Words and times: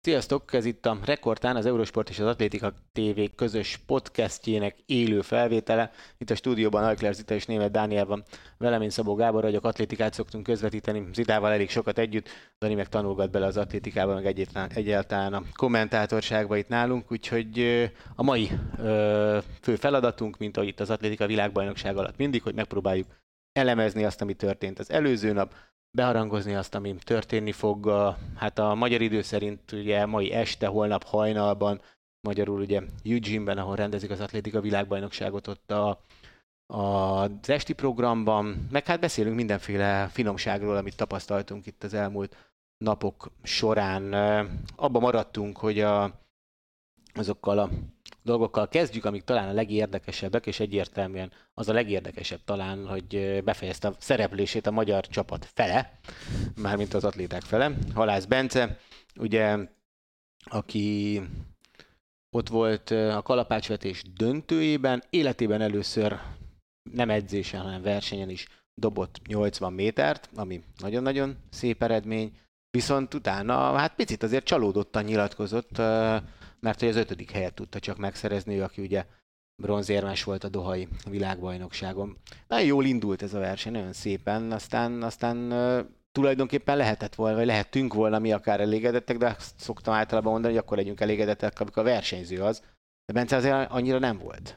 Sziasztok! 0.00 0.52
Ez 0.52 0.64
itt 0.64 0.86
a 0.86 0.98
Rekordtán, 1.04 1.56
az 1.56 1.66
Eurosport 1.66 2.08
és 2.08 2.18
az 2.18 2.26
Atlétika 2.26 2.72
TV 2.92 3.20
közös 3.36 3.80
podcastjének 3.86 4.76
élő 4.86 5.20
felvétele. 5.20 5.90
Itt 6.18 6.30
a 6.30 6.34
stúdióban 6.34 6.84
Ajkler 6.84 7.14
Zita 7.14 7.34
és 7.34 7.46
német 7.46 7.70
Dániel 7.70 8.06
van. 8.06 8.24
Velem 8.58 8.82
én 8.82 8.90
Szabó 8.90 9.14
Gábor 9.14 9.42
vagyok, 9.42 9.64
atlétikát 9.64 10.14
szoktunk 10.14 10.44
közvetíteni. 10.44 11.08
Zitával 11.12 11.52
elég 11.52 11.70
sokat 11.70 11.98
együtt, 11.98 12.28
Dani 12.58 12.74
meg 12.74 12.88
tanulgat 12.88 13.30
bele 13.30 13.46
az 13.46 13.56
atlétikába, 13.56 14.14
meg 14.14 14.26
egyáltalán, 14.26 14.70
egyáltalán 14.74 15.34
a 15.34 15.42
kommentátorságba 15.54 16.56
itt 16.56 16.68
nálunk, 16.68 17.12
úgyhogy 17.12 17.60
a 18.14 18.22
mai 18.22 18.50
fő 19.60 19.76
feladatunk, 19.76 20.38
mint 20.38 20.56
ahogy 20.56 20.68
itt 20.68 20.80
az 20.80 20.90
atlétika 20.90 21.26
világbajnokság 21.26 21.96
alatt 21.96 22.16
mindig, 22.16 22.42
hogy 22.42 22.54
megpróbáljuk 22.54 23.06
elemezni 23.52 24.04
azt, 24.04 24.20
ami 24.20 24.34
történt 24.34 24.78
az 24.78 24.90
előző 24.90 25.32
nap, 25.32 25.54
beharangozni 25.90 26.54
azt, 26.54 26.74
ami 26.74 26.94
történni 26.94 27.52
fog. 27.52 27.90
Hát 28.36 28.58
a 28.58 28.74
magyar 28.74 29.00
idő 29.00 29.22
szerint 29.22 29.72
ugye 29.72 30.06
mai 30.06 30.32
este, 30.32 30.66
holnap 30.66 31.04
hajnalban, 31.04 31.80
magyarul 32.20 32.60
ugye 32.60 32.82
Eugene-ben, 33.04 33.58
ahol 33.58 33.76
rendezik 33.76 34.10
az 34.10 34.20
atlétika 34.20 34.60
világbajnokságot 34.60 35.46
ott 35.46 35.70
a, 35.70 36.00
a, 36.66 36.76
az 36.76 37.30
esti 37.48 37.72
programban, 37.72 38.68
meg 38.70 38.86
hát 38.86 39.00
beszélünk 39.00 39.36
mindenféle 39.36 40.08
finomságról, 40.08 40.76
amit 40.76 40.96
tapasztaltunk 40.96 41.66
itt 41.66 41.84
az 41.84 41.94
elmúlt 41.94 42.36
napok 42.84 43.30
során. 43.42 44.12
Abba 44.76 44.98
maradtunk, 44.98 45.56
hogy 45.56 45.80
a, 45.80 46.04
azokkal 47.18 47.58
a 47.58 47.70
dolgokkal 48.22 48.68
kezdjük, 48.68 49.04
amik 49.04 49.22
talán 49.22 49.48
a 49.48 49.52
legérdekesebbek, 49.52 50.46
és 50.46 50.60
egyértelműen 50.60 51.32
az 51.54 51.68
a 51.68 51.72
legérdekesebb 51.72 52.40
talán, 52.44 52.86
hogy 52.86 53.40
befejezte 53.44 53.88
a 53.88 53.94
szereplését 53.98 54.66
a 54.66 54.70
magyar 54.70 55.06
csapat 55.06 55.50
fele, 55.54 55.98
mármint 56.62 56.94
az 56.94 57.04
atléták 57.04 57.42
fele. 57.42 57.72
Halász 57.94 58.24
Bence, 58.24 58.78
ugye, 59.16 59.58
aki 60.44 61.20
ott 62.36 62.48
volt 62.48 62.90
a 62.90 63.22
kalapácsvetés 63.22 64.02
döntőjében, 64.16 65.02
életében 65.10 65.60
először 65.60 66.20
nem 66.92 67.10
edzésen, 67.10 67.60
hanem 67.60 67.82
versenyen 67.82 68.30
is 68.30 68.46
dobott 68.74 69.20
80 69.26 69.72
métert, 69.72 70.30
ami 70.34 70.62
nagyon-nagyon 70.78 71.36
szép 71.50 71.82
eredmény, 71.82 72.38
viszont 72.70 73.14
utána 73.14 73.76
hát 73.76 73.94
picit 73.94 74.22
azért 74.22 74.44
csalódottan 74.44 75.04
nyilatkozott, 75.04 75.78
mert 76.60 76.80
hogy 76.80 76.88
az 76.88 76.96
ötödik 76.96 77.30
helyet 77.30 77.54
tudta 77.54 77.78
csak 77.78 77.96
megszerezni, 77.96 78.56
ő, 78.56 78.62
aki 78.62 78.82
ugye 78.82 79.04
bronzérmes 79.62 80.24
volt 80.24 80.44
a 80.44 80.48
Dohai 80.48 80.88
világbajnokságon. 81.10 82.16
Nagyon 82.48 82.66
jól 82.66 82.84
indult 82.84 83.22
ez 83.22 83.34
a 83.34 83.38
verseny, 83.38 83.72
nagyon 83.72 83.92
szépen, 83.92 84.52
aztán, 84.52 85.02
aztán 85.02 85.52
tulajdonképpen 86.12 86.76
lehetett 86.76 87.14
volna, 87.14 87.36
vagy 87.36 87.46
lehetünk 87.46 87.94
volna 87.94 88.18
mi 88.18 88.32
akár 88.32 88.60
elégedettek, 88.60 89.16
de 89.16 89.26
azt 89.38 89.58
szoktam 89.58 89.94
általában 89.94 90.32
mondani, 90.32 90.54
hogy 90.54 90.62
akkor 90.62 90.76
legyünk 90.76 91.00
elégedettek, 91.00 91.60
amikor 91.60 91.82
a 91.82 91.86
versenyző 91.86 92.42
az. 92.42 92.62
De 93.06 93.12
Bence 93.12 93.36
azért 93.36 93.70
annyira 93.70 93.98
nem 93.98 94.18
volt. 94.18 94.56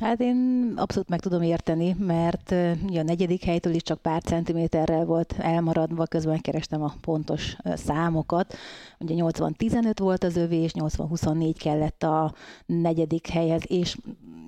Hát 0.00 0.20
én 0.20 0.72
abszolút 0.76 1.08
meg 1.08 1.20
tudom 1.20 1.42
érteni, 1.42 1.96
mert 1.98 2.50
a 2.88 3.02
negyedik 3.02 3.44
helytől 3.44 3.74
is 3.74 3.82
csak 3.82 3.98
pár 4.02 4.22
centiméterrel 4.22 5.04
volt 5.04 5.34
elmaradva, 5.38 6.06
közben 6.06 6.40
kerestem 6.40 6.82
a 6.82 6.94
pontos 7.00 7.56
számokat. 7.74 8.54
Ugye 8.98 9.14
80-15 9.18 9.94
volt 9.98 10.24
az 10.24 10.36
övé, 10.36 10.56
és 10.56 10.72
80-24 10.74 11.54
kellett 11.58 12.02
a 12.02 12.34
negyedik 12.66 13.26
helyhez, 13.26 13.62
és 13.66 13.96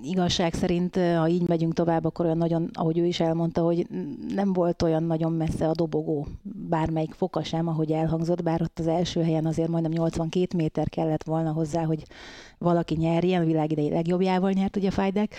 igazság 0.03 0.53
szerint, 0.53 0.95
ha 0.95 1.27
így 1.27 1.47
megyünk 1.47 1.73
tovább, 1.73 2.05
akkor 2.05 2.25
olyan 2.25 2.37
nagyon, 2.37 2.69
ahogy 2.73 2.97
ő 2.97 3.05
is 3.05 3.19
elmondta, 3.19 3.61
hogy 3.61 3.87
nem 4.33 4.53
volt 4.53 4.81
olyan 4.81 5.03
nagyon 5.03 5.31
messze 5.31 5.67
a 5.67 5.73
dobogó, 5.73 6.27
bármelyik 6.69 7.13
foka 7.13 7.43
sem, 7.43 7.67
ahogy 7.67 7.91
elhangzott, 7.91 8.43
bár 8.43 8.61
ott 8.61 8.79
az 8.79 8.87
első 8.87 9.21
helyen 9.21 9.45
azért 9.45 9.69
majdnem 9.69 9.91
82 9.91 10.57
méter 10.57 10.89
kellett 10.89 11.23
volna 11.23 11.51
hozzá, 11.51 11.83
hogy 11.83 12.03
valaki 12.61 12.95
nyerjen, 12.95 13.41
a 13.41 13.45
világ 13.45 13.71
idei 13.71 13.89
legjobbjával 13.89 14.51
nyert 14.51 14.75
ugye 14.75 14.91
Fajdek, 14.91 15.35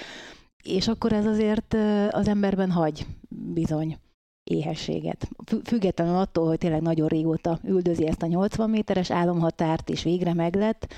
és 0.62 0.88
akkor 0.88 1.12
ez 1.12 1.26
azért 1.26 1.74
az 2.10 2.28
emberben 2.28 2.70
hagy 2.70 3.06
bizony 3.28 3.98
éhességet. 4.44 5.28
Függetlenül 5.64 6.14
attól, 6.14 6.46
hogy 6.46 6.58
tényleg 6.58 6.82
nagyon 6.82 7.08
régóta 7.08 7.58
üldözi 7.64 8.06
ezt 8.06 8.22
a 8.22 8.26
80 8.26 8.70
méteres 8.70 9.10
álomhatárt, 9.10 9.90
és 9.90 10.02
végre 10.02 10.34
meglett, 10.34 10.94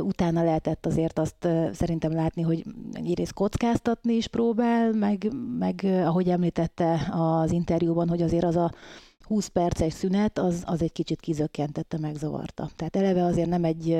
utána 0.00 0.44
lehetett 0.44 0.86
azért 0.86 1.18
azt 1.18 1.48
szerintem 1.72 2.12
látni, 2.12 2.42
hogy 2.42 2.64
egyrészt 2.92 3.32
kockáztatni 3.32 4.14
is 4.14 4.26
próbál, 4.26 4.92
meg, 4.92 5.32
meg 5.58 5.86
ahogy 6.04 6.28
említette 6.28 7.08
az 7.10 7.52
interjúban, 7.52 8.08
hogy 8.08 8.22
azért 8.22 8.44
az 8.44 8.56
a 8.56 8.72
20 9.20 9.46
perces 9.46 9.92
szünet, 9.92 10.38
az, 10.38 10.62
az 10.66 10.82
egy 10.82 10.92
kicsit 10.92 11.20
kizökkentette, 11.20 11.98
megzavarta. 11.98 12.70
Tehát 12.76 12.96
eleve 12.96 13.24
azért 13.24 13.48
nem 13.48 13.64
egy 13.64 13.98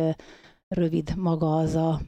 rövid 0.68 1.16
maga 1.16 1.56
az 1.56 1.74
a 1.74 2.00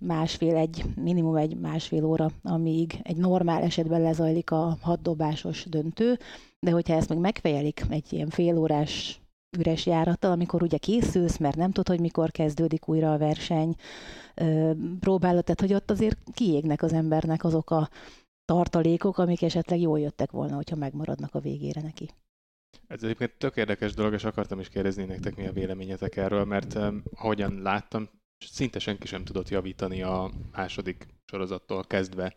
másfél, 0.00 0.56
egy, 0.56 0.84
minimum 0.96 1.36
egy 1.36 1.56
másfél 1.56 2.04
óra, 2.04 2.30
amíg 2.42 3.00
egy 3.02 3.16
normál 3.16 3.62
esetben 3.62 4.00
lezajlik 4.02 4.50
a 4.50 4.76
hatdobásos 4.80 5.64
döntő, 5.64 6.18
de 6.60 6.70
hogyha 6.70 6.94
ezt 6.94 7.08
meg 7.08 7.18
megfejelik 7.18 7.84
egy 7.88 8.12
ilyen 8.12 8.28
félórás 8.28 9.20
üres 9.58 9.86
járattal, 9.86 10.30
amikor 10.30 10.62
ugye 10.62 10.76
készülsz, 10.76 11.36
mert 11.36 11.56
nem 11.56 11.70
tudod, 11.70 11.88
hogy 11.88 12.00
mikor 12.00 12.30
kezdődik 12.30 12.88
újra 12.88 13.12
a 13.12 13.18
verseny, 13.18 13.74
próbálod, 15.00 15.44
tehát 15.44 15.60
hogy 15.60 15.74
ott 15.74 15.90
azért 15.90 16.18
kiégnek 16.32 16.82
az 16.82 16.92
embernek 16.92 17.44
azok 17.44 17.70
a 17.70 17.88
tartalékok, 18.44 19.18
amik 19.18 19.42
esetleg 19.42 19.80
jól 19.80 20.00
jöttek 20.00 20.30
volna, 20.30 20.54
hogyha 20.54 20.76
megmaradnak 20.76 21.34
a 21.34 21.40
végére 21.40 21.80
neki. 21.80 22.08
Ez 22.86 23.02
egyébként 23.02 23.32
tök 23.38 23.56
érdekes 23.56 23.94
dolog, 23.94 24.12
és 24.12 24.24
akartam 24.24 24.60
is 24.60 24.68
kérdezni 24.68 25.04
nektek, 25.04 25.36
mi 25.36 25.46
a 25.46 25.52
véleményetek 25.52 26.16
erről, 26.16 26.44
mert 26.44 26.78
ahogyan 27.14 27.62
láttam, 27.62 28.08
szinte 28.38 28.78
senki 28.78 29.06
sem 29.06 29.24
tudott 29.24 29.48
javítani 29.48 30.02
a 30.02 30.30
második 30.52 31.06
sorozattól 31.26 31.84
kezdve, 31.84 32.36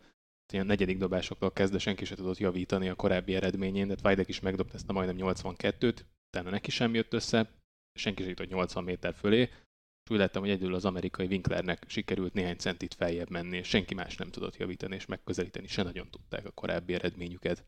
a 0.52 0.62
negyedik 0.62 0.98
dobásoktól 0.98 1.52
kezdve 1.52 1.78
senki 1.78 2.04
sem 2.04 2.16
tudott 2.16 2.38
javítani 2.38 2.88
a 2.88 2.94
korábbi 2.94 3.34
eredményén, 3.34 3.88
de 3.88 3.96
Vajdek 4.02 4.28
is 4.28 4.40
megdobta 4.40 4.74
ezt 4.74 4.88
a 4.88 4.92
majdnem 4.92 5.16
82-t, 5.34 5.98
utána 6.26 6.50
neki 6.50 6.70
sem 6.70 6.94
jött 6.94 7.12
össze, 7.12 7.50
senki 7.98 8.20
sem 8.20 8.30
jutott 8.30 8.48
80 8.48 8.84
méter 8.84 9.14
fölé, 9.14 9.40
és 9.40 10.10
úgy 10.10 10.18
láttam, 10.18 10.42
hogy 10.42 10.50
egyedül 10.50 10.74
az 10.74 10.84
amerikai 10.84 11.26
Winklernek 11.26 11.84
sikerült 11.86 12.32
néhány 12.32 12.56
centit 12.56 12.94
feljebb 12.94 13.30
menni, 13.30 13.56
és 13.56 13.68
senki 13.68 13.94
más 13.94 14.16
nem 14.16 14.30
tudott 14.30 14.56
javítani, 14.56 14.94
és 14.94 15.06
megközelíteni 15.06 15.66
se 15.66 15.82
nagyon 15.82 16.10
tudták 16.10 16.46
a 16.46 16.50
korábbi 16.50 16.94
eredményüket. 16.94 17.64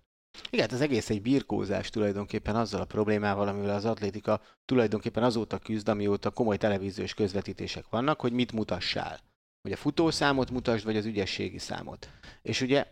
Igen, 0.51 0.65
hát 0.65 0.73
az 0.73 0.81
egész 0.81 1.11
egy 1.11 1.23
birkózás 1.23 1.91
tulajdonképpen 1.91 2.57
azzal 2.57 2.81
a 2.81 2.85
problémával, 2.85 3.49
amivel 3.49 3.75
az 3.75 3.85
atlétika 3.85 4.41
tulajdonképpen 4.65 5.23
azóta 5.23 5.59
küzd, 5.59 5.89
amióta 5.89 6.31
komoly 6.31 6.57
televíziós 6.57 7.15
közvetítések 7.15 7.85
vannak, 7.91 8.21
hogy 8.21 8.33
mit 8.33 8.53
mutassál. 8.53 9.21
Hogy 9.63 9.73
a 9.73 9.77
futószámot 9.77 10.51
mutasd, 10.51 10.85
vagy 10.85 10.97
az 10.97 11.05
ügyességi 11.05 11.59
számot. 11.59 12.11
És 12.43 12.61
ugye 12.61 12.87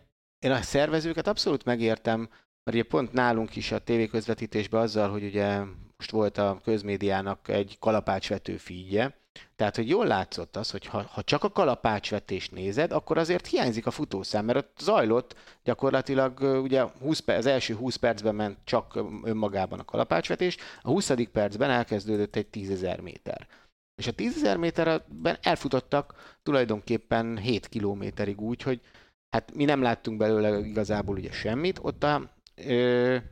én 0.45 0.51
a 0.51 0.61
szervezőket 0.61 1.27
abszolút 1.27 1.65
megértem, 1.65 2.19
mert 2.19 2.77
ugye 2.77 2.83
pont 2.83 3.13
nálunk 3.13 3.55
is 3.55 3.71
a 3.71 3.83
tévéközvetítésben 3.83 4.81
azzal, 4.81 5.09
hogy 5.09 5.23
ugye 5.23 5.63
most 5.97 6.11
volt 6.11 6.37
a 6.37 6.59
közmédiának 6.63 7.47
egy 7.47 7.77
kalapácsvető 7.79 8.57
fígye, 8.57 9.11
tehát, 9.55 9.75
hogy 9.75 9.89
jól 9.89 10.05
látszott 10.05 10.55
az, 10.55 10.71
hogy 10.71 10.85
ha, 10.85 11.05
ha 11.11 11.23
csak 11.23 11.43
a 11.43 11.51
kalapácsvetést 11.51 12.51
nézed, 12.51 12.91
akkor 12.91 13.17
azért 13.17 13.47
hiányzik 13.47 13.85
a 13.85 13.91
futószám, 13.91 14.45
mert 14.45 14.57
ott 14.57 14.77
zajlott 14.79 15.35
gyakorlatilag 15.63 16.39
ugye 16.39 16.81
20 16.81 17.19
perc, 17.19 17.39
az 17.39 17.45
első 17.45 17.75
20 17.75 17.95
percben 17.95 18.35
ment 18.35 18.57
csak 18.63 18.99
önmagában 19.23 19.79
a 19.79 19.85
kalapácsvetés, 19.85 20.57
a 20.81 20.89
20. 20.89 21.11
percben 21.31 21.69
elkezdődött 21.69 22.35
egy 22.35 22.47
10.000 22.51 23.01
méter. 23.01 23.47
És 23.95 24.07
a 24.07 24.11
10.000 24.11 24.57
méterben 24.57 25.37
elfutottak 25.41 26.37
tulajdonképpen 26.43 27.37
7 27.37 27.67
kilométerig 27.67 28.41
úgy, 28.41 28.61
hogy 28.61 28.81
hát 29.29 29.55
mi 29.55 29.65
nem 29.65 29.81
láttunk 29.81 30.17
belőle 30.17 30.59
igazából 30.59 31.15
ugye 31.15 31.31
semmit, 31.31 31.79
ott 31.81 32.03
a, 32.03 32.29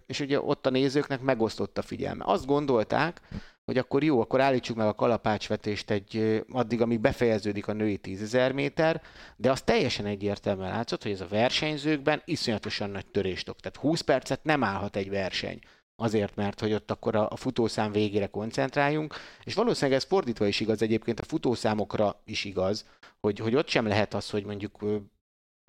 és 0.05 0.19
ugye 0.19 0.41
ott 0.41 0.65
a 0.65 0.69
nézőknek 0.69 1.21
megosztott 1.21 1.77
a 1.77 1.81
figyelme. 1.81 2.23
Azt 2.27 2.45
gondolták, 2.45 3.21
hogy 3.67 3.77
akkor 3.77 4.03
jó, 4.03 4.21
akkor 4.21 4.41
állítsuk 4.41 4.77
meg 4.77 4.87
a 4.87 4.93
kalapácsvetést 4.93 5.91
egy, 5.91 6.43
addig, 6.49 6.81
amíg 6.81 6.99
befejeződik 6.99 7.67
a 7.67 7.73
női 7.73 7.99
10.000 8.03 8.53
méter, 8.53 9.01
de 9.35 9.51
az 9.51 9.61
teljesen 9.61 10.05
egyértelműen 10.05 10.69
látszott, 10.69 11.03
hogy 11.03 11.11
ez 11.11 11.21
a 11.21 11.27
versenyzőkben 11.27 12.21
iszonyatosan 12.25 12.89
nagy 12.89 13.05
törést 13.05 13.49
ok. 13.49 13.59
Tehát 13.59 13.77
20 13.77 14.01
percet 14.01 14.43
nem 14.43 14.63
állhat 14.63 14.95
egy 14.95 15.09
verseny. 15.09 15.59
Azért, 15.95 16.35
mert 16.35 16.59
hogy 16.59 16.73
ott 16.73 16.91
akkor 16.91 17.15
a, 17.15 17.29
a 17.29 17.35
futószám 17.35 17.91
végére 17.91 18.27
koncentráljunk, 18.27 19.15
és 19.43 19.53
valószínűleg 19.53 19.99
ez 19.99 20.05
fordítva 20.05 20.47
is 20.47 20.59
igaz 20.59 20.81
egyébként, 20.81 21.19
a 21.19 21.23
futószámokra 21.23 22.21
is 22.25 22.45
igaz, 22.45 22.85
hogy, 23.19 23.39
hogy 23.39 23.55
ott 23.55 23.67
sem 23.67 23.87
lehet 23.87 24.13
az, 24.13 24.29
hogy 24.29 24.45
mondjuk 24.45 24.77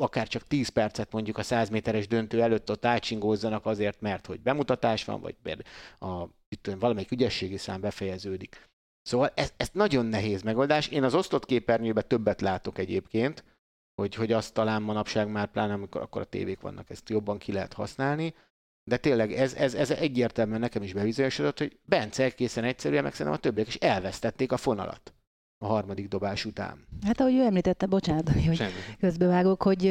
akár 0.00 0.29
csak 0.29 0.47
10 0.47 0.69
percet 0.69 1.12
mondjuk 1.12 1.39
a 1.39 1.43
100 1.43 1.69
méteres 1.69 2.06
döntő 2.06 2.43
előtt 2.43 2.71
ott 2.71 2.85
átsingózzanak 2.85 3.67
azért, 3.67 4.00
mert 4.00 4.27
hogy 4.27 4.41
bemutatás 4.41 5.05
van, 5.05 5.21
vagy 5.21 5.65
a, 5.99 6.25
itt 6.49 6.71
valamelyik 6.79 7.11
ügyességi 7.11 7.56
szám 7.56 7.81
befejeződik. 7.81 8.69
Szóval 9.03 9.33
ez, 9.35 9.53
ez 9.56 9.71
nagyon 9.73 10.06
nehéz 10.06 10.43
megoldás. 10.43 10.89
Én 10.89 11.03
az 11.03 11.15
osztott 11.15 11.45
képernyőben 11.45 12.09
többet 12.09 12.41
látok 12.41 12.79
egyébként, 12.79 13.45
hogy, 13.95 14.15
hogy 14.15 14.33
azt 14.33 14.55
talán 14.55 14.83
manapság 14.83 15.29
már 15.29 15.50
pláne 15.50 15.73
amikor 15.73 16.01
akkor 16.01 16.21
a 16.21 16.25
tévék 16.25 16.61
vannak, 16.61 16.91
ezt 16.91 17.09
jobban 17.09 17.39
ki 17.39 17.53
lehet 17.53 17.73
használni, 17.73 18.35
de 18.85 18.97
tényleg 18.97 19.33
ez, 19.33 19.55
ez, 19.55 19.75
ez 19.75 19.91
egyértelműen 19.91 20.61
nekem 20.61 20.83
is 20.83 20.93
bebizonyosodott, 20.93 21.59
hogy 21.59 21.79
Bence 21.85 22.25
egészen 22.25 22.65
egyszerűen, 22.65 23.03
meg 23.03 23.12
szerintem 23.12 23.35
a 23.35 23.43
többiek 23.43 23.67
is 23.67 23.75
elvesztették 23.75 24.53
a 24.53 24.56
fonalat 24.56 25.12
a 25.58 25.66
harmadik 25.66 26.08
dobás 26.08 26.44
után. 26.44 26.87
Hát 27.06 27.20
ahogy 27.20 27.34
ő 27.34 27.43
említette, 27.43 27.87
bocsánat, 27.87 28.28
hogy 28.28 28.56
Semmi. 28.56 28.70
közbevágok, 29.00 29.62
hogy 29.62 29.87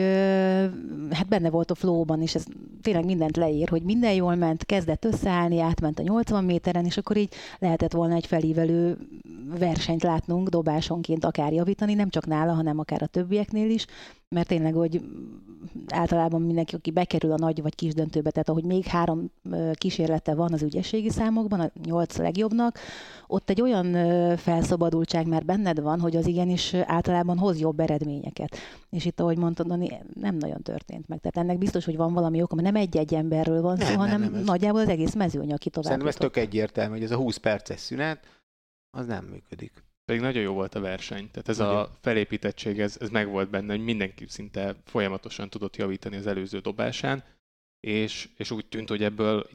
hát 1.11 1.27
benne 1.27 1.49
volt 1.49 1.71
a 1.71 1.75
flowban, 1.75 2.21
és 2.21 2.35
ez 2.35 2.45
tényleg 2.81 3.05
mindent 3.05 3.37
leír, 3.37 3.69
hogy 3.69 3.81
minden 3.81 4.13
jól 4.13 4.35
ment, 4.35 4.65
kezdett 4.65 5.05
összeállni, 5.05 5.59
átment 5.59 5.99
a 5.99 6.03
80 6.03 6.43
méteren, 6.43 6.85
és 6.85 6.97
akkor 6.97 7.17
így 7.17 7.33
lehetett 7.59 7.91
volna 7.91 8.15
egy 8.15 8.25
felívelő 8.25 8.97
versenyt 9.59 10.03
látnunk, 10.03 10.49
dobásonként 10.49 11.25
akár 11.25 11.53
javítani, 11.53 11.93
nem 11.93 12.09
csak 12.09 12.25
nála, 12.25 12.53
hanem 12.53 12.79
akár 12.79 13.01
a 13.01 13.07
többieknél 13.07 13.69
is, 13.69 13.85
mert 14.29 14.47
tényleg, 14.47 14.73
hogy 14.73 15.01
általában 15.87 16.41
mindenki, 16.41 16.75
aki 16.75 16.91
bekerül 16.91 17.31
a 17.31 17.37
nagy 17.37 17.61
vagy 17.61 17.75
kis 17.75 17.93
döntőbe, 17.93 18.31
tehát 18.31 18.49
ahogy 18.49 18.63
még 18.63 18.85
három 18.85 19.31
kísérlete 19.73 20.35
van 20.35 20.53
az 20.53 20.61
ügyességi 20.61 21.09
számokban, 21.09 21.59
a 21.59 21.71
nyolc 21.85 22.17
legjobbnak, 22.17 22.79
ott 23.27 23.49
egy 23.49 23.61
olyan 23.61 23.93
felszabadultság 24.37 25.27
már 25.27 25.45
benned 25.45 25.81
van, 25.81 25.99
hogy 25.99 26.15
az 26.15 26.27
igenis 26.27 26.73
általában 26.73 27.37
hoz 27.37 27.59
jobb 27.59 27.79
eredményeket. 27.79 28.57
És 28.89 29.05
itt, 29.05 29.19
ahogy 29.19 29.37
mondtad, 29.37 29.67
Dani, 29.67 29.91
nem 30.13 30.35
nagyon 30.35 30.61
történt 30.61 31.07
meg. 31.07 31.19
Tehát 31.19 31.37
ennek 31.49 31.57
biztos, 31.57 31.85
hogy 31.85 31.97
van 31.97 32.13
valami 32.13 32.41
oka, 32.41 32.55
mert 32.55 32.67
nem 32.71 32.81
egy-egy 32.81 33.13
emberről 33.13 33.61
van 33.61 33.77
Nem, 33.77 33.87
szó, 33.87 33.91
nem, 33.91 33.99
hanem 33.99 34.21
nem, 34.21 34.33
ez- 34.33 34.45
nagyjából 34.45 34.81
az 34.81 34.89
egész 34.89 35.13
mezőny, 35.13 35.53
aki 35.53 35.69
tovább 35.69 35.91
Szerintem 35.91 36.07
ez 36.07 36.15
tök 36.15 36.37
egyértelmű, 36.37 36.93
hogy 36.93 37.03
ez 37.03 37.11
a 37.11 37.15
20 37.17 37.37
perces 37.37 37.79
szünet, 37.79 38.25
az 38.97 39.05
nem 39.05 39.25
működik. 39.25 39.85
Pedig 40.07 40.21
nagyon 40.21 40.41
jó 40.41 40.53
volt 40.53 40.75
a 40.75 40.79
verseny. 40.79 41.31
Tehát 41.31 41.49
ez 41.49 41.57
Nagyon. 41.57 41.75
a 41.75 41.89
felépítettség, 42.01 42.79
ez, 42.79 42.97
ez 42.99 43.09
meg 43.09 43.27
volt 43.27 43.49
benne, 43.49 43.75
hogy 43.75 43.83
mindenki 43.83 44.25
szinte 44.27 44.75
folyamatosan 44.85 45.49
tudott 45.49 45.75
javítani 45.75 46.15
az 46.15 46.27
előző 46.27 46.59
dobásán, 46.59 47.23
és, 47.79 48.29
és 48.37 48.51
úgy 48.51 48.65
tűnt, 48.65 48.89
hogy 48.89 49.03
ebből 49.03 49.49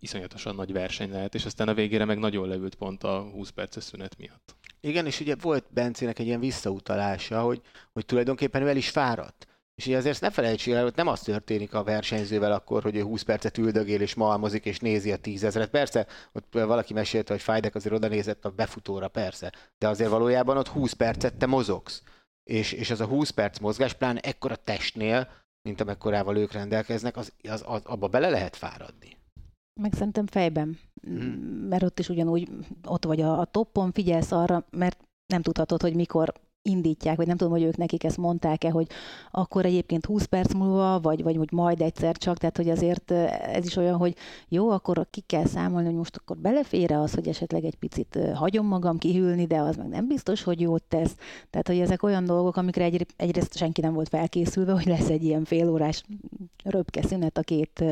iszonyatosan 0.00 0.54
nagy 0.54 0.72
verseny 0.72 1.10
lehet, 1.10 1.34
és 1.34 1.44
aztán 1.44 1.68
a 1.68 1.74
végére 1.74 2.04
meg 2.04 2.18
nagyon 2.18 2.48
leült 2.48 2.74
pont 2.74 3.02
a 3.02 3.20
20 3.20 3.50
perces 3.50 3.84
szünet 3.84 4.18
miatt. 4.18 4.56
Igen, 4.80 5.06
és 5.06 5.20
ugye 5.20 5.34
volt 5.40 5.64
Bencének 5.70 6.18
egy 6.18 6.26
ilyen 6.26 6.40
visszautalása, 6.40 7.42
hogy, 7.42 7.60
hogy 7.92 8.06
tulajdonképpen 8.06 8.62
ő 8.62 8.68
el 8.68 8.76
is 8.76 8.90
fáradt. 8.90 9.46
És 9.76 9.86
ugye 9.86 9.96
azért 9.96 10.12
ezt 10.12 10.22
ne 10.22 10.30
felejtsék 10.30 10.74
el, 10.74 10.82
hogy 10.82 10.92
nem 10.96 11.06
az 11.06 11.20
történik 11.20 11.74
a 11.74 11.82
versenyzővel 11.84 12.52
akkor, 12.52 12.82
hogy 12.82 12.96
ő 12.96 13.02
20 13.02 13.22
percet 13.22 13.58
üldögél 13.58 14.00
és 14.00 14.14
malmozik 14.14 14.64
és 14.64 14.78
nézi 14.78 15.12
a 15.12 15.16
tízezret. 15.16 15.70
Persze, 15.70 16.06
ott 16.32 16.52
valaki 16.52 16.92
mesélte, 16.92 17.32
hogy 17.32 17.42
Fajdek 17.42 17.74
azért 17.74 17.94
oda 17.94 18.08
nézett 18.08 18.44
a 18.44 18.50
befutóra, 18.50 19.08
persze. 19.08 19.52
De 19.78 19.88
azért 19.88 20.10
valójában 20.10 20.56
ott 20.56 20.68
20 20.68 20.92
percet 20.92 21.34
te 21.36 21.46
mozogsz. 21.46 22.02
És, 22.50 22.72
és 22.72 22.90
az 22.90 23.00
a 23.00 23.06
20 23.06 23.30
perc 23.30 23.58
mozgás, 23.58 23.94
pláne 23.94 24.20
ekkora 24.20 24.56
testnél, 24.56 25.28
mint 25.62 25.80
amekkorával 25.80 26.36
ők 26.36 26.52
rendelkeznek, 26.52 27.16
az, 27.16 27.32
az, 27.48 27.64
az, 27.66 27.82
abba 27.84 28.08
bele 28.08 28.28
lehet 28.28 28.56
fáradni. 28.56 29.16
Meg 29.80 29.92
szerintem 29.94 30.26
fejben, 30.26 30.78
Mhm. 31.06 31.26
mert 31.68 31.82
ott 31.82 31.98
is 31.98 32.08
ugyanúgy 32.08 32.48
ott 32.84 33.04
vagy 33.04 33.20
a, 33.20 33.38
a 33.38 33.44
toppon, 33.44 33.92
figyelsz 33.92 34.32
arra, 34.32 34.66
mert 34.70 35.04
nem 35.26 35.42
tudhatod, 35.42 35.82
hogy 35.82 35.94
mikor 35.94 36.32
indítják, 36.66 37.16
vagy 37.16 37.26
nem 37.26 37.36
tudom, 37.36 37.52
hogy 37.52 37.62
ők 37.62 37.76
nekik 37.76 38.04
ezt 38.04 38.16
mondták-e, 38.16 38.70
hogy 38.70 38.86
akkor 39.30 39.64
egyébként 39.64 40.06
20 40.06 40.24
perc 40.24 40.52
múlva, 40.52 41.00
vagy, 41.00 41.22
vagy 41.22 41.36
hogy 41.36 41.52
majd 41.52 41.80
egyszer 41.80 42.16
csak, 42.16 42.38
tehát 42.38 42.56
hogy 42.56 42.68
azért 42.68 43.10
ez 43.10 43.66
is 43.66 43.76
olyan, 43.76 43.96
hogy 43.96 44.14
jó, 44.48 44.70
akkor 44.70 45.06
ki 45.10 45.20
kell 45.20 45.46
számolni, 45.46 45.86
hogy 45.86 45.96
most 45.96 46.16
akkor 46.16 46.36
belefér 46.36 46.92
az, 46.92 47.14
hogy 47.14 47.28
esetleg 47.28 47.64
egy 47.64 47.76
picit 47.76 48.18
hagyom 48.34 48.66
magam 48.66 48.98
kihűlni, 48.98 49.46
de 49.46 49.58
az 49.58 49.76
meg 49.76 49.88
nem 49.88 50.06
biztos, 50.08 50.42
hogy 50.42 50.60
jót 50.60 50.82
tesz. 50.82 51.14
Tehát, 51.50 51.66
hogy 51.66 51.78
ezek 51.78 52.02
olyan 52.02 52.24
dolgok, 52.24 52.56
amikre 52.56 52.84
egy, 52.84 53.06
egyrészt 53.16 53.56
senki 53.56 53.80
nem 53.80 53.92
volt 53.92 54.08
felkészülve, 54.08 54.72
hogy 54.72 54.86
lesz 54.86 55.08
egy 55.08 55.24
ilyen 55.24 55.44
félórás 55.44 56.02
röpke 56.64 57.02
szünet 57.02 57.38
a 57.38 57.42
két 57.42 57.84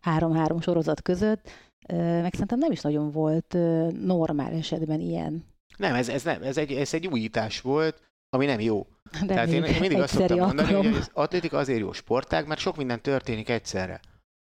három-három 0.00 0.60
sorozat 0.60 1.02
között, 1.02 1.50
meg 1.96 2.32
szerintem 2.32 2.58
nem 2.58 2.72
is 2.72 2.80
nagyon 2.80 3.10
volt 3.10 3.56
normál 4.04 4.52
esetben 4.52 5.00
ilyen. 5.00 5.44
Nem, 5.76 5.94
ez, 5.94 6.08
ez, 6.08 6.22
nem, 6.22 6.42
ez, 6.42 6.56
egy, 6.56 6.72
ez 6.72 6.94
egy 6.94 7.06
újítás 7.06 7.60
volt, 7.60 8.09
ami 8.30 8.46
nem 8.46 8.60
jó. 8.60 8.86
De 9.20 9.26
Tehát 9.26 9.48
én, 9.48 9.64
én 9.64 9.80
mindig 9.80 10.00
azt 10.00 10.14
szoktam 10.14 10.38
mondani, 10.38 10.60
alkalom. 10.60 10.92
hogy 10.92 11.00
az 11.00 11.10
atlétika 11.12 11.58
azért 11.58 11.78
jó 11.78 11.92
sportág, 11.92 12.46
mert 12.46 12.60
sok 12.60 12.76
minden 12.76 13.02
történik 13.02 13.48
egyszerre. 13.48 14.00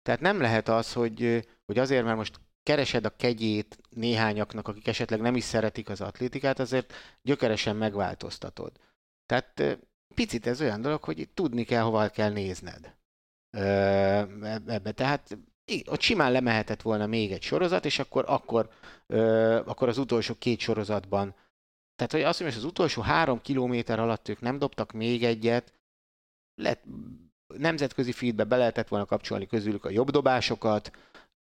Tehát 0.02 0.22
nem 0.22 0.42
lehet 0.42 0.70
az, 0.70 0.94
hogy, 0.94 1.48
hogy 1.66 1.78
azért, 1.78 2.04
mert 2.04 2.18
most 2.18 2.40
keresed 2.64 3.06
a 3.06 3.16
kegyét 3.16 3.80
néhányaknak, 3.90 4.68
akik 4.68 4.88
esetleg 4.88 5.22
nem 5.22 5.36
is 5.36 5.44
szeretik 5.44 5.90
az 5.90 6.02
atlétikát, 6.02 6.60
azért 6.60 6.94
gyökeresen 7.22 7.76
megváltoztatod. 7.76 8.72
Tehát 9.26 9.80
picit 10.16 10.48
ez 10.48 10.62
olyan 10.62 10.82
dolog, 10.82 11.04
hogy 11.04 11.30
tudni 11.34 11.64
kell, 11.64 11.82
hova 11.82 12.10
kell 12.10 12.32
nézned. 12.32 12.96
Ebbe. 14.68 14.92
Tehát 14.92 15.38
ott 15.86 16.02
simán 16.02 16.32
lemehetett 16.32 16.82
volna 16.82 17.06
még 17.06 17.32
egy 17.32 17.42
sorozat, 17.42 17.86
és 17.86 18.00
akkor, 18.00 18.26
akkor, 18.28 18.70
akkor 19.66 19.88
az 19.88 19.98
utolsó 19.98 20.34
két 20.34 20.60
sorozatban 20.60 21.36
tehát, 22.02 22.16
hogy 22.16 22.30
azt 22.32 22.40
mondom, 22.40 22.58
hogy 22.58 22.68
az 22.68 22.72
utolsó 22.72 23.02
három 23.02 23.42
kilométer 23.42 24.00
alatt 24.00 24.30
ők 24.30 24.42
nem 24.42 24.60
dobtak 24.60 24.92
még 24.92 25.24
egyet, 25.24 25.74
lett, 26.62 26.84
nemzetközi 27.58 28.12
feedbe 28.12 28.44
be 28.44 28.58
lehetett 28.58 28.88
volna 28.88 29.06
kapcsolni 29.06 29.48
közülük 29.48 29.86
a 29.86 29.90
jobb 29.90 30.10
dobásokat, 30.10 30.92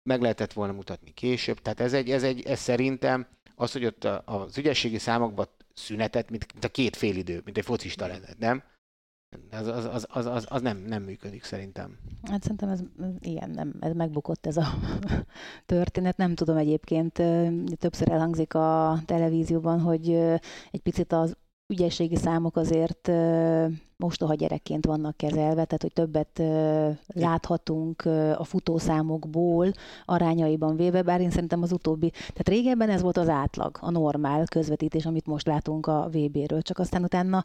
meg 0.08 0.20
lehetett 0.20 0.52
volna 0.52 0.72
mutatni 0.72 1.10
később. 1.14 1.58
Tehát 1.58 1.80
ez, 1.80 1.92
egy, 1.92 2.10
ez, 2.10 2.22
egy, 2.22 2.42
ez 2.42 2.60
szerintem 2.60 3.26
az, 3.54 3.72
hogy 3.72 3.84
ott 3.84 4.04
az 4.04 4.58
ügyességi 4.58 4.98
számokban 4.98 5.48
szünetet, 5.72 6.30
mint, 6.30 6.52
mint 6.52 6.64
a 6.64 6.68
két 6.68 6.96
félidő, 6.96 7.40
mint 7.44 7.58
egy 7.58 7.64
focista 7.64 8.06
lenne, 8.06 8.28
nem? 8.38 8.62
Az, 9.50 9.66
az, 9.66 9.84
az, 9.84 10.06
az, 10.08 10.26
az, 10.26 10.46
az 10.48 10.62
nem, 10.62 10.78
nem 10.86 11.02
működik 11.02 11.44
szerintem. 11.44 11.98
Hát 12.22 12.42
szerintem 12.42 12.68
ez, 12.68 12.80
ilyen, 13.20 13.50
nem, 13.50 13.74
ez 13.80 13.92
megbukott 13.92 14.46
ez 14.46 14.56
a 14.56 14.66
történet. 15.66 16.16
Nem 16.16 16.34
tudom 16.34 16.56
egyébként, 16.56 17.12
többször 17.78 18.10
elhangzik 18.10 18.54
a 18.54 18.98
televízióban, 19.04 19.80
hogy 19.80 20.10
egy 20.70 20.80
picit 20.82 21.12
az 21.12 21.36
ügyességi 21.66 22.16
számok 22.16 22.56
azért 22.56 23.10
mostoha 23.96 24.34
gyerekként 24.34 24.86
vannak 24.86 25.16
kezelve, 25.16 25.64
tehát 25.64 25.82
hogy 25.82 25.92
többet 25.92 26.42
láthatunk 27.06 28.04
a 28.36 28.44
futószámokból 28.44 29.72
arányaiban 30.04 30.76
véve, 30.76 31.02
bár 31.02 31.20
én 31.20 31.30
szerintem 31.30 31.62
az 31.62 31.72
utóbbi, 31.72 32.10
tehát 32.10 32.48
régebben 32.48 32.90
ez 32.90 33.02
volt 33.02 33.16
az 33.16 33.28
átlag, 33.28 33.78
a 33.80 33.90
normál 33.90 34.44
közvetítés, 34.44 35.06
amit 35.06 35.26
most 35.26 35.46
látunk 35.46 35.86
a 35.86 36.08
VB-ről, 36.12 36.62
csak 36.62 36.78
aztán 36.78 37.02
utána 37.02 37.44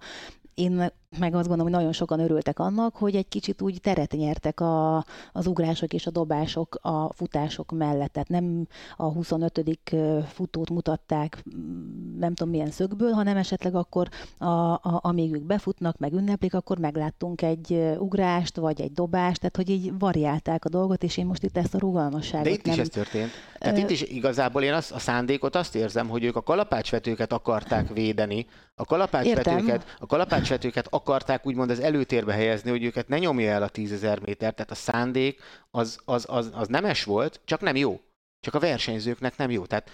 én 0.54 0.92
meg 1.18 1.34
azt 1.34 1.48
gondolom, 1.48 1.64
hogy 1.64 1.82
nagyon 1.82 1.94
sokan 1.94 2.20
örültek 2.20 2.60
annak, 2.60 2.96
hogy 2.96 3.16
egy 3.16 3.28
kicsit 3.28 3.62
úgy 3.62 3.82
teret 3.82 4.12
nyertek 4.12 4.60
a, 4.60 5.06
az 5.32 5.48
ugrások 5.48 5.94
és 5.94 6.08
a 6.08 6.12
dobások 6.12 6.80
a 6.82 7.14
futások 7.14 7.72
mellett. 7.72 8.12
Tehát 8.12 8.30
nem 8.30 8.68
a 8.98 9.04
25. 9.04 9.80
futót 10.28 10.70
mutatták 10.70 11.44
mm, 11.56 12.18
nem 12.20 12.34
tudom 12.34 12.54
milyen 12.54 12.72
szögből, 12.72 13.12
hanem 13.12 13.38
esetleg 13.38 13.76
akkor, 13.76 14.08
a, 14.38 14.46
a, 14.46 15.00
amíg 15.02 15.34
ők 15.34 15.44
befutnak, 15.44 15.98
meg 15.98 16.14
ünneplik, 16.14 16.54
akkor 16.54 16.78
megláttunk 16.78 17.42
egy 17.42 17.96
ugrást, 17.98 18.56
vagy 18.56 18.82
egy 18.82 18.92
dobást, 18.92 19.40
tehát 19.40 19.56
hogy 19.56 19.70
így 19.70 20.00
variálták 20.00 20.66
a 20.66 20.70
dolgot, 20.70 21.04
és 21.04 21.18
én 21.18 21.26
most 21.26 21.44
itt 21.44 21.58
ezt 21.58 21.74
a 21.74 21.80
rugalmasságot 21.80 22.46
De 22.46 22.52
itt 22.52 22.66
nem... 22.66 22.74
is 22.74 22.80
ez 22.80 22.90
történt. 22.90 23.30
Tehát 23.60 23.78
Ö, 23.78 23.80
itt 23.82 23.90
is 23.90 24.02
igazából 24.02 24.64
én 24.64 24.74
azt, 24.74 24.92
a 24.92 25.00
szándékot 25.00 25.56
azt 25.56 25.76
érzem, 25.76 26.08
hogy 26.08 26.24
ők 26.24 26.36
a 26.36 26.42
kalapácsvetőket 26.42 27.34
akarták 27.34 27.94
védeni, 27.94 28.46
a 28.76 28.86
kalapácsvetőket, 28.86 29.96
a 30.00 30.06
kalapácsvetőket 30.06 30.88
akarták 31.00 31.46
úgymond 31.46 31.70
az 31.70 31.80
előtérbe 31.80 32.34
helyezni, 32.34 32.70
hogy 32.70 32.84
őket 32.84 33.08
ne 33.08 33.20
nyomja 33.20 33.52
el 33.52 33.64
a 33.64 33.70
tízezer 33.70 34.20
méter, 34.20 34.54
tehát 34.54 34.72
a 34.72 34.76
szándék 34.76 35.42
az, 35.72 36.00
az, 36.06 36.26
az, 36.30 36.52
az 36.54 36.68
nemes 36.68 37.04
volt, 37.04 37.42
csak 37.46 37.62
nem 37.62 37.76
jó. 37.76 38.00
Csak 38.40 38.54
a 38.54 38.60
versenyzőknek 38.60 39.38
nem 39.38 39.52
jó. 39.52 39.66
Tehát 39.66 39.90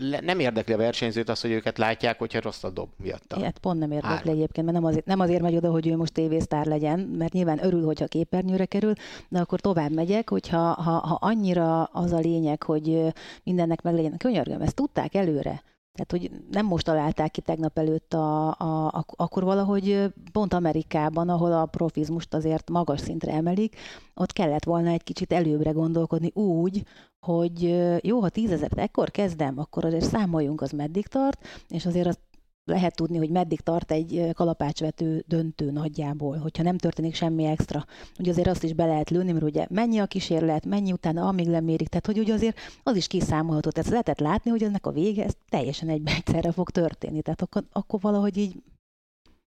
le, 0.00 0.20
nem 0.20 0.38
érdekli 0.38 0.74
a 0.74 0.76
versenyzőt 0.76 1.28
az, 1.28 1.40
hogy 1.40 1.50
őket 1.50 1.78
látják, 1.78 2.18
hogyha 2.18 2.40
rossz 2.40 2.64
a 2.64 2.70
dob 2.70 2.88
miatta. 2.96 3.42
Hát 3.42 3.58
pont 3.58 3.78
nem 3.78 3.90
érdekli 3.90 4.14
Hárman. 4.14 4.34
egyébként, 4.34 4.66
mert 4.66 4.78
nem 4.78 4.88
azért, 4.88 5.06
nem 5.06 5.20
azért 5.20 5.42
megy 5.42 5.56
oda, 5.56 5.70
hogy 5.70 5.86
ő 5.86 5.96
most 5.96 6.12
tévésztár 6.12 6.66
legyen, 6.66 6.98
mert 6.98 7.32
nyilván 7.32 7.64
örül, 7.64 7.84
hogyha 7.84 8.06
képernyőre 8.06 8.64
kerül, 8.64 8.92
de 9.28 9.38
akkor 9.38 9.60
tovább 9.60 9.92
megyek, 9.92 10.30
hogyha 10.30 10.58
ha, 10.58 10.90
ha 10.90 11.18
annyira 11.20 11.84
az 11.84 12.12
a 12.12 12.18
lényeg, 12.18 12.62
hogy 12.62 13.12
mindennek 13.42 13.82
meg 13.82 13.94
legyen. 13.94 14.16
Könyörgöm, 14.16 14.60
ezt 14.60 14.74
tudták 14.74 15.14
előre. 15.14 15.62
Tehát, 15.92 16.10
hogy 16.10 16.30
nem 16.50 16.66
most 16.66 16.84
találták 16.84 17.30
ki 17.30 17.40
tegnap 17.40 17.78
előtt, 17.78 18.14
a, 18.14 18.48
a, 18.48 18.86
a, 18.86 19.04
akkor 19.16 19.44
valahogy 19.44 20.12
pont 20.32 20.52
Amerikában, 20.52 21.28
ahol 21.28 21.52
a 21.52 21.66
profizmust 21.66 22.34
azért 22.34 22.70
magas 22.70 23.00
szintre 23.00 23.32
emelik, 23.32 23.76
ott 24.14 24.32
kellett 24.32 24.64
volna 24.64 24.90
egy 24.90 25.02
kicsit 25.02 25.32
előbbre 25.32 25.70
gondolkodni 25.70 26.30
úgy, 26.34 26.82
hogy 27.26 27.62
jó, 28.04 28.20
ha 28.20 28.28
tízezeret 28.28 28.78
ekkor 28.78 29.10
kezdem, 29.10 29.58
akkor 29.58 29.84
azért 29.84 30.04
számoljunk, 30.04 30.60
az 30.60 30.70
meddig 30.70 31.06
tart, 31.06 31.46
és 31.68 31.86
azért 31.86 32.06
azt 32.06 32.20
lehet 32.64 32.96
tudni, 32.96 33.16
hogy 33.16 33.30
meddig 33.30 33.60
tart 33.60 33.90
egy 33.90 34.30
kalapácsvető 34.34 35.24
döntő 35.26 35.70
nagyjából, 35.70 36.36
hogyha 36.36 36.62
nem 36.62 36.78
történik 36.78 37.14
semmi 37.14 37.44
extra. 37.44 37.84
Ugye 38.18 38.30
azért 38.30 38.48
azt 38.48 38.62
is 38.62 38.72
be 38.72 38.86
lehet 38.86 39.10
lőni, 39.10 39.32
mert 39.32 39.44
ugye 39.44 39.66
mennyi 39.70 39.98
a 39.98 40.06
kísérlet, 40.06 40.66
mennyi 40.66 40.92
utána, 40.92 41.28
amíg 41.28 41.46
lemérik. 41.46 41.88
Tehát, 41.88 42.06
hogy 42.06 42.18
ugye 42.18 42.32
azért 42.32 42.58
az 42.82 42.96
is 42.96 43.06
kiszámolható. 43.06 43.70
Tehát 43.70 43.90
lehetett 43.90 44.20
látni, 44.20 44.50
hogy 44.50 44.62
ennek 44.62 44.86
a 44.86 44.92
vége 44.92 45.24
ez 45.24 45.32
teljesen 45.48 45.88
egybe 45.88 46.10
egyszerre 46.14 46.52
fog 46.52 46.70
történni. 46.70 47.22
Tehát 47.22 47.42
akkor, 47.42 47.64
akkor 47.72 48.00
valahogy 48.00 48.36
így 48.36 48.62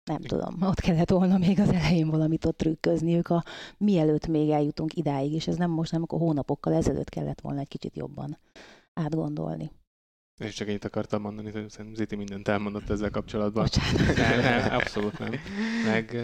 nem 0.04 0.20
tudom, 0.20 0.62
ott 0.62 0.80
kellett 0.80 1.10
volna 1.10 1.38
még 1.38 1.60
az 1.60 1.68
elején 1.68 2.10
valamit 2.10 2.44
ott 2.44 2.56
trükközniük, 2.56 3.28
a, 3.28 3.44
mielőtt 3.78 4.26
még 4.26 4.50
eljutunk 4.50 4.96
idáig, 4.96 5.32
és 5.32 5.46
ez 5.46 5.56
nem 5.56 5.70
most, 5.70 5.92
nem 5.92 6.02
akkor 6.02 6.18
hónapokkal 6.18 6.72
ezelőtt 6.72 7.08
kellett 7.08 7.40
volna 7.40 7.60
egy 7.60 7.68
kicsit 7.68 7.96
jobban 7.96 8.38
átgondolni. 8.94 9.70
És 10.38 10.54
csak 10.54 10.68
ennyit 10.68 10.84
akartam 10.84 11.20
mondani, 11.20 11.50
hogy 11.50 11.70
szerintem 11.70 11.94
Ziti 11.94 12.16
mindent 12.16 12.48
elmondott 12.48 12.90
ezzel 12.90 13.10
kapcsolatban. 13.10 13.62
Bocsánat. 13.62 14.16
Nem, 14.16 14.40
nem, 14.40 14.74
abszolút 14.74 15.18
nem. 15.18 15.32
Meg 15.84 16.16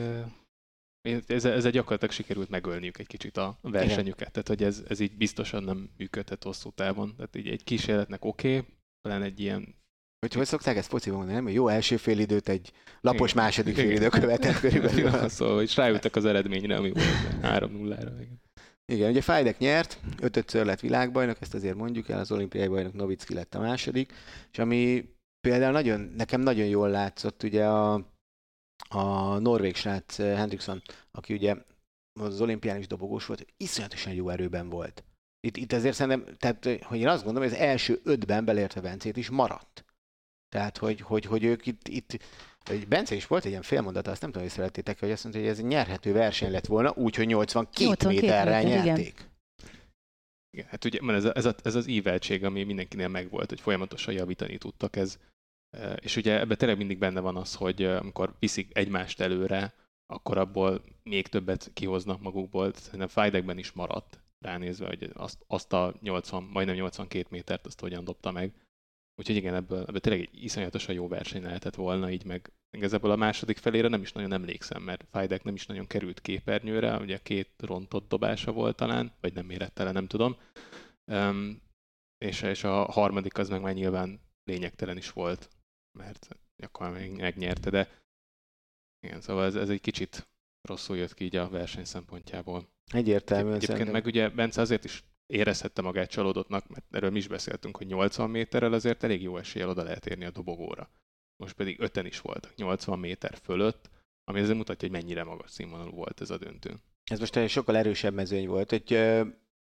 ez, 1.27 1.45
ez 1.45 1.71
gyakorlatilag 1.71 2.15
sikerült 2.15 2.49
megölniük 2.49 2.99
egy 2.99 3.07
kicsit 3.07 3.37
a 3.37 3.59
versenyüket. 3.61 4.21
Igen. 4.21 4.33
Tehát, 4.33 4.49
hogy 4.49 4.63
ez, 4.63 4.83
ez 4.89 5.01
így 5.01 5.17
biztosan 5.17 5.63
nem 5.63 5.91
működhet 5.97 6.43
hosszú 6.43 6.71
távon. 6.71 7.17
Tehát 7.17 7.37
így 7.37 7.49
egy 7.49 7.65
kísérletnek 7.65 8.25
oké, 8.25 8.57
okay, 8.57 8.71
talán 9.01 9.23
egy 9.23 9.41
ilyen 9.41 9.81
hogy 10.27 10.35
hogy 10.35 10.47
szokták 10.47 10.77
ezt 10.77 10.89
fociban 10.89 11.19
mondani, 11.19 11.39
nem? 11.39 11.49
Jó 11.49 11.69
első 11.69 11.97
fél 11.97 12.19
időt 12.19 12.49
egy 12.49 12.73
lapos 13.01 13.31
Igen. 13.31 13.45
második 13.45 13.75
fél 13.75 13.91
idő 13.91 14.09
követett 14.09 14.61
körülbelül. 14.61 15.01
Ja, 15.01 15.29
szóval, 15.29 15.55
hogy 15.55 15.73
rájöttek 15.75 16.17
az 16.17 16.25
eredményre, 16.25 16.77
ami 16.77 16.91
volt 16.91 17.07
3-0-ra. 17.43 18.13
Igen, 18.21 18.42
ugye 18.87 19.21
Fajdek 19.21 19.59
nyert, 19.59 20.01
ötötször 20.21 20.65
lett 20.65 20.81
világbajnok, 20.81 21.41
ezt 21.41 21.55
azért 21.55 21.77
mondjuk 21.77 22.09
el, 22.09 22.19
az 22.19 22.33
olimpiai 22.33 22.69
bajnok 22.69 22.93
Novicki 22.93 23.35
lett 23.35 23.55
a 23.55 23.61
második, 23.61 24.13
és 24.53 24.59
ami 24.59 25.09
például 25.41 25.73
nagyon, 25.73 26.01
nekem 26.01 26.41
nagyon 26.41 26.67
jól 26.67 26.89
látszott, 26.89 27.43
ugye 27.43 27.67
a, 27.67 27.95
a 28.89 29.39
norvég 29.39 29.75
srác 29.75 30.19
eh, 30.19 30.37
Hendrickson, 30.37 30.83
aki 31.11 31.35
ugye 31.35 31.57
az 32.21 32.41
olimpián 32.41 32.79
is 32.79 32.87
dobogós 32.87 33.27
volt, 33.27 33.47
iszonyatosan 33.57 34.13
jó 34.13 34.29
erőben 34.29 34.69
volt. 34.69 35.05
Itt, 35.41 35.57
itt 35.57 35.73
azért 35.73 35.95
szerintem, 35.95 36.37
tehát, 36.37 36.83
hogy 36.83 36.99
én 36.99 37.09
azt 37.09 37.25
gondolom, 37.25 37.49
hogy 37.49 37.59
az 37.59 37.65
első 37.65 38.01
ötben 38.05 38.45
belértve 38.45 38.81
Bencét 38.81 39.17
is 39.17 39.31
maradt. 39.31 39.85
Tehát, 40.49 40.79
hogy, 40.79 41.01
hogy, 41.01 41.25
hogy 41.25 41.45
ők 41.45 41.67
itt, 41.67 41.89
itt 41.89 42.19
Bence 42.89 43.15
is 43.15 43.27
volt 43.27 43.45
egy 43.45 43.51
ilyen 43.51 43.63
félmondata, 43.63 44.11
azt 44.11 44.21
nem 44.21 44.31
tudom, 44.31 44.47
hogy 44.47 44.57
szerettétek, 44.57 45.01
hogy 45.01 45.11
azt 45.11 45.23
mondta, 45.23 45.41
hogy 45.41 45.51
ez 45.51 45.59
egy 45.59 45.65
nyerhető 45.65 46.13
verseny 46.13 46.51
lett 46.51 46.67
volna, 46.67 46.93
úgyhogy 46.95 47.27
82, 47.27 47.85
82 47.85 48.21
méterre 48.21 48.63
méter, 48.63 48.85
nyerték. 48.85 49.07
Igen. 49.07 49.31
Igen, 50.57 50.67
hát 50.67 50.85
ugye 50.85 50.99
ez, 51.13 51.25
a, 51.25 51.37
ez, 51.37 51.45
a, 51.45 51.55
ez 51.63 51.75
az 51.75 51.87
íveltség, 51.87 52.45
ami 52.45 52.63
mindenkinél 52.63 53.09
megvolt, 53.09 53.49
hogy 53.49 53.61
folyamatosan 53.61 54.15
javítani 54.15 54.59
tudtak, 54.59 54.97
ez, 54.97 55.19
e, 55.77 55.93
és 55.93 56.17
ugye 56.17 56.41
ebben 56.41 56.57
tényleg 56.57 56.79
mindig 56.79 56.99
benne 56.99 57.21
van 57.21 57.37
az, 57.37 57.55
hogy 57.55 57.83
e, 57.83 57.99
amikor 57.99 58.35
viszik 58.39 58.77
egymást 58.77 59.21
előre, 59.21 59.75
akkor 60.07 60.39
abból 60.39 60.83
még 61.03 61.27
többet 61.27 61.71
kihoznak 61.75 62.21
magukból. 62.21 62.73
Szerintem 62.75 63.09
Fajdekben 63.09 63.59
is 63.59 63.73
maradt, 63.73 64.21
ránézve, 64.39 64.87
hogy 64.87 65.11
azt, 65.15 65.45
azt 65.47 65.73
a 65.73 65.95
80, 66.01 66.43
majdnem 66.43 66.77
82 66.77 67.27
métert, 67.31 67.67
azt 67.67 67.81
hogyan 67.81 68.05
dobta 68.05 68.31
meg. 68.31 68.53
Úgyhogy 69.23 69.37
igen, 69.37 69.55
ebből, 69.55 69.81
ebből 69.81 70.01
tényleg 70.01 70.23
egy 70.23 70.45
iszonyatosan 70.45 70.95
jó 70.95 71.09
verseny 71.09 71.43
lehetett 71.43 71.75
volna, 71.75 72.11
így 72.11 72.25
meg 72.25 72.53
igazából 72.71 73.11
a 73.11 73.17
második 73.17 73.59
felére 73.59 73.89
nem 73.89 74.03
is 74.03 74.13
nagyon 74.13 74.33
emlékszem, 74.33 74.83
mert 74.83 75.05
Fajdek 75.11 75.43
nem 75.43 75.55
is 75.55 75.67
nagyon 75.67 75.87
került 75.87 76.21
képernyőre, 76.21 76.97
ugye 76.97 77.19
két 77.19 77.51
rontott 77.59 78.09
dobása 78.09 78.53
volt 78.53 78.77
talán, 78.77 79.13
vagy 79.21 79.33
nem 79.33 79.51
érett 79.51 79.79
el, 79.79 79.93
nem 79.93 80.07
tudom. 80.07 80.37
Um, 81.07 81.63
és, 82.25 82.43
és 82.43 82.65
a 82.65 82.85
harmadik 82.85 83.39
az 83.39 83.49
meg 83.49 83.61
már 83.61 83.75
nyilván 83.75 84.21
lényegtelen 84.45 84.97
is 84.97 85.11
volt, 85.11 85.49
mert 85.99 86.29
akkor 86.63 86.91
még 86.91 87.11
megnyerte, 87.11 87.71
de 87.71 87.89
igen, 89.07 89.21
szóval 89.21 89.45
ez, 89.45 89.55
ez 89.55 89.69
egy 89.69 89.81
kicsit 89.81 90.29
rosszul 90.69 90.97
jött 90.97 91.15
ki 91.15 91.25
így 91.25 91.37
a 91.37 91.49
verseny 91.49 91.85
szempontjából. 91.85 92.69
Egyértelműen 92.93 93.55
Egyébként 93.55 93.79
szerintem. 93.79 94.03
meg 94.03 94.07
ugye 94.07 94.29
Bence 94.29 94.61
azért 94.61 94.85
is 94.85 95.05
érezhette 95.33 95.83
magát 95.83 96.11
csalódottnak, 96.11 96.69
mert 96.69 96.85
erről 96.91 97.11
mi 97.11 97.19
is 97.19 97.29
beszéltünk, 97.29 97.77
hogy 97.77 97.87
80 97.87 98.31
méterrel 98.31 98.73
azért 98.73 99.05
elég 99.05 99.23
jó 99.23 99.37
eséllyel 99.37 99.69
oda 99.69 99.83
lehet 99.83 100.07
érni 100.07 100.25
a 100.25 100.31
dobogóra. 100.31 100.91
Most 101.37 101.55
pedig 101.55 101.81
öten 101.81 102.07
is 102.07 102.21
voltak, 102.21 102.55
80 102.55 102.99
méter 102.99 103.39
fölött, 103.43 103.91
ami 104.25 104.41
azért 104.41 104.57
mutatja, 104.57 104.89
hogy 104.89 105.01
mennyire 105.01 105.25
magas 105.25 105.51
színvonalú 105.51 105.91
volt 105.91 106.21
ez 106.21 106.31
a 106.31 106.39
döntő. 106.39 106.75
Ez 107.11 107.19
most 107.19 107.37
egy 107.37 107.51
sokkal 107.51 107.77
erősebb 107.77 108.15
mezőny 108.15 108.49
volt, 108.49 108.71
hogy 108.71 108.95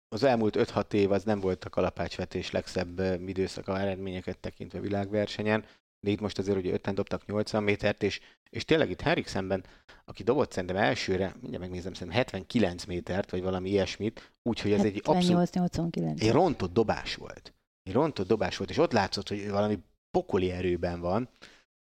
az 0.08 0.22
elmúlt 0.22 0.56
5-6 0.58 0.92
év 0.92 1.12
az 1.12 1.24
nem 1.24 1.40
volt 1.40 1.64
a 1.64 1.70
kalapácsvetés 1.70 2.50
legszebb 2.50 3.00
időszaka 3.28 3.78
eredményeket 3.78 4.38
tekintve 4.38 4.80
világversenyen, 4.80 5.64
de 6.00 6.10
itt 6.10 6.20
most 6.20 6.38
azért 6.38 6.58
ugye 6.58 6.72
öten 6.72 6.94
dobtak 6.94 7.26
80 7.26 7.62
métert, 7.62 8.02
és, 8.02 8.20
és 8.50 8.64
tényleg 8.64 8.90
itt 8.90 9.00
Henriksenben, 9.00 9.64
aki 10.04 10.22
dobott 10.22 10.52
szerintem 10.52 10.76
elsőre, 10.76 11.34
mindjárt 11.40 11.64
megnézem, 11.64 11.92
szerintem 11.92 12.18
79 12.18 12.84
métert, 12.84 13.30
vagy 13.30 13.42
valami 13.42 13.70
ilyesmit, 13.70 14.32
úgyhogy 14.42 14.72
ez 14.72 14.84
egy 14.84 15.02
abszolút 15.04 15.54
89. 15.54 16.22
egy 16.22 16.32
rontott 16.32 16.72
dobás 16.72 17.14
volt. 17.14 17.54
Egy 17.82 17.92
rontott 17.92 18.26
dobás 18.26 18.56
volt, 18.56 18.70
és 18.70 18.78
ott 18.78 18.92
látszott, 18.92 19.28
hogy 19.28 19.50
valami 19.50 19.78
pokoli 20.10 20.50
erőben 20.50 21.00
van, 21.00 21.28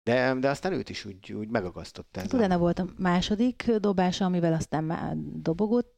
de, 0.03 0.35
de 0.35 0.49
aztán 0.49 0.73
őt 0.73 0.89
is 0.89 1.05
úgy, 1.05 1.33
úgy 1.33 1.49
megakasztotta. 1.49 2.21
Ez 2.21 2.35
Utána 2.35 2.59
volt 2.59 2.79
a 2.79 2.87
második 2.99 3.71
dobása, 3.71 4.25
amivel 4.25 4.53
aztán 4.53 4.85
már 4.85 5.17
dobogott, 5.17 5.94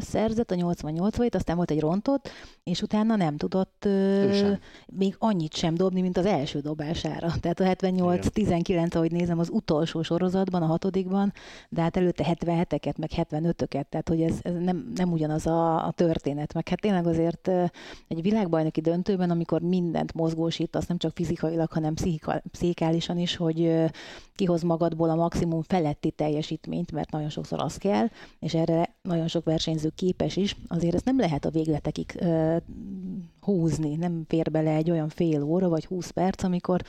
szerzett, 0.00 0.50
a 0.50 0.54
88 0.54 1.16
vagy, 1.16 1.28
aztán 1.32 1.56
volt 1.56 1.70
egy 1.70 1.80
rontott, 1.80 2.30
és 2.64 2.82
utána 2.82 3.16
nem 3.16 3.36
tudott 3.36 3.84
uh, 3.86 4.58
még 4.86 5.14
annyit 5.18 5.54
sem 5.54 5.74
dobni, 5.74 6.00
mint 6.00 6.16
az 6.16 6.26
első 6.26 6.60
dobására. 6.60 7.32
Tehát 7.40 7.60
a 7.60 7.64
78-19, 7.64 8.94
ahogy 8.94 9.12
nézem, 9.12 9.38
az 9.38 9.48
utolsó 9.52 10.02
sorozatban, 10.02 10.62
a 10.62 10.66
hatodikban, 10.66 11.32
de 11.68 11.82
hát 11.82 11.96
előtte 11.96 12.36
77-eket, 12.40 12.96
meg 12.96 13.10
75-öket, 13.16 13.84
tehát 13.88 14.08
hogy 14.08 14.22
ez, 14.22 14.38
ez 14.42 14.54
nem, 14.60 14.92
nem 14.94 15.12
ugyanaz 15.12 15.46
a, 15.46 15.86
a 15.86 15.90
történet. 15.90 16.54
Meg 16.54 16.68
hát 16.68 16.80
tényleg 16.80 17.06
azért 17.06 17.50
egy 18.08 18.22
világbajnoki 18.22 18.80
döntőben, 18.80 19.30
amikor 19.30 19.60
mindent 19.60 20.14
mozgósít, 20.14 20.76
azt 20.76 20.88
nem 20.88 20.98
csak 20.98 21.12
fizikailag, 21.14 21.72
hanem 21.72 21.94
pszichikálisan 22.50 23.18
is, 23.18 23.36
hogy 23.36 23.90
kihoz 24.34 24.62
magadból 24.62 25.10
a 25.10 25.14
maximum 25.14 25.62
feletti 25.62 26.10
teljesítményt, 26.10 26.92
mert 26.92 27.10
nagyon 27.10 27.28
sokszor 27.28 27.62
az 27.62 27.76
kell, 27.76 28.06
és 28.38 28.54
erre 28.54 28.94
nagyon 29.02 29.28
sok 29.28 29.44
versenyző 29.52 29.90
képes 29.94 30.36
is, 30.36 30.56
azért 30.68 30.94
ezt 30.94 31.04
nem 31.04 31.18
lehet 31.18 31.44
a 31.44 31.50
végletekig 31.50 32.18
uh, 32.20 32.56
húzni, 33.40 33.94
nem 33.94 34.24
fér 34.28 34.50
bele 34.50 34.74
egy 34.74 34.90
olyan 34.90 35.08
fél 35.08 35.42
óra 35.42 35.68
vagy 35.68 35.84
20 35.84 36.10
perc, 36.10 36.42
amikor 36.42 36.82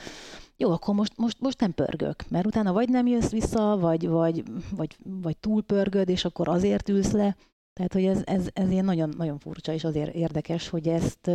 jó, 0.56 0.70
akkor 0.70 0.94
most, 0.94 1.12
most, 1.16 1.40
most 1.40 1.60
nem 1.60 1.72
pörgök, 1.72 2.24
mert 2.28 2.46
utána 2.46 2.72
vagy 2.72 2.88
nem 2.88 3.06
jössz 3.06 3.30
vissza, 3.30 3.76
vagy, 3.80 4.08
vagy, 4.08 4.42
vagy, 4.76 4.96
vagy 5.02 5.36
túl 5.36 5.62
pörgöd, 5.62 6.08
és 6.08 6.24
akkor 6.24 6.48
azért 6.48 6.88
ülsz 6.88 7.12
le. 7.12 7.36
Tehát, 7.72 7.92
hogy 7.92 8.04
ez, 8.04 8.22
ez, 8.24 8.46
ez 8.52 8.70
ilyen 8.70 8.84
nagyon, 8.84 9.14
nagyon 9.16 9.38
furcsa, 9.38 9.72
és 9.72 9.84
azért 9.84 10.14
érdekes, 10.14 10.68
hogy 10.68 10.88
ezt 10.88 11.30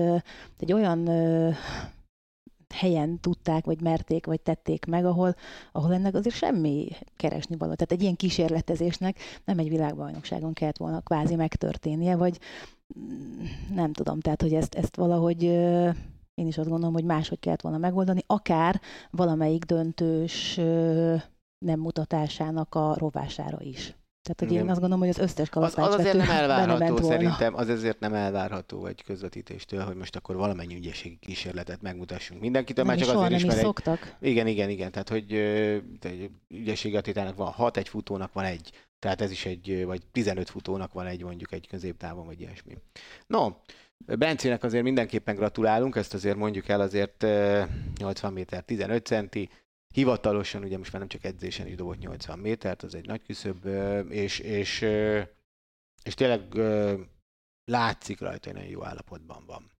egy 0.59 0.73
olyan 0.73 1.09
helyen 2.73 3.19
tudták, 3.19 3.65
vagy 3.65 3.81
merték, 3.81 4.25
vagy 4.25 4.41
tették 4.41 4.85
meg, 4.85 5.05
ahol, 5.05 5.35
ahol 5.71 5.93
ennek 5.93 6.15
azért 6.15 6.35
semmi 6.35 6.87
keresni 7.15 7.55
való. 7.57 7.73
Tehát 7.73 7.91
egy 7.91 8.01
ilyen 8.01 8.15
kísérletezésnek 8.15 9.17
nem 9.45 9.59
egy 9.59 9.69
világbajnokságon 9.69 10.53
kellett 10.53 10.77
volna 10.77 11.01
kvázi 11.01 11.35
megtörténnie, 11.35 12.15
vagy 12.15 12.39
mm, 12.99 13.45
nem 13.73 13.93
tudom, 13.93 14.19
tehát 14.19 14.41
hogy 14.41 14.53
ezt, 14.53 14.75
ezt 14.75 14.95
valahogy 14.95 15.43
én 16.33 16.47
is 16.47 16.57
azt 16.57 16.69
gondolom, 16.69 16.93
hogy 16.93 17.03
máshogy 17.03 17.39
kellett 17.39 17.61
volna 17.61 17.77
megoldani, 17.77 18.23
akár 18.27 18.81
valamelyik 19.11 19.63
döntős 19.63 20.55
nem 21.65 21.79
mutatásának 21.79 22.75
a 22.75 22.95
rovására 22.97 23.61
is. 23.61 23.98
Tehát, 24.35 24.53
hogy 24.53 24.63
én 24.63 24.69
azt 24.69 24.79
gondolom, 24.79 24.99
hogy 24.99 25.09
az 25.09 25.17
összes 25.17 25.49
kalapács 25.49 25.87
az, 25.87 25.93
az 25.93 25.99
azért 25.99 26.17
nem 26.17 26.29
elvárható 26.29 27.01
szerintem, 27.07 27.55
az 27.55 27.69
azért 27.69 27.99
nem 27.99 28.13
elvárható 28.13 28.85
egy 28.85 29.03
közvetítéstől, 29.03 29.83
hogy 29.83 29.95
most 29.95 30.15
akkor 30.15 30.35
valamennyi 30.35 30.75
ügyességi 30.75 31.17
kísérletet 31.21 31.81
megmutassunk 31.81 32.41
mindenkitől, 32.41 32.85
már 32.85 32.97
csak 32.97 33.15
azért 33.15 33.31
is, 33.31 33.45
mert 33.45 33.59
szoktak. 33.59 34.15
Egy, 34.21 34.29
igen, 34.29 34.47
igen, 34.47 34.69
igen, 34.69 34.91
tehát 34.91 35.09
hogy 35.09 35.33
egy 36.01 36.29
ügyességatétának 36.47 37.35
van 37.35 37.51
hat, 37.51 37.77
egy 37.77 37.89
futónak 37.89 38.33
van 38.33 38.45
egy. 38.45 38.71
Tehát 38.99 39.21
ez 39.21 39.31
is 39.31 39.45
egy, 39.45 39.85
vagy 39.85 40.01
15 40.11 40.49
futónak 40.49 40.93
van 40.93 41.05
egy 41.05 41.23
mondjuk 41.23 41.51
egy 41.51 41.67
középtávon, 41.67 42.25
vagy 42.25 42.39
ilyesmi. 42.39 42.77
No, 43.27 43.49
Bencének 44.05 44.63
azért 44.63 44.83
mindenképpen 44.83 45.35
gratulálunk, 45.35 45.95
ezt 45.95 46.13
azért 46.13 46.37
mondjuk 46.37 46.67
el, 46.67 46.81
azért 46.81 47.25
80 47.97 48.33
méter 48.33 48.63
15 48.63 49.05
centi, 49.05 49.49
hivatalosan 49.93 50.63
ugye 50.63 50.77
most 50.77 50.91
már 50.91 50.99
nem 51.01 51.09
csak 51.09 51.23
edzésen 51.23 51.67
is 51.67 51.75
dobott 51.75 51.99
80 51.99 52.39
métert, 52.39 52.83
az 52.83 52.95
egy 52.95 53.05
nagy 53.05 53.23
küszöb, 53.23 53.65
és, 54.09 54.39
és, 54.39 54.81
és 56.03 56.13
tényleg 56.13 56.55
látszik 57.65 58.19
rajta, 58.19 58.49
hogy 58.49 58.53
nagyon 58.53 58.71
jó 58.71 58.85
állapotban 58.85 59.45
van. 59.45 59.71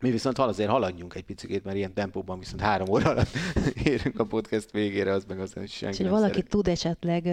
Mi 0.00 0.10
viszont 0.10 0.38
azért 0.38 0.70
haladjunk 0.70 1.14
egy 1.14 1.24
picit, 1.24 1.64
mert 1.64 1.76
ilyen 1.76 1.94
tempóban 1.94 2.38
viszont 2.38 2.60
három 2.60 2.88
óra 2.88 3.10
alatt 3.10 3.28
érünk 3.84 4.18
a 4.18 4.24
podcast 4.24 4.70
végére, 4.70 5.12
az 5.12 5.24
meg 5.28 5.40
aztán 5.40 5.66
senki 5.66 6.02
És 6.02 6.08
valaki 6.08 6.32
szeret. 6.32 6.48
tud 6.48 6.68
esetleg 6.68 7.26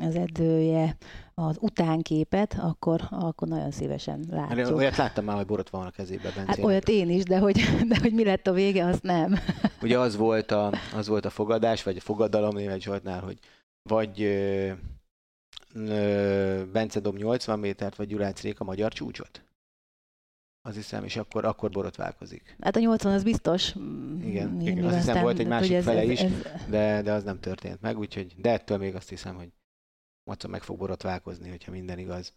az 0.00 0.14
edzője 0.14 0.96
az 1.34 1.56
utánképet, 1.60 2.56
akkor, 2.60 3.00
akkor 3.10 3.48
nagyon 3.48 3.70
szívesen 3.70 4.24
látjuk. 4.30 4.76
Olyat 4.76 4.96
láttam 4.96 5.24
már, 5.24 5.36
hogy 5.36 5.46
borotva 5.46 5.78
van 5.78 5.86
a 5.86 5.90
kezében. 5.90 6.32
Hát 6.46 6.58
olyat 6.58 6.88
én 6.88 7.10
is, 7.10 7.22
de 7.22 7.38
hogy, 7.38 7.60
de 7.90 7.98
hogy 8.00 8.12
mi 8.12 8.24
lett 8.24 8.46
a 8.46 8.52
vége, 8.52 8.86
azt 8.86 9.02
nem. 9.02 9.38
Ugye 9.82 9.98
az 9.98 10.16
volt 10.16 10.50
a, 10.50 10.72
az 10.94 11.08
volt 11.08 11.24
a 11.24 11.30
fogadás, 11.30 11.82
vagy 11.82 11.96
a 11.96 12.00
fogadalom 12.00 12.54
német 12.54 12.80
Zsoltnál, 12.80 13.20
hogy 13.20 13.38
vagy 13.82 14.22
ö, 14.22 14.70
ö, 15.74 16.62
Bence 16.72 17.00
dob 17.00 17.16
80 17.16 17.58
métert, 17.58 17.96
vagy 17.96 18.06
Gyuránc 18.06 18.40
Réka 18.40 18.64
magyar 18.64 18.92
csúcsot. 18.92 19.42
Azt 20.62 20.76
hiszem, 20.76 21.04
és 21.04 21.16
akkor, 21.16 21.44
akkor 21.44 21.70
borotválkozik. 21.70 22.56
Hát 22.60 22.76
a 22.76 22.80
80 22.80 23.12
az 23.12 23.22
biztos. 23.22 23.74
Igen, 24.24 24.60
igen 24.60 24.84
azt 24.84 24.96
hiszem 24.96 25.22
volt 25.22 25.38
egy 25.38 25.46
másik 25.46 25.72
ez, 25.72 25.84
fele 25.84 26.00
ez, 26.00 26.08
is, 26.08 26.20
ez, 26.20 26.32
de, 26.68 27.02
de 27.02 27.12
az 27.12 27.22
nem 27.22 27.40
történt 27.40 27.80
meg, 27.80 27.98
úgyhogy, 27.98 28.34
de 28.36 28.50
ettől 28.50 28.78
még 28.78 28.94
azt 28.94 29.08
hiszem, 29.08 29.36
hogy 29.36 29.52
Maca 30.24 30.48
meg 30.48 30.62
fog 30.62 30.78
borotválkozni, 30.78 31.48
hogyha 31.48 31.70
minden 31.70 31.98
igaz. 31.98 32.34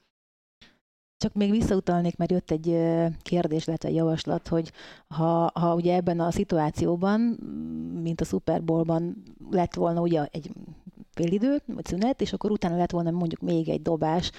Csak 1.18 1.34
még 1.34 1.52
visszautalnék, 1.52 2.18
mert 2.18 2.32
jött 2.32 2.52
egy 2.52 2.78
kérdés, 3.22 3.68
illetve 3.68 3.90
egy 3.90 3.96
javaslat, 3.96 4.48
hogy 4.48 4.72
ha, 5.08 5.52
ha 5.54 5.76
ugye 5.76 5.96
ebben 5.96 6.20
a 6.20 6.32
szituációban, 6.32 7.20
mint 8.02 8.22
a 8.22 8.26
Super 8.26 8.64
Bowlban 8.64 9.24
lett 9.52 9.74
volna 9.74 10.02
ugye 10.02 10.26
egy 10.32 10.52
félidő, 11.12 11.62
vagy 11.66 11.86
szünet, 11.86 12.22
és 12.22 12.34
akkor 12.34 12.52
utána 12.52 12.78
lett 12.78 12.92
volna 12.92 13.12
mondjuk 13.12 13.42
még 13.42 13.70
egy 13.70 13.82
dobás, 13.82 14.32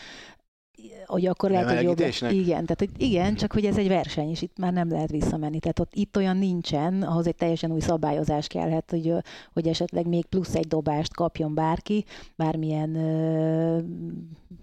hogy 1.07 1.27
akkor 1.27 1.51
lehet, 1.51 1.75
hogy 1.75 1.83
jobb. 1.83 2.33
Igen, 2.33 2.67
tehát 2.67 2.79
hogy 2.79 2.91
igen, 2.97 3.35
csak 3.35 3.53
hogy 3.53 3.65
ez 3.65 3.79
egy 3.79 3.89
verseny, 3.89 4.31
és 4.31 4.43
itt 4.43 4.59
már 4.59 4.73
nem 4.73 4.91
lehet 4.91 5.11
visszamenni. 5.11 5.59
Tehát 5.59 5.79
ott 5.79 5.95
itt 5.95 6.17
olyan 6.17 6.37
nincsen, 6.37 7.03
ahhoz 7.03 7.27
egy 7.27 7.35
teljesen 7.35 7.73
új 7.73 7.81
szabályozás 7.81 8.47
kellhet, 8.47 8.91
hogy, 8.91 9.13
hogy 9.53 9.69
esetleg 9.69 10.07
még 10.07 10.25
plusz 10.25 10.55
egy 10.55 10.67
dobást 10.67 11.15
kapjon 11.15 11.55
bárki, 11.55 12.05
bármilyen 12.37 12.95
ö, 12.95 13.79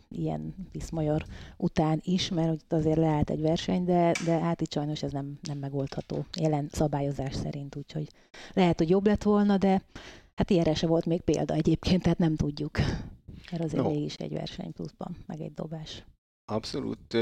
ilyen 0.10 0.56
viszmajor 0.72 1.24
után 1.58 2.00
is, 2.04 2.30
mert 2.30 2.54
itt 2.54 2.74
azért 2.74 2.98
leállt 2.98 3.30
egy 3.30 3.42
verseny, 3.42 3.84
de, 3.86 4.12
de 4.26 4.40
hát 4.40 4.62
itt 4.62 4.72
sajnos 4.74 5.04
ez 5.04 5.12
nem, 5.12 5.40
nem 5.42 5.58
megoldható 5.58 6.26
jelen 6.40 6.68
szabályozás 6.72 7.36
szerint, 7.36 7.76
úgyhogy 7.76 8.08
lehet, 8.54 8.78
hogy 8.78 8.90
jobb 8.90 9.06
lett 9.06 9.24
volna, 9.24 9.58
de 9.58 9.82
hát 10.36 10.50
ilyenre 10.50 10.74
se 10.74 10.88
volt 10.88 11.06
még 11.06 11.22
példa 11.22 11.54
egyébként, 11.54 12.02
tehát 12.02 12.18
nem 12.18 12.36
tudjuk. 12.36 12.80
Mert 13.52 13.64
azért 13.64 13.84
no. 13.84 13.90
mégis 13.90 14.16
egy 14.16 14.34
verseny 14.34 14.72
pluszban, 14.72 15.18
meg 15.26 15.42
egy 15.42 15.54
dobás. 15.54 16.04
Abszolút. 16.46 17.14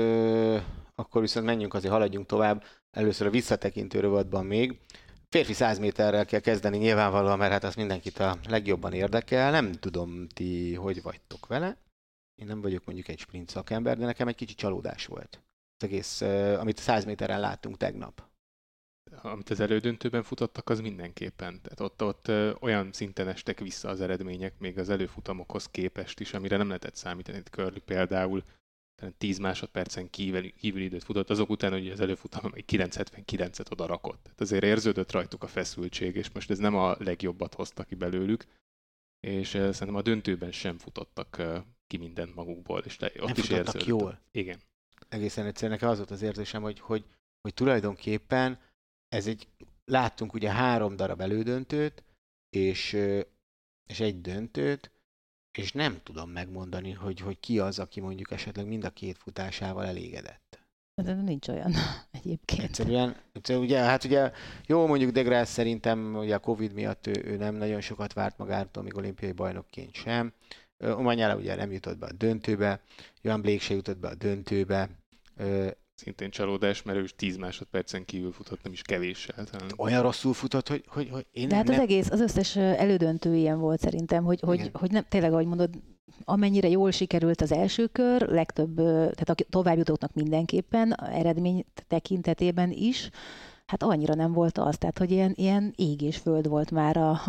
Akkor 0.96 1.22
viszont 1.22 1.46
menjünk, 1.46 1.74
azért 1.74 1.94
haladjunk 1.94 2.26
tovább. 2.26 2.64
Először 2.92 3.28
a 3.28 3.30
visszatekintő 3.30 4.00
rovatban 4.00 4.46
még. 4.46 4.80
Férfi 5.30 5.54
100 5.54 5.80
méterrel 5.80 6.26
kell 6.26 6.40
kezdeni 6.40 6.78
nyilvánvalóan, 6.78 7.38
mert 7.38 7.52
hát 7.52 7.64
az 7.64 7.76
mindenkit 7.76 8.18
a 8.20 8.38
legjobban 8.48 8.94
érdekel. 8.94 9.52
Nem 9.52 9.72
tudom, 9.72 10.28
ti 10.28 10.76
hogy 10.76 11.02
vagytok 11.02 11.48
vele. 11.48 11.78
Én 12.36 12.48
nem 12.48 12.62
vagyok 12.62 12.86
mondjuk 12.86 13.08
egy 13.08 13.20
sprint 13.20 13.50
szakember, 13.50 13.98
de 13.98 14.06
nekem 14.06 14.28
egy 14.28 14.36
kicsi 14.36 14.54
csalódás 14.54 15.06
volt. 15.06 15.44
Az 15.78 15.88
egész, 15.88 16.22
amit 16.60 16.80
a 16.80 16.82
100 16.82 17.06
méteren 17.06 17.40
láttunk 17.40 17.78
tegnap 17.78 18.29
amit 19.22 19.50
az 19.50 19.60
elődöntőben 19.60 20.24
futottak, 20.24 20.70
az 20.70 20.80
mindenképpen. 20.80 21.62
Tehát 21.62 21.80
ott, 21.80 22.04
ott 22.04 22.32
olyan 22.62 22.92
szinten 22.92 23.28
estek 23.28 23.60
vissza 23.60 23.90
az 23.90 24.02
eredmények, 24.02 24.60
még 24.60 24.78
az 24.78 24.90
előfutamokhoz 24.90 25.66
képest 25.66 26.20
is, 26.20 26.34
amire 26.34 26.58
nem 26.58 26.68
lehetett 26.68 26.96
számítani. 26.96 27.38
Itt 27.38 27.48
Curly 27.48 27.80
például 27.80 28.44
10 29.18 29.38
másodpercen 29.38 30.10
kívül, 30.10 30.54
kívül 30.54 30.82
időt 30.82 31.04
futott, 31.04 31.30
azok 31.30 31.50
után 31.50 31.72
hogy 31.72 31.90
az 31.90 32.00
előfutam 32.00 32.52
egy 32.54 32.66
979-et 32.68 33.72
oda 33.72 33.86
rakott. 33.86 34.24
Tehát 34.24 34.42
azért 34.42 34.64
érződött 34.64 35.12
rajtuk 35.12 35.44
a 35.44 35.48
feszültség, 35.48 36.16
és 36.16 36.32
most 36.32 36.50
ez 36.50 36.58
nem 36.58 36.76
a 36.76 36.96
legjobbat 37.00 37.54
hozta 37.54 37.84
ki 37.84 37.96
belőlük, 37.96 38.46
és 39.20 39.50
szerintem 39.50 39.96
a 39.96 40.02
döntőben 40.02 40.52
sem 40.52 40.78
futottak 40.78 41.42
ki 41.88 41.98
mindent 41.98 42.36
magukból, 42.36 42.80
és 42.80 42.98
ott 43.02 43.16
nem 43.16 43.34
is 43.38 43.50
érződött. 43.50 43.84
jól. 43.84 44.20
Igen. 44.32 44.60
Egészen 45.10 45.46
egyszerűen 45.46 45.72
nekem 45.72 45.90
az 45.90 45.98
volt 45.98 46.12
az 46.12 46.22
érzésem, 46.22 46.62
hogy, 46.62 46.80
hogy, 46.80 47.06
hogy 47.42 47.54
tulajdonképpen 47.54 48.60
ez 49.10 49.28
egy, 49.28 49.48
láttunk 49.86 50.34
ugye 50.34 50.52
három 50.52 50.96
darab 50.96 51.22
elődöntőt, 51.22 52.04
és, 52.50 52.94
és 53.86 54.00
egy 54.00 54.22
döntőt, 54.22 54.92
és 55.58 55.72
nem 55.72 56.00
tudom 56.04 56.30
megmondani, 56.30 56.92
hogy, 56.92 57.20
hogy 57.20 57.40
ki 57.40 57.60
az, 57.60 57.80
aki 57.80 58.00
mondjuk 58.00 58.32
esetleg 58.32 58.68
mind 58.68 58.84
a 58.84 58.90
két 58.90 59.18
futásával 59.18 59.86
elégedett. 59.86 60.60
De 61.04 61.14
nincs 61.14 61.48
olyan 61.48 61.74
egyébként. 62.12 62.62
Egyszerűen, 62.62 63.16
egyszerűen 63.32 63.66
ugye, 63.66 63.80
hát 63.80 64.04
ugye 64.04 64.32
jó 64.66 64.88
mondjuk 64.88 65.12
De 65.12 65.46
szerintem 65.46 66.16
ugye 66.16 66.36
a 66.36 66.40
Covid 66.40 66.74
miatt 66.74 67.08
ő, 67.08 67.24
ő 67.26 67.38
nem 67.38 67.56
nagyon 67.56 67.82
sokat 67.82 68.14
várt 68.14 68.38
magától, 68.38 68.84
még 68.84 68.96
olimpiai 68.96 69.32
bajnokként 69.32 69.94
sem. 69.94 70.34
Omanyála 70.78 71.36
ugye 71.36 71.56
nem 71.56 71.72
jutott 71.72 71.98
be 71.98 72.06
a 72.06 72.14
döntőbe, 72.14 72.82
Johan 73.22 73.42
Blake 73.42 73.60
se 73.60 73.74
jutott 73.74 73.98
be 73.98 74.08
a 74.08 74.16
döntőbe, 74.16 74.90
szintén 76.00 76.30
csalódás, 76.30 76.84
mert 76.84 76.98
ő 76.98 77.04
is 77.04 77.16
10 77.16 77.38
másodpercen 77.38 78.06
kívül 78.06 78.32
futott, 78.32 78.64
nem 78.64 78.72
is 78.72 78.82
kevéssel. 78.82 79.46
Talán. 79.52 79.70
Olyan 79.78 80.02
rosszul 80.02 80.34
futott, 80.34 80.68
hogy, 80.68 80.84
hogy, 80.88 81.10
hogy 81.10 81.26
én 81.32 81.48
De 81.48 81.56
hát 81.56 81.66
nem... 81.66 81.76
az 81.76 81.82
egész, 81.82 82.10
az 82.10 82.20
összes 82.20 82.56
elődöntő 82.56 83.36
ilyen 83.36 83.60
volt 83.60 83.80
szerintem, 83.80 84.24
hogy, 84.24 84.40
hogy, 84.40 84.70
hogy 84.74 84.92
nem, 84.92 85.06
tényleg, 85.10 85.32
ahogy 85.32 85.46
mondod, 85.46 85.70
amennyire 86.24 86.70
jól 86.70 86.92
sikerült 86.92 87.42
az 87.42 87.52
első 87.52 87.88
kör, 87.88 88.22
legtöbb, 88.22 88.76
tehát 88.76 89.30
a 89.30 89.36
továbbjutóknak 89.50 90.14
mindenképpen, 90.14 90.96
eredmény 90.96 91.66
tekintetében 91.88 92.72
is, 92.72 93.10
hát 93.70 93.84
annyira 93.84 94.14
nem 94.14 94.34
volt 94.34 94.58
az, 94.58 94.78
tehát 94.78 94.98
hogy 94.98 95.12
ilyen, 95.12 95.34
ilyen 95.36 95.74
ég 95.76 96.02
és 96.02 96.18
föld 96.18 96.48
volt 96.48 96.72
már 96.72 96.98
a, 96.98 97.10
a, 97.10 97.20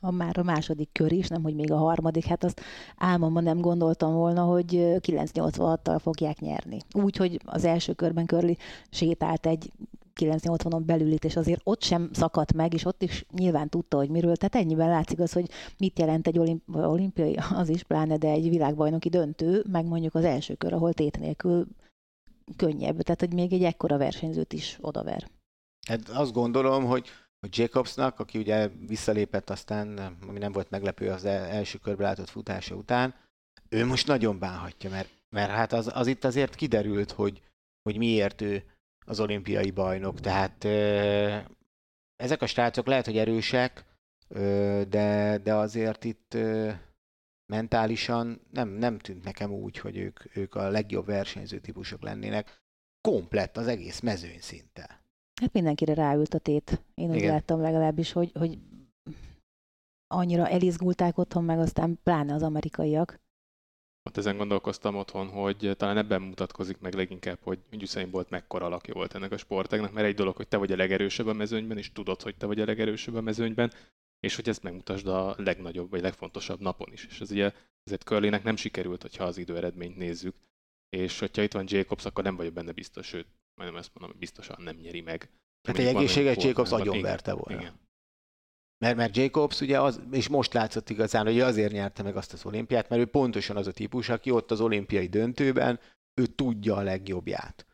a, 0.00 0.10
már 0.10 0.38
a 0.38 0.42
második 0.42 0.88
kör 0.92 1.12
is, 1.12 1.28
nem 1.28 1.42
hogy 1.42 1.54
még 1.54 1.72
a 1.72 1.76
harmadik, 1.76 2.24
hát 2.24 2.44
azt 2.44 2.60
álmomban 2.96 3.42
nem 3.42 3.60
gondoltam 3.60 4.14
volna, 4.14 4.42
hogy 4.42 4.66
986-tal 4.74 5.98
fogják 6.00 6.40
nyerni. 6.40 6.78
Úgy, 6.92 7.16
hogy 7.16 7.40
az 7.44 7.64
első 7.64 7.92
körben 7.92 8.26
Körli 8.26 8.56
sétált 8.90 9.46
egy 9.46 9.72
980-on 10.20 10.82
belülit, 10.86 11.24
és 11.24 11.36
azért 11.36 11.60
ott 11.64 11.82
sem 11.82 12.08
szakadt 12.12 12.52
meg, 12.52 12.74
és 12.74 12.84
ott 12.84 13.02
is 13.02 13.24
nyilván 13.32 13.68
tudta, 13.68 13.96
hogy 13.96 14.10
miről. 14.10 14.36
Tehát 14.36 14.66
ennyiben 14.66 14.88
látszik 14.88 15.20
az, 15.20 15.32
hogy 15.32 15.50
mit 15.78 15.98
jelent 15.98 16.26
egy 16.26 16.38
olimp- 16.38 16.74
olimpiai, 16.74 17.38
az 17.54 17.68
is 17.68 17.82
pláne, 17.82 18.16
de 18.16 18.28
egy 18.28 18.48
világbajnoki 18.48 19.08
döntő, 19.08 19.64
meg 19.70 19.86
mondjuk 19.86 20.14
az 20.14 20.24
első 20.24 20.54
kör, 20.54 20.72
ahol 20.72 20.92
tét 20.92 21.18
nélkül 21.18 21.66
könnyebb. 22.56 23.02
Tehát, 23.02 23.20
hogy 23.20 23.34
még 23.34 23.52
egy 23.52 23.62
ekkora 23.62 23.98
versenyzőt 23.98 24.52
is 24.52 24.78
odaver. 24.80 25.34
Hát 25.88 26.08
azt 26.08 26.32
gondolom, 26.32 26.84
hogy, 26.84 27.08
hogy 27.40 27.58
Jacobsnak, 27.58 28.20
aki 28.20 28.38
ugye 28.38 28.68
visszalépett 28.86 29.50
aztán, 29.50 29.98
ami 30.28 30.38
nem 30.38 30.52
volt 30.52 30.70
meglepő 30.70 31.10
az 31.10 31.24
első 31.24 31.78
körbe 31.78 32.02
látott 32.02 32.28
futása 32.28 32.74
után, 32.74 33.14
ő 33.68 33.86
most 33.86 34.06
nagyon 34.06 34.38
bánhatja, 34.38 34.90
mert, 34.90 35.10
mert 35.28 35.50
hát 35.50 35.72
az, 35.72 35.90
az 35.94 36.06
itt 36.06 36.24
azért 36.24 36.54
kiderült, 36.54 37.10
hogy, 37.10 37.42
hogy 37.82 37.96
miért 37.96 38.40
ő 38.40 38.64
az 39.06 39.20
olimpiai 39.20 39.70
bajnok. 39.70 40.20
Tehát 40.20 40.64
ezek 42.16 42.42
a 42.42 42.46
srácok 42.46 42.86
lehet, 42.86 43.04
hogy 43.04 43.16
erősek, 43.18 43.84
de, 44.88 45.38
de 45.42 45.54
azért 45.54 46.04
itt 46.04 46.36
mentálisan 47.52 48.40
nem, 48.50 48.68
nem 48.68 48.98
tűnt 48.98 49.24
nekem 49.24 49.50
úgy, 49.50 49.78
hogy 49.78 49.96
ők, 49.96 50.36
ők 50.36 50.54
a 50.54 50.68
legjobb 50.68 51.06
versenyző 51.06 51.58
típusok 51.58 52.02
lennének. 52.02 52.60
Komplett 53.00 53.56
az 53.56 53.66
egész 53.66 54.00
mezőny 54.00 54.40
szinte. 54.40 55.05
Hát 55.40 55.52
mindenkire 55.52 55.94
ráült 55.94 56.34
a 56.34 56.38
tét. 56.38 56.82
Én 56.94 57.10
úgy 57.10 57.16
Igen. 57.16 57.30
láttam 57.30 57.60
legalábbis, 57.60 58.12
hogy, 58.12 58.30
hogy 58.38 58.58
annyira 60.06 60.48
elizgulták 60.48 61.18
otthon, 61.18 61.44
meg 61.44 61.58
aztán 61.58 61.98
pláne 62.02 62.34
az 62.34 62.42
amerikaiak. 62.42 63.20
Ott 64.02 64.16
ezen 64.16 64.36
gondolkoztam 64.36 64.96
otthon, 64.96 65.28
hogy 65.28 65.72
talán 65.76 65.96
ebben 65.96 66.22
mutatkozik 66.22 66.78
meg 66.78 66.94
leginkább, 66.94 67.38
hogy 67.42 67.58
Usain 67.72 68.10
Bolt 68.10 68.30
mekkora 68.30 68.66
alakja 68.66 68.94
volt 68.94 69.14
ennek 69.14 69.32
a 69.32 69.36
sportágnak, 69.36 69.92
mert 69.92 70.06
egy 70.06 70.14
dolog, 70.14 70.36
hogy 70.36 70.48
te 70.48 70.56
vagy 70.56 70.72
a 70.72 70.76
legerősebb 70.76 71.26
a 71.26 71.32
mezőnyben, 71.32 71.78
és 71.78 71.92
tudod, 71.92 72.22
hogy 72.22 72.36
te 72.36 72.46
vagy 72.46 72.60
a 72.60 72.64
legerősebb 72.64 73.14
a 73.14 73.20
mezőnyben, 73.20 73.72
és 74.20 74.36
hogy 74.36 74.48
ezt 74.48 74.62
megmutasd 74.62 75.06
a 75.06 75.34
legnagyobb 75.38 75.90
vagy 75.90 76.00
legfontosabb 76.00 76.60
napon 76.60 76.92
is. 76.92 77.06
És 77.06 77.20
ez 77.20 77.30
ugye 77.30 77.52
ezért 77.84 78.02
Curlynek 78.02 78.42
nem 78.42 78.56
sikerült, 78.56 79.02
hogyha 79.02 79.24
az 79.24 79.38
időeredményt 79.38 79.96
nézzük. 79.96 80.36
És 80.88 81.18
hogyha 81.18 81.42
itt 81.42 81.52
van 81.52 81.64
Jacobs, 81.68 82.04
akkor 82.04 82.24
nem 82.24 82.36
vagyok 82.36 82.52
benne 82.52 82.72
biztos, 82.72 83.06
sőt, 83.06 83.26
majdnem 83.56 83.80
ezt 83.80 83.90
mondom, 83.94 84.10
hogy 84.10 84.20
biztosan 84.20 84.56
nem 84.62 84.76
nyeri 84.76 85.00
meg. 85.00 85.30
Hát 85.68 85.78
egy 85.78 85.86
egészséges 85.86 86.44
Jacobs 86.44 87.00
verte 87.00 87.32
volna. 87.32 87.60
Igen. 87.60 87.84
Mert, 88.78 88.96
mert 88.96 89.16
Jacobs 89.16 89.60
ugye 89.60 89.80
az, 89.80 90.00
és 90.10 90.28
most 90.28 90.52
látszott 90.52 90.90
igazán, 90.90 91.24
hogy 91.24 91.40
azért 91.40 91.72
nyerte 91.72 92.02
meg 92.02 92.16
azt 92.16 92.32
az 92.32 92.44
olimpiát, 92.44 92.88
mert 92.88 93.02
ő 93.02 93.06
pontosan 93.06 93.56
az 93.56 93.66
a 93.66 93.72
típus, 93.72 94.08
aki 94.08 94.30
ott 94.30 94.50
az 94.50 94.60
olimpiai 94.60 95.06
döntőben, 95.06 95.80
ő 96.20 96.26
tudja 96.26 96.76
a 96.76 96.82
legjobbját. 96.82 97.66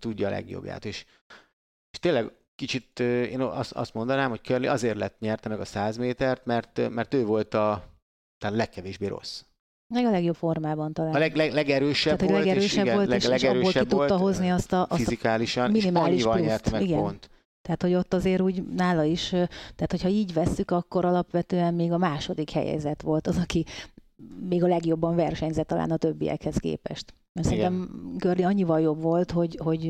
Tudja 0.00 0.26
a 0.26 0.30
legjobbját. 0.30 0.84
És, 0.84 1.04
és 1.90 1.98
tényleg 1.98 2.32
kicsit 2.54 3.00
én 3.00 3.40
azt, 3.40 3.72
azt 3.72 3.94
mondanám, 3.94 4.30
hogy 4.30 4.42
Curly 4.42 4.66
azért 4.66 4.96
lett 4.96 5.18
nyerte 5.18 5.48
meg 5.48 5.60
a 5.60 5.64
100 5.64 5.96
métert, 5.96 6.44
mert, 6.44 6.88
mert 6.88 7.14
ő 7.14 7.24
volt 7.24 7.54
a 7.54 7.98
talán 8.38 8.56
legkevésbé 8.56 9.06
rossz. 9.06 9.44
Meg 9.94 10.04
a 10.04 10.10
legjobb 10.10 10.34
formában 10.34 10.92
talán. 10.92 11.14
A 11.14 11.18
leg, 11.18 11.36
leg, 11.36 11.52
legerősebb 11.52 12.18
Tehát, 12.18 12.32
volt, 12.32 12.44
legerősebb 12.44 12.86
és, 12.86 12.92
volt, 12.92 13.06
igen, 13.06 13.18
és, 13.18 13.26
legerősebb 13.26 13.74
és 13.74 13.76
abból 13.76 13.82
ki 13.82 13.88
tudta 13.88 14.16
hozni 14.16 14.50
azt 14.50 14.72
a, 14.72 14.86
azt 14.88 15.02
fizikálisan, 15.02 15.70
minimális 15.70 16.24
és 16.24 16.40
nyerte 16.40 16.70
meg 16.70 16.82
igen. 16.82 16.98
pont. 16.98 17.30
Tehát, 17.62 17.82
hogy 17.82 17.94
ott 17.94 18.14
azért 18.14 18.40
úgy 18.40 18.62
nála 18.62 19.02
is, 19.02 19.28
tehát 19.28 19.90
hogyha 19.90 20.08
így 20.08 20.32
vesszük, 20.32 20.70
akkor 20.70 21.04
alapvetően 21.04 21.74
még 21.74 21.92
a 21.92 21.98
második 21.98 22.50
helyezett 22.50 23.02
volt 23.02 23.26
az, 23.26 23.38
aki 23.38 23.64
még 24.48 24.64
a 24.64 24.66
legjobban 24.66 25.14
versenyzett 25.14 25.66
talán 25.66 25.90
a 25.90 25.96
többiekhez 25.96 26.56
képest. 26.56 27.14
Mert 27.32 27.50
Igen. 27.50 27.58
szerintem 27.58 28.14
Görli 28.16 28.42
annyival 28.42 28.80
jobb 28.80 29.02
volt, 29.02 29.30
hogy, 29.30 29.58
hogy 29.62 29.86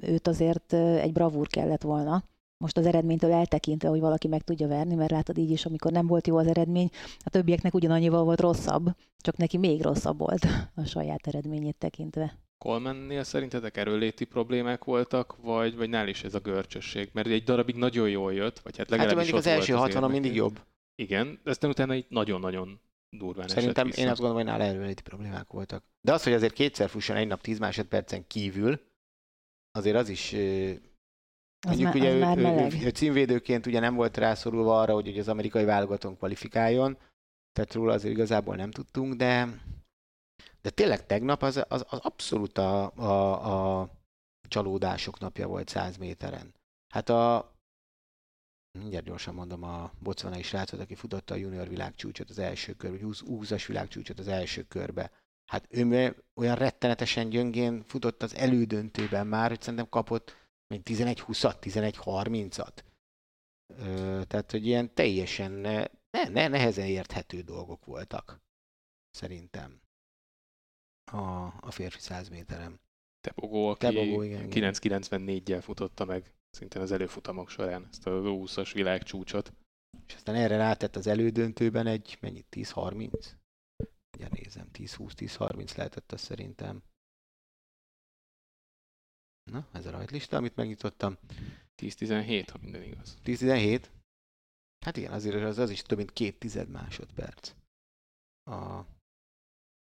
őt 0.00 0.28
azért 0.28 0.72
egy 0.72 1.12
bravúr 1.12 1.46
kellett 1.46 1.82
volna. 1.82 2.24
Most 2.62 2.76
az 2.76 2.86
eredménytől 2.86 3.32
eltekintve, 3.32 3.88
hogy 3.88 4.00
valaki 4.00 4.28
meg 4.28 4.42
tudja 4.42 4.68
verni, 4.68 4.94
mert 4.94 5.10
látod 5.10 5.38
így 5.38 5.50
is, 5.50 5.66
amikor 5.66 5.92
nem 5.92 6.06
volt 6.06 6.26
jó 6.26 6.36
az 6.36 6.46
eredmény, 6.46 6.90
a 7.18 7.30
többieknek 7.30 7.74
ugyanannyival 7.74 8.24
volt 8.24 8.40
rosszabb, 8.40 8.86
csak 9.18 9.36
neki 9.36 9.58
még 9.58 9.82
rosszabb 9.82 10.18
volt 10.18 10.46
a 10.74 10.84
saját 10.84 11.26
eredményét 11.26 11.76
tekintve. 11.76 12.38
Colemannél 12.58 13.22
szerintetek 13.22 13.76
erőléti 13.76 14.24
problémák 14.24 14.84
voltak, 14.84 15.36
vagy, 15.42 15.76
vagy 15.76 15.88
nál 15.88 16.08
is 16.08 16.24
ez 16.24 16.34
a 16.34 16.38
görcsösség? 16.38 17.10
Mert 17.12 17.26
egy 17.26 17.44
darabig 17.44 17.74
nagyon 17.74 18.08
jól 18.08 18.32
jött, 18.32 18.58
vagy 18.58 18.76
hát 18.76 18.90
legalábbis 18.90 19.24
Hát 19.24 19.32
mondjuk 19.32 19.46
az 19.46 19.58
első 19.58 19.72
60 19.72 20.10
mindig 20.10 20.34
jobb. 20.34 20.60
Igen, 20.94 21.40
de 21.44 21.50
aztán 21.50 21.70
utána 21.70 21.94
így 21.94 22.06
nagyon-nagyon 22.08 22.80
durván 23.16 23.48
Szerintem 23.48 23.86
esett 23.86 23.98
én 23.98 24.08
azt 24.08 24.20
gondolom, 24.20 24.42
hogy 24.42 24.52
nála 24.52 24.64
erőléti 24.64 25.02
problémák 25.02 25.52
voltak. 25.52 25.84
De 26.00 26.12
az, 26.12 26.22
hogy 26.22 26.32
azért 26.32 26.52
kétszer 26.52 26.88
fusson 26.88 27.16
egy 27.16 27.26
nap 27.26 27.40
10 27.40 27.58
másodpercen 27.58 28.26
kívül, 28.26 28.80
azért 29.72 29.96
az 29.96 30.08
is 30.08 30.32
Az 31.66 31.78
Mondjuk 31.78 31.92
már, 31.92 31.96
ugye 31.96 32.08
az 32.08 32.14
ő, 32.14 32.18
már 32.18 32.38
ő, 32.38 32.76
ő, 32.76 32.86
ő 32.86 32.88
címvédőként 32.88 33.66
ugye 33.66 33.80
nem 33.80 33.94
volt 33.94 34.16
rászorulva 34.16 34.80
arra, 34.80 34.94
hogy, 34.94 35.04
hogy 35.04 35.18
az 35.18 35.28
amerikai 35.28 35.64
válogatón 35.64 36.16
kvalifikáljon, 36.16 36.98
tehát 37.52 37.74
róla 37.74 37.92
azért 37.92 38.14
igazából 38.14 38.56
nem 38.56 38.70
tudtunk, 38.70 39.14
de, 39.14 39.48
de 40.62 40.70
tényleg 40.70 41.06
tegnap 41.06 41.42
az, 41.42 41.56
az, 41.68 41.84
az 41.88 41.98
abszolút 41.98 42.58
a, 42.58 42.92
a, 42.96 43.80
a 43.80 43.90
csalódások 44.48 45.18
napja 45.18 45.46
volt 45.46 45.68
100 45.68 45.96
méteren. 45.96 46.54
Hát 46.94 47.08
a, 47.08 47.52
mindjárt 48.78 49.04
gyorsan 49.04 49.34
mondom, 49.34 49.62
a 49.62 49.92
botswanai 49.98 50.42
srácot, 50.42 50.80
aki 50.80 50.94
futotta 50.94 51.34
a 51.34 51.36
junior 51.36 51.68
világcsúcsot 51.68 52.30
az 52.30 52.38
első 52.38 52.72
kör, 52.72 52.90
vagy 52.90 53.02
20, 53.02 53.22
20-as 53.26 53.64
világcsúcsot 53.66 54.18
az 54.18 54.28
első 54.28 54.62
körbe. 54.62 55.10
Hát 55.50 55.66
ő 55.70 56.16
olyan 56.34 56.56
rettenetesen 56.56 57.28
gyöngén 57.28 57.82
futott 57.82 58.22
az 58.22 58.34
elődöntőben 58.34 59.26
már, 59.26 59.48
hogy 59.48 59.60
szerintem 59.60 59.88
kapott 59.88 60.41
még 60.72 60.80
11-20-at, 60.84 61.56
11-30-at. 61.60 62.82
Ö, 63.76 64.22
tehát, 64.26 64.50
hogy 64.50 64.66
ilyen 64.66 64.94
teljesen 64.94 65.52
ne, 65.52 65.84
ne, 66.28 66.48
nehezen 66.48 66.86
érthető 66.86 67.40
dolgok 67.40 67.84
voltak, 67.84 68.40
szerintem. 69.10 69.80
A, 71.12 71.46
a 71.60 71.70
férfi 71.70 71.98
100 71.98 72.28
méterem. 72.28 72.80
Tebogó, 73.20 73.68
aki 73.68 73.78
Tebogó, 73.78 74.22
igen. 74.22 74.48
994-jel 74.50 75.60
futotta 75.62 76.04
meg 76.04 76.34
szintén 76.50 76.82
az 76.82 76.92
előfutamok 76.92 77.48
során 77.48 77.88
ezt 77.90 78.06
a 78.06 78.10
20-as 78.10 78.70
világcsúcsot. 78.74 79.52
És 80.06 80.14
aztán 80.14 80.34
erre 80.34 80.56
rátett 80.56 80.96
az 80.96 81.06
elődöntőben 81.06 81.86
egy, 81.86 82.18
mennyit, 82.20 82.46
10-30? 82.50 83.32
Ugye 84.16 84.28
nézem, 84.30 84.68
10-20-10-30 84.72 85.76
lehetett 85.76 86.12
az 86.12 86.20
szerintem. 86.20 86.82
Na, 89.50 89.66
ez 89.72 89.86
a 89.86 89.90
rajtlista, 89.90 90.36
amit 90.36 90.56
megnyitottam. 90.56 91.16
10-17, 91.82 92.46
ha 92.52 92.58
minden 92.60 92.82
igaz. 92.82 93.16
10-17? 93.24 93.84
Hát 94.84 94.96
igen, 94.96 95.12
azért 95.12 95.42
az, 95.42 95.58
az 95.58 95.70
is 95.70 95.82
több 95.82 95.98
mint 95.98 96.12
két 96.12 96.38
tized 96.38 96.68
másodperc 96.68 97.54
a, 98.50 98.86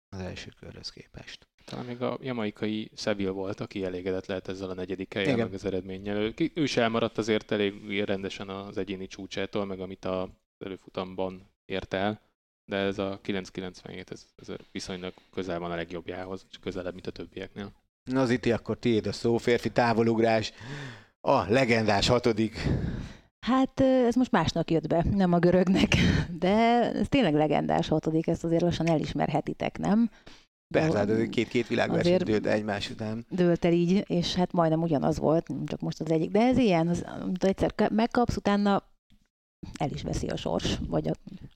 az 0.09 0.19
első 0.19 0.51
körhöz 0.59 0.89
képest. 0.89 1.47
Talán 1.65 1.85
még 1.85 2.01
a 2.01 2.17
jamaikai 2.21 2.91
Seville 2.95 3.29
volt, 3.29 3.59
aki 3.59 3.83
elégedett 3.83 4.25
lehet 4.25 4.47
ezzel 4.47 4.69
a 4.69 4.73
negyedik 4.73 5.13
helyen, 5.13 5.37
meg 5.37 5.53
az 5.53 5.65
eredménnyel. 5.65 6.17
Ő, 6.17 6.33
ő 6.53 6.63
is 6.63 6.77
elmaradt 6.77 7.17
azért 7.17 7.51
elég 7.51 8.03
rendesen 8.03 8.49
az 8.49 8.77
egyéni 8.77 9.07
csúcsától, 9.07 9.65
meg 9.65 9.79
amit 9.79 10.05
a 10.05 10.29
előfutamban 10.57 11.49
ért 11.65 11.93
el, 11.93 12.21
de 12.65 12.77
ez 12.77 12.99
a 12.99 13.19
997, 13.21 14.11
ez, 14.11 14.27
ez 14.35 14.55
viszonylag 14.71 15.13
közel 15.31 15.59
van 15.59 15.71
a 15.71 15.75
legjobbjához, 15.75 16.45
és 16.49 16.59
közelebb, 16.59 16.93
mint 16.93 17.07
a 17.07 17.11
többieknél. 17.11 17.73
Na 18.11 18.25
Ziti, 18.25 18.51
akkor 18.51 18.77
tiéd 18.77 19.07
a 19.07 19.11
szó, 19.11 19.37
férfi 19.37 19.69
távolugrás, 19.69 20.53
a 21.21 21.51
legendás 21.51 22.07
hatodik. 22.07 22.67
Hát 23.45 23.79
ez 23.79 24.15
most 24.15 24.31
másnak 24.31 24.71
jött 24.71 24.87
be, 24.87 25.05
nem 25.13 25.33
a 25.33 25.39
görögnek, 25.39 25.95
de 26.39 26.49
ez 26.93 27.07
tényleg 27.07 27.33
legendás 27.33 27.87
hatodik, 27.87 28.27
ezt 28.27 28.43
azért 28.43 28.61
lassan 28.61 28.87
elismerhetitek, 28.87 29.77
nem? 29.77 30.09
Persze, 30.73 30.97
hát 30.97 31.29
két-két 31.29 31.67
világverseny 31.67 32.17
dőlt 32.17 32.45
egymás 32.45 32.89
után. 32.89 33.25
dőlt 33.29 33.65
el 33.65 33.71
így, 33.71 34.03
és 34.07 34.35
hát 34.35 34.51
majdnem 34.51 34.81
ugyanaz 34.81 35.19
volt, 35.19 35.47
csak 35.65 35.79
most 35.79 35.99
az 35.99 36.11
egyik. 36.11 36.31
De 36.31 36.39
ez 36.39 36.57
ilyen, 36.57 36.87
az, 36.87 37.05
egyszer 37.39 37.75
ka- 37.75 37.89
megkapsz, 37.89 38.35
utána 38.35 38.83
el 39.77 39.89
is 39.91 40.01
veszi 40.01 40.27
a 40.27 40.35
sors, 40.35 40.77
vagy 40.87 41.07
a, 41.07 41.11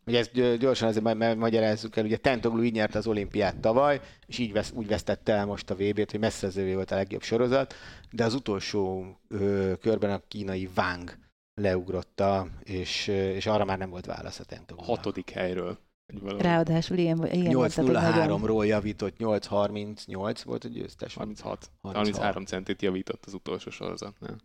Ugye 0.08 0.18
ezt 0.20 0.32
gy- 0.34 0.58
gyorsan 0.58 0.88
azért 0.88 1.04
ma- 1.04 1.14
ma- 1.14 1.36
magyarázzuk 1.36 1.96
el, 1.98 2.06
ugye 2.06 2.18
Tentoglu 2.18 2.64
így 2.64 2.74
nyerte 2.74 2.98
az 2.98 3.08
olimpiát 3.08 3.58
tavaly, 3.60 4.02
és 4.26 4.38
így 4.38 4.52
vesz, 4.52 4.72
úgy 4.76 4.88
vesztette 4.88 5.34
el 5.34 5.46
most 5.46 5.70
a 5.70 5.76
VB-t, 5.76 6.12
hogy 6.12 6.20
messze 6.20 6.48
az 6.48 6.56
övé 6.58 6.74
volt 6.74 6.92
a 6.92 6.96
legjobb 6.96 7.22
sorozat, 7.22 7.74
de 8.12 8.24
az 8.24 8.34
utolsó 8.34 9.06
ö, 9.28 9.74
körben 9.82 10.12
a 10.12 10.22
kínai 10.28 10.70
Wang 10.78 11.18
leugrotta, 11.62 12.48
és, 12.64 13.08
és 13.08 13.46
arra 13.46 13.66
már 13.66 13.78
nem 13.78 13.90
volt 13.90 14.06
válasz 14.06 14.40
a 14.40 14.44
A 14.44 14.46
Tentoglu. 14.46 14.84
hatodik 14.86 15.30
helyről. 15.30 15.78
Ráadásul 16.38 16.98
ilyen, 16.98 17.28
ilyen 17.32 17.54
volt, 17.54 17.76
tehát, 17.76 17.90
hogy 17.92 18.14
nagyon- 18.16 18.40
8-0-3-ról 18.42 18.66
javított, 18.68 19.16
8-38 19.20 20.42
volt 20.46 20.64
a 20.64 20.68
győztes. 20.68 21.14
36. 21.14 21.70
36. 21.82 21.96
33 22.18 22.46
centit 22.46 22.82
javított 22.82 23.24
az 23.26 23.34
utolsó 23.34 23.70
sorozatnál. 23.70 24.36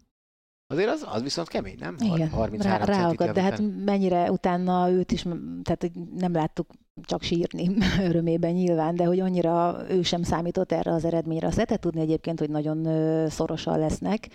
Azért 0.71 0.89
az, 0.89 1.07
az 1.11 1.23
viszont 1.23 1.49
kemény, 1.49 1.77
nem? 1.79 1.97
Igen, 1.99 2.29
33 2.29 2.77
rá, 2.77 2.85
ráakadt, 2.85 3.33
de 3.33 3.43
hát 3.43 3.63
mennyire 3.85 4.31
utána 4.31 4.91
őt 4.91 5.13
is, 5.13 5.23
tehát 5.63 5.91
nem 6.17 6.33
láttuk 6.33 6.67
csak 7.03 7.23
sírni 7.23 7.77
örömében 8.09 8.53
nyilván, 8.53 8.95
de 8.95 9.05
hogy 9.05 9.21
annyira 9.21 9.85
ő 9.89 10.03
sem 10.03 10.23
számított 10.23 10.73
erre 10.73 10.93
az 10.93 11.05
eredményre. 11.05 11.47
Azt 11.47 11.57
lehetett 11.57 11.81
tudni 11.81 12.01
egyébként, 12.01 12.39
hogy 12.39 12.51
nagyon 12.51 12.89
szorosan 13.29 13.79
lesznek. 13.79 14.29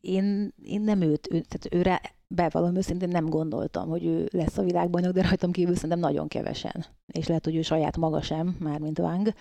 Én, 0.00 0.54
én 0.62 0.80
nem 0.80 1.00
őt, 1.00 1.28
ő, 1.30 1.40
tehát 1.40 1.68
őre 1.70 2.00
bevallom 2.28 2.76
őszintén 2.76 3.08
nem 3.08 3.28
gondoltam, 3.28 3.88
hogy 3.88 4.04
ő 4.04 4.28
lesz 4.32 4.58
a 4.58 4.62
világbajnok, 4.62 5.12
de 5.12 5.22
rajtam 5.22 5.50
kívül 5.50 5.74
szerintem 5.74 5.98
nagyon 5.98 6.28
kevesen. 6.28 6.84
És 7.06 7.26
lehet, 7.26 7.44
hogy 7.44 7.56
ő 7.56 7.62
saját 7.62 7.96
maga 7.96 8.22
sem, 8.22 8.56
mármint 8.58 8.98
Wang. 8.98 9.32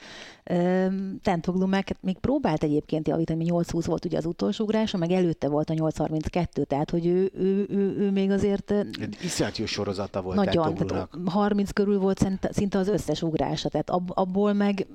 Tentoglu 1.21 1.65
meg 1.65 1.87
hát 1.87 1.97
még 2.01 2.17
próbált 2.17 2.63
egyébként 2.63 3.07
javítani, 3.07 3.45
8-20 3.49 3.83
volt 3.85 4.05
ugye 4.05 4.17
az 4.17 4.25
utolsó 4.25 4.63
ugrása, 4.63 4.97
meg 4.97 5.11
előtte 5.11 5.47
volt 5.47 5.69
a 5.69 5.73
8-32, 5.73 6.65
tehát 6.65 6.89
hogy 6.89 7.05
ő, 7.05 7.31
ő, 7.33 7.65
ő, 7.69 7.95
ő 7.97 8.11
még 8.11 8.31
azért 8.31 8.71
Egy 8.71 9.17
Iszonyat 9.23 9.57
jó 9.57 9.65
sorozata 9.65 10.21
volt 10.21 10.35
nagyon, 10.35 10.75
tehát 10.75 11.09
30 11.25 11.71
körül 11.71 11.99
volt 11.99 12.19
szinte, 12.51 12.77
az 12.77 12.87
összes 12.87 13.21
ugrása, 13.21 13.69
tehát 13.69 13.89
ab, 13.89 14.11
abból 14.13 14.53
meg 14.53 14.87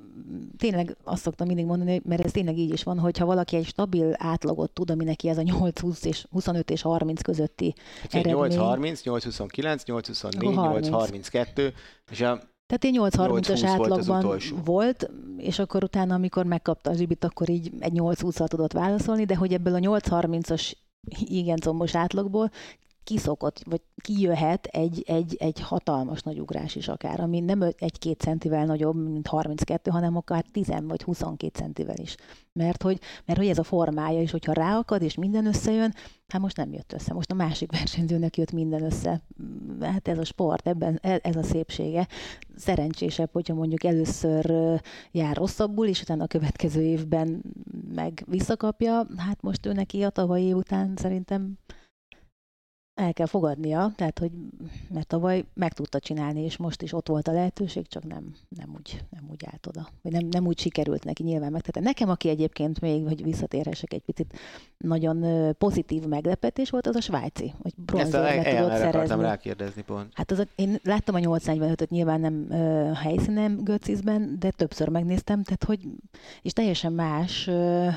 tényleg 0.57 0.97
azt 1.03 1.21
szoktam 1.21 1.47
mindig 1.47 1.65
mondani, 1.65 2.01
mert 2.05 2.25
ez 2.25 2.31
tényleg 2.31 2.57
így 2.57 2.73
is 2.73 2.83
van, 2.83 2.99
hogy 2.99 3.17
ha 3.17 3.25
valaki 3.25 3.55
egy 3.55 3.65
stabil 3.65 4.13
átlagot 4.17 4.71
tud, 4.71 4.91
ami 4.91 5.03
neki 5.03 5.29
ez 5.29 5.37
a 5.37 5.41
8-20 5.41 6.05
és 6.05 6.25
25 6.31 6.71
és 6.71 6.81
30 6.81 7.21
közötti 7.21 7.73
Hát 8.01 8.13
ugye 8.13 8.19
eredmény. 8.19 8.59
8-30, 8.59 9.01
8-29, 9.03 9.79
8-24, 9.85 10.57
Akkor 10.57 10.79
8-32, 10.81 11.73
és 12.11 12.21
a 12.21 12.39
Tehát 12.65 12.83
én 12.83 12.95
8-30-as 12.97 13.61
8-20 13.61 13.73
volt 13.77 13.91
az 13.91 13.99
átlagban 13.99 14.19
utolsó. 14.19 14.57
volt, 14.65 15.09
és 15.37 15.59
akkor 15.59 15.83
utána, 15.83 16.13
amikor 16.13 16.45
megkapta 16.45 16.89
a 16.89 16.93
zsibit, 16.93 17.23
akkor 17.23 17.49
így 17.49 17.71
egy 17.79 17.93
8-20-al 17.95 18.47
tudott 18.47 18.73
válaszolni, 18.73 19.25
de 19.25 19.35
hogy 19.35 19.53
ebből 19.53 19.75
a 19.75 19.99
8-30-as 19.99 20.71
igen 21.19 21.59
combos 21.59 21.95
átlagból 21.95 22.51
kiszokott, 23.03 23.61
vagy 23.65 23.81
kijöhet 24.01 24.65
egy, 24.65 25.03
egy, 25.07 25.35
egy 25.39 25.59
hatalmas 25.59 26.21
nagy 26.21 26.39
ugrás 26.39 26.75
is 26.75 26.87
akár, 26.87 27.19
ami 27.19 27.39
nem 27.39 27.61
egy-két 27.61 28.19
centivel 28.19 28.65
nagyobb, 28.65 28.95
mint 28.95 29.27
32, 29.27 29.91
hanem 29.91 30.15
akár 30.15 30.45
10 30.51 30.67
vagy 30.81 31.03
22 31.03 31.59
centivel 31.59 31.97
is. 31.97 32.15
Mert 32.53 32.81
hogy, 32.83 32.99
mert 33.25 33.39
hogy 33.39 33.47
ez 33.47 33.57
a 33.57 33.63
formája 33.63 34.21
is, 34.21 34.31
hogyha 34.31 34.53
ráakad, 34.53 35.01
és 35.01 35.15
minden 35.15 35.45
összejön, 35.45 35.93
hát 36.27 36.41
most 36.41 36.57
nem 36.57 36.73
jött 36.73 36.93
össze. 36.93 37.13
Most 37.13 37.31
a 37.31 37.35
másik 37.35 37.71
versenyzőnek 37.79 38.37
jött 38.37 38.51
minden 38.51 38.83
össze. 38.83 39.21
Mm, 39.43 39.81
Hát 39.81 40.07
ez 40.07 40.17
a 40.17 40.25
sport, 40.25 40.67
ebben 40.67 40.99
e- 41.01 41.19
ez 41.23 41.35
a 41.35 41.43
szépsége. 41.43 42.07
Szerencsésebb, 42.55 43.29
hogyha 43.31 43.53
mondjuk 43.53 43.83
először 43.83 44.53
jár 45.11 45.35
rosszabbul, 45.35 45.87
és 45.87 46.01
utána 46.01 46.23
a 46.23 46.27
következő 46.27 46.81
évben 46.81 47.41
meg 47.93 48.23
visszakapja. 48.27 49.07
Hát 49.17 49.41
most 49.41 49.65
ő 49.65 49.71
neki 49.71 50.03
a 50.03 50.09
tavalyi 50.09 50.53
után 50.53 50.93
szerintem 50.95 51.57
el 52.95 53.13
kell 53.13 53.25
fogadnia, 53.25 53.91
tehát 53.95 54.19
hogy 54.19 54.31
mert 54.89 55.07
tavaly 55.07 55.45
meg 55.53 55.73
tudta 55.73 55.99
csinálni, 55.99 56.41
és 56.43 56.57
most 56.57 56.81
is 56.81 56.93
ott 56.93 57.07
volt 57.07 57.27
a 57.27 57.31
lehetőség, 57.31 57.87
csak 57.87 58.03
nem, 58.03 58.35
nem, 58.49 58.73
úgy, 58.77 59.03
nem 59.09 59.27
úgy 59.31 59.45
állt 59.51 59.67
oda. 59.67 59.87
Vagy 60.01 60.11
nem, 60.11 60.27
nem 60.27 60.47
úgy 60.47 60.59
sikerült 60.59 61.03
neki 61.03 61.23
nyilván 61.23 61.51
meg. 61.51 61.61
Tehát 61.61 61.87
nekem, 61.87 62.09
aki 62.09 62.29
egyébként 62.29 62.81
még, 62.81 63.03
hogy 63.07 63.23
visszatérhessek 63.23 63.93
egy 63.93 64.01
picit, 64.01 64.39
nagyon 64.77 65.25
pozitív 65.57 66.03
meglepetés 66.03 66.69
volt, 66.69 66.87
az 66.87 66.95
a 66.95 67.01
svájci, 67.01 67.53
hogy 67.61 67.73
bronzérmet 67.75 68.55
tudott 68.55 68.77
szerezni. 68.77 69.21
rákérdezni 69.21 69.81
pont. 69.81 70.11
Hát 70.13 70.31
az, 70.31 70.39
a- 70.39 70.47
én 70.55 70.77
láttam 70.83 71.15
a 71.15 71.19
845-öt 71.19 71.89
nyilván 71.89 72.19
nem 72.19 72.47
ö, 72.51 72.91
helyszínen 72.93 73.63
Göcizben, 73.63 74.35
de 74.39 74.49
többször 74.49 74.87
megnéztem, 74.89 75.43
tehát 75.43 75.63
hogy, 75.63 75.87
és 76.41 76.53
teljesen 76.53 76.93
más, 76.93 77.47
ö, 77.47 77.87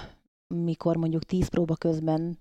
mikor 0.49 0.97
mondjuk 0.97 1.23
10 1.25 1.49
próba 1.49 1.75
közben 1.77 2.39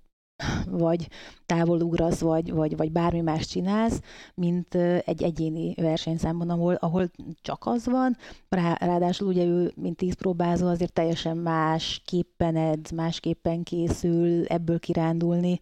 vagy 0.65 1.08
távol 1.45 1.82
ugrasz, 1.82 2.19
vagy, 2.19 2.51
vagy, 2.51 2.77
vagy 2.77 2.91
bármi 2.91 3.21
más 3.21 3.47
csinálsz, 3.47 4.01
mint 4.36 4.75
egy 5.06 5.23
egyéni 5.23 5.73
versenyszámban, 5.73 6.49
ahol, 6.49 6.73
ahol 6.73 7.12
csak 7.41 7.65
az 7.65 7.86
van. 7.86 8.17
Rá, 8.49 8.77
ráadásul 8.79 9.27
ugye 9.27 9.45
ő, 9.45 9.71
mint 9.75 9.97
tíz 9.97 10.13
próbázó, 10.13 10.67
azért 10.67 10.93
teljesen 10.93 11.38
más 11.38 12.01
képpen 12.06 12.56
edz, 12.56 12.91
másképpen 12.91 13.63
készül, 13.63 14.45
ebből 14.45 14.79
kirándulni. 14.79 15.60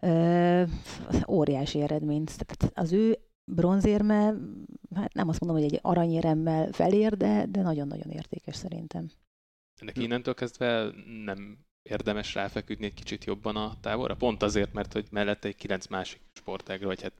Ö, 0.00 0.62
óriási 1.28 1.80
eredmény. 1.80 2.24
Tehát 2.24 2.78
az 2.78 2.92
ő 2.92 3.18
bronzérme, 3.44 4.34
hát 4.94 5.14
nem 5.14 5.28
azt 5.28 5.40
mondom, 5.40 5.62
hogy 5.62 5.72
egy 5.72 5.78
aranyéremmel 5.82 6.72
felér, 6.72 7.16
de, 7.16 7.46
de 7.48 7.62
nagyon-nagyon 7.62 8.10
értékes 8.10 8.56
szerintem. 8.56 9.10
ennek 9.80 9.98
innentől 9.98 10.34
kezdve 10.34 10.90
nem 11.24 11.58
érdemes 11.82 12.34
ráfeküdni 12.34 12.86
egy 12.86 12.94
kicsit 12.94 13.24
jobban 13.24 13.56
a 13.56 13.74
távolra? 13.80 14.14
Pont 14.14 14.42
azért, 14.42 14.72
mert 14.72 14.92
hogy 14.92 15.06
mellette 15.10 15.48
egy 15.48 15.56
kilenc 15.56 15.86
másik 15.86 16.20
sportágra, 16.32 16.86
vagy 16.86 17.02
hát 17.02 17.12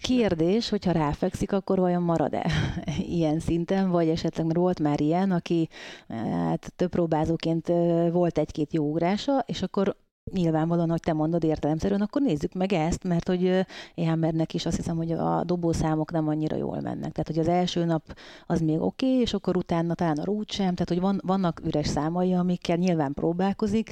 Kérdés, 0.00 0.68
hogyha 0.68 0.92
ráfekszik, 0.92 1.52
akkor 1.52 1.78
vajon 1.78 2.02
marad-e 2.02 2.50
ilyen 3.18 3.40
szinten, 3.40 3.90
vagy 3.90 4.08
esetleg 4.08 4.46
mert 4.46 4.58
volt 4.58 4.80
már 4.80 5.00
ilyen, 5.00 5.30
aki 5.30 5.68
hát 6.08 6.72
több 6.76 6.90
próbázóként 6.90 7.66
volt 8.12 8.38
egy-két 8.38 8.72
jó 8.72 8.90
ugrása, 8.90 9.38
és 9.46 9.62
akkor 9.62 9.96
nyilvánvalóan, 10.32 10.90
hogy 10.90 11.00
te 11.00 11.12
mondod 11.12 11.44
értelemszerűen, 11.44 12.00
akkor 12.00 12.22
nézzük 12.22 12.52
meg 12.52 12.72
ezt, 12.72 13.04
mert 13.04 13.28
hogy 13.28 13.66
Éhámernek 13.94 14.54
is 14.54 14.66
azt 14.66 14.76
hiszem, 14.76 14.96
hogy 14.96 15.12
a 15.12 15.44
dobószámok 15.44 16.12
nem 16.12 16.28
annyira 16.28 16.56
jól 16.56 16.80
mennek. 16.80 17.12
Tehát, 17.12 17.26
hogy 17.26 17.38
az 17.38 17.48
első 17.48 17.84
nap 17.84 18.16
az 18.46 18.60
még 18.60 18.80
oké, 18.80 19.06
okay, 19.06 19.20
és 19.20 19.34
akkor 19.34 19.56
utána 19.56 19.94
talán 19.94 20.18
a 20.18 20.24
rút 20.24 20.50
sem, 20.50 20.74
tehát, 20.74 20.88
hogy 20.88 21.00
van, 21.00 21.20
vannak 21.24 21.60
üres 21.64 21.86
számai, 21.86 22.32
amikkel 22.32 22.76
nyilván 22.76 23.12
próbálkozik, 23.12 23.90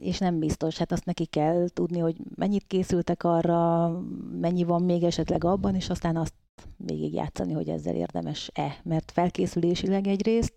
és 0.00 0.18
nem 0.18 0.38
biztos, 0.38 0.78
hát 0.78 0.92
azt 0.92 1.04
neki 1.04 1.24
kell 1.24 1.68
tudni, 1.68 1.98
hogy 1.98 2.16
mennyit 2.34 2.64
készültek 2.66 3.24
arra, 3.24 3.90
mennyi 4.40 4.64
van 4.64 4.82
még 4.82 5.02
esetleg 5.02 5.44
abban, 5.44 5.74
és 5.74 5.88
aztán 5.88 6.16
azt 6.16 6.34
végigjátszani, 6.76 7.52
hogy 7.52 7.68
ezzel 7.68 7.94
érdemes-e, 7.94 8.76
mert 8.82 9.10
felkészülésileg 9.10 10.06
egyrészt, 10.06 10.52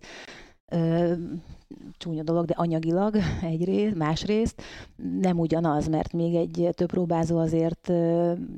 csúnya 1.98 2.24
dolog, 2.24 2.46
de 2.46 2.54
anyagilag 2.58 3.16
egyrészt, 3.42 3.96
másrészt 3.96 4.62
nem 5.22 5.40
ugyanaz, 5.40 5.88
mert 5.88 6.14
még 6.14 6.36
egy 6.36 6.70
több 6.72 6.88
próbázó 6.88 7.38
azért 7.38 7.88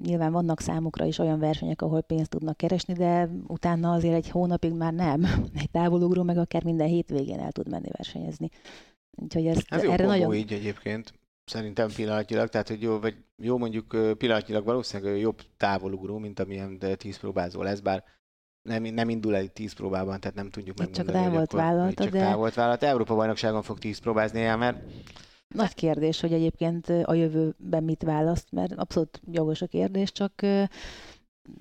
nyilván 0.03 0.31
vannak 0.31 0.59
számukra 0.59 1.05
is 1.05 1.17
olyan 1.17 1.39
versenyek, 1.39 1.81
ahol 1.81 2.01
pénzt 2.01 2.29
tudnak 2.29 2.57
keresni, 2.57 2.93
de 2.93 3.29
utána 3.47 3.91
azért 3.91 4.15
egy 4.15 4.29
hónapig 4.29 4.73
már 4.73 4.93
nem. 4.93 5.23
Egy 5.61 5.69
távolugró 5.71 6.23
meg 6.23 6.37
akár 6.37 6.63
minden 6.63 6.87
hétvégén 6.87 7.39
el 7.39 7.51
tud 7.51 7.69
menni 7.69 7.89
versenyezni. 7.91 8.49
Úgyhogy 9.11 9.47
ez, 9.47 9.61
ez 9.67 9.83
erre 9.83 10.05
nagyon... 10.05 10.33
így 10.33 10.53
egyébként, 10.53 11.13
szerintem 11.45 11.89
pillanatnyilag, 11.95 12.49
tehát 12.49 12.67
hogy 12.67 12.81
jó, 12.81 12.99
vagy 12.99 13.15
jó 13.37 13.57
mondjuk 13.57 13.87
pillanatnyilag 14.17 14.65
valószínűleg 14.65 15.19
jobb 15.19 15.41
távolugró, 15.57 16.17
mint 16.17 16.39
amilyen 16.39 16.79
10 16.97 17.17
próbázó 17.17 17.61
lesz, 17.61 17.79
bár 17.79 18.03
nem, 18.61 18.83
nem 18.83 19.09
indul 19.09 19.35
el 19.35 19.47
10 19.47 19.73
próbában, 19.73 20.19
tehát 20.19 20.35
nem 20.35 20.49
tudjuk 20.49 20.77
meg. 20.77 20.89
Csak 20.89 21.11
távolt 21.11 21.51
vállalta, 21.51 22.03
csak 22.03 22.13
de... 22.13 22.19
távolt 22.19 22.53
vállalt. 22.53 22.83
Európa 22.83 23.15
bajnokságon 23.15 23.61
fog 23.61 23.79
10 23.79 23.97
próbázni 23.97 24.41
el, 24.41 24.57
mert 24.57 24.83
nagy 25.47 25.73
kérdés, 25.73 26.19
hogy 26.19 26.33
egyébként 26.33 26.89
a 26.89 27.13
jövőben 27.13 27.83
mit 27.83 28.03
választ, 28.03 28.51
mert 28.51 28.73
abszolút 28.73 29.21
jogos 29.31 29.61
a 29.61 29.67
kérdés, 29.67 30.11
csak 30.11 30.33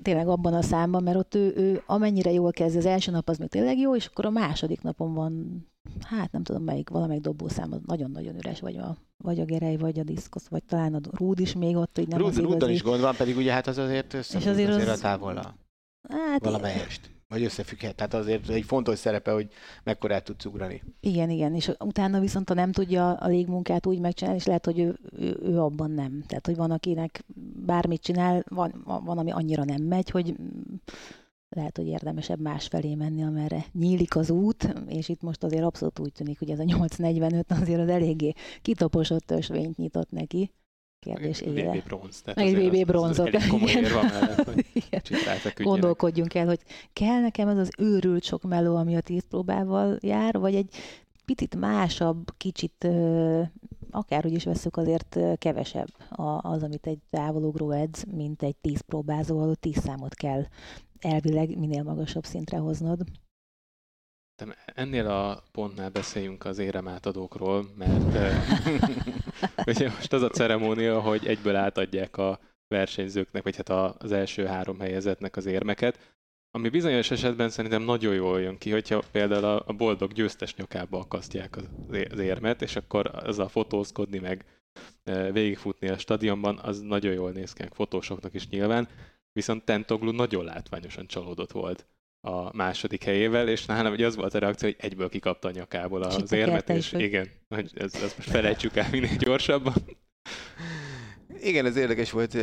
tényleg 0.03 0.29
abban 0.29 0.55
a 0.55 0.63
számban, 0.63 1.03
mert 1.03 1.17
ott 1.17 1.35
ő, 1.35 1.53
ő 1.57 1.83
amennyire 1.87 2.33
jól 2.33 2.51
kezd, 2.51 2.77
az 2.77 2.87
első 2.87 3.11
nap 3.11 3.29
az 3.29 3.39
még 3.39 3.49
tényleg 3.49 3.79
jó, 3.79 3.97
és 3.97 4.07
akkor 4.07 4.25
a 4.25 4.31
második 4.31 4.83
napon 4.83 5.15
van, 5.15 5.65
hát 6.01 6.33
nem 6.33 6.43
tudom 6.43 6.63
melyik, 6.63 6.89
valamelyik 6.89 7.23
dobószám 7.23 7.81
nagyon-nagyon 7.87 8.37
üres, 8.37 8.61
vagy 8.61 8.77
a, 8.77 8.97
vagy 9.17 9.41
a 9.41 9.45
gerej, 9.45 9.77
vagy 9.77 9.99
a 9.99 10.03
diszkosz, 10.03 10.49
vagy 10.49 10.65
talán 10.65 10.95
a 10.95 11.01
rúd 11.13 11.41
is 11.41 11.55
még 11.55 11.77
ott, 11.77 11.97
hogy 11.97 12.09
nem 12.09 12.19
Rúd, 12.19 12.29
az 12.29 12.39
igazi. 12.39 12.73
is 12.73 12.83
gond 12.83 13.01
van, 13.01 13.15
pedig 13.17 13.37
ugye 13.37 13.53
hát 13.53 13.67
az 13.67 13.79
azért 13.79 14.15
és 14.15 14.35
azért, 14.35 14.69
azért 14.69 14.89
az... 14.89 14.99
a 14.99 15.03
távol 15.03 15.35
hát 16.09 16.45
valamelyest. 16.45 17.11
Vagy 17.29 17.45
összefügghet. 17.45 17.95
Tehát 17.95 18.15
azért 18.15 18.49
egy 18.49 18.65
fontos 18.65 18.99
szerepe, 18.99 19.33
hogy 19.33 19.49
mekkorát 19.85 20.25
tudsz 20.25 20.45
ugrani. 20.45 20.83
Igen, 21.01 21.31
igen. 21.31 21.55
És 21.55 21.71
utána 21.79 22.21
viszont, 22.21 22.49
ha 22.49 22.55
nem 22.55 22.73
tudja 22.73 23.13
a 23.13 23.29
légmunkát 23.29 23.87
úgy 23.87 24.01
megcsinálni, 24.01 24.39
és 24.39 24.47
lehet, 24.47 24.65
hogy 24.65 24.79
ő, 24.79 24.99
ő, 25.19 25.39
ő 25.43 25.61
abban 25.61 25.91
nem. 25.91 26.23
Tehát, 26.27 26.47
hogy 26.47 26.57
van, 26.57 26.71
akinek 26.71 27.25
bármit 27.67 28.03
csinál, 28.03 28.45
van, 28.49 28.83
van, 28.85 29.19
ami 29.19 29.31
annyira 29.31 29.65
nem 29.65 29.83
megy, 29.83 30.11
hogy 30.11 30.35
lehet, 31.49 31.77
hogy 31.77 31.87
érdemesebb 31.87 32.41
másfelé 32.41 32.95
menni, 32.95 33.23
amerre 33.23 33.65
nyílik 33.73 34.17
az 34.17 34.31
út, 34.31 34.75
és 34.89 35.09
itt 35.09 35.23
most 35.23 35.45
azért 35.45 35.65
abszolút 35.65 35.99
úgy 35.99 36.13
tűnik, 36.13 36.39
hogy 36.39 36.51
ez 36.51 36.59
a 36.59 36.65
845 36.65 37.51
azért 37.51 37.81
az 37.81 37.89
eléggé 37.89 38.33
kitaposott 38.63 39.31
ösvényt 39.31 39.77
nyitott 39.77 40.11
neki 40.11 40.51
kérdés 41.01 41.41
ére. 41.41 41.71
VB 41.71 41.85
bronz. 41.85 42.23
Meg 42.35 42.47
egy 42.47 42.69
VB 42.69 42.87
bronzot. 42.87 43.35
Az, 43.35 43.43
az 43.43 43.49
komoly 43.49 43.71
érva 43.71 44.03
mellett, 44.03 44.45
hogy 44.51 44.65
Gondolkodjunk 45.57 46.35
el, 46.35 46.47
hogy 46.47 46.61
kell 46.93 47.21
nekem 47.21 47.49
ez 47.49 47.59
az 47.59 47.71
őrült 47.79 48.23
sok 48.23 48.43
meló, 48.43 48.77
ami 48.77 48.97
a 48.97 49.01
tíz 49.01 49.25
próbával 49.29 49.99
jár, 50.01 50.39
vagy 50.39 50.55
egy 50.55 50.75
picit 51.25 51.57
másabb, 51.57 52.35
kicsit 52.37 52.89
akárhogy 53.91 54.33
is 54.33 54.45
veszük, 54.45 54.77
azért 54.77 55.19
kevesebb 55.39 55.89
az, 56.41 56.63
amit 56.63 56.87
egy 56.87 56.99
távolugró 57.11 57.71
edz, 57.71 58.05
mint 58.11 58.43
egy 58.43 58.57
tíz 58.57 58.81
próbázó, 58.81 59.39
ahol 59.39 59.55
tíz 59.55 59.79
számot 59.79 60.15
kell 60.15 60.45
elvileg 61.01 61.59
minél 61.59 61.83
magasabb 61.83 62.25
szintre 62.25 62.59
hoznod. 62.59 63.01
Ennél 64.65 65.07
a 65.07 65.43
pontnál 65.53 65.91
beszéljünk 65.91 66.45
az 66.45 66.59
éremátadókról, 66.59 67.67
mert 67.77 68.35
ugye 69.71 69.89
most 69.89 70.13
az 70.13 70.23
a 70.23 70.29
ceremónia, 70.29 71.01
hogy 71.01 71.27
egyből 71.27 71.57
átadják 71.57 72.17
a 72.17 72.41
versenyzőknek, 72.69 73.43
vagy 73.43 73.57
hát 73.57 73.69
az 74.03 74.13
első 74.13 74.47
három 74.47 74.79
helyezetnek 74.79 75.37
az 75.37 75.47
érmeket, 75.47 76.19
ami 76.51 76.69
bizonyos 76.69 77.11
esetben 77.11 77.49
szerintem 77.49 77.83
nagyon 77.83 78.15
jól 78.15 78.41
jön 78.41 78.59
ki, 78.59 78.71
hogyha 78.71 79.03
például 79.13 79.45
a 79.45 79.73
boldog 79.73 80.13
győztes 80.13 80.55
nyakába 80.55 80.99
akasztják 80.99 81.57
az 82.11 82.19
érmet, 82.19 82.63
és 82.63 82.77
akkor 82.77 83.11
az 83.15 83.39
a 83.39 83.49
fotózkodni 83.49 84.19
meg 84.19 84.45
végigfutni 85.33 85.89
a 85.89 85.99
stadionban, 85.99 86.59
az 86.59 86.81
nagyon 86.81 87.13
jól 87.13 87.31
néz 87.31 87.53
ki, 87.53 87.65
fotósoknak 87.71 88.35
is 88.35 88.49
nyilván, 88.49 88.89
viszont 89.33 89.65
Tentoglu 89.65 90.11
nagyon 90.11 90.45
látványosan 90.45 91.07
csalódott 91.07 91.53
volt 91.53 91.87
a 92.21 92.57
második 92.57 93.05
helyével, 93.05 93.49
és 93.49 93.67
nálam 93.67 93.93
ugye 93.93 94.07
az 94.07 94.17
volt 94.17 94.35
a 94.35 94.39
reakció, 94.39 94.69
hogy 94.69 94.79
egyből 94.81 95.09
kikapta 95.09 95.49
a 95.49 95.51
nyakából 95.51 96.03
az 96.03 96.33
érmet, 96.33 96.69
és 96.69 96.91
hogy... 96.91 97.01
igen, 97.01 97.29
hogy 97.49 97.71
ez, 97.75 97.95
ezt 97.95 98.17
most 98.17 98.31
felejtsük 98.31 98.77
el 98.77 98.89
minél 98.91 99.17
gyorsabban. 99.17 99.75
Igen, 101.41 101.67
ez 101.67 101.77
érdekes 101.77 102.11
volt, 102.11 102.35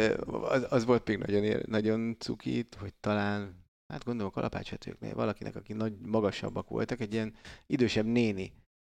az, 0.41 0.65
az 0.69 0.85
volt 0.85 1.07
még 1.07 1.17
nagyon, 1.17 1.61
nagyon 1.65 2.15
cukit, 2.19 2.77
hogy 2.79 2.93
talán, 2.99 3.65
hát 3.93 4.03
gondolom 4.03 4.31
a 4.31 4.35
kalapácsvetőknél 4.35 5.13
valakinek, 5.13 5.55
aki 5.55 5.73
nagy 5.73 5.93
magasabbak 6.05 6.69
voltak, 6.69 6.99
egy 6.99 7.13
ilyen 7.13 7.33
idősebb 7.67 8.05
néni 8.05 8.53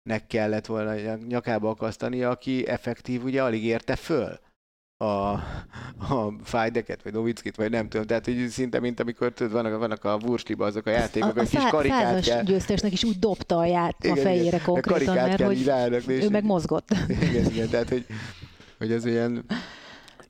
nek 0.10 0.28
kellett 0.28 0.66
volna 0.66 1.16
nyakába 1.16 1.70
akasztani, 1.70 2.24
aki 2.24 2.68
effektív 2.68 3.24
ugye 3.24 3.44
alig 3.44 3.64
érte 3.64 3.96
föl 3.96 4.40
a, 5.02 5.32
a 5.98 6.34
Fájdeket, 6.44 7.04
vagy 7.04 7.14
Novickit, 7.14 7.56
vagy 7.56 7.70
nem 7.70 7.90
tudom, 7.90 8.06
tehát 8.06 8.26
hogy 8.26 8.48
szinte, 8.48 8.80
mint 8.80 9.00
amikor 9.00 9.34
tudod, 9.34 9.52
vannak, 9.52 9.80
vannak 9.80 10.04
a 10.04 10.20
Wursliba 10.24 10.66
azok 10.66 10.86
a 10.86 10.90
játékok, 10.90 11.38
a, 11.38 11.42
a 11.42 11.46
kis 11.46 11.64
karikát 11.70 12.24
kell. 12.24 12.44
győztesnek 12.44 12.92
is 12.92 13.04
úgy 13.04 13.20
dobta 13.20 13.58
a, 13.58 13.66
ját, 13.66 14.04
igen, 14.04 14.18
a 14.18 14.22
fejére 14.22 14.48
igen, 14.48 14.62
konkrétan, 14.62 15.18
a 15.18 15.28
mert 15.28 15.42
hogy 15.42 15.66
ráadnak, 15.66 16.08
ő 16.08 16.30
meg 16.30 16.44
mozgott. 16.44 16.90
Igen, 17.32 17.46
igen, 17.46 17.70
tehát 17.70 17.90
hogy, 17.90 18.06
hogy 18.78 18.92
ez 18.92 19.06
olyan 19.06 19.46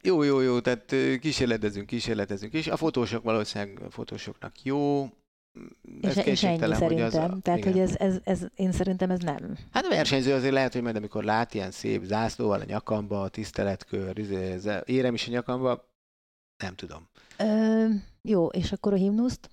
jó, 0.04 0.24
jó, 0.24 0.40
jó, 0.40 0.60
tehát 0.60 0.96
kísérletezünk, 1.20 1.86
kísérletezünk, 1.86 2.54
és 2.54 2.68
a 2.68 2.78
fotósok 2.78 3.24
valószínűleg 3.24 3.82
a 3.88 3.92
fotósoknak 3.92 4.64
jó, 4.64 5.10
ez 6.02 6.18
és, 6.18 6.26
és 6.26 6.44
ennyi. 6.44 6.74
Hogy 6.74 7.02
az 7.02 7.12
Tehát, 7.12 7.58
igen. 7.58 7.72
hogy 7.72 7.80
ez, 7.80 7.96
ez, 7.98 8.18
ez, 8.24 8.46
én 8.56 8.72
szerintem 8.72 9.10
ez 9.10 9.20
nem. 9.20 9.58
Hát 9.72 9.86
a 9.86 9.90
versenyző 9.90 10.34
azért 10.34 10.54
lehet, 10.54 10.74
hogy 10.74 10.82
majd 10.82 10.96
amikor 10.96 11.24
lát 11.24 11.54
ilyen 11.54 11.72
szép 11.72 12.04
zászlóval 12.04 12.60
a 12.60 12.66
nyakamba, 12.66 13.22
a 13.22 13.30
tiszteletkör, 13.30 14.18
izé, 14.18 14.58
érem 14.86 15.14
is 15.14 15.28
a 15.28 15.32
nyakamba, 15.32 15.90
nem 16.64 16.76
tudom. 16.76 17.08
Ö, 17.38 17.86
jó, 18.22 18.48
és 18.48 18.72
akkor 18.72 18.94
a 18.94 18.96
himnuszt? 18.96 19.50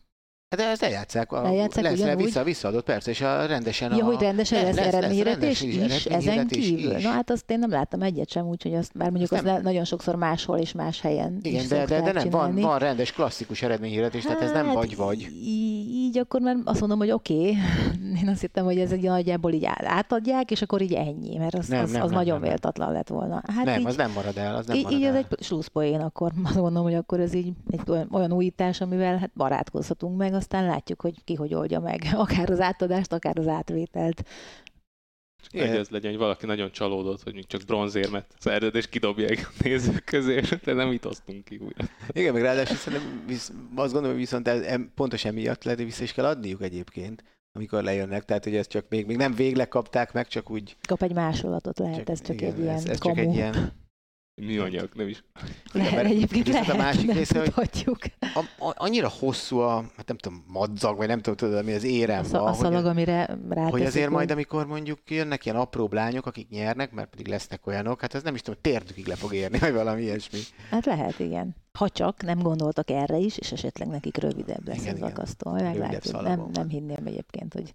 Hát 0.50 0.61
ezt 0.61 0.82
eljátszák, 0.82 1.32
a, 1.32 1.46
eljátszák 1.46 1.84
lesz 1.84 1.92
ugyanúgy? 1.92 2.24
vissza, 2.24 2.42
visszaadott 2.42 2.84
persze, 2.84 3.11
és 3.11 3.20
a 3.20 3.46
rendesen 3.46 3.94
ja, 3.94 4.04
a... 4.04 4.06
hogy 4.06 4.20
rendesen 4.20 4.64
lesz, 4.64 4.76
lesz 4.76 4.87
eredményhirdetés 4.87 5.61
is, 5.61 5.76
is, 5.76 6.06
ezen 6.06 6.46
kívül. 6.46 6.96
Is. 6.96 7.02
Na 7.02 7.11
hát 7.11 7.30
azt 7.30 7.50
én 7.50 7.58
nem 7.58 7.70
láttam 7.70 8.02
egyet 8.02 8.30
sem, 8.30 8.46
úgyhogy 8.46 8.74
azt, 8.74 8.90
bár 8.94 9.11
mondjuk 9.11 9.32
azt 9.32 9.42
nem... 9.42 9.62
nagyon 9.62 9.84
sokszor 9.84 10.14
máshol 10.14 10.58
és 10.58 10.72
más 10.72 11.00
helyen 11.00 11.38
Igen, 11.42 11.61
is 11.61 11.68
de, 11.68 11.84
de, 11.84 12.00
de 12.00 12.12
nem, 12.12 12.30
van, 12.30 12.54
van 12.54 12.78
rendes 12.78 13.12
klasszikus 13.12 13.62
eredményhirdetés, 13.62 14.24
hát, 14.24 14.38
tehát 14.38 14.54
ez 14.54 14.56
nem 14.56 14.66
hát 14.66 14.74
vagy-vagy. 14.74 15.28
Így, 15.42 16.18
akkor 16.18 16.40
már 16.40 16.56
azt 16.64 16.80
mondom, 16.80 16.98
hogy 16.98 17.11
oké, 17.11 17.34
okay. 17.34 17.56
én 18.22 18.28
azt 18.28 18.40
hittem, 18.40 18.64
hogy 18.64 18.78
ez 18.78 18.92
egy 18.92 19.02
nagyjából 19.02 19.52
így 19.52 19.64
átadják, 19.74 20.50
és 20.50 20.62
akkor 20.62 20.82
így 20.82 20.92
ennyi, 20.92 21.37
mert 21.37 21.54
az, 21.54 21.68
nem, 21.68 21.82
az, 21.82 21.90
nem, 21.90 22.02
az 22.02 22.11
nem, 22.11 22.18
nagyon 22.18 22.40
nem, 22.40 22.48
véltatlan 22.48 22.92
lett 22.92 23.08
volna. 23.08 23.42
Hát 23.54 23.64
nem, 23.64 23.80
így, 23.80 23.87
az 23.87 23.96
nem 23.96 24.11
marad 24.11 24.37
el, 24.37 24.56
az 24.56 24.66
nem 24.66 24.76
így, 24.76 24.82
marad 24.82 24.98
így 24.98 25.04
el. 25.04 25.16
ez 25.16 25.24
egy 25.28 25.44
slusszpoén, 25.44 26.00
akkor 26.00 26.32
azt 26.44 26.54
gondolom, 26.54 26.82
hogy 26.82 26.94
akkor 26.94 27.20
ez 27.20 27.34
így 27.34 27.52
egy 27.70 27.80
olyan 28.11 28.32
újítás, 28.32 28.80
amivel 28.80 29.16
hát 29.16 29.30
barátkozhatunk 29.37 30.16
meg, 30.16 30.34
aztán 30.38 30.66
látjuk, 30.66 31.01
hogy 31.01 31.24
ki 31.24 31.35
hogy 31.35 31.55
oldja 31.55 31.81
meg, 31.81 32.03
akár 32.24 32.51
az 32.51 32.61
átadást, 32.61 33.12
akár 33.12 33.38
az 33.38 33.46
átvételt. 33.46 34.22
Egy 35.51 35.77
az 35.77 35.88
legyen, 35.88 36.11
hogy 36.11 36.20
valaki 36.20 36.46
nagyon 36.46 36.70
csalódott, 36.72 37.22
hogy 37.22 37.35
még 37.35 37.46
csak 37.46 37.62
bronzérmet 37.66 38.35
szerded, 38.38 38.74
és 38.74 38.88
kidobják 38.88 39.51
a 39.51 39.55
nézők 39.64 40.05
közé, 40.05 40.40
de 40.64 40.72
nem 40.72 40.92
itt 40.92 41.07
osztunk 41.07 41.44
ki 41.44 41.57
újra. 41.57 41.85
Igen, 42.12 42.33
meg 42.33 42.42
ráadásul 42.42 42.77
szerintem 42.77 43.24
visz, 43.27 43.53
azt 43.74 43.92
gondolom, 43.92 44.11
hogy 44.11 44.24
viszont 44.24 44.48
ez, 44.48 44.81
pontos 44.94 45.24
emiatt 45.24 45.64
lehet, 45.64 45.79
hogy 45.79 45.88
vissza 45.88 46.03
is 46.03 46.12
kell 46.12 46.24
adniuk 46.24 46.62
egyébként, 46.62 47.24
amikor 47.53 47.83
lejönnek, 47.83 48.24
tehát 48.24 48.44
hogy 48.44 48.57
ez 48.57 48.66
csak 48.66 48.87
még, 48.88 49.07
még 49.07 49.16
nem 49.16 49.35
végleg 49.35 49.68
kapták 49.68 50.12
meg, 50.12 50.27
csak 50.27 50.51
úgy... 50.51 50.77
Kap 50.88 51.03
egy 51.03 51.14
másolatot 51.14 51.79
lehet, 51.79 51.96
csak, 51.96 52.09
ez 52.09 52.22
csak 52.22 52.35
igen, 52.35 52.53
egy 52.53 52.59
ilyen 52.59 52.74
ez, 52.74 52.85
ez 52.85 53.01
csak 53.01 53.18
egy 53.18 53.35
ilyen 53.35 53.72
Műanyag, 54.40 54.88
nem 54.94 55.09
is. 55.09 55.22
Lehet, 55.72 55.92
mert 55.94 56.07
egyébként 56.07 56.46
viszont 56.46 56.68
a 56.68 56.77
lehet, 56.77 56.83
másik 56.92 57.07
nem 57.07 57.16
része, 57.16 57.38
hogy- 57.38 57.44
tudhatjuk. 57.44 57.98
A, 58.20 58.64
a, 58.66 58.74
annyira 58.77 59.09
hosszú 59.09 59.59
a, 59.59 59.85
hát 59.96 60.07
nem 60.09 60.16
tudom, 60.16 60.44
madzag, 60.46 60.96
vagy 60.96 61.07
nem 61.09 61.20
tudom, 61.20 61.37
tudod, 61.51 61.64
mi 61.64 61.72
az 61.72 61.85
érem 61.85 62.24
A, 62.24 62.29
van, 62.29 62.46
a 62.46 62.53
szalag, 62.53 62.74
hogy, 62.81 62.90
amire 62.90 63.27
ráteszik. 63.48 63.70
hogy 63.72 63.83
azért 63.85 64.11
majd, 64.11 64.29
hogy- 64.29 64.37
amikor 64.37 64.66
mondjuk 64.66 64.98
jönnek 65.11 65.44
ilyen 65.44 65.57
apró 65.57 65.88
lányok, 65.92 66.27
akik 66.27 66.48
nyernek, 66.48 66.92
mert 66.92 67.09
pedig 67.09 67.27
lesznek 67.29 67.66
olyanok, 67.66 68.01
hát 68.01 68.14
ez 68.14 68.22
nem 68.22 68.35
is 68.35 68.40
tudom, 68.40 68.61
térdükig 68.62 69.07
le 69.07 69.14
fog 69.14 69.35
érni, 69.35 69.59
vagy 69.59 69.72
valami 69.72 70.03
ilyesmi. 70.03 70.38
Hát 70.70 70.85
lehet, 70.87 71.18
igen. 71.18 71.57
Ha 71.78 71.88
csak 71.88 72.22
nem 72.22 72.38
gondoltak 72.38 72.90
erre 72.90 73.16
is, 73.16 73.38
és 73.38 73.52
esetleg 73.52 73.88
nekik 73.88 74.16
rövidebb 74.16 74.66
lesz 74.66 74.82
Igen, 74.82 74.94
az 74.94 75.02
akasztó. 75.02 75.50
Meglátjuk. 75.50 76.20
Nem, 76.20 76.48
nem 76.52 76.68
hinném 76.68 77.06
egyébként, 77.06 77.52
hogy 77.52 77.74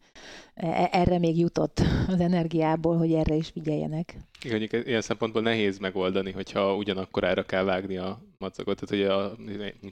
e- 0.53 0.89
erre 0.91 1.17
még 1.17 1.37
jutott 1.37 1.79
az 2.07 2.19
energiából, 2.19 2.97
hogy 2.97 3.13
erre 3.13 3.35
is 3.35 3.49
figyeljenek. 3.49 4.17
Igen, 4.43 4.59
mondjuk 4.59 4.87
ilyen 4.87 5.01
szempontból 5.01 5.41
nehéz 5.41 5.77
megoldani, 5.77 6.31
hogyha 6.31 6.75
ugyanakkorára 6.75 7.43
kell 7.45 7.63
vágni 7.63 7.97
a 7.97 8.21
madzagot. 8.37 8.79
Tehát 8.79 9.03
ugye 9.03 9.13
a, 9.13 9.35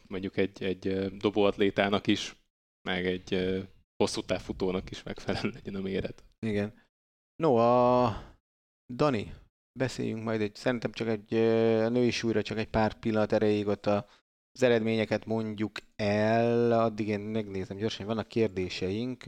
mondjuk 0.08 0.38
egy, 0.38 0.64
egy 0.64 1.18
dobóatlétának 1.18 2.08
is, 2.08 2.36
meg 2.90 3.06
egy 3.06 3.60
hosszú 4.04 4.22
távfutónak 4.22 4.92
is 4.92 5.04
megfelelő 5.04 5.50
legyen 5.54 5.76
a 5.76 5.82
méret. 5.82 6.24
Igen. 6.40 6.74
No, 7.36 7.56
a 7.56 8.24
Dani, 8.94 9.34
beszéljünk 9.74 10.24
majd 10.24 10.42
egy, 10.42 10.56
szerintem 10.56 10.92
csak 10.92 11.08
egy 11.08 11.34
a 11.84 11.90
női 11.90 12.12
súlyra 12.12 12.42
csak 12.42 12.58
egy 12.58 12.70
pár 12.70 12.94
pillanat 12.94 13.32
erejéig 13.32 13.68
ott 13.68 13.86
a, 13.86 14.08
az 14.54 14.64
eredményeket 14.64 15.26
mondjuk 15.26 15.80
el, 15.96 16.72
addig 16.72 17.08
én 17.08 17.20
megnézem 17.20 17.78
gyorsan, 17.78 18.06
hogy 18.06 18.16
vannak 18.16 18.28
kérdéseink, 18.28 19.24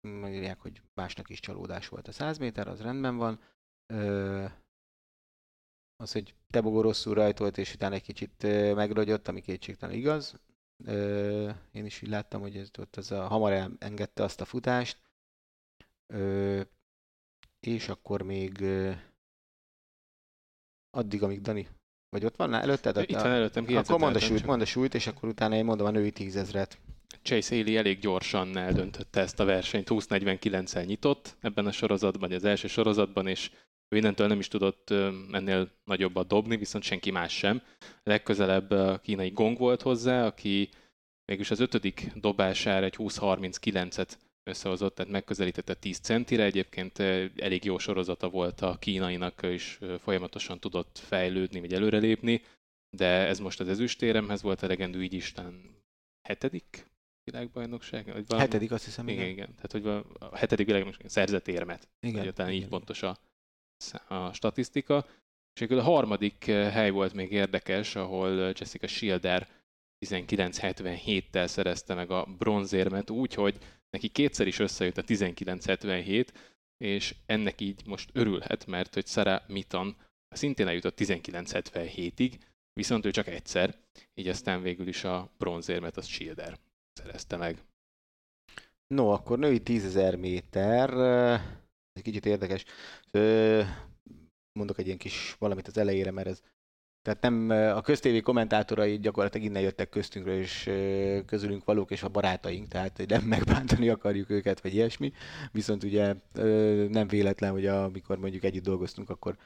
mondják, 0.00 0.60
hogy 0.60 0.82
másnak 0.94 1.30
is 1.30 1.40
csalódás 1.40 1.88
volt 1.88 2.08
a 2.08 2.12
100 2.12 2.38
méter, 2.38 2.68
az 2.68 2.80
rendben 2.80 3.16
van. 3.16 3.40
Az, 5.96 6.12
hogy 6.12 6.34
Tebogó 6.50 6.80
rosszul 6.80 7.14
rajtolt, 7.14 7.58
és 7.58 7.74
utána 7.74 7.94
egy 7.94 8.02
kicsit 8.02 8.42
megrogyott, 8.74 9.28
ami 9.28 9.40
kétségtelen 9.40 9.94
igaz. 9.94 10.40
Én 11.72 11.84
is 11.84 12.02
így 12.02 12.08
láttam, 12.08 12.40
hogy 12.40 12.56
ez 12.56 12.70
ott 12.78 12.96
az 12.96 13.10
a, 13.12 13.26
hamar 13.26 13.76
engedte 13.78 14.22
azt 14.22 14.40
a 14.40 14.44
futást. 14.44 15.00
És 17.60 17.88
akkor 17.88 18.22
még 18.22 18.64
addig, 20.90 21.22
amíg 21.22 21.40
Dani, 21.40 21.68
vagy 22.08 22.24
ott 22.24 22.36
van 22.36 22.54
előtted? 22.54 23.04
Itt 23.06 23.16
van 23.16 23.26
előttem, 23.26 23.66
Akkor 23.76 23.98
mondd 23.98 24.14
a 24.14 24.18
súlyt, 24.18 24.46
mondd 24.46 24.60
a 24.60 24.64
súlyt, 24.64 24.94
és 24.94 25.06
akkor 25.06 25.28
utána 25.28 25.54
én 25.54 25.64
mondom 25.64 25.86
a 25.86 25.90
női 25.90 26.10
tízezret. 26.10 26.78
Chase 27.22 27.56
Haley 27.56 27.76
elég 27.76 27.98
gyorsan 27.98 28.56
eldöntötte 28.56 29.20
ezt 29.20 29.40
a 29.40 29.44
versenyt, 29.44 29.88
20-49-el 29.90 30.86
nyitott 30.86 31.36
ebben 31.40 31.66
a 31.66 31.72
sorozatban, 31.72 32.32
az 32.32 32.44
első 32.44 32.68
sorozatban, 32.68 33.26
és 33.26 33.50
ő 33.88 33.96
innentől 33.96 34.26
nem 34.26 34.38
is 34.38 34.48
tudott 34.48 34.90
ennél 35.30 35.70
nagyobbat 35.84 36.26
dobni, 36.26 36.56
viszont 36.56 36.84
senki 36.84 37.10
más 37.10 37.32
sem. 37.32 37.62
Legközelebb 38.02 38.70
a 38.70 38.98
kínai 38.98 39.30
Gong 39.30 39.58
volt 39.58 39.82
hozzá, 39.82 40.26
aki 40.26 40.68
mégis 41.24 41.50
az 41.50 41.60
ötödik 41.60 42.12
dobására 42.14 42.84
egy 42.84 42.96
20-39-et 42.98 44.08
összehozott, 44.44 44.94
tehát 44.94 45.12
megközelítette 45.12 45.74
10 45.74 45.98
centire. 45.98 46.44
Egyébként 46.44 46.98
elég 47.36 47.64
jó 47.64 47.78
sorozata 47.78 48.28
volt 48.28 48.60
a 48.60 48.76
kínainak, 48.78 49.42
és 49.42 49.78
folyamatosan 49.98 50.58
tudott 50.58 50.98
fejlődni, 50.98 51.60
vagy 51.60 51.74
előrelépni, 51.74 52.42
de 52.96 53.06
ez 53.06 53.38
most 53.38 53.60
az 53.60 53.68
ezüstéremhez 53.68 54.42
volt 54.42 54.62
elegendő, 54.62 55.02
így 55.02 55.12
Isten 55.12 55.78
hetedik 56.28 56.90
világbajnokság? 57.24 58.04
Vagy 58.04 58.26
valami? 58.26 58.46
Hetedik, 58.46 58.70
azt 58.70 58.84
hiszem, 58.84 59.08
Igen, 59.08 59.20
igen. 59.20 59.32
igen. 59.32 59.54
Tehát, 59.54 59.72
hogy 59.72 59.86
a 60.18 60.36
hetedik 60.36 60.66
világbajnokság 60.66 61.10
szerzett 61.10 61.48
érmet. 61.48 61.88
Igen, 62.00 62.24
hogy 62.24 62.32
talán 62.32 62.50
így 62.50 62.56
igen. 62.56 62.68
pontos 62.68 63.02
a, 63.02 63.18
a 64.08 64.32
statisztika. 64.32 65.06
És 65.54 65.60
végül 65.60 65.78
a 65.78 65.82
harmadik 65.82 66.44
hely 66.44 66.90
volt 66.90 67.12
még 67.12 67.32
érdekes, 67.32 67.96
ahol 67.96 68.30
Jessica 68.30 68.86
Schilder 68.86 69.48
1977-tel 70.06 71.46
szerezte 71.46 71.94
meg 71.94 72.10
a 72.10 72.24
bronzérmet 72.38 73.10
úgy, 73.10 73.34
hogy 73.34 73.58
neki 73.90 74.08
kétszer 74.08 74.46
is 74.46 74.58
összejött 74.58 74.98
a 74.98 75.02
1977, 75.06 76.32
és 76.76 77.14
ennek 77.26 77.60
így 77.60 77.86
most 77.86 78.10
örülhet, 78.12 78.66
mert 78.66 78.94
hogy 78.94 79.06
Sarah 79.06 79.48
Mitton 79.48 79.96
szintén 80.28 80.66
eljutott 80.66 80.98
1977-ig, 81.00 82.38
viszont 82.72 83.06
ő 83.06 83.10
csak 83.10 83.26
egyszer, 83.26 83.78
így 84.14 84.28
aztán 84.28 84.62
végül 84.62 84.88
is 84.88 85.04
a 85.04 85.30
bronzérmet 85.38 85.96
az 85.96 86.06
Schilder 86.06 86.58
szerezte 86.92 87.36
meg. 87.36 87.64
No, 88.86 89.08
akkor 89.08 89.38
női 89.38 89.60
10.000 89.64 90.18
méter, 90.18 90.90
ö, 90.90 91.34
egy 91.92 92.02
kicsit 92.02 92.26
érdekes. 92.26 92.64
Mondok 94.52 94.78
egy 94.78 94.86
ilyen 94.86 94.98
kis 94.98 95.36
valamit 95.38 95.66
az 95.66 95.78
elejére, 95.78 96.10
mert 96.10 96.28
ez 96.28 96.42
tehát 97.02 97.20
nem, 97.20 97.50
a 97.76 97.80
köztévé 97.80 98.20
kommentátorai 98.20 98.98
gyakorlatilag 98.98 99.46
innen 99.46 99.62
jöttek 99.62 99.88
köztünkről, 99.88 100.38
és 100.38 100.70
közülünk 101.26 101.64
valók, 101.64 101.90
és 101.90 102.02
a 102.02 102.08
barátaink, 102.08 102.68
tehát 102.68 103.02
nem 103.08 103.22
megbántani 103.22 103.88
akarjuk 103.88 104.30
őket, 104.30 104.60
vagy 104.60 104.74
ilyesmi. 104.74 105.12
Viszont 105.52 105.84
ugye 105.84 106.14
nem 106.88 107.08
véletlen, 107.08 107.50
hogy 107.50 107.66
amikor 107.66 108.18
mondjuk 108.18 108.44
együtt 108.44 108.64
dolgoztunk, 108.64 109.10
akkor 109.10 109.36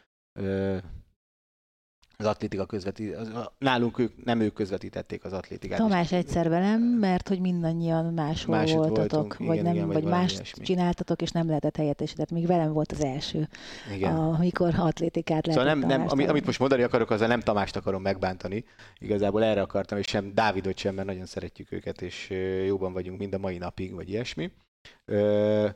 az 2.16 2.27
atlétika 2.27 2.66
közveti, 2.66 3.09
az, 3.09 3.31
nálunk 3.59 3.98
ők, 3.98 4.24
nem 4.24 4.40
ők 4.40 4.53
közvetítették 4.55 5.24
az 5.24 5.33
atlétikát. 5.33 5.79
Tamás 5.79 6.12
egyszer 6.12 6.48
velem, 6.48 6.83
mert 6.83 7.29
hogy 7.29 7.40
mindannyian 7.40 8.05
máshol 8.14 8.57
Máshogy 8.57 8.77
voltatok, 8.77 9.11
voltunk, 9.11 9.37
vagy, 9.37 9.53
igen, 9.53 9.64
nem, 9.64 9.74
igen, 9.74 9.87
vagy 9.87 10.03
vagy 10.03 10.12
mást 10.12 10.35
ilyesmi. 10.35 10.64
csináltatok, 10.64 11.22
és 11.22 11.31
nem 11.31 11.46
lehetett 11.46 11.77
helyettesíteni. 11.77 12.29
Még 12.33 12.46
velem 12.46 12.72
volt 12.72 12.92
az 12.92 13.05
első, 13.05 13.48
Igen. 13.94 14.14
amikor 14.16 14.74
atlétikát 14.79 15.46
lehetett 15.46 15.66
Szóval 15.66 15.79
nem, 15.79 15.79
nem, 15.79 16.00
ami, 16.00 16.09
Tamástól. 16.09 16.29
amit 16.29 16.46
most 16.46 16.59
mondani 16.59 16.83
akarok, 16.83 17.11
azzal 17.11 17.29
nem 17.29 17.40
Tamást 17.40 17.77
akarom 17.77 18.03
megbántani. 18.03 18.64
Igazából 18.98 19.44
erre 19.44 19.61
akartam, 19.61 19.98
és 19.98 20.07
sem 20.07 20.35
Dávidot 20.35 20.79
sem, 20.79 20.94
mert 20.94 21.07
nagyon 21.07 21.27
szeretjük 21.27 21.72
őket, 21.72 22.03
és 22.03 22.31
jóban 22.66 22.92
vagyunk 22.92 23.18
mind 23.18 23.35
a 23.35 23.38
mai 23.38 23.59
napig, 23.59 23.94
vagy 23.94 24.09
ilyesmi. 24.09 24.50
Ö, 25.05 25.68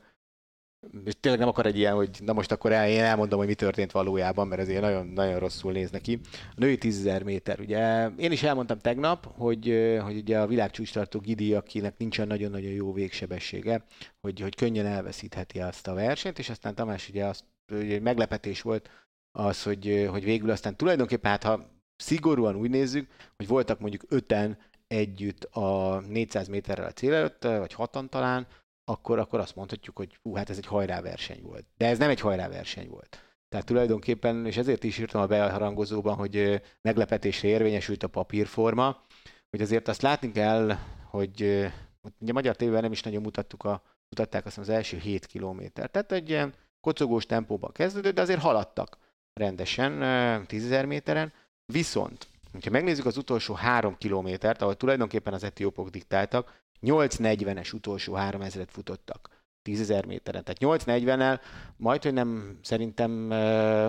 és 1.04 1.14
tényleg 1.20 1.40
nem 1.40 1.48
akar 1.48 1.66
egy 1.66 1.76
ilyen, 1.76 1.94
hogy 1.94 2.18
na 2.24 2.32
most 2.32 2.52
akkor 2.52 2.72
el, 2.72 2.88
én 2.88 3.00
elmondom, 3.00 3.38
hogy 3.38 3.46
mi 3.48 3.54
történt 3.54 3.92
valójában, 3.92 4.48
mert 4.48 4.60
ez 4.60 4.68
ilyen 4.68 4.82
nagyon, 4.82 5.06
nagyon 5.06 5.38
rosszul 5.38 5.72
néz 5.72 5.90
neki. 5.90 6.20
A 6.32 6.54
női 6.56 6.78
10.000 6.80 7.24
méter, 7.24 7.60
ugye 7.60 8.08
én 8.16 8.32
is 8.32 8.42
elmondtam 8.42 8.78
tegnap, 8.78 9.26
hogy, 9.36 9.96
hogy 10.02 10.16
ugye 10.16 10.40
a 10.40 10.46
világcsúcstartó 10.46 11.18
Gidi, 11.18 11.54
akinek 11.54 11.98
nincsen 11.98 12.26
nagyon-nagyon 12.26 12.70
jó 12.70 12.92
végsebessége, 12.92 13.84
hogy, 14.20 14.40
hogy 14.40 14.54
könnyen 14.54 14.86
elveszítheti 14.86 15.60
azt 15.60 15.86
a 15.86 15.94
versenyt, 15.94 16.38
és 16.38 16.48
aztán 16.48 16.74
Tamás 16.74 17.08
ugye 17.08 17.24
azt, 17.24 17.44
ugye 17.72 18.00
meglepetés 18.00 18.62
volt 18.62 18.90
az, 19.38 19.62
hogy, 19.62 20.08
hogy 20.10 20.24
végül 20.24 20.50
aztán 20.50 20.76
tulajdonképpen, 20.76 21.30
hát 21.30 21.42
ha 21.42 21.70
szigorúan 21.96 22.56
úgy 22.56 22.70
nézzük, 22.70 23.10
hogy 23.36 23.46
voltak 23.46 23.80
mondjuk 23.80 24.04
öten 24.08 24.58
együtt 24.86 25.44
a 25.44 26.00
400 26.00 26.48
méterrel 26.48 26.86
a 26.86 26.92
cél 26.92 27.14
előtt, 27.14 27.42
vagy 27.42 27.72
hatan 27.72 28.08
talán, 28.08 28.46
akkor, 28.88 29.18
akkor 29.18 29.40
azt 29.40 29.56
mondhatjuk, 29.56 29.96
hogy 29.96 30.18
hú, 30.22 30.34
hát 30.34 30.50
ez 30.50 30.56
egy 30.56 30.66
hajráverseny 30.66 31.42
volt. 31.42 31.64
De 31.76 31.86
ez 31.86 31.98
nem 31.98 32.10
egy 32.10 32.20
hajráverseny 32.20 32.88
volt. 32.88 33.22
Tehát 33.48 33.66
tulajdonképpen, 33.66 34.46
és 34.46 34.56
ezért 34.56 34.84
is 34.84 34.98
írtam 34.98 35.20
a 35.20 35.26
beharangozóban, 35.26 36.16
hogy 36.16 36.62
meglepetésre 36.80 37.48
érvényesült 37.48 38.02
a 38.02 38.08
papírforma, 38.08 39.04
hogy 39.50 39.60
azért 39.60 39.88
azt 39.88 40.02
látni 40.02 40.32
kell, 40.32 40.76
hogy 41.10 41.70
ugye 42.18 42.32
magyar 42.32 42.56
tévében 42.56 42.82
nem 42.82 42.92
is 42.92 43.02
nagyon 43.02 43.22
mutattuk 43.22 43.64
a, 43.64 43.82
mutatták 44.08 44.46
azt 44.46 44.58
az 44.58 44.68
első 44.68 44.98
7 44.98 45.26
kilométert. 45.26 45.92
Tehát 45.92 46.12
egy 46.12 46.28
ilyen 46.28 46.54
kocogós 46.80 47.26
tempóban 47.26 47.72
kezdődött, 47.72 48.14
de 48.14 48.20
azért 48.20 48.40
haladtak 48.40 48.98
rendesen 49.32 50.02
ö, 50.02 50.40
10.000 50.46 50.86
méteren. 50.86 51.32
Viszont, 51.72 52.26
ha 52.64 52.70
megnézzük 52.70 53.06
az 53.06 53.16
utolsó 53.16 53.54
három 53.54 53.96
kilométert, 53.98 54.62
ahol 54.62 54.76
tulajdonképpen 54.76 55.32
az 55.32 55.44
etiópok 55.44 55.88
diktáltak, 55.88 56.66
8.40-es 56.82 57.74
utolsó 57.74 58.14
3000-et 58.16 58.68
futottak 58.68 59.30
10.000 59.70 60.06
méteren. 60.06 60.44
Tehát 60.44 60.82
8.40-nel 60.82 61.40
majd, 61.76 62.02
hogy 62.02 62.12
nem 62.12 62.58
szerintem 62.62 63.30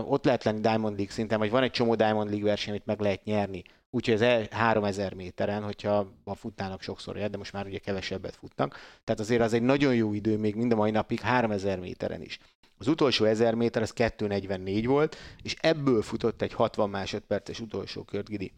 ott 0.07 0.25
lehet 0.25 0.43
lenni 0.43 0.59
Diamond 0.59 0.95
League 0.95 1.13
szinten, 1.13 1.39
vagy 1.39 1.49
van 1.49 1.63
egy 1.63 1.71
csomó 1.71 1.95
Diamond 1.95 2.29
League 2.29 2.47
verseny, 2.47 2.69
amit 2.69 2.85
meg 2.85 2.99
lehet 2.99 3.23
nyerni. 3.23 3.63
Úgyhogy 3.89 4.21
el- 4.21 4.47
3000 4.51 5.13
méteren, 5.13 5.63
hogyha 5.63 6.11
ha 6.25 6.35
futnának 6.35 6.81
sokszor, 6.81 7.29
de 7.29 7.37
most 7.37 7.53
már 7.53 7.65
ugye 7.65 7.77
kevesebbet 7.77 8.35
futnak. 8.35 8.75
Tehát 9.03 9.21
azért 9.21 9.41
az 9.41 9.53
egy 9.53 9.61
nagyon 9.61 9.95
jó 9.95 10.13
idő 10.13 10.37
még 10.37 10.55
mind 10.55 10.71
a 10.71 10.75
mai 10.75 10.91
napig 10.91 11.19
3000 11.19 11.79
méteren 11.79 12.21
is. 12.21 12.39
Az 12.77 12.87
utolsó 12.87 13.25
1000 13.25 13.53
méter 13.53 13.81
az 13.81 13.93
2.44 13.95 14.83
volt, 14.85 15.15
és 15.43 15.55
ebből 15.59 16.01
futott 16.01 16.41
egy 16.41 16.53
60 16.53 16.89
másodperces 16.89 17.59
utolsó 17.59 18.03
kört 18.03 18.29
Gidi. 18.29 18.53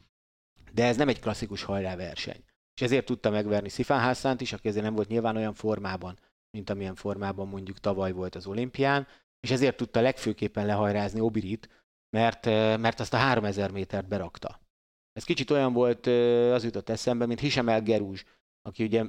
De 0.74 0.86
ez 0.86 0.98
nem 0.98 1.08
egy 1.08 1.20
klasszikus 1.20 1.64
hajrá 1.64 1.96
verseny. 1.96 2.44
És 2.76 2.82
ezért 2.82 3.06
tudta 3.06 3.30
megverni 3.30 3.70
Szifán 3.70 4.02
Hassánt 4.02 4.42
is, 4.42 4.54
aki 4.54 4.68
ezért 4.68 4.84
nem 4.84 4.96
volt 4.96 5.08
nyilván 5.08 5.36
olyan 5.36 5.54
formában, 5.54 6.20
mint 6.52 6.70
amilyen 6.70 6.96
formában 6.96 7.48
mondjuk 7.48 7.80
tavaly 7.80 8.12
volt 8.12 8.36
az 8.36 8.46
olimpián, 8.46 9.08
és 9.40 9.52
ezért 9.52 9.78
tudta 9.78 10.02
legfőképpen 10.02 10.66
lehajrázni 10.66 11.20
Obirit, 11.20 11.70
mert, 12.18 12.46
mert 12.80 13.00
azt 13.00 13.14
a 13.14 13.18
3000 13.18 13.72
métert 13.72 14.08
berakta. 14.08 14.60
Ez 15.14 15.24
kicsit 15.24 15.50
olyan 15.50 15.74
volt, 15.74 16.08
az 16.54 16.64
jutott 16.64 16.90
eszembe, 16.90 17.26
mint 17.26 17.40
Hisem 17.40 17.70
El 17.70 17.82
Gerúzs, 17.82 18.24
aki 18.62 18.84
ugye 18.84 19.06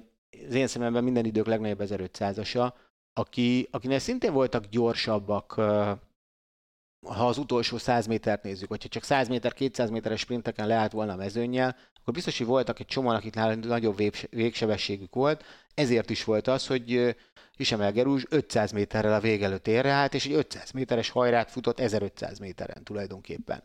az 0.46 0.54
én 0.54 0.66
szememben 0.66 1.04
minden 1.04 1.24
idők 1.24 1.46
legnagyobb 1.46 1.80
1500-asa, 1.82 2.72
aki, 3.12 3.68
akinek 3.70 3.98
szintén 3.98 4.32
voltak 4.32 4.66
gyorsabbak, 4.66 5.52
ha 7.06 7.26
az 7.26 7.38
utolsó 7.38 7.76
100 7.76 8.06
métert 8.06 8.42
nézzük, 8.42 8.68
hogyha 8.68 8.88
csak 8.88 9.02
100 9.02 9.28
méter, 9.28 9.52
200 9.52 9.90
méteres 9.90 10.20
sprinteken 10.20 10.66
leállt 10.66 10.92
volna 10.92 11.12
a 11.12 11.16
mezőnyel, 11.16 11.76
akkor 12.02 12.14
biztos, 12.14 12.38
hogy 12.38 12.46
voltak 12.46 12.80
egy 12.80 12.86
csomó, 12.86 13.08
akik 13.08 13.34
nagyobb 13.60 13.96
végsebességük 14.30 15.14
volt, 15.14 15.44
ezért 15.74 16.10
is 16.10 16.24
volt 16.24 16.48
az, 16.48 16.66
hogy 16.66 17.16
Isemel 17.56 17.92
Gerúzs 17.92 18.24
500 18.28 18.72
méterrel 18.72 19.14
a 19.14 19.20
vég 19.20 19.42
előtt 19.42 19.66
érre 19.66 19.90
állt, 19.90 20.14
és 20.14 20.26
egy 20.26 20.32
500 20.32 20.70
méteres 20.70 21.10
hajrát 21.10 21.50
futott 21.50 21.80
1500 21.80 22.38
méteren 22.38 22.84
tulajdonképpen. 22.84 23.62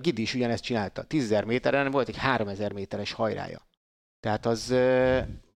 Gidi 0.00 0.22
is 0.22 0.34
ugyanezt 0.34 0.62
csinálta. 0.62 1.02
10 1.02 1.42
méteren 1.44 1.90
volt 1.90 2.08
egy 2.08 2.16
3000 2.16 2.72
méteres 2.72 3.12
hajrája. 3.12 3.66
Tehát 4.20 4.46
az 4.46 4.70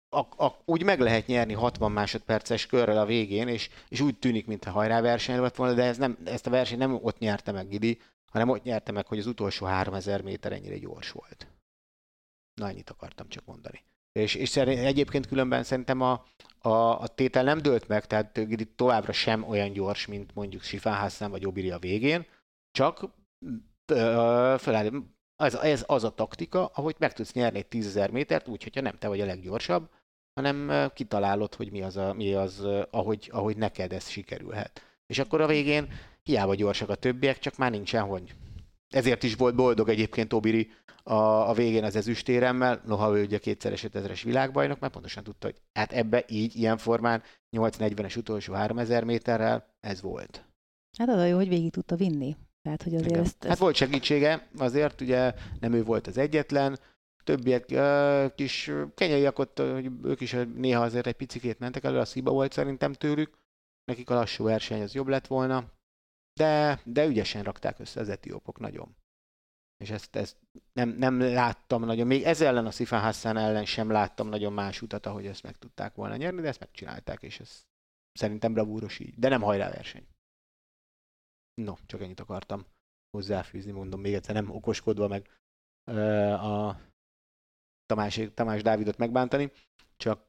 a, 0.10 0.20
a, 0.45 0.62
úgy 0.66 0.84
meg 0.84 0.99
lehet 0.99 1.28
nyerni 1.28 1.53
60 1.53 1.91
másodperces 1.91 2.66
körrel 2.66 2.97
a 2.97 3.05
végén, 3.05 3.47
és, 3.47 3.70
és 3.89 3.99
úgy 3.99 4.20
tűnik, 4.20 4.45
mintha 4.45 4.72
hajráverseny 4.72 5.39
lett 5.39 5.55
volna, 5.55 5.74
de 5.74 5.84
ez 5.84 5.97
nem, 5.97 6.18
ezt 6.26 6.47
a 6.47 6.49
versenyt 6.49 6.80
nem 6.80 6.99
ott 7.01 7.20
nyerte 7.20 7.51
meg 7.51 7.68
Gidi, 7.68 7.99
hanem 8.32 8.49
ott 8.49 8.63
nyerte 8.63 8.91
meg, 8.91 9.07
hogy 9.07 9.19
az 9.19 9.25
utolsó 9.25 9.65
3000 9.65 10.21
méter 10.21 10.51
ennyire 10.51 10.78
gyors 10.78 11.11
volt. 11.11 11.47
Na, 12.53 12.69
ennyit 12.69 12.89
akartam 12.89 13.30
csak 13.30 13.45
mondani. 13.45 13.84
És, 14.11 14.36
és 14.36 14.55
egyébként 14.57 15.28
különben 15.28 15.63
szerintem 15.63 16.01
a, 16.01 16.25
a, 16.59 17.01
a 17.01 17.07
tétel 17.07 17.43
nem 17.43 17.57
dőlt 17.57 17.88
meg, 17.88 18.05
tehát 18.05 18.47
Gidi 18.47 18.65
továbbra 18.65 19.11
sem 19.11 19.43
olyan 19.43 19.71
gyors, 19.71 20.05
mint 20.05 20.36
mondjuk 20.36 20.63
Hassan 20.84 21.32
vagy 21.32 21.45
Obiri 21.45 21.71
a 21.71 21.80
végén, 21.80 22.25
csak 22.71 23.09
föláll, 24.57 24.89
ez, 25.36 25.53
ez 25.55 25.84
az 25.88 26.03
a 26.03 26.13
taktika, 26.13 26.65
ahogy 26.65 26.95
meg 26.99 27.13
tudsz 27.13 27.34
nyerni 27.34 27.57
egy 27.57 27.67
10.000 27.69 28.11
métert, 28.11 28.47
úgy, 28.47 28.63
hogyha 28.63 28.82
nem 28.82 28.97
te 28.97 29.07
vagy 29.07 29.21
a 29.21 29.25
leggyorsabb, 29.25 29.89
hanem 30.34 30.89
kitalálod, 30.93 31.55
hogy 31.55 31.71
mi 31.71 31.82
az, 31.82 31.97
a, 31.97 32.13
mi 32.13 32.34
az 32.34 32.67
ahogy, 32.91 33.30
ahogy 33.32 33.57
neked 33.57 33.93
ez 33.93 34.09
sikerülhet. 34.09 34.82
És 35.05 35.19
akkor 35.19 35.41
a 35.41 35.47
végén 35.47 35.89
hiába 36.28 36.55
gyorsak 36.55 36.89
a 36.89 36.95
többiek, 36.95 37.39
csak 37.39 37.57
már 37.57 37.71
nincsen 37.71 38.03
hogy. 38.03 38.36
Ezért 38.89 39.23
is 39.23 39.36
volt 39.36 39.55
boldog 39.55 39.89
egyébként 39.89 40.34
Obiri 40.34 40.69
a, 41.03 41.49
a 41.49 41.53
végén 41.53 41.84
az 41.84 41.95
ezüstéremmel, 41.95 42.82
noha 42.86 43.17
ő 43.17 43.23
ugye 43.23 43.38
kétszeres 43.38 43.86
5000-es 43.88 44.21
világbajnok, 44.23 44.80
mert 44.80 44.93
pontosan 44.93 45.23
tudta, 45.23 45.47
hogy 45.47 45.55
hát 45.73 45.91
ebbe 45.91 46.25
így, 46.28 46.55
ilyen 46.55 46.78
formán 46.78 47.23
840-es 47.57 48.17
utolsó 48.17 48.53
3000 48.53 49.03
méterrel 49.03 49.75
ez 49.80 50.01
volt. 50.01 50.45
Hát 50.97 51.09
az 51.09 51.17
a 51.17 51.25
jó, 51.25 51.36
hogy 51.36 51.47
végig 51.47 51.71
tudta 51.71 51.95
vinni. 51.95 52.36
Tehát, 52.61 52.84
hogy 52.84 52.95
azért 52.95 53.15
ezt, 53.15 53.25
ezt... 53.25 53.47
Hát 53.47 53.57
volt 53.57 53.75
segítsége, 53.75 54.47
azért 54.57 55.01
ugye 55.01 55.34
nem 55.59 55.73
ő 55.73 55.84
volt 55.84 56.07
az 56.07 56.17
egyetlen, 56.17 56.80
többiek 57.23 57.65
kis 58.36 58.71
kenyaiak 58.95 59.39
ott, 59.39 59.59
hogy 59.59 59.91
ők 60.03 60.21
is 60.21 60.36
néha 60.55 60.84
azért 60.84 61.07
egy 61.07 61.15
picikét 61.15 61.59
mentek 61.59 61.84
elő, 61.84 61.97
a 61.97 62.05
sziba 62.05 62.32
volt 62.32 62.51
szerintem 62.51 62.93
tőlük, 62.93 63.38
nekik 63.86 64.09
a 64.09 64.13
lassú 64.13 64.43
verseny 64.43 64.82
az 64.82 64.93
jobb 64.93 65.07
lett 65.07 65.28
volna, 65.28 65.76
de, 66.38 66.81
de 66.85 67.05
ügyesen 67.05 67.43
rakták 67.43 67.79
össze 67.79 67.99
az 67.99 68.09
etiópok 68.09 68.59
nagyon. 68.59 68.95
És 69.77 69.89
ezt, 69.89 70.15
ezt 70.15 70.38
nem, 70.73 70.89
nem 70.89 71.19
láttam 71.19 71.85
nagyon, 71.85 72.07
még 72.07 72.23
ez 72.23 72.41
ellen 72.41 72.65
a 72.65 72.71
Szifán 72.71 73.01
Hassan 73.01 73.38
ellen 73.38 73.65
sem 73.65 73.89
láttam 73.89 74.27
nagyon 74.27 74.53
más 74.53 74.81
utat, 74.81 75.05
ahogy 75.05 75.25
ezt 75.25 75.43
meg 75.43 75.57
tudták 75.57 75.95
volna 75.95 76.15
nyerni, 76.15 76.41
de 76.41 76.47
ezt 76.47 76.59
megcsinálták, 76.59 77.21
és 77.21 77.39
ez 77.39 77.65
szerintem 78.13 78.53
bravúros 78.53 78.99
így, 78.99 79.19
de 79.19 79.29
nem 79.29 79.41
hajrá 79.41 79.69
verseny. 79.69 80.07
No, 81.61 81.73
csak 81.85 82.01
ennyit 82.01 82.19
akartam 82.19 82.65
hozzáfűzni, 83.09 83.71
mondom 83.71 84.01
még 84.01 84.13
egyszer, 84.13 84.35
nem 84.35 84.49
okoskodva 84.49 85.07
meg 85.07 85.29
a 86.39 86.79
Tamás, 87.85 88.21
Tamás 88.33 88.61
Dávidot 88.61 88.97
megbántani, 88.97 89.51
csak, 89.97 90.25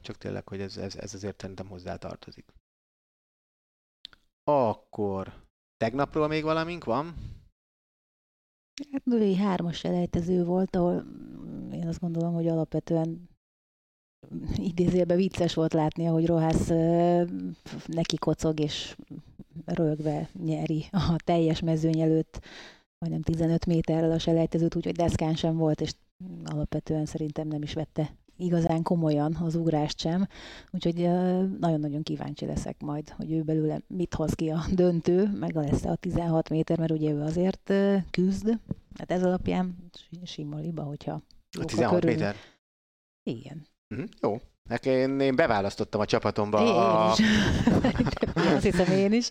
csak 0.00 0.16
tényleg, 0.18 0.48
hogy 0.48 0.60
ez, 0.60 0.76
ez, 0.76 0.96
ez 0.96 1.14
azért 1.14 1.40
szerintem 1.40 1.68
hozzá 1.68 1.96
tartozik. 1.96 2.52
Akkor 4.52 5.32
tegnapról 5.76 6.28
még 6.28 6.42
valamink 6.42 6.84
van? 6.84 7.14
Hát 8.92 9.04
női 9.04 9.36
hármas 9.36 9.84
elejtező 9.84 10.44
volt, 10.44 10.76
ahol 10.76 11.04
én 11.72 11.88
azt 11.88 12.00
gondolom, 12.00 12.34
hogy 12.34 12.48
alapvetően 12.48 13.28
idézőjelben 14.54 15.16
vicces 15.16 15.54
volt 15.54 15.72
látni, 15.72 16.04
hogy 16.04 16.26
Rohász 16.26 16.68
neki 17.86 18.16
kocog 18.16 18.60
és 18.60 18.96
rögve 19.64 20.28
nyeri 20.44 20.84
a 20.90 21.16
teljes 21.24 21.60
mezőny 21.60 22.00
előtt 22.00 22.40
majdnem 22.98 23.22
15 23.22 23.66
méterrel 23.66 24.12
a 24.12 24.18
selejtezőt, 24.18 24.76
úgyhogy 24.76 24.94
deszkán 24.94 25.34
sem 25.34 25.56
volt, 25.56 25.80
és 25.80 25.92
alapvetően 26.44 27.06
szerintem 27.06 27.48
nem 27.48 27.62
is 27.62 27.74
vette 27.74 28.16
igazán 28.42 28.82
komolyan 28.82 29.34
az 29.34 29.54
ugrást 29.54 30.00
sem, 30.00 30.26
úgyhogy 30.70 30.96
nagyon-nagyon 31.58 32.02
kíváncsi 32.02 32.46
leszek 32.46 32.80
majd, 32.80 33.08
hogy 33.08 33.32
ő 33.32 33.42
belőle 33.42 33.80
mit 33.86 34.14
hoz 34.14 34.32
ki 34.32 34.48
a 34.48 34.64
döntő, 34.82 35.30
meg 35.38 35.54
lesz 35.54 35.84
a 35.84 35.94
16 35.94 36.48
méter, 36.48 36.78
mert 36.78 36.90
ugye 36.90 37.10
ő 37.10 37.20
azért 37.20 37.72
küzd, 38.10 38.58
hát 38.98 39.10
ez 39.10 39.24
alapján 39.24 39.76
sima 40.24 40.58
liba, 40.58 40.82
hogyha 40.82 41.22
a 41.60 41.64
16 41.64 42.00
körül... 42.00 42.14
méter? 42.14 42.36
Igen. 43.22 43.66
Mm, 43.94 44.04
jó. 44.20 44.40
Nekem 44.68 45.20
én 45.20 45.36
beválasztottam 45.36 46.00
a 46.00 46.06
csapatomba. 46.06 46.60
Én 46.60 46.72
a... 46.72 47.12
is. 47.12 47.24
Azt 48.54 48.64
hiszem 48.64 48.92
én 48.92 49.12
is. 49.12 49.30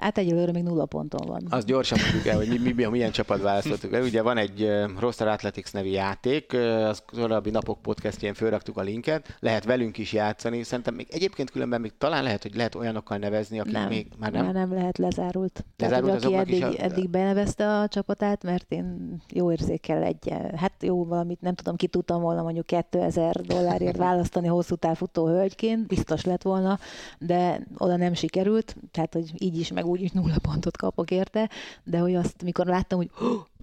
Hát 0.00 0.18
egyelőre 0.18 0.52
még 0.52 0.62
nulla 0.62 0.86
ponton 0.86 1.26
van. 1.26 1.46
Az 1.50 1.64
gyorsan 1.64 1.98
mondjuk 2.02 2.26
el, 2.26 2.36
hogy 2.36 2.48
mi, 2.48 2.72
mi, 2.72 2.84
milyen 2.84 3.10
csapat 3.10 3.40
választottuk. 3.42 3.92
Ugye 4.02 4.22
van 4.22 4.36
egy 4.36 4.70
Roster 4.98 5.28
Athletics 5.28 5.72
nevű 5.72 5.88
játék, 5.88 6.52
az 6.88 7.02
korábbi 7.06 7.50
napok 7.50 7.82
podcastjén 7.82 8.34
fölraktuk 8.34 8.76
a 8.76 8.82
linket, 8.82 9.36
lehet 9.40 9.64
velünk 9.64 9.98
is 9.98 10.12
játszani. 10.12 10.62
Szerintem 10.62 10.94
még 10.94 11.06
egyébként 11.10 11.50
különben 11.50 11.80
még 11.80 11.92
talán 11.98 12.22
lehet, 12.22 12.42
hogy 12.42 12.54
lehet 12.54 12.74
olyanokkal 12.74 13.18
nevezni, 13.18 13.60
akik 13.60 13.72
nem, 13.72 13.88
még 13.88 14.06
már 14.18 14.32
nem. 14.32 14.44
Már 14.44 14.54
nem 14.54 14.72
lehet 14.72 14.98
lezárult. 14.98 15.64
Lezárult 15.76 16.20
Tehát, 16.20 16.24
aki 16.24 16.34
eddig, 16.34 16.64
a... 16.64 16.82
eddig 16.82 17.10
benevezte 17.10 17.78
a 17.78 17.88
csapatát, 17.88 18.42
mert 18.42 18.72
én 18.72 19.16
jó 19.28 19.52
érzékel 19.52 20.02
egy, 20.02 20.32
hát 20.56 20.72
jó 20.80 21.04
valamit, 21.04 21.40
nem 21.40 21.54
tudom, 21.54 21.76
ki 21.76 21.86
tudtam 21.86 22.20
volna 22.20 22.42
mondjuk 22.42 22.66
2000 22.66 23.40
dollárért 23.40 23.96
választani 23.96 24.46
hosszú 24.46 24.74
távfutó 24.74 25.26
hölgyként, 25.26 25.86
biztos 25.86 26.24
lett 26.24 26.42
volna, 26.42 26.78
de 27.18 27.66
oda 27.78 27.96
nem 27.96 28.14
sikerült, 28.14 28.76
tehát 28.90 29.14
hogy 29.14 29.32
így 29.38 29.51
így 29.52 29.60
is, 29.60 29.72
meg 29.72 29.86
úgy 29.86 30.00
is 30.00 30.10
nulla 30.10 30.38
pontot 30.42 30.76
kapok 30.76 31.10
érte, 31.10 31.50
de 31.84 31.98
hogy 31.98 32.14
azt, 32.14 32.42
mikor 32.42 32.66
láttam, 32.66 32.98
hogy 32.98 33.10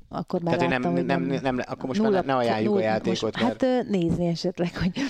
akkor 0.09 0.41
már 0.41 0.55
Tehát, 0.55 0.71
láttam, 0.71 0.93
nem, 0.93 1.05
nem, 1.05 1.21
nem, 1.21 1.55
nem, 1.55 1.65
akkor 1.67 1.85
most 1.85 1.99
nulla, 1.99 2.11
már 2.11 2.25
ne 2.25 2.35
ajánljuk 2.35 2.73
nulla, 2.73 2.85
a 2.85 2.87
játékot. 2.87 3.21
Most, 3.21 3.43
mert... 3.43 3.63
Hát 3.63 3.87
nézni 3.87 4.27
esetleg, 4.27 4.77
hogy 4.77 5.01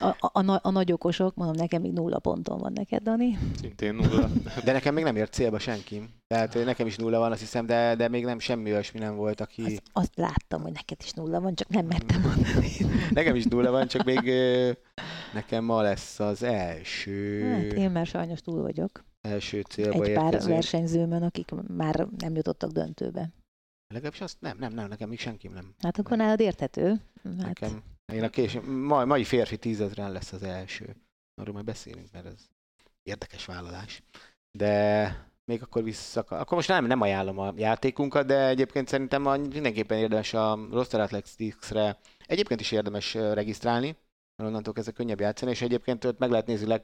a, 0.00 0.06
a, 0.18 0.30
a, 0.32 0.60
a 0.62 0.70
nagy 0.70 0.92
okosok, 0.92 1.34
mondom, 1.34 1.56
nekem 1.56 1.82
még 1.82 1.92
nulla 1.92 2.18
ponton 2.18 2.58
van 2.58 2.72
neked, 2.72 3.02
Dani. 3.02 3.38
Szintén 3.60 3.94
nulla. 3.94 4.28
De 4.64 4.72
nekem 4.72 4.94
még 4.94 5.04
nem 5.04 5.16
ért 5.16 5.32
célba 5.32 5.58
senki. 5.58 6.08
Tehát 6.26 6.64
nekem 6.64 6.86
is 6.86 6.96
nulla 6.96 7.18
van, 7.18 7.32
azt 7.32 7.40
hiszem, 7.40 7.66
de, 7.66 7.94
de 7.94 8.08
még 8.08 8.24
nem 8.24 8.38
semmi 8.38 8.72
olyasmi 8.72 8.98
nem 8.98 9.16
volt, 9.16 9.40
aki... 9.40 9.62
Azt, 9.62 9.82
azt 9.92 10.16
láttam, 10.16 10.62
hogy 10.62 10.72
neked 10.72 10.96
is 11.04 11.12
nulla 11.12 11.40
van, 11.40 11.54
csak 11.54 11.68
nem 11.68 11.86
mertem 11.86 12.20
mondani. 12.20 12.70
nekem 13.10 13.34
is 13.34 13.44
nulla 13.44 13.70
van, 13.70 13.86
csak 13.86 14.04
még 14.04 14.32
nekem 15.34 15.64
ma 15.64 15.82
lesz 15.82 16.20
az 16.20 16.42
első... 16.42 17.42
Hát 17.42 17.72
én 17.72 17.90
már 17.90 18.06
sajnos 18.06 18.40
túl 18.40 18.62
vagyok 18.62 19.06
első 19.28 19.60
célba 19.60 20.04
Egy 20.04 20.12
pár 20.12 20.32
érkező. 20.32 20.52
versenyzőmön, 20.52 21.22
akik 21.22 21.50
már 21.76 22.08
nem 22.18 22.34
jutottak 22.34 22.70
döntőbe. 22.70 23.30
Legalábbis 23.94 24.20
azt 24.20 24.40
nem, 24.40 24.58
nem, 24.58 24.72
nem, 24.72 24.88
nekem 24.88 25.08
még 25.08 25.18
senki 25.18 25.48
nem. 25.48 25.74
Hát 25.78 25.98
akkor 25.98 26.16
nálad 26.16 26.40
érthető. 26.40 26.88
Hát... 27.24 27.34
Nekem, 27.36 27.82
én 28.12 28.22
a 28.22 28.28
késő, 28.28 28.60
mai, 28.60 29.04
mai 29.04 29.24
férfi 29.24 29.56
tízezren 29.56 30.12
lesz 30.12 30.32
az 30.32 30.42
első. 30.42 30.96
Arról 31.34 31.54
majd 31.54 31.66
beszélünk, 31.66 32.12
mert 32.12 32.26
ez 32.26 32.46
érdekes 33.02 33.44
vállalás. 33.44 34.02
De 34.58 35.26
még 35.44 35.62
akkor 35.62 35.82
vissza, 35.82 36.20
akkor 36.20 36.56
most 36.56 36.68
nem, 36.68 36.86
nem 36.86 37.00
ajánlom 37.00 37.38
a 37.38 37.52
játékunkat, 37.56 38.26
de 38.26 38.46
egyébként 38.46 38.88
szerintem 38.88 39.26
a, 39.26 39.36
mindenképpen 39.36 39.98
érdemes 39.98 40.34
a 40.34 40.58
Roster 40.70 41.00
Athletics-re 41.00 41.98
egyébként 42.26 42.60
is 42.60 42.72
érdemes 42.72 43.14
regisztrálni, 43.14 43.96
mert 44.38 44.50
onnantól 44.50 44.72
kezdve 44.72 44.92
könnyebb 44.92 45.20
játszani, 45.20 45.50
és 45.50 45.62
egyébként 45.62 46.04
ott 46.04 46.18
meg 46.18 46.30
lehet 46.30 46.46
nézni 46.46 46.80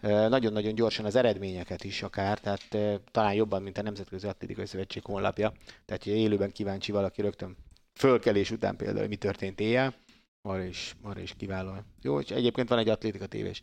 nagyon-nagyon 0.00 0.74
gyorsan 0.74 1.04
az 1.04 1.14
eredményeket 1.14 1.84
is 1.84 2.02
akár, 2.02 2.38
tehát 2.38 3.00
talán 3.10 3.34
jobban, 3.34 3.62
mint 3.62 3.78
a 3.78 3.82
Nemzetközi 3.82 4.26
Atlétikai 4.26 4.66
Szövetség 4.66 5.04
honlapja. 5.04 5.52
Tehát, 5.84 6.04
hogy 6.04 6.12
élőben 6.12 6.52
kíváncsi 6.52 6.92
valaki 6.92 7.20
rögtön 7.20 7.56
fölkelés 7.94 8.50
után 8.50 8.76
például, 8.76 9.00
hogy 9.00 9.08
mi 9.08 9.16
történt 9.16 9.60
éjjel, 9.60 9.94
arra 10.42 10.64
is, 10.64 10.96
arra 11.02 11.20
is 11.20 11.34
kiváló. 11.34 11.72
Jó, 12.02 12.20
és 12.20 12.30
egyébként 12.30 12.68
van 12.68 12.78
egy 12.78 12.88
atlétika 12.88 13.26
tévés 13.26 13.62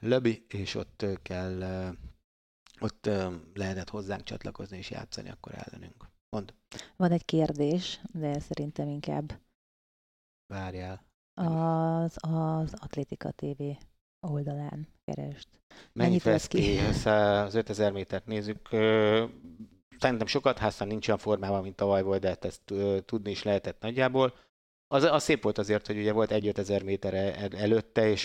lobby, 0.00 0.44
és 0.48 0.74
ott 0.74 1.06
kell, 1.22 1.62
ott 2.80 3.10
lehetett 3.54 3.88
hozzánk 3.90 4.22
csatlakozni 4.22 4.76
és 4.76 4.90
játszani 4.90 5.30
akkor 5.30 5.52
ellenünk. 5.54 6.08
Mond. 6.28 6.54
Van 6.96 7.10
egy 7.10 7.24
kérdés, 7.24 8.00
de 8.12 8.38
szerintem 8.38 8.88
inkább 8.88 9.40
Várjál. 10.46 11.12
Az, 11.34 12.16
az 12.20 12.74
Atlétika 12.80 13.30
TV 13.30 13.62
oldalán 14.20 14.88
kerest. 15.04 15.48
Mennyit, 15.92 15.92
Mennyit 15.92 16.22
vesz 16.22 16.46
ki? 16.46 16.78
Az 16.78 17.54
5000 17.54 17.92
métert 17.92 18.26
nézzük. 18.26 18.68
Szerintem 19.98 20.26
sokat, 20.26 20.58
háztan 20.58 20.86
nincs 20.86 21.08
olyan 21.08 21.20
formában, 21.20 21.62
mint 21.62 21.76
tavaly 21.76 22.02
volt, 22.02 22.20
de 22.20 22.28
hát 22.28 22.44
ezt 22.44 22.74
tudni 23.04 23.30
is 23.30 23.42
lehetett 23.42 23.80
nagyjából. 23.80 24.34
Az, 24.86 25.02
az 25.02 25.22
szép 25.22 25.42
volt 25.42 25.58
azért, 25.58 25.86
hogy 25.86 25.98
ugye 25.98 26.12
volt 26.12 26.30
egy 26.30 26.46
5000 26.46 26.82
méter 26.82 27.14
előtte, 27.54 28.08
és 28.08 28.24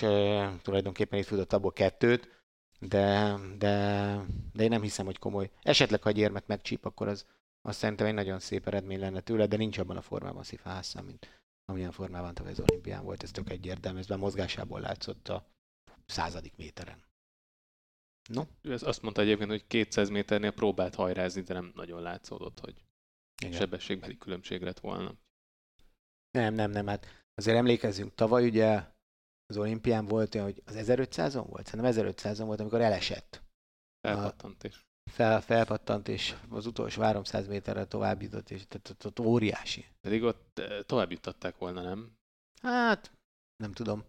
tulajdonképpen 0.61 1.19
itt 1.19 1.25
futott 1.25 1.53
abból 1.53 1.73
kettőt, 1.73 2.43
de, 2.79 3.35
de, 3.57 4.15
de 4.53 4.63
én 4.63 4.69
nem 4.69 4.81
hiszem, 4.81 5.05
hogy 5.05 5.19
komoly. 5.19 5.49
Esetleg, 5.61 6.01
ha 6.01 6.09
egy 6.09 6.17
érmet 6.17 6.47
megcsíp, 6.47 6.85
akkor 6.85 7.07
az, 7.07 7.25
az 7.61 7.75
szerintem 7.75 8.07
egy 8.07 8.13
nagyon 8.13 8.39
szép 8.39 8.67
eredmény 8.67 8.99
lenne 8.99 9.19
tőle, 9.19 9.45
de 9.45 9.57
nincs 9.57 9.77
abban 9.77 9.97
a 9.97 10.01
formában 10.01 10.43
Szifa 10.43 10.69
Hassan, 10.69 11.03
mint 11.03 11.38
amilyen 11.69 11.91
formában 11.91 12.33
tavaly 12.33 12.51
az 12.51 12.59
olimpián 12.59 13.03
volt, 13.03 13.23
ez 13.23 13.31
tök 13.31 13.49
egyértelmű, 13.49 13.99
ez 13.99 14.07
már 14.07 14.19
mozgásából 14.19 14.79
látszott 14.79 15.27
a 15.27 15.45
századik 16.05 16.55
méteren. 16.55 17.03
No? 18.29 18.43
Ő 18.61 18.73
azt 18.73 19.01
mondta 19.01 19.21
egyébként, 19.21 19.49
hogy 19.49 19.67
200 19.67 20.09
méternél 20.09 20.51
próbált 20.51 20.95
hajrázni, 20.95 21.41
de 21.41 21.53
nem 21.53 21.71
nagyon 21.75 22.01
látszódott, 22.01 22.59
hogy 22.59 22.83
Igen. 23.41 23.59
sebességbeli 23.59 24.17
különbség 24.17 24.61
lett 24.61 24.79
volna. 24.79 25.15
Nem, 26.31 26.53
nem, 26.53 26.71
nem, 26.71 26.87
hát 26.87 27.25
azért 27.33 27.57
emlékezzünk, 27.57 28.15
tavaly 28.15 28.45
ugye 28.45 28.83
az 29.45 29.57
olimpián 29.57 30.05
volt 30.05 30.35
olyan, 30.35 30.47
hogy 30.47 30.61
az 30.65 30.75
1500-on 30.77 31.45
volt? 31.47 31.65
Szerintem 31.65 32.05
1500-on 32.05 32.43
volt, 32.45 32.59
amikor 32.59 32.81
elesett. 32.81 33.43
Felpattant 34.01 34.63
és. 34.63 34.85
Fel, 35.09 35.41
felpattant, 35.41 36.07
és 36.07 36.35
az 36.49 36.65
utolsó 36.65 37.01
300 37.01 37.47
méterre 37.47 37.85
tovább 37.85 38.21
jutott, 38.21 38.49
és 38.49 38.67
tehát 38.67 38.89
ott, 38.89 39.05
ott 39.05 39.19
óriási. 39.19 39.85
Pedig 40.01 40.23
ott 40.23 40.59
eh, 40.59 40.79
tovább 40.85 41.11
juttatták 41.11 41.57
volna, 41.57 41.81
nem? 41.81 42.11
Hát, 42.61 43.11
nem 43.63 43.71
tudom. 43.71 44.03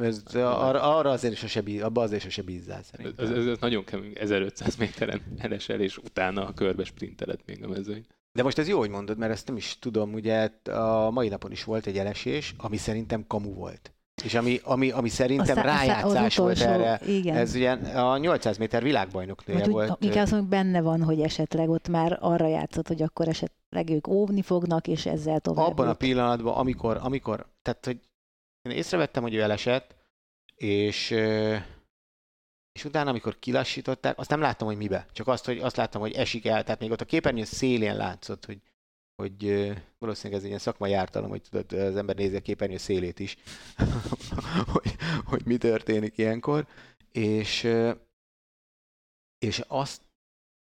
Ez, 0.00 0.22
arra, 0.34 0.96
arra 0.96 1.10
azért 1.10 1.42
is 1.42 1.50
se 1.50 1.62
bíz, 1.62 1.82
abba 1.82 2.02
azért 2.02 2.30
se 2.30 2.42
bízzál 2.42 2.82
szerintem. 2.82 3.24
Ez, 3.24 3.30
ez, 3.30 3.46
ez, 3.46 3.58
nagyon 3.58 3.84
kemény, 3.84 4.12
1500 4.18 4.76
méteren 4.76 5.22
elesel, 5.38 5.80
és 5.80 5.98
utána 5.98 6.46
a 6.46 6.54
körbe 6.54 6.84
sprinteled 6.84 7.40
még 7.46 7.64
a 7.64 7.68
mezőny. 7.68 8.06
De 8.32 8.42
most 8.42 8.58
ez 8.58 8.68
jó, 8.68 8.78
hogy 8.78 8.90
mondod, 8.90 9.18
mert 9.18 9.32
ezt 9.32 9.46
nem 9.46 9.56
is 9.56 9.78
tudom, 9.78 10.12
ugye 10.12 10.50
a 10.64 11.10
mai 11.10 11.28
napon 11.28 11.50
is 11.52 11.64
volt 11.64 11.86
egy 11.86 11.98
elesés, 11.98 12.54
ami 12.56 12.76
szerintem 12.76 13.26
kamu 13.26 13.54
volt. 13.54 13.93
És 14.24 14.34
ami, 14.34 14.60
ami, 14.62 14.90
ami 14.90 15.08
szerintem 15.08 15.56
Aztán, 15.56 15.76
rájátszás 15.76 16.36
volt 16.36 16.60
erre. 16.60 17.00
Igen. 17.06 17.36
Ez 17.36 17.54
ugye 17.54 17.70
a 17.94 18.18
800 18.18 18.56
méter 18.56 18.82
világbajnoknője 18.82 19.66
volt. 19.66 19.90
Úgy, 19.90 19.96
inkább 20.00 20.22
azt 20.22 20.30
mondjuk, 20.30 20.52
benne 20.52 20.80
van, 20.80 21.02
hogy 21.02 21.20
esetleg 21.20 21.68
ott 21.68 21.88
már 21.88 22.18
arra 22.20 22.46
játszott, 22.46 22.88
hogy 22.88 23.02
akkor 23.02 23.28
esetleg 23.28 23.90
ők 23.90 24.08
óvni 24.08 24.42
fognak, 24.42 24.86
és 24.86 25.06
ezzel 25.06 25.40
tovább. 25.40 25.66
Abban 25.66 25.88
a 25.88 25.94
pillanatban, 25.94 26.54
amikor, 26.54 26.98
amikor 27.02 27.46
tehát 27.62 27.84
hogy 27.84 28.00
én 28.62 28.72
észrevettem, 28.72 29.22
hogy 29.22 29.34
ő 29.34 29.40
elesett, 29.40 29.94
és, 30.54 31.10
és 32.72 32.84
utána, 32.84 33.10
amikor 33.10 33.38
kilassították, 33.38 34.18
azt 34.18 34.30
nem 34.30 34.40
láttam, 34.40 34.66
hogy 34.66 34.76
mibe. 34.76 35.06
Csak 35.12 35.28
azt, 35.28 35.44
hogy 35.44 35.58
azt 35.58 35.76
láttam, 35.76 36.00
hogy 36.00 36.12
esik 36.12 36.46
el. 36.46 36.64
Tehát 36.64 36.80
még 36.80 36.90
ott 36.90 37.00
a 37.00 37.04
képernyő 37.04 37.44
szélén 37.44 37.96
látszott, 37.96 38.44
hogy, 38.44 38.60
hogy 39.16 39.72
valószínűleg 39.98 40.36
ez 40.36 40.42
egy 40.42 40.48
ilyen 40.48 40.58
szakmai 40.58 40.92
ártalom, 40.92 41.30
hogy 41.30 41.42
tudod, 41.42 41.72
az 41.72 41.96
ember 41.96 42.16
nézi 42.16 42.36
a 42.36 42.40
képernyő 42.40 42.76
szélét 42.76 43.20
is, 43.20 43.36
hogy, 44.72 44.96
hogy 45.24 45.42
mi 45.44 45.56
történik 45.56 46.18
ilyenkor. 46.18 46.66
És, 47.12 47.68
és 49.38 49.62
azt, 49.66 50.02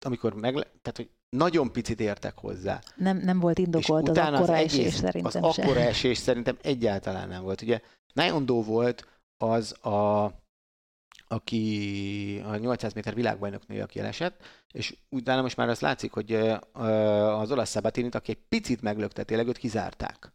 amikor 0.06 0.34
meg, 0.34 0.54
tehát, 0.54 0.96
hogy 0.96 1.10
nagyon 1.30 1.72
picit 1.72 2.00
értek 2.00 2.38
hozzá. 2.38 2.82
Nem, 2.96 3.18
nem 3.18 3.40
volt 3.40 3.58
indokolt 3.58 4.10
az 4.10 4.18
akkora 4.18 4.38
az 4.38 4.50
egész, 4.50 4.74
esés 4.74 4.94
szerintem 4.94 5.44
Az 5.44 5.58
akkora 5.58 5.80
esés 5.80 6.18
szerintem 6.18 6.58
egyáltalán 6.62 7.28
nem 7.28 7.44
volt. 7.44 7.62
Ugye 7.62 7.82
Nájondó 8.14 8.64
volt 8.64 9.08
az 9.38 9.86
a 9.86 10.32
aki 11.34 12.42
a 12.46 12.56
800 12.56 12.94
méter 12.94 13.16
világbajnoknő, 13.16 13.82
aki 13.82 14.00
elesett, 14.00 14.44
és 14.72 14.96
utána 15.10 15.42
most 15.42 15.58
már 15.58 15.70
azt 15.70 15.82
látszik, 15.82 16.12
hogy 16.12 16.34
az 16.74 17.52
olasz 17.52 17.70
Sabatinit, 17.72 18.16
aki 18.16 18.32
egy 18.32 18.42
picit 18.50 18.82
meglökte, 18.82 19.24
tényleg 19.24 19.48
őt 19.48 19.58
kizárták. 19.58 20.34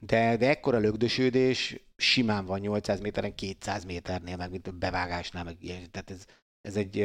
De, 0.00 0.36
de 0.36 0.48
ekkora 0.48 0.78
lögdösődés 0.78 1.76
simán 1.96 2.46
van 2.46 2.60
800 2.60 3.00
méteren, 3.00 3.34
200 3.34 3.84
méternél, 3.84 4.36
meg 4.36 4.50
mint 4.50 4.66
a 4.66 4.72
bevágásnál, 4.72 5.44
meg 5.44 5.56
ilyen. 5.60 5.90
Tehát 5.90 6.10
ez, 6.10 6.24
ez 6.60 6.76
egy, 6.76 6.96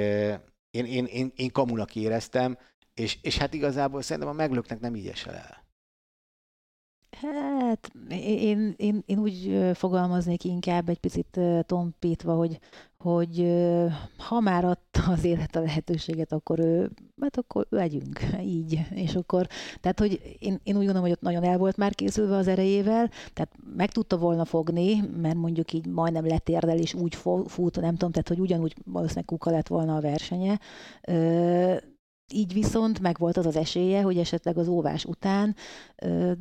én, 0.72 0.86
én, 0.86 1.06
én, 1.06 1.32
én 1.36 1.52
kamunak 1.52 1.96
éreztem, 1.96 2.58
és, 2.94 3.18
és 3.22 3.38
hát 3.38 3.54
igazából 3.54 4.02
szerintem 4.02 4.32
a 4.32 4.36
meglöknek 4.36 4.80
nem 4.80 4.96
így 4.96 5.08
esel 5.08 5.36
el. 5.36 5.65
Hát 7.22 7.92
én, 8.10 8.74
én, 8.78 9.04
én 9.06 9.20
úgy 9.20 9.62
fogalmaznék 9.74 10.44
inkább 10.44 10.90
egy 10.90 11.00
picit 11.00 11.40
tompítva, 11.66 12.34
hogy, 12.34 12.60
hogy 12.98 13.64
ha 14.18 14.40
már 14.40 14.66
adta 14.66 15.04
az 15.08 15.24
élet 15.24 15.56
a 15.56 15.60
lehetőséget, 15.60 16.32
akkor 16.32 16.60
ő, 16.60 16.92
hát 17.22 17.38
akkor 17.38 17.66
legyünk 17.70 18.20
így. 18.42 18.80
És 18.90 19.16
akkor, 19.16 19.48
tehát 19.82 20.00
hogy 20.00 20.38
én, 20.40 20.60
én 20.64 20.76
úgy 20.76 20.86
gondolom, 20.86 21.02
hogy 21.02 21.12
ott 21.12 21.22
nagyon 21.22 21.44
el 21.44 21.58
volt 21.58 21.78
már 21.78 21.96
készülve 21.96 22.36
az 22.36 22.48
erejével, 22.48 23.10
tehát 23.34 23.52
meg 23.76 23.92
tudta 23.92 24.18
volna 24.18 24.46
fogni, 24.46 25.04
mert 25.22 25.36
mondjuk 25.36 25.74
így 25.74 25.86
majdnem 25.88 26.28
letérdel 26.28 26.78
és 26.78 26.94
úgy 26.94 27.16
fut, 27.46 27.82
nem 27.82 27.96
tudom, 27.96 28.12
tehát 28.12 28.28
hogy 28.28 28.40
ugyanúgy 28.40 28.76
valószínűleg 28.86 29.26
kuka 29.26 29.52
lett 29.52 29.68
volna 29.68 29.96
a 29.96 30.02
versenye 30.02 30.60
így 32.34 32.54
viszont 32.54 33.00
meg 33.00 33.18
volt 33.18 33.38
az 33.38 33.46
az 33.46 33.56
esélye, 33.56 34.02
hogy 34.02 34.18
esetleg 34.18 34.58
az 34.58 34.68
óvás 34.68 35.06
után 35.06 35.56
ö, 35.96 36.32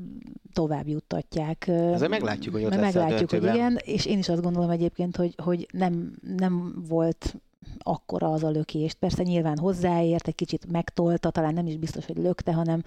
tovább 0.52 0.88
juttatják. 0.88 1.68
Ezzel 1.68 2.08
meglátjuk, 2.08 2.54
hogy 2.54 2.64
ott 2.64 2.74
lesz 2.74 2.94
Meglátjuk, 2.94 3.30
hogy 3.30 3.42
igen, 3.42 3.78
és 3.84 4.06
én 4.06 4.18
is 4.18 4.28
azt 4.28 4.42
gondolom 4.42 4.70
egyébként, 4.70 5.16
hogy, 5.16 5.34
hogy 5.42 5.66
nem, 5.72 6.12
nem 6.36 6.84
volt 6.88 7.34
akkora 7.78 8.32
az 8.32 8.42
a 8.42 8.50
lökést. 8.50 8.96
Persze 8.96 9.22
nyilván 9.22 9.58
hozzáért, 9.58 10.28
egy 10.28 10.34
kicsit 10.34 10.70
megtolta, 10.70 11.30
talán 11.30 11.54
nem 11.54 11.66
is 11.66 11.76
biztos, 11.76 12.06
hogy 12.06 12.16
lökte, 12.16 12.52
hanem 12.52 12.82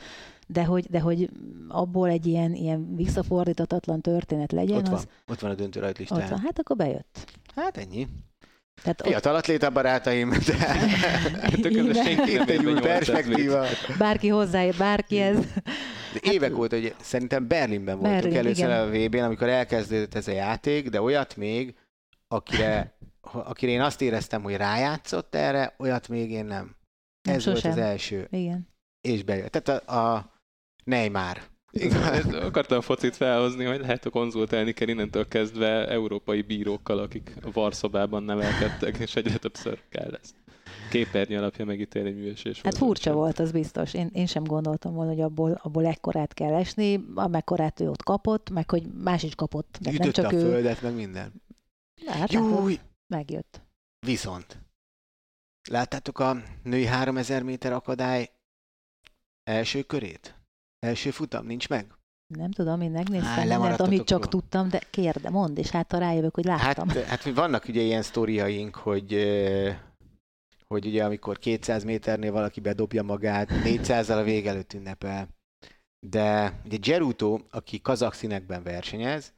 de 0.47 0.63
hogy, 0.65 0.85
de 0.89 0.99
hogy 0.99 1.29
abból 1.67 2.09
egy 2.09 2.25
ilyen, 2.25 2.53
ilyen 2.53 2.95
visszafordítatatlan 2.95 4.01
történet 4.01 4.51
legyen. 4.51 4.77
Ott 4.77 4.87
van, 4.87 4.93
az, 4.93 5.07
ott 5.27 5.39
van 5.39 5.51
a 5.51 5.55
döntő 5.55 5.79
rajtlistán. 5.79 6.21
Ott 6.21 6.29
van, 6.29 6.39
hát 6.39 6.59
akkor 6.59 6.75
bejött. 6.75 7.31
Hát 7.55 7.77
ennyi. 7.77 8.07
Tehát 8.81 9.01
Fiatal 9.01 9.33
ott... 9.33 9.39
atléta 9.39 9.69
barátaim, 9.69 10.29
de 10.29 11.93
senki 12.03 12.39
egy 12.51 12.65
új 12.65 12.79
perspektíva. 12.79 13.65
Bárki 13.97 14.27
hozzáér, 14.27 14.75
bárki 14.77 15.19
ez. 15.19 15.37
De 16.13 16.19
évek 16.31 16.49
hát, 16.49 16.59
óta, 16.59 16.75
hogy 16.75 16.95
szerintem 17.01 17.47
Berlinben 17.47 17.99
voltunk 17.99 18.21
Berlin, 18.21 18.37
először 18.37 18.65
igen. 18.65 18.81
a 18.81 18.89
VB-n, 18.89 19.23
amikor 19.23 19.49
elkezdődött 19.49 20.15
ez 20.15 20.27
a 20.27 20.31
játék, 20.31 20.89
de 20.89 21.01
olyat 21.01 21.35
még, 21.35 21.75
akire, 22.27 22.97
akire 23.21 23.71
én 23.71 23.81
azt 23.81 24.01
éreztem, 24.01 24.43
hogy 24.43 24.55
rájátszott 24.55 25.35
erre, 25.35 25.75
olyat 25.77 26.07
még 26.07 26.31
én 26.31 26.45
nem. 26.45 26.75
nem 27.21 27.35
ez 27.35 27.41
sosem. 27.41 27.71
volt 27.71 27.77
az 27.77 27.85
első. 27.89 28.27
Igen. 28.31 28.67
És 29.01 29.23
bejött. 29.23 29.51
Tehát 29.51 29.89
a, 29.89 30.15
a 30.15 30.33
Neymar 30.83 31.41
igen, 31.81 32.33
akartam 32.49 32.81
focit 32.81 33.15
felhozni, 33.15 33.65
hogy 33.65 33.79
lehet 33.79 34.05
a 34.05 34.09
konzultálni 34.09 34.71
kell 34.71 34.87
innentől 34.87 35.27
kezdve 35.27 35.87
európai 35.87 36.41
bírókkal, 36.41 36.99
akik 36.99 37.35
a 37.41 37.51
varszobában 37.51 38.23
nevelkedtek, 38.23 38.97
és 38.97 39.15
egyre 39.15 39.37
többször 39.37 39.79
kell 39.89 40.17
ezt 40.21 40.35
képernyő 40.89 41.37
alapja 41.37 41.65
megítélni 41.65 42.11
műesés. 42.11 42.61
Hát 42.61 42.77
furcsa 42.77 43.13
volt, 43.13 43.39
az 43.39 43.51
biztos. 43.51 43.93
Én, 43.93 44.09
én 44.13 44.25
sem 44.25 44.43
gondoltam 44.43 44.93
volna, 44.93 45.11
hogy 45.11 45.21
abból, 45.21 45.59
abból 45.63 45.85
ekkorát 45.85 46.33
kell 46.33 46.53
esni, 46.53 47.05
amekkorát 47.15 47.79
ő 47.79 47.89
ott 47.89 48.03
kapott, 48.03 48.49
meg 48.49 48.69
hogy 48.69 48.83
más 48.93 49.23
is 49.23 49.35
kapott. 49.35 49.77
De 49.81 49.91
nem 49.97 50.11
csak 50.11 50.25
a 50.25 50.33
ő... 50.33 50.39
földet, 50.39 50.81
meg 50.81 50.95
minden. 50.95 51.41
Hát, 52.05 52.31
Júj! 52.31 52.79
Megjött. 53.07 53.61
Viszont. 53.99 54.57
Láttátok 55.69 56.19
a 56.19 56.41
női 56.63 56.85
3000 56.85 57.43
méter 57.43 57.73
akadály 57.73 58.29
első 59.43 59.81
körét? 59.81 60.36
Első 60.79 61.11
futam 61.11 61.45
nincs 61.45 61.69
meg? 61.69 61.91
Nem 62.27 62.51
tudom, 62.51 62.81
én 62.81 62.91
megnéztem 62.91 63.29
Há, 63.29 63.57
mindent, 63.57 63.79
amit 63.79 64.03
csak 64.03 64.17
róla. 64.17 64.29
tudtam, 64.29 64.69
de 64.69 64.81
kérde, 64.89 65.29
mondd, 65.29 65.57
és 65.57 65.69
hát 65.69 65.93
rájövök, 65.93 66.35
hogy 66.35 66.45
láttam. 66.45 66.89
Hát, 66.89 67.03
hát 67.03 67.23
vannak 67.23 67.67
ugye 67.67 67.81
ilyen 67.81 68.01
sztoriaink, 68.01 68.75
hogy 68.75 69.13
hogy 70.67 70.85
ugye 70.85 71.03
amikor 71.05 71.37
200 71.37 71.83
méternél 71.83 72.31
valaki 72.31 72.59
bedobja 72.59 73.03
magát, 73.03 73.47
400-al 73.51 74.19
a 74.19 74.23
vég 74.23 74.47
előtt 74.47 74.73
ünnepel. 74.73 75.27
De 75.99 76.59
ugye 76.65 76.77
Geruto, 76.77 77.39
aki 77.49 77.81
kazak 77.81 78.13
színekben 78.13 78.63
versenyez, 78.63 79.33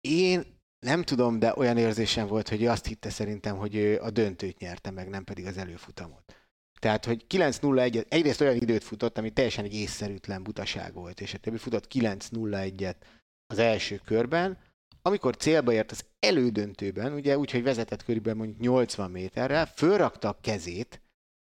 én 0.00 0.44
nem 0.86 1.02
tudom, 1.02 1.38
de 1.38 1.54
olyan 1.56 1.76
érzésem 1.76 2.26
volt, 2.26 2.48
hogy 2.48 2.62
ő 2.62 2.68
azt 2.68 2.86
hitte 2.86 3.10
szerintem, 3.10 3.56
hogy 3.56 3.74
ő 3.74 4.00
a 4.00 4.10
döntőt 4.10 4.58
nyerte 4.58 4.90
meg, 4.90 5.08
nem 5.08 5.24
pedig 5.24 5.46
az 5.46 5.56
előfutamot. 5.56 6.39
Tehát, 6.80 7.04
hogy 7.04 7.24
9.01, 7.28 8.04
egyrészt 8.08 8.40
olyan 8.40 8.54
időt 8.54 8.84
futott, 8.84 9.18
ami 9.18 9.30
teljesen 9.30 9.64
egy 9.64 9.74
észszerűtlen 9.74 10.42
butaság 10.42 10.94
volt, 10.94 11.20
és 11.20 11.34
a 11.34 11.38
többi 11.38 11.56
futott 11.56 11.86
9.01-et 11.92 12.96
az 13.46 13.58
első 13.58 14.00
körben, 14.04 14.58
amikor 15.02 15.36
célba 15.36 15.72
ért 15.72 15.90
az 15.90 16.04
elődöntőben, 16.18 17.12
ugye 17.12 17.38
úgy, 17.38 17.50
hogy 17.50 17.62
vezetett 17.62 18.04
körülbelül 18.04 18.38
mondjuk 18.38 18.60
80 18.60 19.10
méterrel, 19.10 19.66
fölrakta 19.66 20.28
a 20.28 20.38
kezét, 20.40 21.02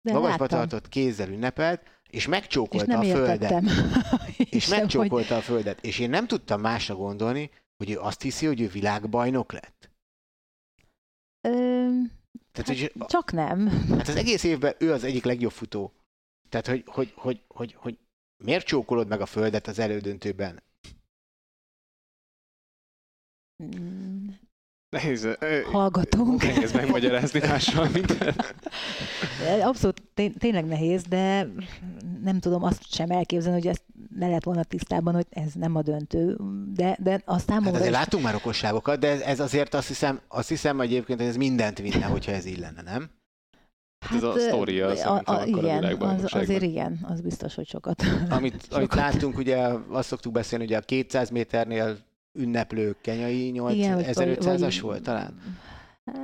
De 0.02 0.14
magasba 0.14 0.48
tartott 0.48 0.90
kézzel 0.90 1.30
ünnepelt, 1.30 1.82
és 2.10 2.28
megcsókolta 2.28 3.04
és 3.04 3.12
a 3.12 3.16
földet. 3.16 3.64
és 4.50 4.68
megcsókolta 4.68 5.34
hogy... 5.34 5.44
a 5.44 5.46
földet. 5.46 5.86
És 5.86 6.00
én 6.00 6.10
nem 6.10 6.28
tudtam 6.28 6.62
másra 6.62 6.96
gondolni, 6.96 7.50
hogy 7.78 7.90
ő 7.90 8.00
azt 8.00 8.22
hiszi, 8.22 8.46
hogy 8.46 8.62
ő 8.62 8.68
világbajnok 8.68 9.52
lett. 9.52 9.90
Ö, 11.48 11.88
tehát, 12.56 12.82
hát, 12.82 12.92
hogy, 12.92 13.08
csak 13.08 13.32
nem. 13.32 13.68
Hát 13.90 14.08
az 14.08 14.16
egész 14.16 14.44
évben 14.44 14.76
ő 14.80 14.92
az 14.92 15.04
egyik 15.04 15.24
legjobb 15.24 15.52
futó. 15.52 15.94
Tehát, 16.50 16.68
hogy, 16.68 16.84
hogy, 16.86 17.14
hogy, 17.16 17.44
hogy, 17.48 17.74
hogy 17.74 17.98
miért 18.44 18.66
csókolod 18.66 19.08
meg 19.08 19.22
a 19.22 19.26
földet 19.26 19.68
az 19.68 19.80
elődöntőben? 19.80 20.64
Nehéz, 24.90 25.24
ö, 25.24 25.60
hallgatónk. 25.72 26.44
nehéz 26.44 26.72
megmagyarázni 26.72 27.40
mással, 27.40 27.90
mint 27.94 28.18
Abszolút 29.70 30.02
té- 30.14 30.38
tényleg 30.38 30.66
nehéz, 30.66 31.04
de 31.04 31.48
nem 32.24 32.40
tudom 32.40 32.64
azt 32.64 32.94
sem 32.94 33.10
elképzelni, 33.10 33.60
hogy 33.62 33.68
ezt 33.70 33.84
ne 34.16 34.28
lett 34.28 34.44
volna 34.44 34.64
tisztában, 34.64 35.14
hogy 35.14 35.26
ez 35.30 35.52
nem 35.54 35.76
a 35.76 35.82
döntő, 35.82 36.38
de, 36.74 36.98
de 37.04 37.22
a 37.26 37.32
Hát 37.34 37.44
számomra 37.46 37.70
azért 37.70 37.90
is- 37.90 37.96
láttunk 37.96 38.24
már 38.24 38.36
okosságokat, 38.36 39.00
de 39.00 39.26
ez 39.26 39.40
azért 39.40 39.74
azt 39.74 39.88
hiszem, 39.88 40.20
azt 40.28 40.50
hiszem 40.50 40.80
egyébként, 40.82 41.20
hogy 41.20 41.28
ez 41.28 41.36
mindent 41.36 41.78
vinne, 41.80 42.06
hogyha 42.06 42.32
ez 42.32 42.46
így 42.46 42.60
lenne, 42.60 42.82
nem? 42.82 43.10
ez 44.16 44.24
a 44.24 44.40
sztoria 44.40 44.96
szerintem 44.96 45.16
akkor 45.18 45.36
a 45.36 45.46
igen, 45.46 45.58
az, 45.60 45.62
világbajnokságban. 45.80 46.42
azért 46.42 46.62
igen, 46.64 47.00
az 47.10 47.22
biztos, 47.22 47.56
hogy 47.56 47.68
sokat. 47.68 48.02
Amit, 48.30 48.54
amit 48.54 48.64
Sokat. 48.72 48.96
láttunk, 48.96 49.38
ugye 49.38 49.58
azt 49.90 50.08
szoktuk 50.08 50.32
beszélni, 50.34 50.64
ugye 50.66 50.78
a 50.78 50.82
200 50.82 51.30
méternél 51.30 51.98
ünneplő 52.36 52.96
kenyai 53.02 53.50
8, 53.50 53.74
Igen, 53.76 53.96
vagy- 53.96 54.06
1500-as 54.08 54.60
vagy- 54.60 54.82
volt 54.82 55.02
talán? 55.04 55.34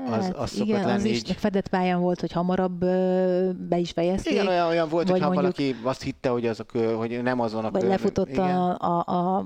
Hát, 0.09 0.19
Az- 0.19 0.31
az 0.35 0.49
szokott 0.49 0.67
igen, 0.67 0.89
az 0.89 1.03
is, 1.03 1.17
így. 1.17 1.31
fedett 1.31 1.67
pályán 1.67 1.99
volt, 1.99 2.19
hogy 2.19 2.31
hamarabb 2.31 2.81
ö, 2.83 3.49
be 3.69 3.77
is 3.77 3.91
fejezték. 3.91 4.33
Igen, 4.33 4.47
olyan, 4.47 4.67
olyan 4.67 4.89
volt, 4.89 5.09
hogyha 5.09 5.25
mondjuk- 5.31 5.55
valaki 5.57 5.75
azt 5.83 6.01
hitte, 6.01 6.29
hogy, 6.29 6.45
azok, 6.45 6.73
ö, 6.73 6.93
hogy 6.93 7.19
nem 7.23 7.39
azon 7.39 7.65
a 7.65 7.71
Vagy 7.71 7.81
kör- 7.81 7.91
lefutott 7.93 8.29
igen. 8.29 8.45
a, 8.57 8.77
a, 8.79 9.13
a 9.37 9.45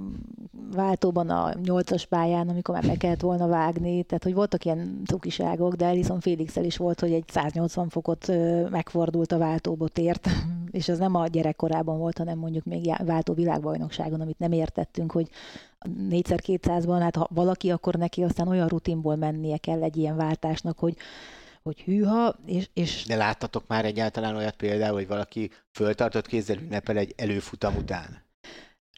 váltóban 0.76 1.30
a 1.30 1.54
nyolcas 1.64 2.06
pályán, 2.06 2.50
amikor 2.50 2.74
már 2.76 2.86
be 2.86 2.96
kellett 2.98 3.20
volna 3.22 3.48
vágni, 3.48 4.04
tehát 4.04 4.24
hogy 4.24 4.34
voltak 4.34 4.66
ilyen 4.66 5.02
cukiságok, 5.06 5.74
de 5.74 5.86
Alison 5.86 6.20
felix 6.20 6.56
is 6.56 6.78
volt, 6.78 7.00
hogy 7.00 7.12
egy 7.12 7.26
180 7.28 7.90
fokot 7.90 8.30
ö, 8.30 8.68
megfordult 8.70 9.32
a 9.32 9.38
váltóba 9.38 9.88
tért, 9.88 10.28
és 10.72 10.88
ez 10.90 10.98
nem 10.98 11.16
a 11.16 11.28
gyerekkorában 11.28 11.98
volt, 11.98 12.18
hanem 12.18 12.38
mondjuk 12.38 12.64
még 12.66 12.94
váltó 13.06 13.34
világbajnokságon, 13.34 14.22
amit 14.22 14.40
nem 14.40 14.52
értettünk, 14.52 15.12
hogy 15.12 15.28
4x200-ban, 16.10 16.98
hát 17.02 17.16
ha 17.16 17.28
valaki, 17.32 17.72
akkor 17.72 17.96
neki 17.96 18.24
aztán 18.24 18.48
olyan 18.48 18.68
rutinból 18.68 19.16
mennie 19.16 19.58
kell 19.58 19.84
egy 19.84 19.98
ilyen 19.98 20.16
váltásnak, 20.16 20.80
hogy 20.80 20.98
hogy 21.64 21.82
hűha, 21.82 22.36
és, 22.46 22.70
és 22.74 23.04
De 23.06 23.16
láttatok 23.16 23.68
már 23.68 23.86
egyáltalán 23.86 24.36
olyat 24.36 24.56
például, 24.56 24.94
hogy 24.94 25.08
valaki 25.08 25.52
föltartott 25.72 26.28
kézzel 26.28 26.58
ünnepel 26.58 26.98
egy 26.98 27.14
előfutam 27.18 27.76
után? 27.76 28.24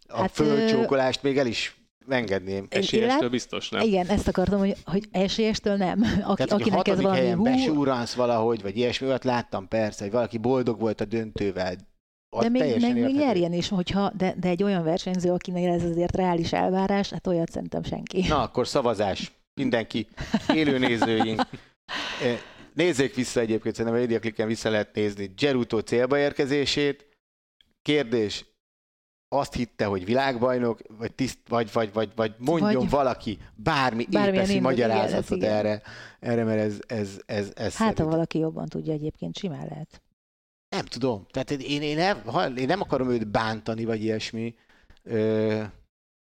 A 0.07 0.17
Hát, 0.17 0.31
fölcsókolást 0.31 1.23
még 1.23 1.37
el 1.37 1.47
is 1.47 1.77
engedném. 2.07 2.67
Esélyestől 2.69 3.29
biztos, 3.29 3.69
nem? 3.69 3.81
igen, 3.81 4.07
ezt 4.07 4.27
akartam, 4.27 4.59
hogy, 4.59 4.75
hogy 4.85 5.07
esélyestől 5.11 5.75
nem. 5.75 6.01
Aki, 6.03 6.43
Tehát, 6.43 6.51
akinek 6.51 6.87
ez 6.87 7.01
valami 7.01 7.19
helyen 7.19 7.37
hú, 7.37 7.43
besúransz 7.43 8.13
valahogy, 8.13 8.61
vagy 8.61 8.77
ilyesmi, 8.77 9.07
olyat 9.07 9.23
láttam 9.23 9.67
persze, 9.67 10.03
hogy 10.03 10.13
valaki 10.13 10.37
boldog 10.37 10.79
volt 10.79 11.01
a 11.01 11.05
döntővel. 11.05 11.75
De 12.41 12.49
még, 12.49 12.81
meg 12.81 12.93
még 12.93 13.15
nyerjen 13.15 13.53
is, 13.53 13.69
hogyha, 13.69 14.11
de, 14.17 14.33
de 14.39 14.47
egy 14.49 14.63
olyan 14.63 14.83
versenyző, 14.83 15.31
akinek 15.31 15.63
ez 15.63 15.83
azért 15.83 16.15
reális 16.15 16.53
elvárás, 16.53 17.09
hát 17.09 17.27
olyat 17.27 17.51
szerintem 17.51 17.83
senki. 17.83 18.25
Na, 18.27 18.41
akkor 18.41 18.67
szavazás. 18.67 19.31
Mindenki, 19.53 20.07
élő 20.53 20.77
nézőink. 20.77 21.41
Eh, 22.23 22.37
Nézzék 22.73 23.15
vissza 23.15 23.39
egyébként, 23.39 23.75
szerintem 23.75 23.99
a 23.99 24.03
médiaklikken 24.03 24.47
vissza 24.47 24.69
lehet 24.69 24.95
nézni 24.95 25.31
Geruto 25.37 25.79
célba 25.81 26.17
érkezését. 26.17 27.07
Kérdés, 27.81 28.45
azt 29.35 29.53
hitte, 29.53 29.85
hogy 29.85 30.05
világbajnok, 30.05 30.79
vagy, 30.97 31.13
tiszt, 31.13 31.37
vagy, 31.47 31.71
vagy, 31.73 31.93
vagy, 31.93 32.11
vagy 32.15 32.33
mondjon 32.37 32.81
Vagy- 32.81 32.89
valaki 32.89 33.37
bármi 33.55 34.05
épeszi 34.11 34.59
magyarázatot 34.59 35.37
igen. 35.37 35.53
erre, 35.53 35.81
erre, 36.19 36.43
mert 36.43 36.59
ez, 36.59 36.79
ez, 36.87 37.19
ez, 37.25 37.51
ez 37.55 37.75
Hát, 37.75 37.87
ha 37.87 37.93
szerint- 37.95 38.09
valaki 38.11 38.39
jobban 38.39 38.65
tudja, 38.67 38.93
egyébként 38.93 39.37
simán 39.37 39.67
lehet. 39.69 40.01
Nem 40.69 40.85
tudom. 40.85 41.25
Tehát 41.29 41.51
én, 41.51 41.81
én, 41.81 41.95
nem, 41.95 42.21
én 42.55 42.65
nem 42.65 42.81
akarom 42.81 43.09
őt 43.09 43.27
bántani, 43.27 43.85
vagy 43.85 44.03
ilyesmi, 44.03 44.55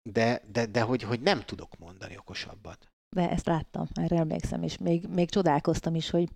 de, 0.10 0.42
de, 0.52 0.66
de 0.66 0.82
hogy, 0.82 1.02
hogy 1.04 1.22
nem 1.22 1.42
tudok 1.42 1.78
mondani 1.78 2.18
okosabbat. 2.18 2.92
De 3.16 3.30
ezt 3.30 3.46
láttam, 3.46 3.88
erre 3.94 4.18
emlékszem, 4.18 4.64
és 4.64 4.78
még, 4.78 5.08
még 5.08 5.30
csodálkoztam 5.30 5.96
is, 5.96 6.10
hogy 6.10 6.30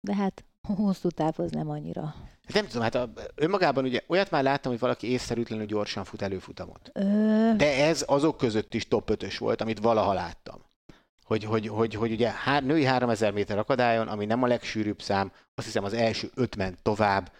de 0.00 0.14
hát 0.14 0.44
hosszú 0.76 1.08
távhoz 1.08 1.50
nem 1.50 1.70
annyira. 1.70 2.04
Hát 2.04 2.52
Nem 2.52 2.66
tudom, 2.66 2.82
hát 2.82 2.94
a, 2.94 3.12
önmagában 3.34 3.84
ugye 3.84 4.00
olyat 4.06 4.30
már 4.30 4.42
láttam, 4.42 4.70
hogy 4.70 4.80
valaki 4.80 5.10
észszerűtlenül 5.10 5.66
gyorsan 5.66 6.04
fut 6.04 6.22
előfutamot. 6.22 6.90
Ö, 6.92 7.02
De 7.56 7.84
ez 7.84 8.04
azok 8.06 8.36
között 8.36 8.74
is 8.74 8.88
top 8.88 9.10
5 9.10 9.36
volt, 9.38 9.60
amit 9.60 9.78
valaha 9.78 10.12
láttam. 10.12 10.67
Hogy, 11.28 11.44
hogy, 11.44 11.66
hogy, 11.66 11.94
hogy 11.94 12.12
ugye 12.12 12.30
há, 12.30 12.60
női 12.60 12.84
3000 12.84 13.32
méter 13.32 13.58
akadályon, 13.58 14.08
ami 14.08 14.24
nem 14.24 14.42
a 14.42 14.46
legsűrűbb 14.46 15.02
szám, 15.02 15.32
azt 15.54 15.66
hiszem 15.66 15.84
az 15.84 15.92
első 15.92 16.30
öt 16.34 16.56
ment 16.56 16.82
tovább, 16.82 17.32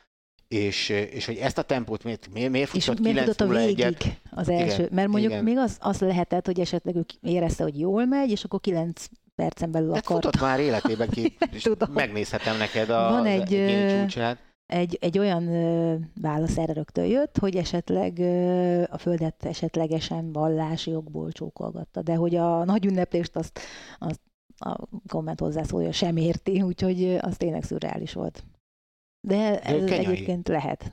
és, 0.49 0.89
és 0.89 1.27
hogy 1.27 1.37
ezt 1.37 1.59
a 1.59 1.63
tempót 1.63 2.05
miért, 2.05 2.29
miért, 2.33 2.51
miért 2.51 2.75
és 2.75 2.85
futott 2.85 3.01
miért 3.01 3.19
tudott 3.19 3.41
a 3.41 3.47
9 3.47 3.65
végig 3.67 3.97
az 4.31 4.49
első? 4.49 4.83
Igen, 4.83 4.89
Mert 4.93 5.09
mondjuk 5.09 5.33
igen. 5.33 5.45
még 5.45 5.57
az, 5.57 5.77
az 5.81 6.01
lehetett, 6.01 6.47
hogy 6.47 6.61
esetleg 6.61 6.97
ő 6.97 7.05
érezte, 7.21 7.63
hogy 7.63 7.79
jól 7.79 8.05
megy, 8.05 8.31
és 8.31 8.45
akkor 8.45 8.61
9 8.61 9.05
percen 9.35 9.71
belül 9.71 9.93
Hát 9.95 10.07
akart. 10.07 10.25
futott 10.25 10.41
már 10.41 10.61
életében 10.61 11.09
ki, 11.09 11.37
és 11.53 11.63
Tudom. 11.63 11.93
megnézhetem 11.93 12.57
neked 12.57 12.91
a, 12.91 13.11
Van 13.11 13.27
egy, 13.27 13.41
egény 13.41 13.91
ö, 13.91 14.01
csúcsát. 14.01 14.39
Egy, 14.73 14.99
egy 15.01 15.19
olyan 15.19 15.47
ö, 15.47 15.97
válasz 16.21 16.59
erre 16.59 16.73
rögtön 16.73 17.07
jött, 17.07 17.39
hogy 17.39 17.57
esetleg 17.57 18.19
ö, 18.19 18.83
a 18.91 18.99
földet 18.99 19.45
esetlegesen 19.45 20.33
vallási 20.33 20.91
jogból 20.91 21.33
csókolgatta, 21.33 22.03
de 22.03 22.15
hogy 22.15 22.35
a 22.35 22.65
nagy 22.65 22.87
ünneplést 22.87 23.37
azt, 23.37 23.59
azt 23.99 24.21
a 24.57 24.87
komment 25.09 25.41
hozzászólja 25.41 25.93
sem 25.93 26.17
érti, 26.17 26.63
úgyhogy 26.63 27.05
az 27.21 27.37
tényleg 27.37 27.63
szürreális 27.63 28.13
volt. 28.13 28.45
De 29.27 29.61
ez 29.63 29.85
kenyai. 29.85 30.05
egyébként 30.07 30.49
lehet, 30.49 30.93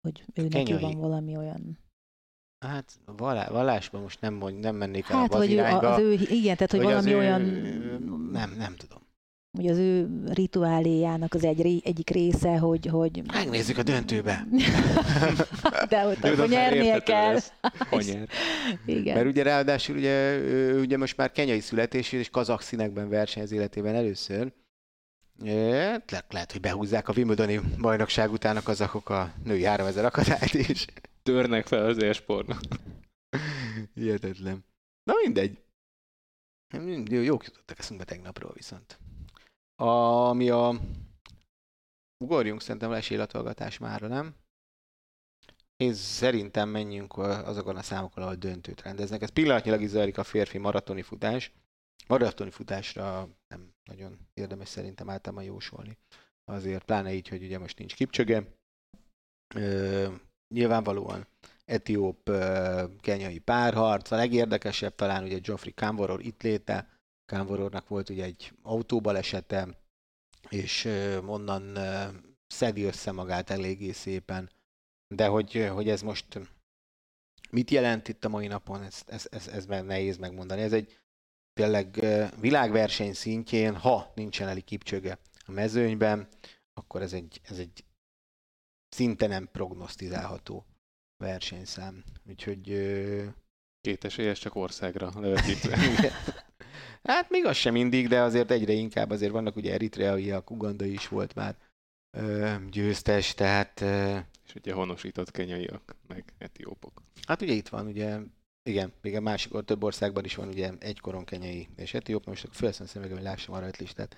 hogy 0.00 0.24
ő 0.34 0.48
neki 0.48 0.72
van 0.78 0.98
valami 0.98 1.36
olyan... 1.36 1.78
Hát 2.64 3.00
vallá, 3.04 3.48
vallásban 3.48 4.02
most 4.02 4.20
nem, 4.20 4.34
mond- 4.34 4.58
nem 4.58 4.76
mennék 4.76 5.08
el 5.08 5.16
Hát, 5.18 5.32
az 5.32 5.38
hogy 5.38 5.50
ő, 5.50 5.52
irányba. 5.52 5.92
az 5.94 6.00
ő, 6.00 6.12
igen, 6.12 6.56
tehát, 6.56 6.70
hogy 6.70 6.84
hogy 6.84 6.92
az 6.92 7.04
valami 7.04 7.12
ő- 7.12 7.16
olyan... 7.16 7.40
Nem, 8.30 8.50
nem 8.56 8.76
tudom. 8.76 8.99
Hogy 9.56 9.66
az 9.66 9.78
ő 9.78 10.08
rituáléjának 10.26 11.34
az 11.34 11.44
egy, 11.44 11.80
egyik 11.84 12.10
része, 12.10 12.58
hogy... 12.58 12.86
hogy... 12.86 13.22
Megnézzük 13.32 13.78
a 13.78 13.82
döntőbe. 13.82 14.46
De 15.88 16.06
ott 16.06 16.24
akkor 16.24 16.48
nyernie 16.48 16.98
kell. 16.98 17.32
lesz. 17.32 17.52
Ha 17.90 18.00
nyer. 18.00 18.28
Igen. 18.86 19.14
Mert 19.14 19.26
ugye 19.26 19.42
ráadásul 19.42 19.96
ugye, 19.96 20.36
ő 20.36 20.80
ugye 20.80 20.96
most 20.96 21.16
már 21.16 21.32
kenyai 21.32 21.60
születésű 21.60 22.18
és 22.18 22.30
kazak 22.30 22.62
színekben 22.62 23.08
versenyez 23.08 23.52
életében 23.52 23.94
először. 23.94 24.52
Le- 25.42 26.24
lehet, 26.28 26.52
hogy 26.52 26.60
behúzzák 26.60 27.08
a 27.08 27.12
Wimbledoni 27.16 27.60
bajnokság 27.78 28.32
után 28.32 28.56
a 28.56 28.62
kazakok 28.62 29.08
a 29.08 29.32
női 29.44 29.64
3000 29.64 30.04
akadályt 30.04 30.54
is. 30.54 30.84
Törnek 31.22 31.66
fel 31.66 31.84
az 31.84 32.02
élsportnak. 32.02 32.60
Hihetetlen. 33.94 34.64
Na 35.04 35.12
mindegy. 35.24 35.58
Jó, 37.10 37.20
jók 37.20 37.44
jutottak 37.44 37.78
eszünkbe 37.78 38.04
tegnapról 38.04 38.52
viszont. 38.54 38.98
Ami 39.80 40.50
a... 40.50 40.74
Ugorjunk 42.24 42.60
szerintem 42.60 42.90
lesélatolgatás 42.90 43.78
mára, 43.78 44.06
nem? 44.06 44.34
Én 45.76 45.94
szerintem 45.94 46.68
menjünk 46.68 47.18
azokon 47.18 47.76
a 47.76 47.82
számokon, 47.82 48.22
ahol 48.22 48.34
döntőt 48.34 48.82
rendeznek. 48.82 49.22
Ez 49.22 49.30
pillanatnyilag 49.30 49.82
is 49.82 49.88
zajlik 49.88 50.18
a 50.18 50.24
férfi 50.24 50.58
maratoni 50.58 51.02
futás. 51.02 51.52
Maratoni 52.08 52.50
futásra 52.50 53.28
nem 53.48 53.74
nagyon 53.90 54.18
érdemes 54.34 54.68
szerintem 54.68 55.10
általában 55.10 55.44
jósolni. 55.44 55.98
Azért 56.44 56.84
pláne 56.84 57.12
így, 57.12 57.28
hogy 57.28 57.42
ugye 57.42 57.58
most 57.58 57.78
nincs 57.78 57.94
kipcsöge. 57.94 58.44
Ö, 59.54 60.12
nyilvánvalóan 60.54 61.26
etióp 61.64 62.30
kenyai 63.00 63.38
párharc. 63.38 64.10
A 64.10 64.16
legérdekesebb 64.16 64.94
talán 64.94 65.24
ugye 65.24 65.38
Geoffrey 65.38 65.74
Kamvoror 65.74 66.20
itt 66.24 66.42
léte. 66.42 66.99
Kamvorornak 67.30 67.88
volt 67.88 68.08
ugye 68.08 68.24
egy 68.24 68.52
autóbalesete, 68.62 69.68
és 70.48 70.84
onnan 71.26 71.78
szedi 72.46 72.82
össze 72.82 73.12
magát 73.12 73.50
eléggé 73.50 73.92
szépen. 73.92 74.50
De 75.14 75.26
hogy, 75.26 75.68
hogy 75.72 75.88
ez 75.88 76.02
most 76.02 76.40
mit 77.50 77.70
jelent 77.70 78.08
itt 78.08 78.24
a 78.24 78.28
mai 78.28 78.46
napon, 78.46 78.82
ez, 78.82 79.02
ez, 79.06 79.26
ez, 79.30 79.48
ez 79.48 79.66
nehéz 79.66 80.16
megmondani. 80.16 80.60
Ez 80.62 80.72
egy 80.72 81.00
tényleg 81.52 82.04
világverseny 82.40 83.12
szintjén, 83.12 83.76
ha 83.76 84.12
nincsen 84.14 84.48
Eli 84.48 84.60
Kipcsöge 84.60 85.18
a 85.46 85.50
mezőnyben, 85.50 86.28
akkor 86.72 87.02
ez 87.02 87.12
egy, 87.12 87.40
ez 87.42 87.58
egy 87.58 87.84
szinte 88.88 89.26
nem 89.26 89.48
prognosztizálható 89.52 90.66
versenyszám. 91.16 92.04
Úgyhogy 92.28 92.62
Két 93.80 94.04
esélyes 94.04 94.38
csak 94.38 94.54
országra 94.54 95.12
levetítve. 95.20 95.76
Hát 97.02 97.30
még 97.30 97.44
az 97.44 97.56
sem 97.56 97.72
mindig, 97.72 98.08
de 98.08 98.20
azért 98.20 98.50
egyre 98.50 98.72
inkább 98.72 99.10
azért 99.10 99.32
vannak 99.32 99.56
ugye 99.56 99.72
eritreaiak, 99.72 100.50
Uganda 100.50 100.84
is 100.84 101.08
volt 101.08 101.34
már 101.34 101.56
ö, 102.16 102.54
győztes, 102.70 103.34
tehát 103.34 103.80
ö, 103.80 104.18
És 104.46 104.54
ugye 104.54 104.72
honosított 104.72 105.30
kenyaiak, 105.30 105.96
meg 106.06 106.32
etiópok. 106.38 107.02
hát 107.26 107.42
ugye 107.42 107.52
itt 107.52 107.68
van 107.68 107.86
ugye 107.86 108.18
igen, 108.62 108.92
még 109.02 109.16
a 109.16 109.20
másik, 109.20 109.64
több 109.64 109.82
országban 109.82 110.24
is 110.24 110.34
van 110.34 110.48
ugye 110.48 110.72
egykoron 110.78 111.24
kenyai 111.24 111.68
és 111.76 111.94
etióp, 111.94 112.26
most 112.26 112.48
felszem 112.50 112.86
szemegem, 112.86 113.16
hogy 113.16 113.24
lássam 113.24 113.54
a 113.54 113.58
rajtlistát. 113.58 114.16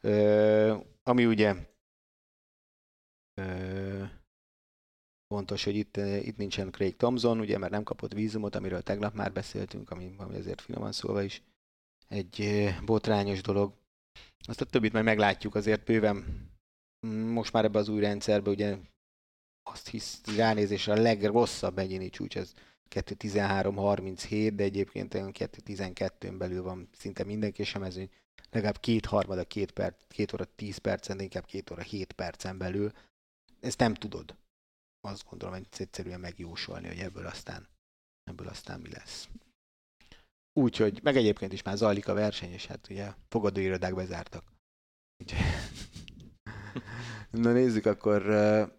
Ö, 0.00 0.76
ami 1.02 1.26
ugye 1.26 1.54
ö, 3.34 4.04
fontos, 5.28 5.64
hogy 5.64 5.76
itt, 5.76 5.96
itt 5.96 6.36
nincsen 6.36 6.70
Craig 6.70 6.96
Thompson, 6.96 7.40
ugye, 7.40 7.58
mert 7.58 7.72
nem 7.72 7.82
kapott 7.82 8.12
vízumot, 8.12 8.54
amiről 8.54 8.82
tegnap 8.82 9.14
már 9.14 9.32
beszéltünk, 9.32 9.90
ami, 9.90 10.14
ami 10.18 10.36
azért 10.36 10.60
finoman 10.60 10.92
szólva 10.92 11.22
is 11.22 11.42
egy 12.12 12.68
botrányos 12.84 13.40
dolog. 13.40 13.72
Azt 14.46 14.60
a 14.60 14.64
többit 14.64 14.92
majd 14.92 15.04
meglátjuk 15.04 15.54
azért 15.54 15.84
bőven. 15.84 16.50
Most 17.10 17.52
már 17.52 17.64
ebbe 17.64 17.78
az 17.78 17.88
új 17.88 18.00
rendszerbe 18.00 18.50
ugye 18.50 18.76
azt 19.62 19.88
hisz 19.88 20.20
ránézésre 20.36 20.92
a 20.92 21.00
legrosszabb 21.00 21.78
egyéni 21.78 22.10
csúcs, 22.10 22.36
ez 22.36 22.54
2.13.37, 22.90 24.52
de 24.54 24.62
egyébként 24.62 25.14
olyan 25.14 25.30
2.12-ön 25.38 26.38
belül 26.38 26.62
van 26.62 26.88
szinte 26.92 27.24
mindenki 27.24 27.64
sem 27.64 27.80
mezőny. 27.80 28.10
Legalább 28.50 28.78
két 28.80 29.06
harmada, 29.06 29.44
két, 29.44 29.70
perc, 29.70 29.96
két 30.08 30.32
óra 30.32 30.44
10 30.44 30.76
percen, 30.76 31.16
de 31.16 31.22
inkább 31.22 31.44
két 31.44 31.70
óra 31.70 31.82
7 31.82 32.12
percen 32.12 32.58
belül. 32.58 32.92
Ezt 33.60 33.78
nem 33.78 33.94
tudod. 33.94 34.36
Azt 35.00 35.24
gondolom, 35.28 35.54
hogy 35.54 35.66
egyszerűen 35.76 36.20
megjósolni, 36.20 36.88
hogy 36.88 36.98
ebből 36.98 37.26
aztán, 37.26 37.68
ebből 38.24 38.48
aztán 38.48 38.80
mi 38.80 38.90
lesz. 38.90 39.28
Úgyhogy, 40.52 41.00
meg 41.02 41.16
egyébként 41.16 41.52
is 41.52 41.62
már 41.62 41.76
zajlik 41.76 42.08
a 42.08 42.14
verseny, 42.14 42.52
és 42.52 42.66
hát 42.66 42.86
ugye 42.90 43.12
fogadóirodák 43.28 43.94
bezártak. 43.94 44.44
Na 47.30 47.52
nézzük 47.52 47.86
akkor 47.86 48.30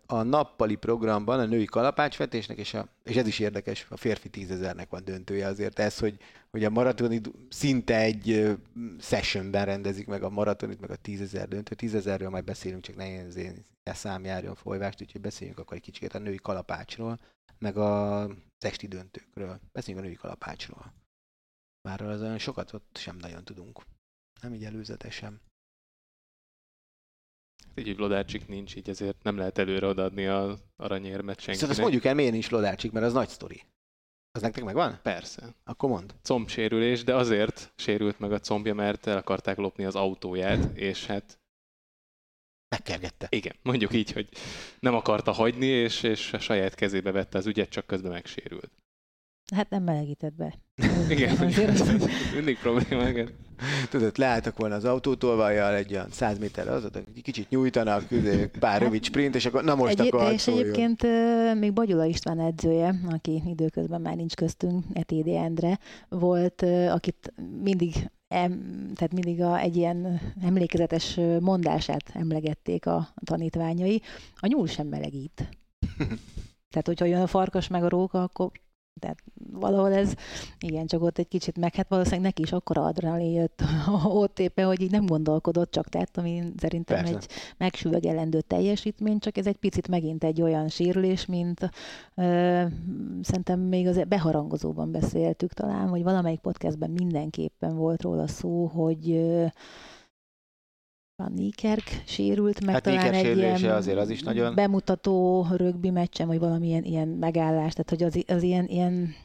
a 0.06 0.22
nappali 0.22 0.76
programban 0.76 1.40
a 1.40 1.46
női 1.46 1.66
kalapácsvetésnek, 1.66 2.58
és, 2.58 2.74
a, 2.74 2.88
és 3.04 3.16
ez 3.16 3.28
is 3.28 3.40
érdekes, 3.40 3.86
a 3.90 3.98
férfi 3.98 4.30
tízezernek 4.30 4.90
van 4.90 5.04
döntője 5.04 5.48
azért 5.48 5.80
ez, 5.80 6.00
hogy, 6.00 6.18
hogy 6.52 6.64
a 6.64 6.70
maratoni 6.70 7.22
szinte 7.50 7.98
egy 7.98 8.58
sessionben 9.00 9.66
rendezik 9.66 10.08
meg 10.08 10.24
a 10.24 10.30
maratonit, 10.30 10.80
meg 10.80 10.92
a 10.92 10.96
tízezer 10.96 11.48
döntő. 11.48 11.76
Tízezerről 11.76 12.30
majd 12.30 12.44
beszélünk, 12.44 12.82
csak 12.84 12.96
ne 12.96 13.10
én 13.10 13.66
szám 13.84 14.24
járjon 14.24 14.56
folyvást, 14.56 15.02
úgyhogy 15.02 15.22
beszéljünk 15.22 15.60
akkor 15.60 15.78
egy 15.78 15.84
kicsit 15.84 16.14
a 16.14 16.20
női 16.20 16.40
kalapácsról, 16.42 17.20
meg 17.60 17.78
a 17.78 18.28
testi 18.58 18.88
döntőkről. 18.88 19.60
Beszéljünk 19.72 20.06
a 20.06 20.08
női 20.08 20.18
kalapácsról. 20.18 21.03
Már 21.88 22.02
az 22.02 22.22
olyan 22.22 22.38
sokat 22.38 22.74
ott 22.74 22.98
sem 22.98 23.18
nagyon 23.18 23.44
tudunk. 23.44 23.82
Nem 24.42 24.54
így 24.54 24.64
előzetesen. 24.64 25.42
Így, 27.76 27.88
hogy 27.88 27.98
Lodácsik 27.98 28.48
nincs, 28.48 28.76
így 28.76 28.90
ezért 28.90 29.24
nem 29.24 29.38
lehet 29.38 29.58
előre 29.58 29.88
odaadni 29.88 30.26
az 30.26 30.64
aranyérmet 30.76 31.40
senkinek. 31.40 31.60
Szóval 31.60 31.70
azt 31.70 31.82
mondjuk 31.82 32.06
el, 32.06 32.14
miért 32.14 32.32
nincs 32.32 32.50
Lodácsik, 32.50 32.92
mert 32.92 33.06
az 33.06 33.14
nagy 33.14 33.30
sztori. 33.30 33.64
Az 34.32 34.42
nektek 34.42 34.64
megvan? 34.64 35.00
Persze. 35.02 35.56
Akkor 35.64 35.90
mond. 35.90 36.16
Combsérülés, 36.22 37.04
de 37.04 37.16
azért 37.16 37.74
sérült 37.76 38.20
meg 38.20 38.32
a 38.32 38.40
combja, 38.40 38.74
mert 38.74 39.08
el 39.08 39.18
akarták 39.18 39.58
lopni 39.58 39.86
az 39.86 39.96
autóját, 39.96 40.78
és 40.78 41.06
hát... 41.06 41.40
Megkergette. 42.76 43.28
Igen, 43.30 43.56
mondjuk 43.62 43.94
így, 43.94 44.12
hogy 44.12 44.30
nem 44.80 44.96
akarta 44.96 45.32
hagyni, 45.32 45.66
és, 45.66 46.04
és 46.04 46.34
a 46.34 46.40
saját 46.40 46.76
kezébe 46.76 47.12
vette 47.12 47.38
az 47.38 47.46
ügyet, 47.46 47.70
csak 47.70 47.86
közben 47.86 48.12
megsérült. 48.12 48.72
Hát 49.56 49.70
nem 49.70 49.84
melegített 49.84 50.34
be. 50.34 50.54
Igen, 51.10 51.38
mindig 52.36 52.58
probléma, 52.58 53.08
igen. 53.08 53.30
Tudod, 53.90 54.18
leálltak 54.18 54.58
volna 54.58 54.76
az 54.76 54.86
autótolvajjal 54.86 55.76
egy 55.76 55.92
olyan 55.92 56.10
100 56.12 56.40
méterre, 56.40 56.72
az 56.72 56.90
egy 56.94 57.22
kicsit 57.22 57.50
nyújtanak, 57.50 58.04
pár 58.60 58.82
rövid 58.82 59.04
sprint, 59.04 59.36
és 59.36 59.46
akkor 59.46 59.64
na 59.64 59.76
most 59.76 60.00
egy, 60.00 60.08
akkor 60.08 60.32
És 60.32 60.48
egyébként 60.48 61.02
még 61.60 61.74
Bagyula 61.74 62.06
István 62.06 62.40
edzője, 62.40 63.00
aki 63.10 63.42
időközben 63.46 64.02
már 64.02 64.16
nincs 64.16 64.34
köztünk, 64.34 64.86
ETD 64.94 65.28
Endre, 65.28 65.80
volt, 66.10 66.62
akit 66.90 67.34
mindig 67.64 68.10
em, 68.28 68.92
tehát 68.96 69.14
mindig 69.14 69.42
a, 69.42 69.60
egy 69.60 69.76
ilyen 69.76 70.22
emlékezetes 70.42 71.20
mondását 71.40 72.10
emlegették 72.14 72.86
a 72.86 73.14
tanítványai, 73.26 74.02
a 74.36 74.48
nyúl 74.48 74.68
sem 74.68 74.88
melegít. 74.88 75.50
Tehát, 76.70 76.88
hogyha 76.88 77.06
jön 77.06 77.22
a 77.22 77.28
farkas 77.28 77.68
meg 77.68 77.84
a 77.84 77.90
róka, 77.90 78.24
akkor 78.24 78.52
tehát 79.00 79.24
valahol 79.52 79.94
ez, 79.94 80.14
igen, 80.60 80.86
csak 80.86 81.02
ott 81.02 81.18
egy 81.18 81.28
kicsit 81.28 81.58
meg, 81.58 81.76
hát 81.76 81.90
valószínűleg 81.90 82.26
neki 82.26 82.42
is 82.42 82.52
akkor 82.52 82.78
adrenalin 82.78 83.32
jött 83.32 83.62
ott 84.04 84.40
éppen, 84.40 84.66
hogy 84.66 84.82
így 84.82 84.92
nem 84.92 85.06
gondolkodott, 85.06 85.72
csak 85.72 85.90
tett, 85.90 86.18
ami 86.18 86.44
szerintem 86.58 86.98
Persze. 86.98 87.16
egy 87.16 87.28
megsüvegelendő 87.58 88.42
teljesítmény, 88.42 89.20
csak 89.20 89.38
ez 89.38 89.48
egy 89.48 89.58
picit 89.58 89.88
megint 89.88 90.24
egy 90.24 90.42
olyan 90.42 90.68
sérülés, 90.68 91.26
mint 91.26 91.70
ö, 92.16 92.64
szerintem 93.22 93.60
még 93.60 93.88
az 93.88 94.02
beharangozóban 94.08 94.92
beszéltük 94.92 95.54
talán, 95.54 95.90
vagy 95.90 96.04
valamelyik 96.04 96.40
podcastben 96.40 96.90
mindenképpen 96.90 97.76
volt 97.76 98.02
róla 98.02 98.28
szó, 98.28 98.66
hogy 98.66 99.12
ö, 99.12 99.46
a 101.24 101.30
Nikerk 101.30 102.02
sérült, 102.06 102.66
meg 102.66 102.74
hát 102.74 102.84
talán 102.84 103.14
egy 103.14 103.38
ilyen 103.38 103.76
azért 103.76 103.98
az 103.98 104.10
is 104.10 104.22
nagyon... 104.22 104.56
bemutató 104.56 105.48
rögbi 105.52 105.90
meccsen, 105.90 106.28
vagy 106.28 106.40
valamilyen 106.40 106.84
ilyen 106.84 107.08
megállás, 107.08 107.74
tehát 107.74 107.90
hogy 107.90 108.04
az, 108.04 108.36
az 108.36 108.44
ilyen, 108.44 108.68
ilyen 108.68 109.16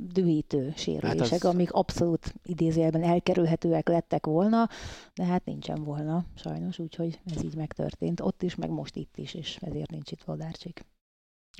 dühítő 0.00 0.72
sérülések, 0.76 1.28
hát 1.28 1.32
az... 1.32 1.44
amik 1.44 1.72
abszolút 1.72 2.34
idézőjelben 2.44 3.02
elkerülhetőek 3.02 3.88
lettek 3.88 4.26
volna, 4.26 4.68
de 5.14 5.24
hát 5.24 5.44
nincsen 5.44 5.84
volna 5.84 6.24
sajnos, 6.34 6.78
úgyhogy 6.78 7.20
ez 7.34 7.42
így 7.42 7.56
megtörtént. 7.56 8.20
Ott 8.20 8.42
is, 8.42 8.54
meg 8.54 8.70
most 8.70 8.96
itt 8.96 9.16
is, 9.16 9.34
és 9.34 9.56
ezért 9.60 9.90
nincs 9.90 10.10
itt 10.10 10.22
Vodárcsik. 10.22 10.84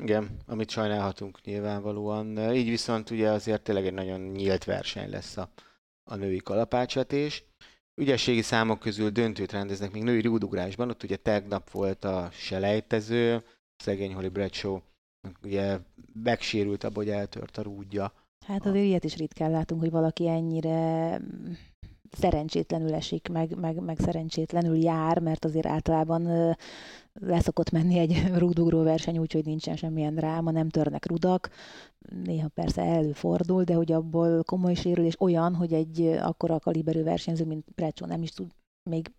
Igen, 0.02 0.36
amit 0.46 0.70
sajnálhatunk 0.70 1.44
nyilvánvalóan. 1.44 2.54
Így 2.54 2.68
viszont 2.68 3.10
ugye 3.10 3.30
azért 3.30 3.62
tényleg 3.62 3.86
egy 3.86 3.94
nagyon 3.94 4.20
nyílt 4.20 4.64
verseny 4.64 5.10
lesz 5.10 5.36
a, 5.36 5.50
a 6.10 6.14
női 6.14 6.38
kalapácsvetés 6.38 7.44
ügyességi 8.00 8.42
számok 8.42 8.78
közül 8.78 9.10
döntőt 9.10 9.52
rendeznek 9.52 9.92
még 9.92 10.02
női 10.02 10.20
rúdugrásban, 10.20 10.90
ott 10.90 11.02
ugye 11.02 11.16
tegnap 11.16 11.70
volt 11.70 12.04
a 12.04 12.28
selejtező, 12.32 13.42
szegény 13.76 14.14
Holly 14.14 14.28
Bradshaw 14.28 14.78
ugye 15.42 15.78
megsérült 16.22 16.84
abban, 16.84 17.04
hogy 17.04 17.12
eltört 17.12 17.56
a 17.56 17.62
rúdja. 17.62 18.12
Hát 18.46 18.66
azért 18.66 18.84
ilyet 18.84 19.04
is 19.04 19.16
ritkán 19.16 19.50
látunk, 19.50 19.80
hogy 19.80 19.90
valaki 19.90 20.28
ennyire 20.28 21.20
szerencsétlenül 22.10 22.94
esik, 22.94 23.28
meg, 23.28 23.58
meg, 23.58 23.80
meg 23.80 23.98
szerencsétlenül 23.98 24.76
jár, 24.76 25.18
mert 25.18 25.44
azért 25.44 25.66
általában 25.66 26.56
leszokott 27.20 27.70
menni 27.70 27.98
egy 27.98 28.22
rúdugró 28.38 28.82
verseny, 28.82 29.18
úgyhogy 29.18 29.44
nincsen 29.44 29.76
semmilyen 29.76 30.14
dráma, 30.14 30.50
nem 30.50 30.68
törnek 30.68 31.06
rudak. 31.06 31.50
Néha 32.24 32.48
persze 32.48 32.82
előfordul, 32.82 33.64
de 33.64 33.74
hogy 33.74 33.92
abból 33.92 34.42
komoly 34.42 34.74
sérülés 34.74 35.20
olyan, 35.20 35.54
hogy 35.54 35.72
egy 35.72 36.00
akkora 36.00 36.58
kaliberű 36.58 37.02
versenyző, 37.02 37.44
mint 37.44 37.64
Precsó 37.74 38.06
nem 38.06 38.22
is 38.22 38.30
tud 38.30 38.50
még 38.90 39.10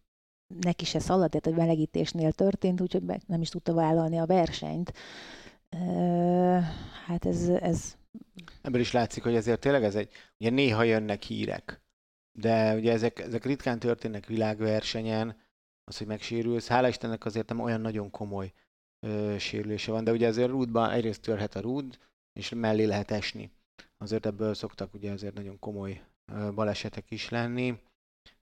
neki 0.48 0.86
se 0.86 1.00
szalad, 1.00 1.30
tehát 1.30 1.48
egy 1.48 1.66
melegítésnél 1.66 2.32
történt, 2.32 2.82
úgyhogy 2.82 3.04
nem 3.28 3.42
is 3.42 3.50
tudta 3.50 3.74
vállalni 3.74 4.18
a 4.18 4.26
versenyt. 4.26 4.94
Hát 7.06 7.26
ez, 7.26 7.50
ez... 7.50 7.96
Ebből 8.62 8.82
is 8.82 8.92
látszik, 8.92 9.24
hogy 9.24 9.36
ezért 9.36 9.60
tényleg 9.60 9.84
ez 9.84 9.96
egy, 9.96 10.10
ugye 10.40 10.50
néha 10.50 10.84
jönnek 10.84 11.24
hírek, 11.24 11.82
de 12.32 12.76
ugye 12.76 12.92
ezek, 12.92 13.20
ezek 13.20 13.46
ritkán 13.46 13.80
történnek 13.80 14.26
világversenyen, 14.26 15.36
az, 15.88 15.98
hogy 15.98 16.08
megsérülsz. 16.08 16.68
Hála 16.68 16.88
Istennek 16.88 17.26
azért 17.26 17.50
nem 17.50 17.60
olyan 17.60 17.82
nagyon 17.82 18.12
komoly 18.12 18.54
ö, 19.00 19.36
sérülése 19.38 19.92
van, 19.92 20.04
de 20.04 20.12
ugye 20.12 20.28
azért 20.28 20.50
rúdban 20.50 20.92
egyrészt 20.92 21.22
törhet 21.22 21.56
a 21.56 21.60
rúd, 21.60 22.00
és 22.34 22.50
mellé 22.50 22.84
lehet 22.84 23.12
esni. 23.12 23.52
Azért 23.98 24.26
ebből 24.26 24.54
szoktak 24.54 24.94
ugye 24.94 25.12
azért 25.12 25.34
nagyon 25.34 25.60
komoly 25.60 26.04
ö, 26.32 26.52
balesetek 26.54 27.12
is 27.12 27.30
lenni. 27.30 27.80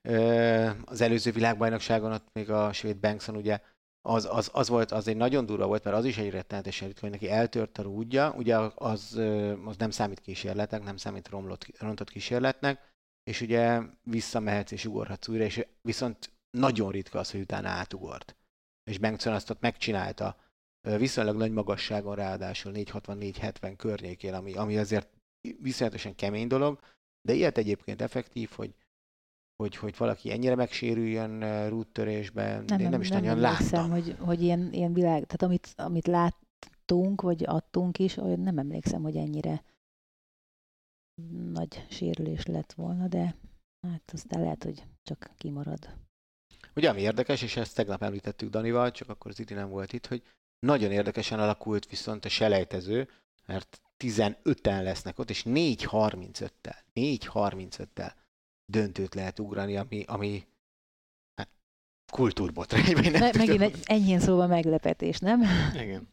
Ö, 0.02 0.70
az 0.84 1.00
előző 1.00 1.30
világbajnokságon 1.30 2.12
ott 2.12 2.28
még 2.32 2.50
a 2.50 2.72
svéd 2.72 2.96
Bankson 2.96 3.36
ugye 3.36 3.60
az, 4.08 4.28
az, 4.30 4.50
az, 4.52 4.68
volt, 4.68 4.92
az 4.92 5.08
egy 5.08 5.16
nagyon 5.16 5.46
durva 5.46 5.66
volt, 5.66 5.84
mert 5.84 5.96
az 5.96 6.04
is 6.04 6.18
egy 6.18 6.30
rettenetesen 6.30 6.86
ritka, 6.88 7.00
hogy 7.02 7.10
neki 7.10 7.30
eltört 7.30 7.78
a 7.78 7.82
rúdja, 7.82 8.32
ugye 8.36 8.56
az, 8.74 9.20
az 9.64 9.76
nem 9.76 9.90
számít 9.90 10.20
kísérletnek, 10.20 10.82
nem 10.82 10.96
számít 10.96 11.28
romlott, 11.28 11.66
rontott 11.78 12.10
kísérletnek, 12.10 12.92
és 13.24 13.40
ugye 13.40 13.80
visszamehetsz 14.02 14.70
és 14.70 14.84
ugorhatsz 14.84 15.28
újra, 15.28 15.44
és 15.44 15.66
viszont 15.82 16.30
nagyon 16.56 16.90
ritka 16.90 17.18
az, 17.18 17.30
hogy 17.30 17.40
utána 17.40 17.68
átugort. 17.68 18.36
És 18.90 18.98
Bengtson 18.98 19.32
azt 19.32 19.50
ott 19.50 19.60
megcsinálta 19.60 20.36
viszonylag 20.80 21.36
nagy 21.36 21.52
magasságon 21.52 22.14
ráadásul 22.14 22.72
460-470 22.74 23.74
környékén, 23.76 24.34
ami, 24.34 24.54
ami 24.54 24.78
azért 24.78 25.08
viszonyatosan 25.60 26.14
kemény 26.14 26.46
dolog, 26.46 26.80
de 27.22 27.32
ilyet 27.32 27.58
egyébként 27.58 28.02
effektív, 28.02 28.50
hogy 28.50 28.74
hogy, 29.56 29.76
hogy 29.76 29.94
valaki 29.96 30.30
ennyire 30.30 30.54
megsérüljön 30.54 31.68
rúttörésben, 31.68 32.64
nem, 32.64 32.80
én 32.80 32.88
nem 32.88 33.00
is 33.00 33.08
nem 33.08 33.20
nagyon 33.20 33.38
láttam. 33.38 33.90
hogy, 33.90 34.16
hogy 34.18 34.42
ilyen, 34.42 34.72
ilyen 34.72 34.92
világ, 34.92 35.24
tehát 35.24 35.42
amit, 35.42 35.72
amit 35.76 36.06
láttunk, 36.06 37.20
vagy 37.20 37.44
adtunk 37.46 37.98
is, 37.98 38.16
olyan 38.16 38.40
nem 38.40 38.58
emlékszem, 38.58 39.02
hogy 39.02 39.16
ennyire 39.16 39.64
nagy 41.52 41.86
sérülés 41.88 42.46
lett 42.46 42.72
volna, 42.72 43.08
de 43.08 43.36
hát 43.80 44.10
aztán 44.12 44.42
lehet, 44.42 44.64
hogy 44.64 44.82
csak 45.02 45.30
kimarad. 45.36 46.05
Ugye, 46.76 46.88
ami 46.88 47.00
érdekes, 47.00 47.42
és 47.42 47.56
ezt 47.56 47.74
tegnap 47.74 48.02
említettük 48.02 48.50
Danival, 48.50 48.90
csak 48.90 49.08
akkor 49.08 49.32
idő 49.36 49.54
nem 49.54 49.68
volt 49.68 49.92
itt, 49.92 50.06
hogy 50.06 50.22
nagyon 50.58 50.92
érdekesen 50.92 51.40
alakult 51.40 51.88
viszont 51.88 52.24
a 52.24 52.28
selejtező, 52.28 53.08
mert 53.46 53.80
15-en 53.98 54.82
lesznek 54.82 55.18
ott, 55.18 55.30
és 55.30 55.42
4.35-tel, 55.46 56.76
4.35-tel 56.94 58.12
döntőt 58.72 59.14
lehet 59.14 59.38
ugrani, 59.38 59.76
ami, 59.76 60.04
ami 60.06 60.46
hát, 61.34 61.48
kultúrbotrány. 62.12 63.10
Ne, 63.10 63.30
megint 63.32 63.62
egy 63.62 63.80
enyhén 63.84 64.20
szóval 64.20 64.46
meglepetés, 64.46 65.18
nem? 65.18 65.42
Igen. 65.74 66.08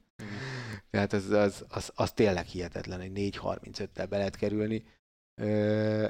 Tehát 0.90 1.14
az, 1.14 1.30
az, 1.30 1.66
az, 1.70 1.92
az 1.96 2.12
tényleg 2.12 2.46
hihetetlen, 2.46 3.00
hogy 3.00 3.12
4.35-tel 3.14 4.06
be 4.10 4.18
lehet 4.18 4.36
kerülni. 4.36 4.84
Ö, 5.42 6.08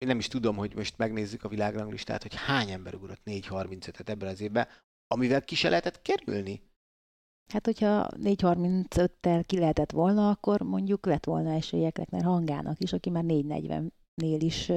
én 0.00 0.08
nem 0.08 0.18
is 0.18 0.28
tudom, 0.28 0.56
hogy 0.56 0.74
most 0.74 0.98
megnézzük 0.98 1.44
a 1.44 1.48
világranglistát, 1.48 2.22
hogy 2.22 2.34
hány 2.34 2.70
ember 2.70 2.94
ugrott 2.94 3.20
4.35-et 3.24 4.08
ebben 4.08 4.28
az 4.28 4.40
évben, 4.40 4.66
amivel 5.06 5.44
ki 5.44 5.54
se 5.54 5.68
lehetett 5.68 6.02
kerülni. 6.02 6.62
Hát, 7.52 7.64
hogyha 7.64 8.08
4.35-tel 8.22 9.42
ki 9.46 9.58
lehetett 9.58 9.90
volna, 9.90 10.30
akkor 10.30 10.60
mondjuk 10.60 11.06
lett 11.06 11.24
volna 11.24 11.52
esélyek 11.52 11.98
Lekner 11.98 12.22
hangának 12.22 12.80
is, 12.80 12.92
aki 12.92 13.10
már 13.10 13.24
4.40-nél 13.26 14.38
is 14.38 14.68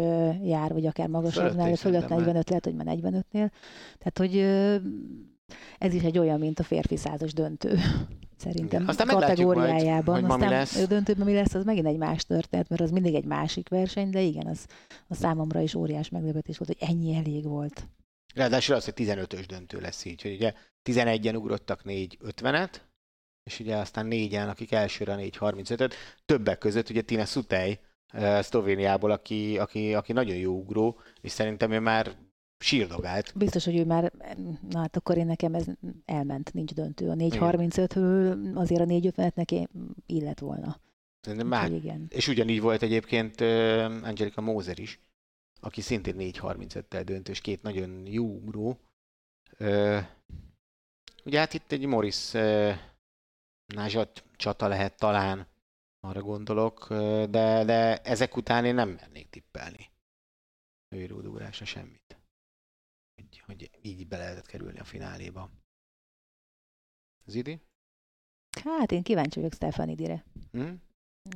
jár, 0.50 0.74
vagy 0.74 0.86
akár 0.86 1.08
magasabbnál, 1.08 1.76
fölött 1.76 2.08
45 2.08 2.50
lehet, 2.50 2.66
hogy 2.66 2.76
már 2.76 2.98
45-nél. 3.00 3.52
Tehát, 3.98 4.18
hogy 4.18 4.38
ez 5.78 5.94
is 5.94 6.02
egy 6.02 6.18
olyan, 6.18 6.40
mint 6.40 6.60
a 6.60 6.64
férfi 6.64 6.98
százas 6.98 7.34
döntő. 7.34 7.78
Szerintem. 8.44 8.88
Aztán 8.88 9.08
kategóriájában. 9.08 10.22
Majd, 10.22 10.32
hogy 10.32 10.42
Aztán 10.42 10.50
lesz. 10.50 10.88
döntőben 10.88 11.26
mi 11.26 11.34
lesz, 11.34 11.54
az 11.54 11.64
megint 11.64 11.86
egy 11.88 11.98
más 11.98 12.24
történet, 12.24 12.70
mert 12.70 12.82
az 12.82 12.92
mindig 12.92 13.16
egy 13.16 13.26
másik 13.26 13.70
verseny, 13.70 14.10
de 14.10 14.22
igen, 14.22 14.48
az 14.48 14.66
a 15.08 15.16
számomra 15.16 15.60
is 15.60 15.76
óriás 15.76 16.10
meglepetés 16.10 16.58
volt, 16.58 16.78
hogy 16.78 16.90
ennyi 16.90 17.16
elég 17.16 17.44
volt. 17.44 17.88
Ráadásul 18.34 18.76
az, 18.76 18.86
hogy 18.86 18.94
15-ös 18.98 19.44
döntő 19.48 19.80
lesz 19.80 20.06
így, 20.06 20.22
hogy 20.22 20.34
ugye 20.34 20.54
11-en 20.90 21.36
ugrottak 21.36 21.82
4.50-et, 21.86 22.70
és 23.44 23.60
ugye 23.60 23.76
aztán 23.76 24.06
négyen, 24.06 24.50
akik 24.50 24.72
elsőre 24.72 25.16
4.35-öt, 25.16 25.94
többek 26.26 26.58
között 26.58 26.90
ugye 26.90 27.02
Tina 27.02 27.26
Sutej 27.26 27.80
Szlovéniából, 28.40 29.12
aki, 29.12 29.58
aki, 29.58 29.94
aki 29.94 30.14
nagyon 30.14 30.36
jó 30.36 30.58
ugró, 30.58 31.00
és 31.22 31.32
szerintem 31.32 31.72
ő 31.72 31.80
már 31.80 32.16
sírdogált. 32.64 33.34
Biztos, 33.36 33.66
hogy 33.66 33.78
ő 33.78 33.86
már, 33.86 34.12
na 34.70 34.80
hát 34.80 34.96
akkor 34.96 35.18
én 35.18 35.26
nekem 35.26 35.54
ez 35.54 35.66
elment, 36.06 36.54
nincs 36.54 36.74
döntő. 36.74 37.10
A 37.10 37.14
4.35-ről 37.14 38.56
azért 38.56 38.82
a 38.82 38.86
4.50-et 38.86 39.34
neki 39.34 39.68
illet 40.06 40.40
volna. 40.40 40.80
Már, 41.46 41.72
igen. 41.72 42.06
És 42.10 42.28
ugyanígy 42.28 42.62
volt 42.62 42.82
egyébként 42.82 43.42
Angelika 44.04 44.42
Mózer 44.42 44.80
is, 44.80 45.00
aki 45.62 45.82
szintén 45.82 46.16
4.35-tel 46.18 47.02
döntős, 47.06 47.42
két 47.42 47.62
nagyon 47.62 48.08
jó 48.08 48.26
ugró. 48.26 48.80
Ugye 51.26 51.40
hát 51.40 51.54
itt 51.54 51.72
egy 51.72 51.86
Morris 51.86 52.32
Názsat 53.66 54.24
csata 54.36 54.68
lehet 54.68 54.98
talán, 54.98 55.48
arra 56.00 56.22
gondolok, 56.22 56.88
de, 57.30 57.64
de 57.64 57.98
ezek 57.98 58.38
után 58.38 58.66
én 58.66 58.76
nem 58.76 58.90
mernék 58.90 59.30
tippelni. 59.30 59.92
Női 60.88 61.10
semmit 61.52 62.03
hogy, 63.40 63.70
hogy 63.74 63.86
így 63.86 64.08
be 64.08 64.18
lehetett 64.18 64.46
kerülni 64.46 64.80
a 64.80 64.84
fináléba. 64.84 65.50
Zidi? 67.26 67.62
Hát 68.64 68.92
én 68.92 69.04
kíváncsi 69.04 69.40
vagyok 69.40 69.54
Stefanidire. 69.54 70.26
Hm? 70.52 70.74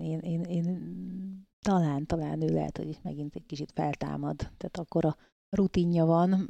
Én, 0.02 0.20
én, 0.20 0.44
én 0.44 1.46
talán, 1.60 2.06
talán 2.06 2.42
ő 2.42 2.54
lehet, 2.54 2.78
hogy 2.78 3.00
megint 3.02 3.36
egy 3.36 3.46
kicsit 3.46 3.72
feltámad. 3.72 4.38
Tehát 4.38 4.78
akkor 4.78 5.06
a 5.06 5.18
rutinja 5.50 6.06
van, 6.06 6.48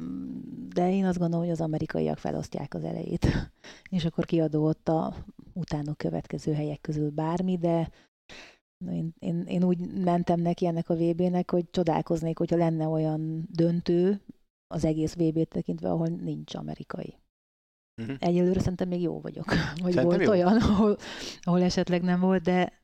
de 0.74 0.92
én 0.92 1.04
azt 1.04 1.18
gondolom, 1.18 1.44
hogy 1.44 1.54
az 1.54 1.60
amerikaiak 1.60 2.18
felosztják 2.18 2.74
az 2.74 2.84
elejét, 2.84 3.26
és 3.96 4.04
akkor 4.04 4.24
kiadó 4.24 4.64
ott 4.64 4.88
a 4.88 5.14
utánok 5.52 5.96
következő 5.96 6.52
helyek 6.52 6.80
közül 6.80 7.10
bármi, 7.10 7.58
de 7.58 7.90
én, 8.90 9.14
én, 9.18 9.42
én 9.46 9.64
úgy 9.64 10.02
mentem 10.02 10.40
neki 10.40 10.66
ennek 10.66 10.88
a 10.88 10.96
VB-nek, 10.96 11.50
hogy 11.50 11.70
csodálkoznék, 11.70 12.38
hogyha 12.38 12.56
lenne 12.56 12.86
olyan 12.86 13.48
döntő, 13.50 14.20
az 14.74 14.84
egész 14.84 15.14
VB-t 15.14 15.48
tekintve, 15.48 15.90
ahol 15.90 16.08
nincs 16.08 16.54
amerikai. 16.54 17.18
Uh-huh. 18.02 18.16
Egyelőre 18.18 18.60
szerintem 18.60 18.88
még 18.88 19.00
jó 19.00 19.20
vagyok. 19.20 19.44
Vagy 19.82 19.92
szerintem 19.92 20.04
volt 20.04 20.22
jó. 20.22 20.30
olyan, 20.30 20.56
ahol, 20.56 20.96
ahol 21.40 21.62
esetleg 21.62 22.02
nem 22.02 22.20
volt, 22.20 22.42
de, 22.42 22.82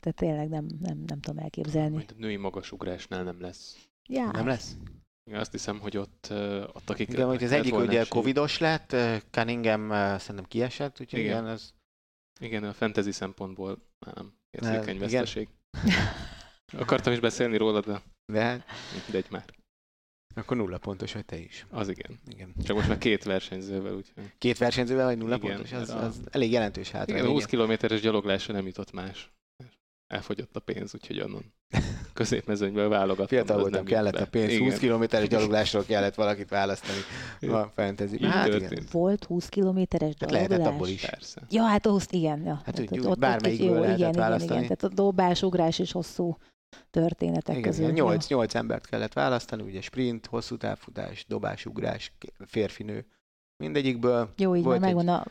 de 0.00 0.10
tényleg 0.10 0.48
nem, 0.48 0.66
nem, 0.80 1.02
nem 1.06 1.20
tudom 1.20 1.42
elképzelni. 1.42 1.94
Majd 1.94 2.12
a 2.16 2.18
női 2.18 2.36
magasugrásnál 2.36 3.22
nem 3.22 3.40
lesz. 3.40 3.88
Ja. 4.08 4.30
Nem 4.30 4.46
lesz? 4.46 4.76
Igen, 5.24 5.40
azt 5.40 5.52
hiszem, 5.52 5.78
hogy 5.80 5.96
ott, 5.96 6.26
ott 6.72 6.90
akik... 6.90 7.08
Igen, 7.08 7.26
hogy 7.26 7.44
az 7.44 7.52
egyik 7.52 7.74
ugye 7.74 8.04
covidos 8.04 8.58
lett, 8.58 8.96
Cunningham 9.30 9.88
szerintem 10.18 10.44
kiesett, 10.48 11.00
úgyhogy 11.00 11.18
igen, 11.18 11.30
igen 11.30 11.46
ez... 11.46 11.74
Igen, 12.40 12.64
a 12.64 12.72
fantasy 12.72 13.12
szempontból 13.12 13.78
már 14.06 14.14
nem 14.14 14.32
érzékeny 14.50 14.98
veszteség. 14.98 15.48
Akartam 16.78 17.12
is 17.12 17.20
beszélni 17.20 17.56
róla, 17.56 17.80
de, 17.80 18.02
de... 18.32 18.64
egy 19.12 19.30
már. 19.30 19.44
Akkor 20.34 20.56
nulla 20.56 20.78
pontos 20.78 21.12
vagy 21.12 21.24
te 21.24 21.38
is. 21.38 21.66
Az 21.70 21.88
igen. 21.88 22.18
igen. 22.28 22.52
Csak 22.64 22.76
most 22.76 22.88
már 22.88 22.98
két 22.98 23.24
versenyzővel, 23.24 23.94
úgyhogy... 23.94 24.24
Két 24.38 24.58
versenyzővel 24.58 25.06
vagy 25.06 25.18
nulla 25.18 25.36
igen, 25.36 25.50
pontos? 25.50 25.72
Az, 25.72 25.90
az 25.90 26.20
a... 26.24 26.28
elég 26.30 26.50
jelentős 26.50 26.90
hát. 26.90 27.08
Igen, 27.08 27.26
20 27.26 27.44
kilométeres 27.44 28.00
gyaloglásra 28.00 28.54
nem 28.54 28.66
jutott 28.66 28.92
más. 28.92 29.32
Elfogyott 30.06 30.56
a 30.56 30.60
pénz, 30.60 30.94
úgyhogy 30.94 31.20
onnan 31.20 31.54
középmezőnyből 32.12 32.88
válogattam. 32.88 33.26
Fiatal 33.26 33.60
voltam, 33.60 33.84
kellett 33.84 34.14
a 34.14 34.26
pénz. 34.26 34.52
Igen. 34.52 34.70
20 34.70 34.78
kilométeres 34.78 35.28
gyaloglásról 35.28 35.84
kellett 35.84 36.14
valakit 36.14 36.48
választani 36.48 36.98
a 37.40 37.72
fantasy. 37.74 38.24
Hát, 38.24 38.54
igen. 38.54 38.86
Volt 38.90 39.24
20 39.24 39.48
kilométeres 39.48 40.14
gyaloglás? 40.14 40.40
Hát 40.40 40.50
lehetett 40.50 40.72
abból 40.74 40.88
is. 40.88 41.00
Persze. 41.00 41.42
Ja, 41.50 41.62
hát 41.62 41.86
ahhoz 41.86 42.06
igen. 42.10 42.44
Ja. 42.44 42.62
Hát, 42.64 42.78
hogy 42.78 43.00
ott, 43.00 43.18
bármelyikből 43.18 43.68
jó, 43.68 43.74
lehetett 43.74 43.98
igen, 43.98 44.12
választani. 44.12 44.44
Igen, 44.44 44.64
igen. 44.64 44.76
Tehát 44.76 44.92
a 44.92 45.02
dobás, 45.02 45.42
ugrás 45.42 45.78
is 45.78 45.92
hosszú 45.92 46.36
történetek 46.90 47.56
Igen, 47.56 47.68
közül. 47.70 47.90
8, 47.90 48.28
8 48.28 48.54
embert 48.54 48.86
kellett 48.86 49.12
választani, 49.12 49.62
ugye 49.62 49.80
sprint, 49.80 50.26
hosszú 50.26 50.56
távfutás, 50.56 51.24
dobás, 51.28 51.66
ugrás, 51.66 52.12
férfinő. 52.46 53.06
Mindegyikből 53.56 54.32
Jó, 54.36 54.56
így 54.56 54.64
volt 54.64 54.80
megvan 54.80 55.08
a... 55.08 55.24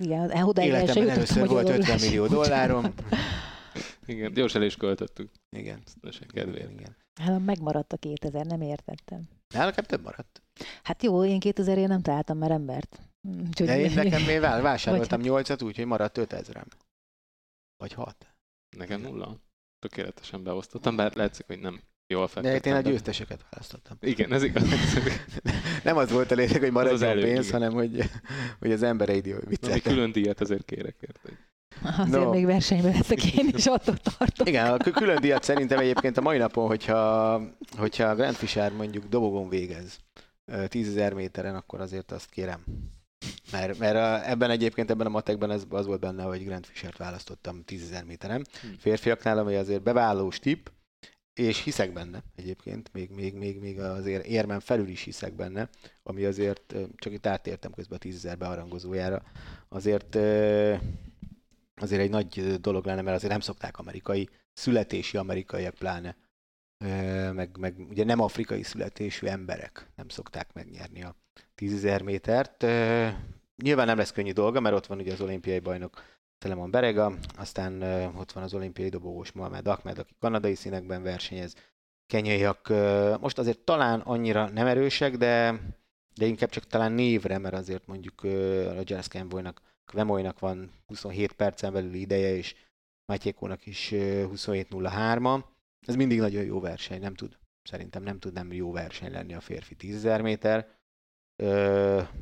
Igen, 0.00 0.42
odáig 0.42 0.68
Életemben 0.68 1.08
először 1.08 1.48
volt 1.48 1.68
50 1.68 2.00
millió 2.00 2.26
dollárom. 2.26 2.94
igen, 4.06 4.32
gyorsan 4.32 4.62
is 4.62 4.76
költöttük. 4.76 5.30
Igen. 5.56 5.82
Kedvéért. 6.28 6.70
Igen. 6.70 6.96
Hát 7.20 7.44
megmaradt 7.44 7.92
a 7.92 7.96
2000, 7.96 8.46
nem 8.46 8.60
értettem. 8.60 9.22
Nálam 9.54 9.72
több 9.72 10.02
maradt. 10.02 10.42
Hát 10.82 11.02
jó, 11.02 11.24
én 11.24 11.38
2000 11.38 11.78
én 11.78 11.88
nem 11.88 12.00
találtam 12.00 12.38
már 12.38 12.50
embert. 12.50 13.00
Úgyhogy 13.46 13.66
De 13.66 13.78
én 13.78 13.92
nekem 14.02 14.22
még 14.22 14.40
vásároltam 14.40 15.20
8-at, 15.24 15.64
úgyhogy 15.64 15.86
maradt 15.86 16.18
5000-em. 16.18 16.66
Vagy 17.76 17.92
6. 17.92 18.34
Nekem 18.76 19.00
nulla 19.00 19.36
tökéletesen 19.78 20.42
beosztottam, 20.42 20.96
bár 20.96 21.14
látszik, 21.14 21.46
hogy 21.46 21.58
nem 21.58 21.80
jól 22.06 22.28
fektettem. 22.28 22.60
De 22.60 22.68
én 22.68 22.86
a 22.86 22.90
győzteseket 22.90 23.44
választottam. 23.50 23.96
Igen, 24.00 24.32
ez 24.32 24.42
igaz. 24.42 24.68
nem 25.84 25.96
az 25.96 26.10
volt 26.10 26.30
a 26.30 26.34
lényeg, 26.34 26.60
hogy 26.60 26.72
maradjon 26.72 27.18
a 27.18 27.20
pénz, 27.20 27.50
hanem 27.50 27.72
hogy, 27.72 28.10
hogy 28.58 28.72
az 28.72 28.82
embereid 28.82 29.26
jó 29.26 29.36
vicceltek. 29.46 29.82
külön 29.82 30.12
díjat 30.12 30.40
azért 30.40 30.64
kérek 30.64 30.96
érte. 31.00 31.38
Azért 31.82 32.24
no. 32.24 32.30
még 32.30 32.46
versenyben 32.46 32.92
leszek 32.92 33.32
én 33.34 33.48
is, 33.56 33.66
attól 33.66 33.96
tartok. 33.96 34.48
Igen, 34.48 34.72
a 34.72 34.90
külön 34.90 35.20
díjat 35.20 35.42
szerintem 35.42 35.78
egyébként 35.78 36.16
a 36.16 36.20
mai 36.20 36.38
napon, 36.38 36.66
hogyha, 36.66 37.40
hogyha 37.76 38.14
Grand 38.14 38.34
Fisher 38.34 38.72
mondjuk 38.72 39.04
dobogon 39.04 39.48
végez 39.48 39.98
10.000 40.52 41.14
méteren, 41.14 41.54
akkor 41.54 41.80
azért 41.80 42.12
azt 42.12 42.30
kérem. 42.30 42.64
Mert, 43.52 43.78
mert 43.78 43.96
a, 43.96 44.30
ebben 44.30 44.50
egyébként, 44.50 44.90
ebben 44.90 45.06
a 45.06 45.10
matekben 45.10 45.50
ez, 45.50 45.62
az 45.68 45.86
volt 45.86 46.00
benne, 46.00 46.22
hogy 46.22 46.44
Grant 46.44 46.66
Fisher-t 46.66 46.96
választottam 46.96 47.62
10.000 47.66 48.06
méteren. 48.06 48.46
Hmm. 48.60 48.76
Férfiaknál, 48.78 49.38
ami 49.38 49.54
azért 49.54 49.82
beválós 49.82 50.38
tip, 50.38 50.70
és 51.34 51.62
hiszek 51.62 51.92
benne 51.92 52.22
egyébként, 52.36 52.92
még, 52.92 53.10
még, 53.10 53.34
még, 53.34 53.58
még 53.58 53.80
azért 53.80 54.26
érmen 54.26 54.60
felül 54.60 54.88
is 54.88 55.02
hiszek 55.02 55.32
benne, 55.32 55.68
ami 56.02 56.24
azért, 56.24 56.74
csak 56.96 57.12
itt 57.12 57.26
átértem 57.26 57.72
közben 57.72 57.98
a 58.02 58.06
10.000 58.06 58.34
bearangozójára, 58.38 59.22
azért 59.68 60.14
azért 61.80 62.02
egy 62.02 62.10
nagy 62.10 62.60
dolog 62.60 62.84
lenne, 62.84 63.02
mert 63.02 63.16
azért 63.16 63.32
nem 63.32 63.40
szokták 63.40 63.78
amerikai, 63.78 64.28
születési 64.52 65.16
amerikaiak 65.16 65.74
pláne, 65.74 66.16
meg, 67.32 67.56
meg 67.58 67.78
ugye 67.88 68.04
nem 68.04 68.20
afrikai 68.20 68.62
születésű 68.62 69.26
emberek 69.26 69.90
nem 69.94 70.08
szokták 70.08 70.52
megnyerni 70.52 71.02
a 71.02 71.16
10.000 71.56 72.04
métert. 72.04 72.62
Nyilván 73.62 73.86
nem 73.86 73.96
lesz 73.98 74.12
könnyű 74.12 74.32
dolga, 74.32 74.60
mert 74.60 74.74
ott 74.74 74.86
van 74.86 74.98
ugye 74.98 75.12
az 75.12 75.20
olimpiai 75.20 75.58
bajnok 75.58 76.02
Telemon 76.38 76.70
Berega, 76.70 77.12
aztán 77.36 77.82
ott 78.16 78.32
van 78.32 78.42
az 78.42 78.54
olimpiai 78.54 78.88
dobogós 78.88 79.32
Mohamed 79.32 79.66
Ahmed, 79.66 79.98
aki 79.98 80.14
kanadai 80.18 80.54
színekben 80.54 81.02
versenyez. 81.02 81.54
Kenyaiak 82.06 82.68
most 83.20 83.38
azért 83.38 83.58
talán 83.58 84.00
annyira 84.00 84.48
nem 84.48 84.66
erősek, 84.66 85.16
de, 85.16 85.60
de 86.14 86.26
inkább 86.26 86.50
csak 86.50 86.66
talán 86.66 86.92
névre, 86.92 87.38
mert 87.38 87.54
azért 87.54 87.86
mondjuk 87.86 88.22
Rogers 88.74 89.08
Kemboynak, 89.08 89.60
Kvemoynak 89.84 90.38
van 90.38 90.70
27 90.86 91.32
percen 91.32 91.72
belüli 91.72 92.00
ideje, 92.00 92.36
és 92.36 92.54
Matyékónak 93.04 93.66
is 93.66 93.88
27.03-a. 93.92 95.44
Ez 95.86 95.96
mindig 95.96 96.18
nagyon 96.18 96.44
jó 96.44 96.60
verseny, 96.60 97.00
nem 97.00 97.14
tud, 97.14 97.38
szerintem 97.62 98.02
nem 98.02 98.18
tud 98.18 98.32
nem 98.32 98.52
jó 98.52 98.72
verseny 98.72 99.12
lenni 99.12 99.34
a 99.34 99.40
férfi 99.40 99.76
10.000 99.78 100.22
méter. 100.22 100.75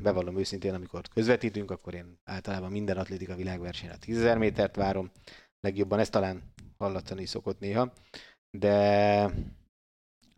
Bevallom 0.01 0.37
őszintén, 0.37 0.73
amikor 0.73 1.01
közvetítünk, 1.13 1.71
akkor 1.71 1.93
én 1.93 2.19
általában 2.23 2.71
minden 2.71 2.97
atlétika 2.97 3.35
világversenyen 3.35 3.95
a 3.95 4.05
10.000 4.05 4.37
métert 4.37 4.75
várom. 4.75 5.11
Legjobban 5.59 5.99
ezt 5.99 6.11
talán 6.11 6.53
hallatszani 6.77 7.25
szokott 7.25 7.59
néha, 7.59 7.93
de 8.57 9.29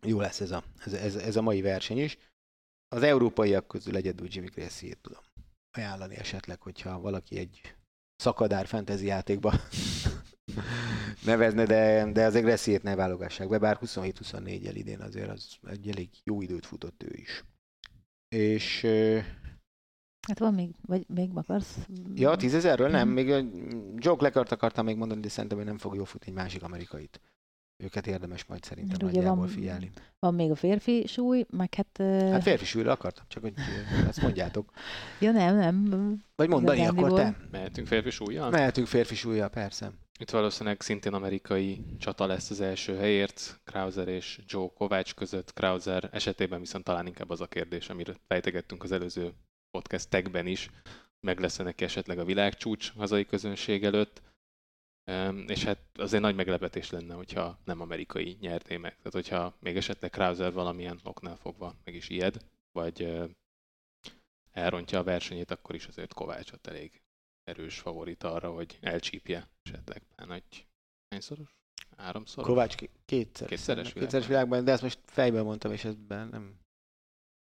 jó 0.02 0.20
lesz 0.20 0.40
ez 0.40 0.50
a, 0.50 0.64
ez, 0.84 0.92
ez, 0.92 1.14
ez 1.16 1.36
a 1.36 1.42
mai 1.42 1.60
verseny 1.60 1.98
is. 1.98 2.18
Az 2.88 3.02
európaiak 3.02 3.66
közül 3.66 3.96
egyedül 3.96 4.26
Jimmy 4.30 4.48
Gracie-t 4.48 4.98
tudom 5.00 5.22
ajánlani 5.76 6.16
esetleg, 6.16 6.62
hogyha 6.62 7.00
valaki 7.00 7.38
egy 7.38 7.76
szakadár 8.16 8.66
fantasy 8.66 9.06
játékba 9.06 9.52
nevezne, 11.24 11.64
de, 11.64 12.12
de 12.12 12.24
azért 12.24 12.44
Gressiét 12.44 12.82
ne 12.82 12.94
válogassák 12.94 13.48
be, 13.48 13.58
bár 13.58 13.78
27-24-el 13.80 14.72
idén 14.74 15.00
azért 15.00 15.30
az 15.30 15.58
egy 15.66 15.88
elég 15.88 16.10
jó 16.24 16.42
időt 16.42 16.66
futott 16.66 17.02
ő 17.02 17.14
is. 17.14 17.44
És 18.28 18.86
Hát 20.28 20.38
van 20.38 20.54
még, 20.54 20.70
vagy 20.86 21.04
még 21.08 21.30
akarsz? 21.34 21.76
Ja, 22.14 22.36
tízezerről 22.36 22.88
nem, 22.88 23.06
Mhm. 23.08 23.14
még 23.14 23.26
Joe 23.96 24.16
Leckert 24.18 24.52
akartam 24.52 24.84
még 24.84 24.96
mondani, 24.96 25.20
de 25.20 25.28
szerintem 25.28 25.58
ő 25.58 25.64
nem 25.64 25.78
fog 25.78 25.94
jól 25.94 26.04
futni 26.04 26.26
egy 26.28 26.34
másik 26.34 26.62
amerikait. 26.62 27.20
Őket 27.82 28.06
érdemes 28.06 28.44
majd 28.44 28.62
szerintem 28.64 28.96
Mert 29.00 29.02
ugye 29.02 29.12
nagyjából 29.20 29.44
van- 29.44 29.54
figyelni. 29.54 29.90
Van 30.18 30.34
még 30.34 30.50
a 30.50 30.54
férfi 30.54 31.06
súly, 31.06 31.46
meg 31.50 31.74
hát... 31.74 31.98
ö, 31.98 32.28
Hát 32.30 32.42
férfi 32.42 32.64
súlyra 32.64 32.92
akartam, 32.92 33.24
csak 33.28 33.42
hogy 33.42 33.52
ezt 34.08 34.22
mondjátok. 34.22 34.70
Ja 35.20 35.30
nem, 35.30 35.56
nem. 35.56 35.88
Vagy 36.36 36.48
mondani, 36.48 36.80
akkor 36.86 36.98
Igazándiból. 37.08 37.40
te. 37.40 37.58
Mehetünk 37.58 37.86
férfi 37.86 38.10
súlyjal? 38.10 38.50
Mehetünk 38.50 38.86
férfi 38.86 39.14
súlyra, 39.14 39.48
persze. 39.48 39.92
Itt 40.20 40.30
valószínűleg 40.30 40.80
szintén 40.80 41.12
amerikai 41.12 41.84
csata 41.98 42.26
lesz 42.26 42.50
az 42.50 42.60
első 42.60 42.96
helyért, 42.96 43.60
Krauser 43.64 44.08
és 44.08 44.40
Joe 44.46 44.68
Kovács 44.74 45.14
között. 45.14 45.52
Krauser 45.52 46.08
esetében 46.12 46.60
viszont 46.60 46.84
talán 46.84 47.06
inkább 47.06 47.30
az 47.30 47.40
a 47.40 47.46
kérdés, 47.46 47.88
amire 47.88 48.14
fejtegettünk 48.28 48.82
az 48.82 48.92
előző 48.92 49.32
podcast 49.70 50.08
tagben 50.08 50.46
is, 50.46 50.70
meg 51.20 51.38
lesz 51.40 51.56
neki 51.56 51.84
esetleg 51.84 52.18
a 52.18 52.24
világcsúcs 52.24 52.92
hazai 52.96 53.26
közönség 53.26 53.84
előtt. 53.84 54.22
És 55.46 55.64
hát 55.64 55.78
azért 55.94 56.22
nagy 56.22 56.34
meglepetés 56.34 56.90
lenne, 56.90 57.14
hogyha 57.14 57.58
nem 57.64 57.80
amerikai 57.80 58.36
nyerné 58.40 58.76
meg. 58.76 58.96
Tehát 58.96 59.12
hogyha 59.12 59.56
még 59.60 59.76
esetleg 59.76 60.10
Krauser 60.10 60.52
valamilyen 60.52 61.00
oknál 61.04 61.36
fogva 61.36 61.74
meg 61.84 61.94
is 61.94 62.08
ijed, 62.08 62.36
vagy 62.72 63.28
elrontja 64.50 64.98
a 64.98 65.02
versenyét, 65.04 65.50
akkor 65.50 65.74
is 65.74 65.86
azért 65.86 66.14
Kovács 66.14 66.52
ott 66.52 66.66
elég 66.66 67.02
erős 67.44 67.78
favorit 67.78 68.22
arra, 68.22 68.50
hogy 68.52 68.78
elcsípje 68.80 69.48
esetleg 69.62 70.02
nagy 70.16 70.66
hányszoros? 71.10 71.56
Háromszor? 71.96 72.44
Kovács 72.44 72.74
ké- 72.74 72.90
kétszeres. 73.04 73.48
Kétszeres 73.48 73.92
kétszeres 73.92 74.26
világban, 74.26 74.64
de 74.64 74.72
ezt 74.72 74.82
most 74.82 74.98
fejben 75.04 75.44
mondtam, 75.44 75.72
és 75.72 75.84
ebben 75.84 76.28
nem, 76.28 76.58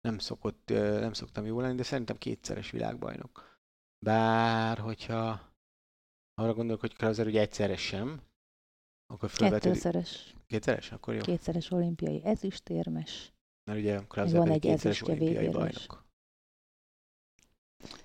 nem, 0.00 0.18
szokott, 0.18 0.68
nem 0.68 1.12
szoktam 1.12 1.46
jól 1.46 1.62
lenni, 1.62 1.76
de 1.76 1.82
szerintem 1.82 2.18
kétszeres 2.18 2.70
világbajnok. 2.70 3.58
Bár, 4.04 4.78
hogyha 4.78 5.53
arra 6.34 6.54
gondolok, 6.54 6.80
hogy 6.80 6.94
Krauser 6.94 7.26
ugye 7.26 7.40
egyszeres 7.40 7.80
sem, 7.80 8.20
akkor 9.06 9.30
felvetődik. 9.30 9.82
Kettőszeres, 9.82 10.34
Kétszeres? 10.46 10.92
Akkor 10.92 11.14
jó. 11.14 11.20
kétszeres 11.20 11.70
olimpiai 11.70 12.24
ezüstérmes. 12.24 13.32
Mert 13.64 13.78
ugye 13.78 14.00
Krauser 14.08 14.38
van 14.38 14.50
egy 14.50 14.60
kétszeres 14.60 15.02
olimpiai 15.02 15.48
bajnok. 15.48 16.04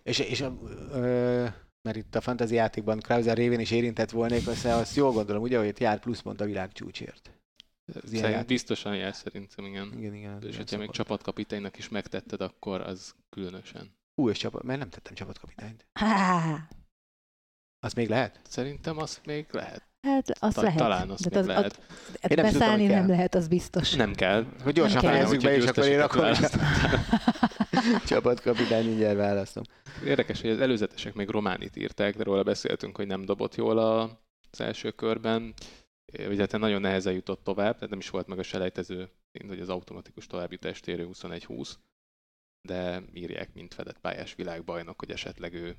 És, 0.04 0.20
és 0.20 0.42
a, 0.42 0.58
ö, 0.92 1.48
mert 1.82 1.98
itt 1.98 2.16
a 2.16 2.22
fantasy 2.22 2.54
játékban 2.54 3.00
Krauser 3.00 3.38
révén 3.38 3.60
is 3.60 3.72
érintett 3.72 4.10
volnék, 4.10 4.48
azt, 4.48 4.66
azt 4.66 4.96
jól 4.96 5.12
gondolom, 5.12 5.42
ugye, 5.42 5.58
hogy 5.58 5.68
itt 5.68 5.80
jár 5.80 6.00
pluszpont 6.00 6.42
a 6.42 6.46
világ 6.46 6.72
csúcsért. 6.72 7.32
Szerint 8.06 8.46
biztosan 8.46 8.96
jár 8.96 9.16
szerintem, 9.16 9.66
igen. 9.66 9.94
Igen, 9.98 10.14
igen. 10.14 10.44
És 10.44 10.58
hogyha 10.58 10.78
még 10.78 10.90
csapatkapitánynak 10.90 11.78
is 11.78 11.90
megtetted, 11.90 12.42
akkor 12.42 12.82
az 12.82 13.16
különösen. 13.30 13.98
Hú, 14.16 14.30
és 14.30 14.38
csapat, 14.38 14.64
mert 14.64 14.80
nem 14.80 14.90
tettem 14.90 15.14
csapatkapitányt. 15.14 15.88
Azt 17.80 17.96
még 17.96 18.10
lehet? 18.10 18.40
Szerintem 18.48 18.98
azt 18.98 19.26
még 19.26 19.46
lehet. 19.52 19.84
hát 20.02 20.30
azt 20.40 20.56
Ta- 20.56 20.62
lehet. 20.62 20.78
Talán 20.78 21.10
azt 21.10 21.30
De 21.30 21.30
még 21.30 21.40
az, 21.40 21.46
lehet. 21.56 21.66
Az, 21.66 21.78
Én 21.78 22.18
hát 22.22 22.36
nem 22.36 22.46
tudom, 22.46 22.60
beszállni 22.60 22.82
hogy 22.82 22.92
nem 22.92 23.06
kell. 23.06 23.16
lehet, 23.16 23.36
az 23.36 23.48
biztos. 23.48 23.94
Nem 23.94 24.14
kell. 24.14 24.46
Hogy 24.64 24.74
gyorsan 24.74 25.02
fejezzük 25.02 25.42
be, 25.42 25.56
és 25.56 25.66
akkor 25.66 25.86
én 25.88 26.00
győzteseket 26.00 26.52
csapatkapitány 28.08 28.86
mindjárt 28.86 29.18
választom. 29.18 29.64
Érdekes, 30.06 30.42
hogy 30.42 30.50
az 30.50 30.60
előzetesek 30.60 31.14
még 31.14 31.30
Románit 31.30 31.76
írták, 31.76 32.18
de 32.18 32.24
róla 32.24 32.44
beszéltünk, 32.44 32.96
hogy 32.96 33.08
nem 33.08 33.26
dobott 33.26 33.56
jól 33.56 33.78
a, 33.78 34.02
az 34.52 34.62
első 34.62 34.92
körben. 34.92 35.54
Ugye 36.28 36.40
hát 36.40 36.58
nagyon 36.60 36.82
nehezen 36.82 37.14
jutott 37.14 37.44
tovább, 37.44 37.74
tehát 37.74 37.90
nem 37.90 38.00
is 38.00 38.10
volt 38.10 38.28
meg 38.28 38.40
a 38.40 38.44
selejtező, 38.44 39.10
mint 39.32 39.50
hogy 39.50 39.60
az 39.60 39.70
automatikus 39.70 40.28
továbbjutást 40.28 40.88
érő 40.88 41.10
21-20, 41.14 41.70
de 42.68 43.02
írják, 43.14 43.54
mint 43.54 43.74
fedett 43.74 44.00
pályás 44.00 44.36
világbajnok, 44.36 45.00
hogy 45.00 45.12
esetleg 45.12 45.54
ő 45.54 45.76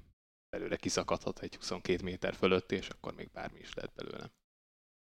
belőle 0.51 0.77
kiszakadhat 0.77 1.39
egy 1.39 1.57
22 1.57 2.05
méter 2.05 2.35
fölött, 2.35 2.73
és 2.73 2.89
akkor 2.89 3.15
még 3.15 3.31
bármi 3.33 3.59
is 3.59 3.75
lehet 3.75 3.93
belőle. 3.95 4.31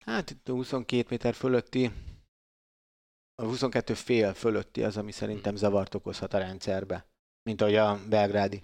Hát 0.05 0.29
itt 0.29 0.49
a 0.49 0.51
22 0.53 1.07
méter 1.09 1.33
fölötti, 1.33 1.91
a 3.41 3.45
22 3.45 3.93
fél 3.93 4.33
fölötti 4.33 4.83
az, 4.83 4.97
ami 4.97 5.11
szerintem 5.11 5.55
zavart 5.55 5.95
okozhat 5.95 6.33
a 6.33 6.37
rendszerbe. 6.37 7.05
Mint 7.43 7.61
ahogy 7.61 7.75
a 7.75 7.99
belgrádi, 8.09 8.63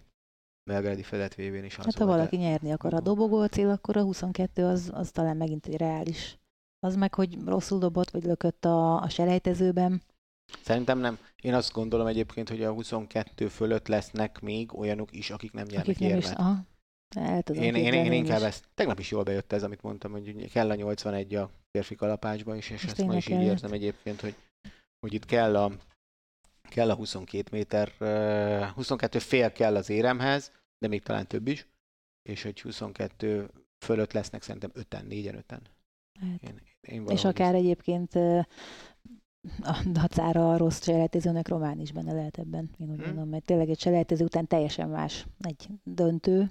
belgrádi 0.63 1.03
fedett 1.03 1.33
VB-n 1.33 1.63
is 1.63 1.77
az 1.77 1.85
Hát 1.85 1.97
ha 1.97 2.05
valaki 2.05 2.35
nyerni 2.35 2.71
akar 2.71 2.93
a 2.93 2.99
dobogó 2.99 3.45
cél, 3.45 3.69
akkor 3.69 3.97
a 3.97 4.03
22 4.03 4.65
az, 4.65 4.91
az 4.93 5.11
talán 5.11 5.37
megint 5.37 5.65
egy 5.65 5.77
reális. 5.77 6.37
Az 6.79 6.95
meg, 6.95 7.13
hogy 7.13 7.37
rosszul 7.45 7.79
dobott, 7.79 8.09
vagy 8.09 8.23
lökött 8.23 8.65
a, 8.65 9.01
a 9.01 9.09
selejtezőben. 9.09 10.01
Szerintem 10.61 10.99
nem. 10.99 11.17
Én 11.41 11.53
azt 11.53 11.71
gondolom 11.71 12.07
egyébként, 12.07 12.49
hogy 12.49 12.63
a 12.63 12.73
22 12.73 13.47
fölött 13.47 13.87
lesznek 13.87 14.39
még 14.39 14.77
olyanok 14.77 15.15
is, 15.15 15.29
akik 15.29 15.51
nem 15.51 15.65
nyernek 15.65 15.87
Akik 15.87 15.99
nem 15.99 16.17
is, 16.17 16.23
érmet. 16.23 16.39
aha, 16.39 16.65
Én, 17.15 17.63
én, 17.63 17.75
én 17.75 17.83
képzelni 17.83 18.15
inkább 18.15 18.39
is. 18.39 18.45
ezt, 18.45 18.67
tegnap 18.73 18.99
is 18.99 19.11
jól 19.11 19.23
bejött 19.23 19.51
ez, 19.51 19.63
amit 19.63 19.81
mondtam, 19.81 20.11
hogy 20.11 20.51
kell 20.51 20.69
a 20.69 20.75
81 20.75 21.35
a 21.35 21.49
férfi 21.71 21.95
kalapácsban 21.95 22.57
is, 22.57 22.69
és 22.69 22.83
És 22.83 22.89
ezt 22.89 23.05
ma 23.05 23.15
is 23.15 23.27
így 23.27 23.41
értem 23.41 23.71
egyébként, 23.71 24.21
hogy, 24.21 24.35
hogy 24.99 25.13
itt 25.13 25.25
kell 25.25 25.55
a, 25.57 25.71
kell 26.69 26.89
a 26.89 26.95
22 26.95 27.49
méter, 27.51 27.91
uh, 27.99 28.75
22 28.75 29.19
fél 29.19 29.51
kell 29.51 29.75
az 29.75 29.89
éremhez, 29.89 30.51
de 30.77 30.87
még 30.87 31.03
talán 31.03 31.27
több 31.27 31.47
is, 31.47 31.67
és 32.29 32.43
hogy 32.43 32.61
22 32.61 33.49
fölött 33.85 34.11
lesznek 34.13 34.41
szerintem 34.41 34.71
5-en, 34.75 35.03
4-en, 35.09 35.43
5-en. 35.47 35.59
Hát. 36.19 36.41
Én, 36.41 36.61
én 36.81 37.05
És 37.07 37.23
akár 37.25 37.53
ezt- 37.53 37.63
egyébként 37.63 38.13
a 39.61 39.83
dacára 39.91 40.51
a 40.51 40.57
rossz 40.57 40.83
selejtezőnek 40.83 41.47
Román 41.47 41.79
is 41.79 41.91
benne 41.91 42.13
lehet 42.13 42.37
ebben, 42.37 42.69
én 42.77 42.89
úgy 42.89 42.99
Hm. 42.99 43.05
mondom, 43.05 43.29
mert 43.29 43.45
tényleg 43.45 43.69
egy 43.69 43.79
selejtező 43.79 44.23
után 44.23 44.47
teljesen 44.47 44.89
más 44.89 45.25
egy 45.39 45.67
döntő, 45.83 46.49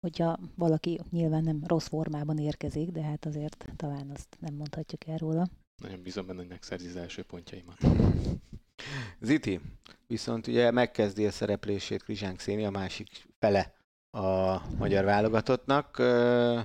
hogyha 0.00 0.38
valaki 0.54 1.00
nyilván 1.10 1.42
nem 1.42 1.62
rossz 1.66 1.86
formában 1.88 2.38
érkezik, 2.38 2.90
de 2.90 3.02
hát 3.02 3.26
azért 3.26 3.66
talán 3.76 4.10
azt 4.10 4.36
nem 4.38 4.54
mondhatjuk 4.54 5.06
el 5.06 5.16
róla. 5.16 5.48
Nagyon 5.82 6.02
bízom 6.02 6.26
benne, 6.26 6.38
hogy 6.38 6.48
megszerzi 6.48 6.88
az 6.88 6.96
első 6.96 7.22
pontjaimat. 7.22 7.76
Ziti, 9.20 9.60
viszont 10.06 10.46
ugye 10.46 10.70
megkezdi 10.70 11.26
a 11.26 11.30
szereplését 11.30 12.02
Krizsánk 12.02 12.38
Széni, 12.38 12.64
a 12.64 12.70
másik 12.70 13.08
fele 13.38 13.74
a 14.10 14.60
magyar 14.76 15.04
válogatottnak, 15.04 15.98
ö, 15.98 16.60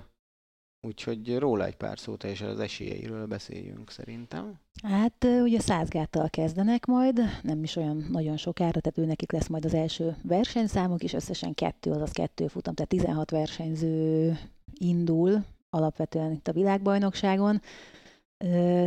úgyhogy 0.86 1.38
róla 1.38 1.66
egy 1.66 1.76
pár 1.76 2.00
szót 2.00 2.24
és 2.24 2.42
az 2.42 2.60
esélyeiről 2.60 3.26
beszéljünk 3.26 3.92
szerintem. 3.92 4.54
Hát 4.84 5.28
ugye 5.44 5.60
százgáttal 5.60 6.30
kezdenek 6.30 6.86
majd, 6.86 7.20
nem 7.42 7.64
is 7.64 7.76
olyan 7.76 8.06
nagyon 8.12 8.38
sokára, 8.38 8.80
tehát 8.80 8.98
ő 8.98 9.06
nekik 9.06 9.32
lesz 9.32 9.48
majd 9.48 9.66
az 9.66 9.74
első 9.74 10.16
versenyszámuk, 10.24 11.04
és 11.04 11.14
összesen 11.14 11.54
kettő, 11.54 11.92
azaz 11.92 12.12
kettő 12.12 12.48
futam, 12.48 12.74
tehát 12.74 12.90
16 12.90 13.32
versenyző 13.32 14.38
indul 14.74 15.44
alapvetően 15.70 16.32
itt 16.32 16.48
a 16.48 16.54
világbajnokságon. 16.54 17.62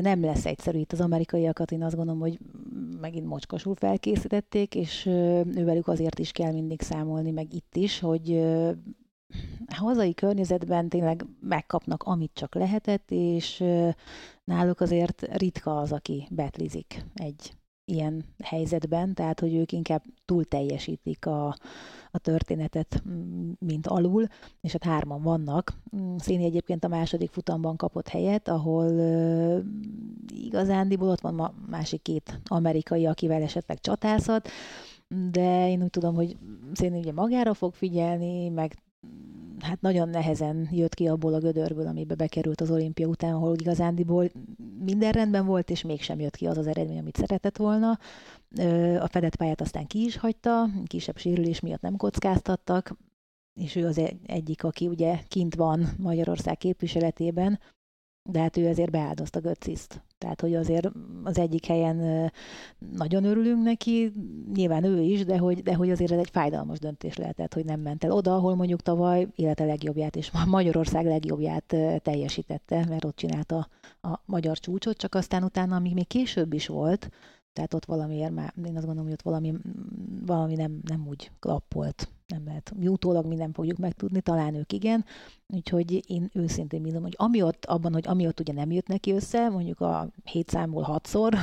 Nem 0.00 0.24
lesz 0.24 0.46
egyszerű 0.46 0.78
itt 0.78 0.92
az 0.92 1.00
amerikaiakat, 1.00 1.70
én 1.70 1.82
azt 1.82 1.96
gondolom, 1.96 2.20
hogy 2.20 2.38
megint 3.00 3.26
mocskosul 3.26 3.74
felkészítették, 3.74 4.74
és 4.74 5.06
ővelük 5.54 5.88
azért 5.88 6.18
is 6.18 6.32
kell 6.32 6.52
mindig 6.52 6.82
számolni, 6.82 7.30
meg 7.30 7.54
itt 7.54 7.76
is, 7.76 8.00
hogy 8.00 8.44
hazai 9.74 10.14
környezetben 10.14 10.88
tényleg 10.88 11.24
megkapnak, 11.40 12.02
amit 12.02 12.30
csak 12.34 12.54
lehetett, 12.54 13.10
és 13.10 13.64
náluk 14.44 14.80
azért 14.80 15.36
ritka 15.36 15.78
az, 15.78 15.92
aki 15.92 16.26
betlizik 16.30 17.04
egy 17.14 17.52
ilyen 17.88 18.24
helyzetben, 18.44 19.14
tehát 19.14 19.40
hogy 19.40 19.54
ők 19.54 19.72
inkább 19.72 20.02
túl 20.24 20.44
teljesítik 20.44 21.26
a, 21.26 21.46
a 22.10 22.18
történetet, 22.18 23.02
mint 23.58 23.86
alul, 23.86 24.26
és 24.60 24.72
hát 24.72 24.84
hárman 24.84 25.22
vannak. 25.22 25.72
Széni 26.18 26.44
egyébként 26.44 26.84
a 26.84 26.88
második 26.88 27.30
futamban 27.30 27.76
kapott 27.76 28.08
helyet, 28.08 28.48
ahol 28.48 28.86
ö, 28.86 29.58
igazándiból 30.34 31.08
ott 31.08 31.20
van 31.20 31.40
a 31.40 31.54
másik 31.70 32.02
két 32.02 32.40
amerikai, 32.44 33.06
akivel 33.06 33.42
esetleg 33.42 33.80
csatázhat, 33.80 34.48
de 35.30 35.68
én 35.68 35.82
úgy 35.82 35.90
tudom, 35.90 36.14
hogy 36.14 36.36
Széni 36.72 36.98
ugye 36.98 37.12
magára 37.12 37.54
fog 37.54 37.74
figyelni, 37.74 38.48
meg 38.48 38.76
hát 39.60 39.80
nagyon 39.80 40.08
nehezen 40.08 40.68
jött 40.70 40.94
ki 40.94 41.08
abból 41.08 41.34
a 41.34 41.38
gödörből, 41.38 41.86
amibe 41.86 42.14
bekerült 42.14 42.60
az 42.60 42.70
olimpia 42.70 43.06
után, 43.06 43.34
ahol 43.34 43.56
igazándiból 43.58 44.28
minden 44.84 45.12
rendben 45.12 45.46
volt, 45.46 45.70
és 45.70 45.82
mégsem 45.82 46.20
jött 46.20 46.36
ki 46.36 46.46
az 46.46 46.58
az 46.58 46.66
eredmény, 46.66 46.98
amit 46.98 47.16
szeretett 47.16 47.56
volna. 47.56 47.98
A 48.98 49.06
fedett 49.06 49.36
pályát 49.36 49.60
aztán 49.60 49.86
ki 49.86 50.04
is 50.04 50.16
hagyta, 50.16 50.68
kisebb 50.86 51.18
sérülés 51.18 51.60
miatt 51.60 51.80
nem 51.80 51.96
kockáztattak, 51.96 52.96
és 53.60 53.76
ő 53.76 53.86
az 53.86 53.98
egy- 53.98 54.18
egyik, 54.26 54.64
aki 54.64 54.86
ugye 54.86 55.20
kint 55.28 55.54
van 55.54 55.88
Magyarország 55.98 56.56
képviseletében, 56.56 57.60
de 58.30 58.40
hát 58.40 58.56
ő 58.56 58.66
ezért 58.66 58.90
beáldozta 58.90 59.40
Götciszt. 59.40 60.02
Tehát, 60.18 60.40
hogy 60.40 60.54
azért 60.54 60.90
az 61.24 61.38
egyik 61.38 61.66
helyen 61.66 62.30
nagyon 62.78 63.24
örülünk 63.24 63.62
neki, 63.62 64.12
nyilván 64.54 64.84
ő 64.84 65.00
is, 65.00 65.24
de 65.24 65.38
hogy, 65.38 65.62
de 65.62 65.74
hogy 65.74 65.90
azért 65.90 66.12
ez 66.12 66.18
egy 66.18 66.30
fájdalmas 66.30 66.78
döntés 66.78 67.16
lehetett, 67.16 67.54
hogy 67.54 67.64
nem 67.64 67.80
ment 67.80 68.04
el 68.04 68.10
oda, 68.10 68.34
ahol 68.34 68.54
mondjuk 68.54 68.80
tavaly 68.80 69.28
élete 69.34 69.64
legjobbját 69.64 70.16
és 70.16 70.30
Magyarország 70.46 71.06
legjobbját 71.06 71.76
teljesítette, 72.02 72.84
mert 72.88 73.04
ott 73.04 73.16
csinálta 73.16 73.68
a 74.00 74.20
magyar 74.24 74.58
csúcsot, 74.58 74.96
csak 74.96 75.14
aztán 75.14 75.44
utána, 75.44 75.76
amíg 75.76 75.94
még 75.94 76.06
később 76.06 76.52
is 76.52 76.66
volt, 76.66 77.10
tehát 77.52 77.74
ott 77.74 77.84
valamiért 77.84 78.32
már, 78.32 78.54
én 78.64 78.76
azt 78.76 78.86
gondolom, 78.86 79.04
hogy 79.04 79.12
ott 79.12 79.22
valami, 79.22 79.54
valami 80.26 80.54
nem, 80.54 80.80
nem 80.84 81.06
úgy 81.08 81.30
klappolt. 81.40 82.08
Nem 82.28 82.44
lehet. 82.44 82.72
Mi 82.76 82.88
utólag 82.88 83.26
mi 83.26 83.34
nem 83.34 83.52
fogjuk 83.52 83.78
megtudni, 83.78 84.20
talán 84.20 84.54
ők 84.54 84.72
igen. 84.72 85.04
Úgyhogy 85.46 86.10
én 86.10 86.30
őszintén 86.32 86.82
bízom, 86.82 87.02
hogy 87.02 87.14
ami 87.16 87.42
ott, 87.42 87.64
abban, 87.64 87.92
hogy 87.92 88.06
ami 88.06 88.26
ott 88.26 88.40
ugye 88.40 88.52
nem 88.52 88.70
jött 88.70 88.86
neki 88.86 89.12
össze, 89.12 89.48
mondjuk 89.48 89.80
a 89.80 90.08
hét 90.24 90.48
számból 90.48 90.82
hatszor, 90.82 91.34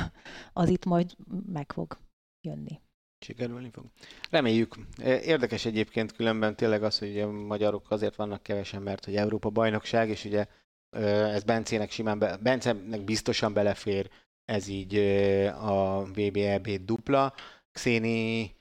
az 0.52 0.68
itt 0.68 0.84
majd 0.84 1.16
meg 1.52 1.72
fog 1.72 1.98
jönni. 2.40 2.80
Sikerülni 3.18 3.70
fog. 3.70 3.84
Reméljük. 4.30 4.76
Érdekes 5.04 5.64
egyébként 5.64 6.12
különben 6.12 6.56
tényleg 6.56 6.82
az, 6.82 6.98
hogy 6.98 7.20
a 7.20 7.30
magyarok 7.30 7.90
azért 7.90 8.16
vannak 8.16 8.42
kevesen, 8.42 8.82
mert 8.82 9.04
hogy 9.04 9.16
Európa 9.16 9.50
bajnokság, 9.50 10.08
és 10.08 10.24
ugye 10.24 10.46
ez 10.90 11.42
Bencének 11.42 11.90
simán, 11.90 12.18
be, 12.18 12.36
Bencenek 12.36 13.04
biztosan 13.04 13.52
belefér, 13.52 14.10
ez 14.44 14.68
így 14.68 14.96
a 15.60 16.04
VBEB 16.04 16.68
dupla. 16.68 17.34
Xéni 17.72 18.55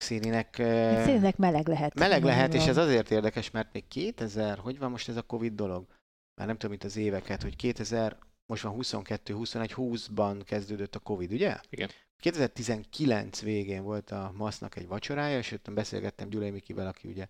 Xéninek... 0.00 0.50
Xéninek 0.50 1.36
meleg 1.36 1.68
lehet. 1.68 1.94
Meleg 1.94 2.24
lehet, 2.24 2.54
és 2.54 2.66
ez 2.66 2.76
azért 2.76 3.10
érdekes, 3.10 3.50
mert 3.50 3.72
még 3.72 3.88
2000, 3.88 4.58
hogy 4.58 4.78
van 4.78 4.90
most 4.90 5.08
ez 5.08 5.16
a 5.16 5.22
Covid 5.22 5.54
dolog? 5.54 5.86
Már 6.34 6.46
nem 6.46 6.56
tudom, 6.56 6.70
mint 6.70 6.84
az 6.84 6.96
éveket, 6.96 7.42
hogy 7.42 7.56
2000, 7.56 8.16
most 8.46 8.62
van 8.62 8.72
22, 8.72 9.34
21, 9.34 9.72
20-ban 9.76 10.40
kezdődött 10.44 10.94
a 10.94 10.98
Covid, 10.98 11.32
ugye? 11.32 11.60
Igen. 11.70 11.88
2019 12.16 13.42
végén 13.42 13.82
volt 13.82 14.10
a 14.10 14.32
MASZ-nak 14.36 14.76
egy 14.76 14.86
vacsorája, 14.86 15.38
és 15.38 15.52
ott 15.52 15.72
beszélgettem 15.72 16.28
Gyulai 16.28 16.50
Mikivel, 16.50 16.86
aki 16.86 17.08
ugye 17.08 17.26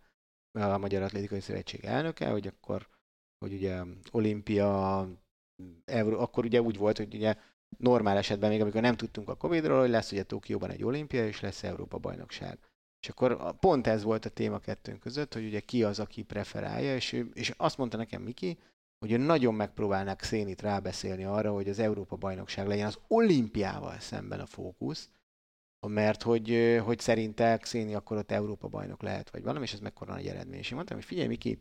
a 0.53 0.79
Magyar 0.79 1.03
Atlétikai 1.03 1.41
Szövetség 1.41 1.85
elnöke, 1.85 2.29
hogy 2.29 2.47
akkor, 2.47 2.89
hogy 3.39 3.53
ugye 3.53 3.83
olimpia, 4.11 5.09
Euró, 5.85 6.19
akkor 6.19 6.45
ugye 6.45 6.63
úgy 6.63 6.77
volt, 6.77 6.97
hogy 6.97 7.15
ugye 7.15 7.35
normál 7.79 8.17
esetben 8.17 8.51
még, 8.51 8.61
amikor 8.61 8.81
nem 8.81 8.97
tudtunk 8.97 9.29
a 9.29 9.37
Covid-ról, 9.37 9.81
hogy 9.81 9.91
lesz 9.91 10.13
ugye 10.13 10.23
Tokióban 10.23 10.71
egy 10.71 10.85
olimpia, 10.85 11.27
és 11.27 11.41
lesz 11.41 11.63
Európa 11.63 11.99
bajnokság. 11.99 12.59
És 13.01 13.09
akkor 13.09 13.59
pont 13.59 13.87
ez 13.87 14.03
volt 14.03 14.25
a 14.25 14.29
téma 14.31 14.59
kettőnk 14.59 15.01
között, 15.01 15.35
hogy 15.35 15.45
ugye 15.45 15.61
ki 15.61 15.85
az, 15.85 15.99
aki 15.99 16.23
preferálja, 16.23 16.95
és, 16.95 17.13
ő, 17.13 17.31
és 17.35 17.53
azt 17.57 17.77
mondta 17.77 17.97
nekem 17.97 18.23
Miki, 18.23 18.59
hogy 18.99 19.13
ő 19.13 19.17
nagyon 19.17 19.55
megpróbálnak 19.55 20.23
Szénit 20.23 20.63
rábeszélni 20.63 21.25
arra, 21.25 21.53
hogy 21.53 21.69
az 21.69 21.79
Európa 21.79 22.17
bajnokság 22.17 22.67
legyen 22.67 22.87
az 22.87 22.99
olimpiával 23.09 23.99
szemben 23.99 24.41
a 24.41 24.47
fókusz, 24.47 25.11
mert 25.87 26.23
hogy, 26.23 26.81
hogy 26.85 26.99
szerinte 26.99 27.57
Xéni 27.57 27.95
akkor 27.95 28.17
ott 28.17 28.31
Európa 28.31 28.69
bajnok 28.69 29.03
lehet, 29.03 29.31
vagy 29.31 29.43
valami, 29.43 29.65
és 29.65 29.73
ez 29.73 29.81
mekkora 29.81 30.13
nagy 30.13 30.27
eredmény. 30.27 30.59
És 30.59 30.71
én 30.71 30.75
mondtam, 30.75 30.97
hogy 30.97 31.07
figyelj 31.07 31.29
Miki, 31.29 31.59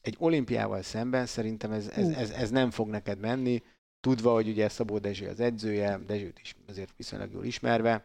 egy 0.00 0.16
olimpiával 0.18 0.82
szemben 0.82 1.26
szerintem 1.26 1.72
ez, 1.72 1.88
ez, 1.88 2.08
ez, 2.08 2.30
ez 2.30 2.50
nem 2.50 2.70
fog 2.70 2.88
neked 2.88 3.18
menni, 3.18 3.62
tudva, 4.06 4.32
hogy 4.32 4.48
ugye 4.48 4.68
Szabó 4.68 4.98
Dezső 4.98 5.28
az 5.28 5.40
edzője, 5.40 6.00
Dezsőt 6.06 6.38
is 6.38 6.56
azért 6.68 6.92
viszonylag 6.96 7.32
jól 7.32 7.44
ismerve. 7.44 8.04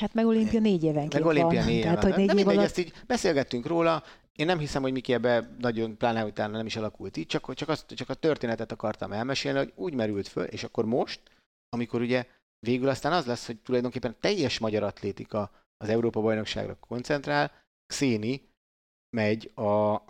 Hát 0.00 0.14
meg 0.14 0.26
olimpia 0.26 0.60
négy 0.60 0.82
évenként 0.82 1.12
Meg 1.12 1.24
olimpia 1.24 1.64
négy 1.64 1.82
Tehát, 1.82 2.02
hogy 2.02 2.14
négy 2.16 2.26
nem 2.26 2.38
év 2.38 2.44
mindegy, 2.44 2.56
alatt... 2.56 2.68
ezt 2.68 2.78
így 2.78 2.92
beszélgettünk 3.06 3.66
róla, 3.66 4.02
én 4.32 4.46
nem 4.46 4.58
hiszem, 4.58 4.82
hogy 4.82 4.92
Miki 4.92 5.12
ebbe 5.12 5.56
nagyon, 5.58 5.96
pláne 5.96 6.24
utána 6.24 6.56
nem 6.56 6.66
is 6.66 6.76
alakult 6.76 7.16
így, 7.16 7.26
csak, 7.26 7.54
csak, 7.54 7.68
azt, 7.68 7.86
csak 7.94 8.08
a 8.08 8.14
történetet 8.14 8.72
akartam 8.72 9.12
elmesélni, 9.12 9.58
hogy 9.58 9.72
úgy 9.74 9.94
merült 9.94 10.28
föl, 10.28 10.44
és 10.44 10.64
akkor 10.64 10.84
most, 10.84 11.20
amikor 11.68 12.00
ugye 12.00 12.26
végül 12.66 12.88
aztán 12.88 13.12
az 13.12 13.26
lesz, 13.26 13.46
hogy 13.46 13.58
tulajdonképpen 13.58 14.16
teljes 14.20 14.58
magyar 14.58 14.82
atlétika 14.82 15.50
az 15.76 15.88
Európa 15.88 16.20
bajnokságra 16.20 16.76
koncentrál, 16.80 17.52
Xéni 17.86 18.48
megy 19.16 19.50
a, 19.54 20.02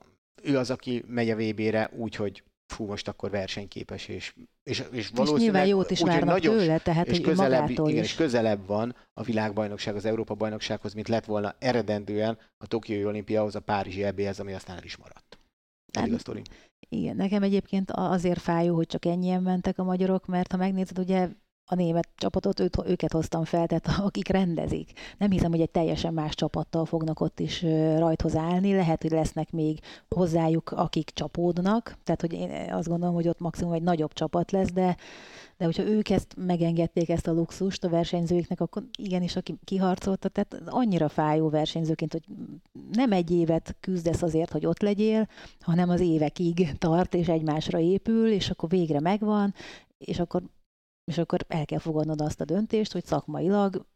ő 0.42 0.58
az, 0.58 0.70
aki 0.70 1.04
megy 1.06 1.30
a 1.30 1.36
VB-re 1.36 1.90
úgy, 1.96 2.14
hogy 2.14 2.42
fú, 2.68 2.86
most 2.86 3.08
akkor 3.08 3.30
versenyképes, 3.30 4.08
és, 4.08 4.34
és, 4.62 4.84
és 4.90 5.08
valószínűleg... 5.08 5.36
És 5.36 5.40
nyilván 5.40 5.66
jót 5.66 5.90
is 5.90 6.00
várnak 6.00 6.28
nagyon, 6.28 6.56
tőle, 6.56 6.78
tehát 6.78 7.06
és 7.06 7.20
közelebb, 7.20 7.60
magától 7.62 7.88
igen, 7.88 8.02
is. 8.02 8.10
és 8.10 8.16
közelebb 8.16 8.66
van 8.66 8.96
a 9.12 9.22
világbajnokság, 9.22 9.96
az 9.96 10.04
Európa 10.04 10.34
bajnoksághoz, 10.34 10.94
mint 10.94 11.08
lett 11.08 11.24
volna 11.24 11.54
eredendően 11.58 12.38
a 12.58 12.66
Tokiói 12.66 13.04
olimpiához, 13.04 13.54
a 13.54 13.60
Párizsi 13.60 14.04
EB-hez, 14.04 14.40
ami 14.40 14.52
aztán 14.52 14.76
el 14.76 14.84
is 14.84 14.96
maradt. 14.96 15.38
Eddig 15.92 16.12
a 16.12 16.18
sztori. 16.18 16.42
Igen, 16.88 17.16
nekem 17.16 17.42
egyébként 17.42 17.90
azért 17.90 18.40
fájó, 18.40 18.74
hogy 18.74 18.86
csak 18.86 19.04
ennyien 19.04 19.42
mentek 19.42 19.78
a 19.78 19.84
magyarok, 19.84 20.26
mert 20.26 20.50
ha 20.52 20.56
megnézed, 20.56 20.98
ugye 20.98 21.28
a 21.70 21.74
német 21.74 22.08
csapatot, 22.16 22.60
őt, 22.60 22.82
őket 22.86 23.12
hoztam 23.12 23.44
fel, 23.44 23.66
tehát 23.66 24.00
akik 24.06 24.28
rendezik. 24.28 24.92
Nem 25.18 25.30
hiszem, 25.30 25.50
hogy 25.50 25.60
egy 25.60 25.70
teljesen 25.70 26.14
más 26.14 26.34
csapattal 26.34 26.84
fognak 26.84 27.20
ott 27.20 27.40
is 27.40 27.62
rajthoz 27.98 28.36
állni. 28.36 28.74
Lehet, 28.74 29.02
hogy 29.02 29.10
lesznek 29.10 29.50
még 29.50 29.78
hozzájuk, 30.08 30.70
akik 30.70 31.10
csapódnak. 31.10 31.96
Tehát, 32.04 32.20
hogy 32.20 32.32
én 32.32 32.72
azt 32.72 32.88
gondolom, 32.88 33.14
hogy 33.14 33.28
ott 33.28 33.40
maximum 33.40 33.72
egy 33.72 33.82
nagyobb 33.82 34.12
csapat 34.12 34.50
lesz, 34.50 34.72
de, 34.72 34.96
de 35.56 35.64
hogyha 35.64 35.82
ők 35.82 36.10
ezt 36.10 36.34
megengedték, 36.36 37.08
ezt 37.08 37.26
a 37.26 37.32
luxust 37.32 37.84
a 37.84 37.88
versenyzőiknek, 37.88 38.60
akkor 38.60 38.82
igenis, 38.98 39.36
aki 39.36 39.54
kiharcolta, 39.64 40.28
tehát 40.28 40.62
annyira 40.66 41.08
fájó 41.08 41.48
versenyzőként, 41.48 42.12
hogy 42.12 42.24
nem 42.92 43.12
egy 43.12 43.30
évet 43.30 43.76
küzdesz 43.80 44.22
azért, 44.22 44.50
hogy 44.52 44.66
ott 44.66 44.82
legyél, 44.82 45.28
hanem 45.60 45.88
az 45.88 46.00
évekig 46.00 46.78
tart, 46.78 47.14
és 47.14 47.28
egymásra 47.28 47.78
épül, 47.78 48.30
és 48.30 48.50
akkor 48.50 48.68
végre 48.68 49.00
megvan, 49.00 49.54
és 49.98 50.18
akkor 50.18 50.42
és 51.08 51.18
akkor 51.18 51.44
el 51.48 51.64
kell 51.64 51.78
fogadnod 51.78 52.20
azt 52.20 52.40
a 52.40 52.44
döntést, 52.44 52.92
hogy 52.92 53.04
szakmailag 53.04 53.86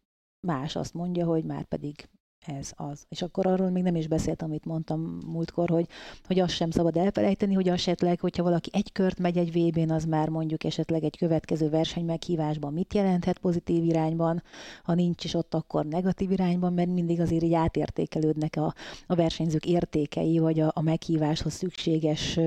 más 0.47 0.77
azt 0.77 0.95
mondja, 0.95 1.27
hogy 1.27 1.45
már 1.45 1.65
pedig 1.65 2.09
ez 2.47 2.73
az. 2.77 3.05
És 3.09 3.23
akkor 3.23 3.47
arról 3.47 3.71
még 3.71 3.83
nem 3.83 3.97
is 3.97 4.07
beszéltem, 4.07 4.49
amit 4.49 4.65
mondtam 4.65 5.19
múltkor, 5.27 5.69
hogy, 5.69 5.87
hogy 6.25 6.39
azt 6.39 6.55
sem 6.55 6.71
szabad 6.71 6.97
elfelejteni, 6.97 7.55
hogy 7.55 7.69
esetleg, 7.69 8.21
hogyha 8.21 8.43
valaki 8.43 8.71
egy 8.73 8.93
kört 8.93 9.19
megy 9.19 9.37
egy 9.37 9.53
VB-n, 9.53 9.91
az 9.91 10.05
már 10.05 10.29
mondjuk 10.29 10.65
esetleg 10.65 11.05
egy 11.05 11.17
következő 11.17 11.69
verseny 11.69 12.05
meghívásban 12.05 12.73
mit 12.73 12.95
jelenthet 12.95 13.39
pozitív 13.39 13.85
irányban, 13.85 14.43
ha 14.83 14.95
nincs 14.95 15.25
is 15.25 15.35
ott, 15.35 15.55
akkor 15.55 15.85
negatív 15.85 16.31
irányban, 16.31 16.73
mert 16.73 16.89
mindig 16.89 17.21
azért 17.21 17.43
így 17.43 17.55
átértékelődnek 17.55 18.57
a, 18.57 18.75
a 19.07 19.15
versenyzők 19.15 19.67
értékei, 19.67 20.39
vagy 20.39 20.61
a, 20.61 20.71
a 20.75 20.83
meghíváshoz 20.83 21.53
szükséges 21.53 22.39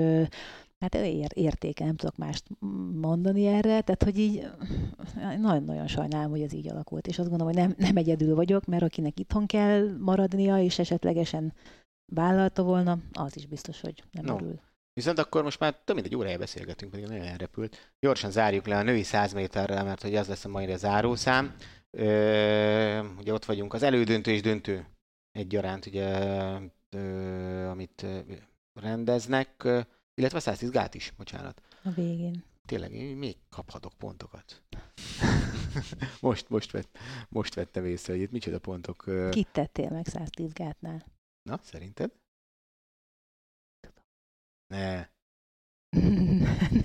hát 0.80 0.96
ér, 0.96 1.32
értéke, 1.34 1.86
nem 1.86 1.96
tudok 1.96 2.16
mást 2.18 2.48
mondani 2.94 3.46
erre, 3.46 3.82
tehát 3.82 4.04
hogy 4.04 4.20
így 4.20 4.48
nagyon-nagyon 5.40 5.88
sajnálom, 5.88 6.32
hogy 6.32 6.42
ez 6.42 6.54
így 6.54 6.70
alakult, 6.70 7.08
és 7.08 7.20
azt 7.20 7.30
gondolom, 7.30 7.54
hogy 7.54 7.64
nem, 7.64 7.76
nem 7.78 7.98
egyedül 7.98 8.36
vagyok, 8.36 8.66
mert 8.66 8.84
akinek 8.84 9.20
itthon 9.20 9.46
kell 9.46 9.98
maradnia, 10.00 10.60
és 10.60 10.80
esetlegesen 10.80 11.54
vállalta 12.14 12.64
volna, 12.64 12.98
az 13.12 13.38
is 13.38 13.46
biztos, 13.46 13.82
hogy 13.82 14.04
nem 14.12 14.26
no. 14.26 14.36
örül. 14.36 14.60
Viszont 14.94 15.20
akkor 15.20 15.44
most 15.44 15.60
már 15.60 15.76
több 15.84 15.96
mint 15.96 16.08
egy 16.08 16.16
órája 16.16 16.38
beszélgetünk, 16.38 16.92
pedig 16.92 17.08
nagyon 17.08 17.26
elrepült. 17.26 17.94
Gyorsan 18.00 18.32
zárjuk 18.32 18.68
le 18.68 18.78
a 18.78 18.84
női 18.84 19.04
100 19.04 19.34
méterrel, 19.34 19.84
mert 19.84 20.02
hogy 20.02 20.16
az 20.16 20.28
lesz 20.28 20.46
a 20.46 20.50
mai 20.50 20.78
zárószám. 20.78 21.56
Ö, 21.98 23.08
ugye 23.18 23.34
ott 23.34 23.46
vagyunk 23.46 23.74
az 23.74 23.84
elődöntő 23.84 24.32
és 24.32 24.42
döntő 24.42 24.86
egyaránt, 25.32 25.86
ugye, 25.86 26.20
ö, 26.90 27.68
amit 27.68 28.06
rendeznek 28.74 29.68
illetve 30.16 30.40
110 30.40 30.70
gát 30.70 30.96
is, 30.96 31.14
bocsánat. 31.18 31.62
A 31.84 31.90
végén. 31.90 32.44
Tényleg, 32.66 32.94
én 32.94 33.18
még 33.18 33.38
kaphatok 33.50 33.94
pontokat. 33.94 34.64
most, 36.22 36.50
most, 36.50 36.72
vett, 36.72 36.98
most 37.30 37.54
vettem 37.54 37.86
észre, 37.86 38.14
hogy 38.14 38.22
itt 38.22 38.32
micsoda 38.32 38.60
pontok. 38.60 39.04
Kit 39.30 39.48
tettél 39.52 39.90
meg 39.90 40.08
110 40.08 40.54
gátnál? 40.54 41.06
Na, 41.42 41.60
szerinted? 41.64 42.12
Ne. 44.68 44.96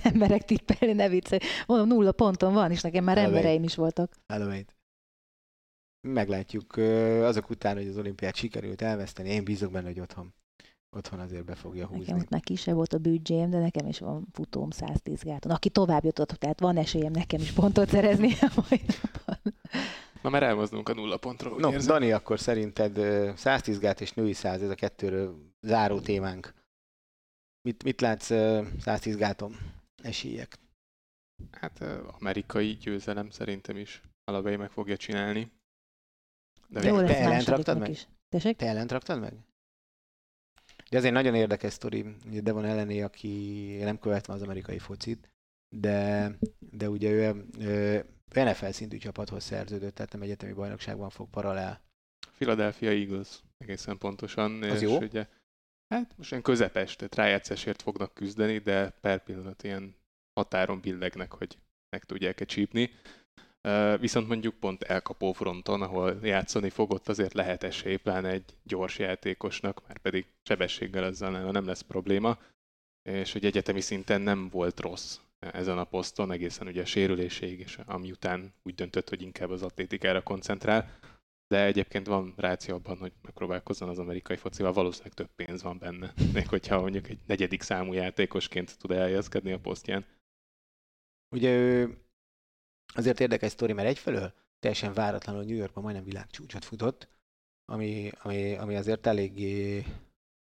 nem 0.03 0.13
merek 0.13 0.45
tippelni, 0.45 0.93
ne 0.93 1.09
viccelj. 1.09 1.39
Mondom, 1.67 1.87
nulla 1.87 2.11
ponton 2.11 2.53
van, 2.53 2.71
és 2.71 2.81
nekem 2.81 3.03
már 3.03 3.17
Eleveit. 3.17 3.37
embereim 3.37 3.63
is 3.63 3.75
voltak. 3.75 4.15
Eleveit. 4.25 4.75
Meglátjuk 6.07 6.77
azok 7.23 7.49
után, 7.49 7.75
hogy 7.75 7.87
az 7.87 7.97
olimpiát 7.97 8.35
sikerült 8.35 8.81
elveszteni. 8.81 9.29
Én 9.29 9.43
bízok 9.43 9.71
benne, 9.71 9.87
hogy 9.87 9.99
otthon 9.99 10.33
otthon 10.95 11.19
azért 11.19 11.45
be 11.45 11.55
fogja 11.55 11.85
húzni. 11.85 12.03
Nekem 12.03 12.17
ott 12.17 12.29
neki 12.29 12.55
se 12.55 12.73
volt 12.73 12.93
a 12.93 12.97
büdzsém, 12.97 13.49
de 13.49 13.59
nekem 13.59 13.87
is 13.87 13.99
van 13.99 14.27
futóm 14.31 14.69
110 14.69 15.23
gáton. 15.23 15.51
Aki 15.51 15.69
tovább 15.69 16.03
jutott, 16.03 16.29
tehát 16.29 16.59
van 16.59 16.77
esélyem 16.77 17.11
nekem 17.11 17.41
is 17.41 17.51
pontot 17.51 17.89
szerezni 17.89 18.33
a 18.41 18.51
mai 18.55 18.81
napon. 19.01 19.53
Na 20.21 20.29
már 20.29 20.43
elmozdulunk 20.43 20.89
a 20.89 20.93
nulla 20.93 21.17
pontról. 21.17 21.59
No, 21.59 21.71
érzem. 21.71 21.87
Dani, 21.87 22.11
akkor 22.11 22.39
szerinted 22.39 22.99
110 23.37 23.79
gát 23.79 24.01
és 24.01 24.13
női 24.13 24.33
100, 24.33 24.61
ez 24.61 24.69
a 24.69 24.75
kettőről 24.75 25.53
záró 25.61 25.99
témánk. 25.99 26.53
Mit, 27.61 27.83
mit 27.83 28.01
látsz 28.01 28.31
110 28.79 29.15
gáton? 29.15 29.55
Esélyek. 30.03 30.59
Hát 31.51 31.83
amerikai 32.19 32.73
győzelem 32.73 33.29
szerintem 33.29 33.77
is 33.77 34.01
Alabei 34.23 34.55
meg 34.55 34.69
fogja 34.69 34.97
csinálni. 34.97 35.51
De 36.67 36.87
Jó, 36.87 36.97
te 36.97 37.17
ellent 37.17 37.47
raktad 37.47 37.79
meg? 37.79 37.89
Is. 37.89 38.07
Tessék? 38.29 38.57
Te 38.57 38.67
ellent 38.67 38.91
raktad 38.91 39.19
meg? 39.19 39.33
De 40.91 40.97
azért 40.97 41.13
nagyon 41.13 41.35
érdekes 41.35 41.73
sztori, 41.73 42.01
hogy 42.29 42.43
Devon 42.43 42.65
ellené, 42.65 43.01
aki 43.01 43.77
nem 43.81 43.99
követve 43.99 44.33
az 44.33 44.41
amerikai 44.41 44.79
focit, 44.79 45.29
de, 45.75 46.31
de 46.59 46.89
ugye 46.89 47.09
ő, 47.09 47.45
ő 47.59 48.05
NFL 48.33 48.69
szintű 48.69 48.97
csapathoz 48.97 49.43
szerződött, 49.43 49.95
tehát 49.95 50.11
nem 50.11 50.21
egyetemi 50.21 50.53
bajnokságban 50.53 51.09
fog 51.09 51.29
paralel. 51.29 51.81
Philadelphia 52.37 52.89
Eagles 52.89 53.39
egészen 53.57 53.97
pontosan. 53.97 54.63
Az 54.63 54.81
és 54.81 54.89
jó? 54.89 54.97
Ugye, 54.97 55.27
hát 55.93 56.17
most 56.17 56.31
ilyen 56.31 56.43
közepes, 56.43 56.95
tehát 56.95 57.15
rájátszásért 57.15 57.81
fognak 57.81 58.13
küzdeni, 58.13 58.57
de 58.57 58.89
per 58.89 59.23
pillanat 59.23 59.63
ilyen 59.63 59.95
határon 60.33 60.81
billegnek, 60.81 61.31
hogy 61.31 61.57
meg 61.89 62.03
tudják-e 62.03 62.45
csípni. 62.45 62.89
Viszont 63.99 64.27
mondjuk 64.27 64.55
pont 64.55 64.83
elkapó 64.83 65.31
fronton, 65.31 65.81
ahol 65.81 66.19
játszani 66.21 66.69
fogott, 66.69 67.07
azért 67.07 67.33
lehet 67.33 67.63
esély, 67.63 67.95
pláne 67.95 68.29
egy 68.29 68.55
gyors 68.63 68.99
játékosnak, 68.99 69.87
már 69.87 69.97
pedig 69.97 70.25
sebességgel 70.43 71.05
ezzel 71.05 71.51
nem 71.51 71.65
lesz 71.65 71.81
probléma, 71.81 72.37
és 73.09 73.31
hogy 73.31 73.45
egyetemi 73.45 73.81
szinten 73.81 74.21
nem 74.21 74.49
volt 74.49 74.79
rossz 74.79 75.19
ezen 75.39 75.77
a 75.77 75.83
poszton, 75.83 76.31
egészen 76.31 76.67
ugye 76.67 76.81
a 76.81 76.85
sérüléséig, 76.85 77.59
és 77.59 77.79
ami 77.85 78.11
után 78.11 78.53
úgy 78.63 78.75
döntött, 78.75 79.09
hogy 79.09 79.21
inkább 79.21 79.49
az 79.49 79.63
atlétikára 79.63 80.23
koncentrál, 80.23 80.99
de 81.47 81.65
egyébként 81.65 82.07
van 82.07 82.33
ráció 82.37 82.75
abban, 82.75 82.97
hogy 82.97 83.11
megpróbálkozzon 83.21 83.89
az 83.89 83.99
amerikai 83.99 84.35
focival, 84.35 84.73
valószínűleg 84.73 85.13
több 85.13 85.29
pénz 85.35 85.63
van 85.63 85.77
benne, 85.77 86.13
még 86.33 86.47
hogyha 86.47 86.79
mondjuk 86.79 87.09
egy 87.09 87.19
negyedik 87.25 87.61
számú 87.61 87.93
játékosként 87.93 88.77
tud 88.77 88.91
elhelyezkedni 88.91 89.51
a 89.51 89.59
posztján. 89.59 90.05
Ugye 91.35 91.55
ő 91.55 91.97
azért 92.93 93.19
érdekes 93.19 93.51
sztori, 93.51 93.73
mert 93.73 93.87
egyfelől 93.87 94.33
teljesen 94.59 94.93
váratlanul 94.93 95.43
New 95.43 95.55
Yorkban 95.55 95.83
majdnem 95.83 96.05
világcsúcsot 96.05 96.65
futott, 96.65 97.07
ami, 97.65 98.11
ami, 98.21 98.55
ami 98.55 98.75
azért 98.75 99.07
eléggé 99.07 99.85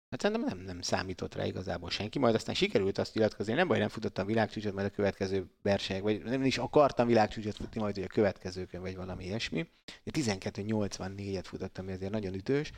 Hát 0.09 0.21
szerintem 0.21 0.47
nem, 0.47 0.65
nem 0.65 0.81
számított 0.81 1.35
rá 1.35 1.45
igazából 1.45 1.89
senki, 1.89 2.19
majd 2.19 2.35
aztán 2.35 2.55
sikerült 2.55 2.97
azt 2.97 3.13
nyilatkozni, 3.13 3.53
nem 3.53 3.67
baj, 3.67 3.79
nem 3.79 3.89
futottam 3.89 4.25
világcsúcsot, 4.25 4.73
majd 4.73 4.85
a 4.85 4.89
következő 4.89 5.45
versenyek, 5.61 6.03
vagy 6.03 6.23
nem 6.23 6.43
is 6.43 6.57
akartam 6.57 7.07
világcsúcsot 7.07 7.55
futni, 7.55 7.81
majd 7.81 7.95
hogy 7.95 8.03
a 8.03 8.07
következőkön, 8.07 8.81
vagy 8.81 8.95
valami 8.95 9.25
ilyesmi. 9.25 9.69
12.84-et 10.05 11.43
futottam, 11.43 11.85
ami 11.85 11.93
azért 11.93 12.11
nagyon 12.11 12.33
ütős. 12.33 12.71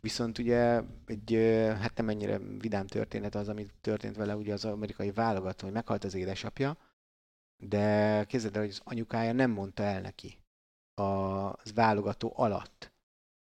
Viszont 0.00 0.38
ugye 0.38 0.82
egy, 1.06 1.34
hát 1.80 1.96
nem 1.96 2.08
ennyire 2.08 2.38
vidám 2.38 2.86
történet 2.86 3.34
az, 3.34 3.48
ami 3.48 3.66
történt 3.80 4.16
vele 4.16 4.36
ugye 4.36 4.52
az 4.52 4.64
amerikai 4.64 5.10
válogató, 5.10 5.64
hogy 5.64 5.74
meghalt 5.74 6.04
az 6.04 6.14
édesapja, 6.14 6.76
de 7.68 8.24
képzeld 8.24 8.54
el, 8.54 8.60
hogy 8.60 8.70
az 8.70 8.80
anyukája 8.84 9.32
nem 9.32 9.50
mondta 9.50 9.82
el 9.82 10.00
neki 10.00 10.38
a 10.94 11.72
válogató 11.74 12.32
alatt, 12.36 12.92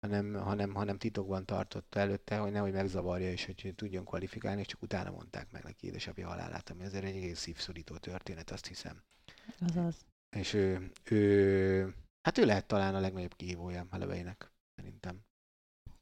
hanem, 0.06 0.34
hanem, 0.34 0.74
hanem 0.74 0.98
titokban 0.98 1.46
tartotta 1.46 1.98
előtte, 2.00 2.38
hogy 2.38 2.52
nehogy 2.52 2.72
megzavarja, 2.72 3.30
és 3.30 3.44
hogy 3.46 3.72
tudjon 3.76 4.04
kvalifikálni, 4.04 4.60
és 4.60 4.66
csak 4.66 4.82
utána 4.82 5.10
mondták 5.10 5.50
meg 5.50 5.62
neki 5.62 5.86
édesapja 5.86 6.28
halálát, 6.28 6.70
ami 6.70 6.84
azért 6.84 7.04
egy 7.04 7.16
egész 7.16 7.38
szívszorító 7.38 7.96
történet, 7.96 8.50
azt 8.50 8.66
hiszem. 8.66 9.02
Azaz. 9.60 10.06
És 10.36 10.52
ő, 10.52 10.90
ő, 11.04 11.94
hát 12.22 12.38
ő 12.38 12.44
lehet 12.44 12.66
talán 12.66 12.94
a 12.94 13.00
legnagyobb 13.00 13.34
kihívója 13.34 13.86
a 13.90 13.96
leveinek, 13.96 14.52
szerintem. 14.74 15.20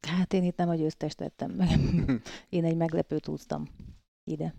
Hát 0.09 0.33
én 0.33 0.45
itt 0.45 0.57
nem 0.57 0.69
a 0.69 0.75
győztest 0.75 1.17
tettem 1.17 1.51
meg. 1.51 1.79
én 2.49 2.65
egy 2.65 2.77
meglepőt 2.77 3.27
húztam 3.27 3.69
ide 4.31 4.55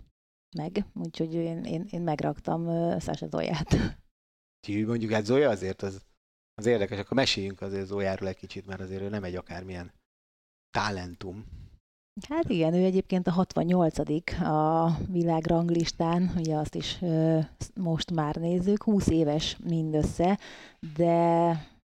meg, 0.58 0.86
úgyhogy 0.94 1.34
én, 1.34 1.64
én, 1.64 1.88
én 1.90 2.02
megraktam 2.02 2.66
Sasha 3.00 3.28
Zoyát. 3.28 3.74
Úgyhogy 4.68 4.86
mondjuk 4.86 5.12
hát 5.12 5.26
Zoya 5.26 5.50
azért 5.50 5.82
az 5.82 6.02
az 6.62 6.66
érdekes, 6.66 7.00
akkor 7.00 7.18
meséljünk 7.18 7.62
azért 7.62 7.86
Zójáról 7.86 8.28
egy 8.28 8.36
kicsit, 8.36 8.66
mert 8.66 8.82
azért 8.82 9.02
ő 9.02 9.10
nem 9.10 9.24
egy 9.24 9.36
akármilyen 9.36 9.92
talentum. 10.70 11.46
Hát 12.30 12.50
igen, 12.50 12.74
ő 12.74 12.84
egyébként 12.84 13.28
a 13.28 13.32
68 13.32 14.00
a 14.42 14.98
világranglistán, 15.08 16.32
ugye 16.38 16.56
azt 16.56 16.76
is 16.76 16.98
ö, 17.02 17.40
most 17.76 18.12
már 18.12 18.36
nézzük, 18.36 18.84
20 18.84 19.08
éves 19.08 19.58
mindössze, 19.64 20.40
de 20.96 21.50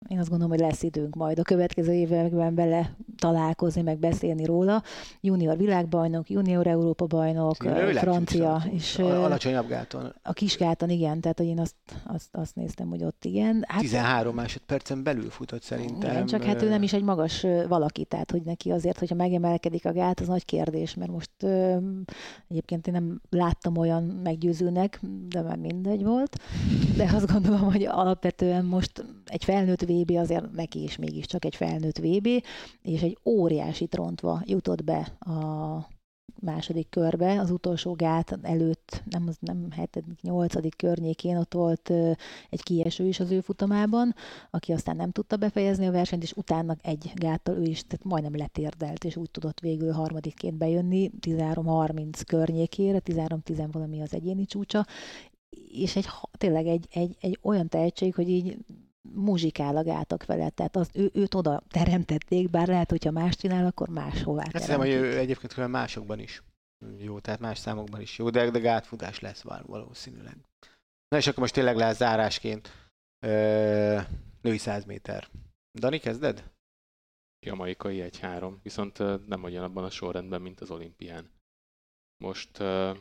én 0.07 0.19
azt 0.19 0.29
gondolom, 0.29 0.53
hogy 0.53 0.67
lesz 0.67 0.83
időnk 0.83 1.15
majd 1.15 1.39
a 1.39 1.43
következő 1.43 1.93
években 1.93 2.55
bele 2.55 2.97
találkozni, 3.17 3.83
meg 3.83 3.99
beszélni 3.99 4.45
róla. 4.45 4.83
Junior 5.21 5.57
világbajnok, 5.57 6.31
junior 6.31 6.67
Európa 6.67 7.07
bajnok, 7.07 7.57
francia, 7.95 8.63
és 8.71 8.99
alacsonyabb 8.99 9.69
gáton. 9.69 10.15
A 10.23 10.33
kis 10.33 10.57
gáton, 10.57 10.91
igen, 10.91 11.21
tehát 11.21 11.39
hogy 11.39 11.47
én 11.47 11.61
azt, 11.61 11.75
azt, 12.07 12.29
azt 12.33 12.55
néztem, 12.55 12.89
hogy 12.89 13.05
ott 13.05 13.25
igen. 13.25 13.65
Hát, 13.67 13.81
13 13.81 14.35
másodpercen 14.35 15.03
belül 15.03 15.31
futott 15.31 15.63
szerintem. 15.63 16.11
Igen, 16.11 16.27
csak 16.27 16.43
hát 16.43 16.63
ő 16.63 16.69
nem 16.69 16.83
is 16.83 16.93
egy 16.93 17.03
magas 17.03 17.47
valaki, 17.69 18.05
tehát 18.05 18.31
hogy 18.31 18.43
neki 18.43 18.71
azért, 18.71 18.99
hogyha 18.99 19.15
megemelkedik 19.15 19.87
a 19.87 19.93
gát, 19.93 20.21
az 20.21 20.27
nagy 20.27 20.45
kérdés, 20.45 20.95
mert 20.95 21.11
most 21.11 21.31
egyébként 22.49 22.87
én 22.87 22.93
nem 22.93 23.21
láttam 23.31 23.77
olyan 23.77 24.03
meggyőzőnek, 24.03 25.01
de 25.29 25.43
már 25.43 25.57
mindegy 25.57 26.05
volt, 26.05 26.37
de 26.97 27.11
azt 27.15 27.33
gondolom, 27.33 27.61
hogy 27.61 27.85
alapvetően 27.85 28.65
most 28.65 29.05
egy 29.27 29.45
felnőtt 29.45 29.83
VB 29.93 30.11
azért 30.11 30.53
neki 30.53 30.83
is 30.83 30.97
mégiscsak 30.97 31.45
egy 31.45 31.55
felnőtt 31.55 31.99
VB, 31.99 32.29
és 32.83 33.03
egy 33.03 33.19
óriási 33.25 33.87
trontva 33.87 34.43
jutott 34.45 34.85
be 34.85 34.99
a 35.19 35.89
második 36.41 36.89
körbe, 36.91 37.41
az 37.41 37.51
utolsó 37.51 37.93
gát 37.93 38.39
előtt, 38.43 39.03
nem, 39.11 39.25
az 39.29 39.37
nem 39.41 39.69
7 39.77 40.05
nyolcadik 40.23 40.77
környékén, 40.77 41.37
ott 41.37 41.55
volt 41.55 41.91
egy 42.51 42.63
kieső 42.63 43.07
is 43.07 43.21
az 43.21 43.31
ő 43.31 43.41
futamában, 43.41 44.15
aki 44.51 44.73
aztán 44.73 44.97
nem 44.97 45.11
tudta 45.11 45.37
befejezni 45.37 45.87
a 45.87 45.91
versenyt, 45.91 46.23
és 46.23 46.33
utána 46.33 46.77
egy 46.83 47.13
gáttal 47.15 47.57
ő 47.57 47.63
is 47.63 47.87
tehát 47.87 48.05
majdnem 48.05 48.37
letérdelt, 48.37 49.05
és 49.05 49.17
úgy 49.17 49.31
tudott 49.31 49.61
végül 49.61 49.93
harmadikként 49.93 50.57
bejönni, 50.57 51.11
13-30 51.21 52.21
környékére, 52.27 53.01
13-10 53.05 53.69
valami 53.73 54.01
az 54.01 54.15
egyéni 54.15 54.45
csúcsa, 54.45 54.87
és 55.73 55.97
egy, 55.97 56.07
tényleg 56.33 56.67
egy, 56.67 56.87
egy, 56.91 57.17
egy 57.21 57.39
olyan 57.43 57.69
tehetség, 57.69 58.15
hogy 58.15 58.29
így 58.29 58.59
muzsikál 59.15 59.77
a 59.77 59.83
gátak 59.83 60.25
vele, 60.25 60.49
tehát 60.49 60.77
az, 60.77 60.91
ő, 60.93 61.11
őt 61.13 61.35
oda 61.35 61.63
teremtették, 61.69 62.51
bár 62.51 62.69
lehet, 62.69 62.91
hogyha 62.91 63.11
más 63.11 63.37
csinál, 63.37 63.67
akkor 63.67 63.89
máshová 63.89 64.43
Azt 64.43 64.53
hiszem, 64.53 64.79
hogy 64.79 64.89
ő 64.89 65.19
egyébként 65.19 65.69
másokban 65.69 66.19
is 66.19 66.43
jó, 66.99 67.19
tehát 67.19 67.41
más 67.41 67.59
számokban 67.59 68.01
is 68.01 68.19
jó, 68.19 68.31
de, 68.31 68.51
de 68.51 68.59
gátfutás 68.59 69.21
lesz 69.21 69.43
valószínűleg. 69.67 70.37
Na 71.09 71.17
és 71.17 71.27
akkor 71.27 71.39
most 71.39 71.55
tényleg 71.55 71.77
lesz 71.77 71.97
zárásként 71.97 72.71
ö, 73.27 74.01
női 74.41 74.59
100 74.59 74.85
méter. 74.85 75.29
Dani, 75.79 75.99
kezded? 75.99 76.51
Jamaikai 77.47 78.09
1-3, 78.11 78.55
viszont 78.63 78.99
nem 79.27 79.43
ugyanabban 79.43 79.85
a 79.85 79.91
sorrendben, 79.91 80.43
mint 80.43 80.61
az 80.61 80.71
olimpián. 80.71 81.31
Most 82.25 82.59
uh, 82.59 82.97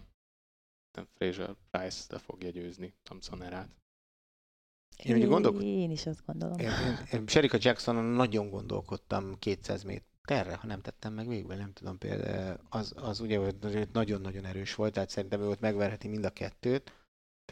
Fraser 1.13 1.55
Price 1.69 2.05
de 2.09 2.17
fogja 2.19 2.49
győzni 2.49 2.93
Thompson 3.03 3.41
Én, 5.03 5.15
ugye 5.15 5.25
gondolok... 5.25 5.63
én 5.63 5.91
is 5.91 6.05
azt 6.05 6.25
gondolom. 6.25 6.59
Én, 6.59 6.69
én, 6.69 7.19
én 7.19 7.27
Sherika 7.27 7.57
Jacksonon 7.59 8.03
nagyon 8.03 8.49
gondolkodtam 8.49 9.39
200 9.39 9.83
méterre, 9.83 10.55
ha 10.55 10.67
nem 10.67 10.81
tettem 10.81 11.13
meg 11.13 11.27
végül, 11.27 11.55
nem 11.55 11.73
tudom 11.73 11.97
például, 11.97 12.59
az, 12.69 12.93
az 12.95 13.19
ugye 13.19 13.39
nagyon-nagyon 13.91 14.45
erős 14.45 14.75
volt, 14.75 14.93
tehát 14.93 15.09
szerintem 15.09 15.41
ő 15.41 15.47
ott 15.47 15.59
megverheti 15.59 16.07
mind 16.07 16.25
a 16.25 16.29
kettőt, 16.29 16.91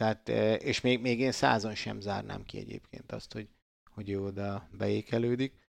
tehát, 0.00 0.28
és 0.62 0.80
még, 0.80 1.00
még 1.00 1.20
én 1.20 1.32
százon 1.32 1.74
sem 1.74 2.00
zárnám 2.00 2.44
ki 2.44 2.58
egyébként 2.58 3.12
azt, 3.12 3.32
hogy, 3.32 3.48
hogy 3.90 4.10
ő 4.10 4.22
oda 4.22 4.68
beékelődik. 4.72 5.64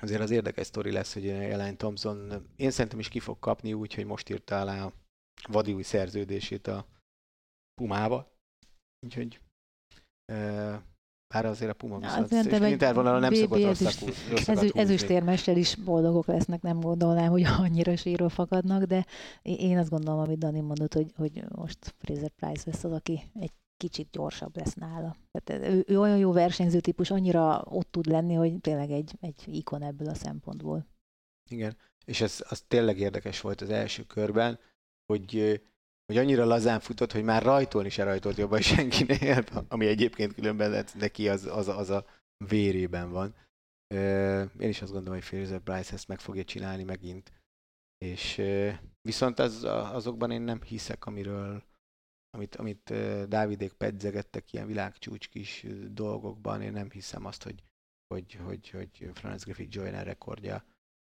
Azért 0.00 0.20
az 0.20 0.30
érdekes 0.30 0.66
sztori 0.66 0.92
lesz, 0.92 1.12
hogy 1.12 1.28
Elaine 1.28 1.76
Thompson, 1.76 2.46
én 2.56 2.70
szerintem 2.70 2.98
is 2.98 3.08
ki 3.08 3.20
fog 3.20 3.38
kapni 3.38 3.72
úgy, 3.72 3.94
hogy 3.94 4.04
most 4.04 4.30
írta 4.30 4.60
alá 4.60 4.84
a 4.84 4.92
vadi 5.48 5.72
új 5.72 5.82
szerződését 5.82 6.66
a 6.66 6.86
Pumába. 7.74 8.38
Úgyhogy 9.06 9.40
bár 11.28 11.46
azért 11.46 11.70
a 11.70 11.74
Puma 11.74 11.98
viszont 11.98 12.52
intervallal 12.52 13.18
nem 13.18 13.34
szokott 13.34 13.62
rosszak, 13.62 14.08
ez, 14.46 14.70
Ezüstérmester 14.74 15.56
is 15.56 15.74
boldogok 15.74 16.26
lesznek, 16.26 16.62
nem 16.62 16.80
gondolnám, 16.80 17.30
hogy 17.30 17.42
annyira 17.58 17.96
síró 17.96 18.28
fakadnak, 18.28 18.82
de 18.82 19.06
én 19.42 19.78
azt 19.78 19.90
gondolom, 19.90 20.20
amit 20.20 20.38
Dani 20.38 20.60
mondott, 20.60 20.94
hogy, 20.94 21.12
hogy 21.16 21.44
most 21.48 21.94
Fraser 21.98 22.30
Price 22.30 22.62
lesz 22.66 22.84
az, 22.84 22.92
aki 22.92 23.22
egy 23.34 23.52
kicsit 23.76 24.08
gyorsabb 24.10 24.56
lesz 24.56 24.74
nála. 24.74 25.16
Tehát 25.30 25.68
ő, 25.72 25.84
ő 25.86 26.00
olyan 26.00 26.18
jó 26.18 26.32
versenyző 26.32 26.80
típus, 26.80 27.10
annyira 27.10 27.62
ott 27.64 27.90
tud 27.90 28.06
lenni, 28.06 28.34
hogy 28.34 28.60
tényleg 28.60 28.90
egy, 28.90 29.16
egy 29.20 29.44
ikon 29.46 29.82
ebből 29.82 30.08
a 30.08 30.14
szempontból. 30.14 30.86
Igen, 31.50 31.76
és 32.04 32.20
ez 32.20 32.44
az 32.48 32.64
tényleg 32.68 32.98
érdekes 32.98 33.40
volt 33.40 33.60
az 33.60 33.70
első 33.70 34.02
körben, 34.02 34.58
hogy 35.06 35.60
hogy 36.06 36.16
annyira 36.16 36.44
lazán 36.44 36.80
futott, 36.80 37.12
hogy 37.12 37.24
már 37.24 37.42
rajtolni 37.42 37.88
se 37.88 38.04
rajtolt 38.04 38.36
jobban 38.36 38.60
senkinél, 38.74 39.44
ami 39.68 39.86
egyébként 39.86 40.34
különben 40.34 40.84
neki 40.94 41.28
az, 41.28 41.46
az, 41.46 41.68
az 41.68 41.90
a 41.90 42.06
vérében 42.44 43.10
van. 43.10 43.34
Én 44.58 44.68
is 44.68 44.82
azt 44.82 44.92
gondolom, 44.92 45.18
hogy 45.18 45.28
Fraser 45.28 45.62
Bryce 45.62 45.92
ezt 45.94 46.08
meg 46.08 46.20
fogja 46.20 46.44
csinálni 46.44 46.82
megint. 46.82 47.32
És 47.98 48.42
viszont 49.00 49.38
az, 49.38 49.64
azokban 49.64 50.30
én 50.30 50.42
nem 50.42 50.62
hiszek, 50.62 51.06
amiről 51.06 51.62
amit, 52.30 52.54
amit 52.54 52.94
Dávidék 53.28 53.72
pedzegettek 53.72 54.52
ilyen 54.52 54.66
világcsúcs 54.66 55.28
kis 55.28 55.66
dolgokban, 55.90 56.62
én 56.62 56.72
nem 56.72 56.90
hiszem 56.90 57.24
azt, 57.24 57.42
hogy, 57.42 57.62
hogy, 58.14 58.34
hogy, 58.34 58.70
hogy 58.70 59.10
Franz 59.14 59.44
Griffith 59.44 59.74
Joyner 59.76 60.06
rekordja 60.06 60.64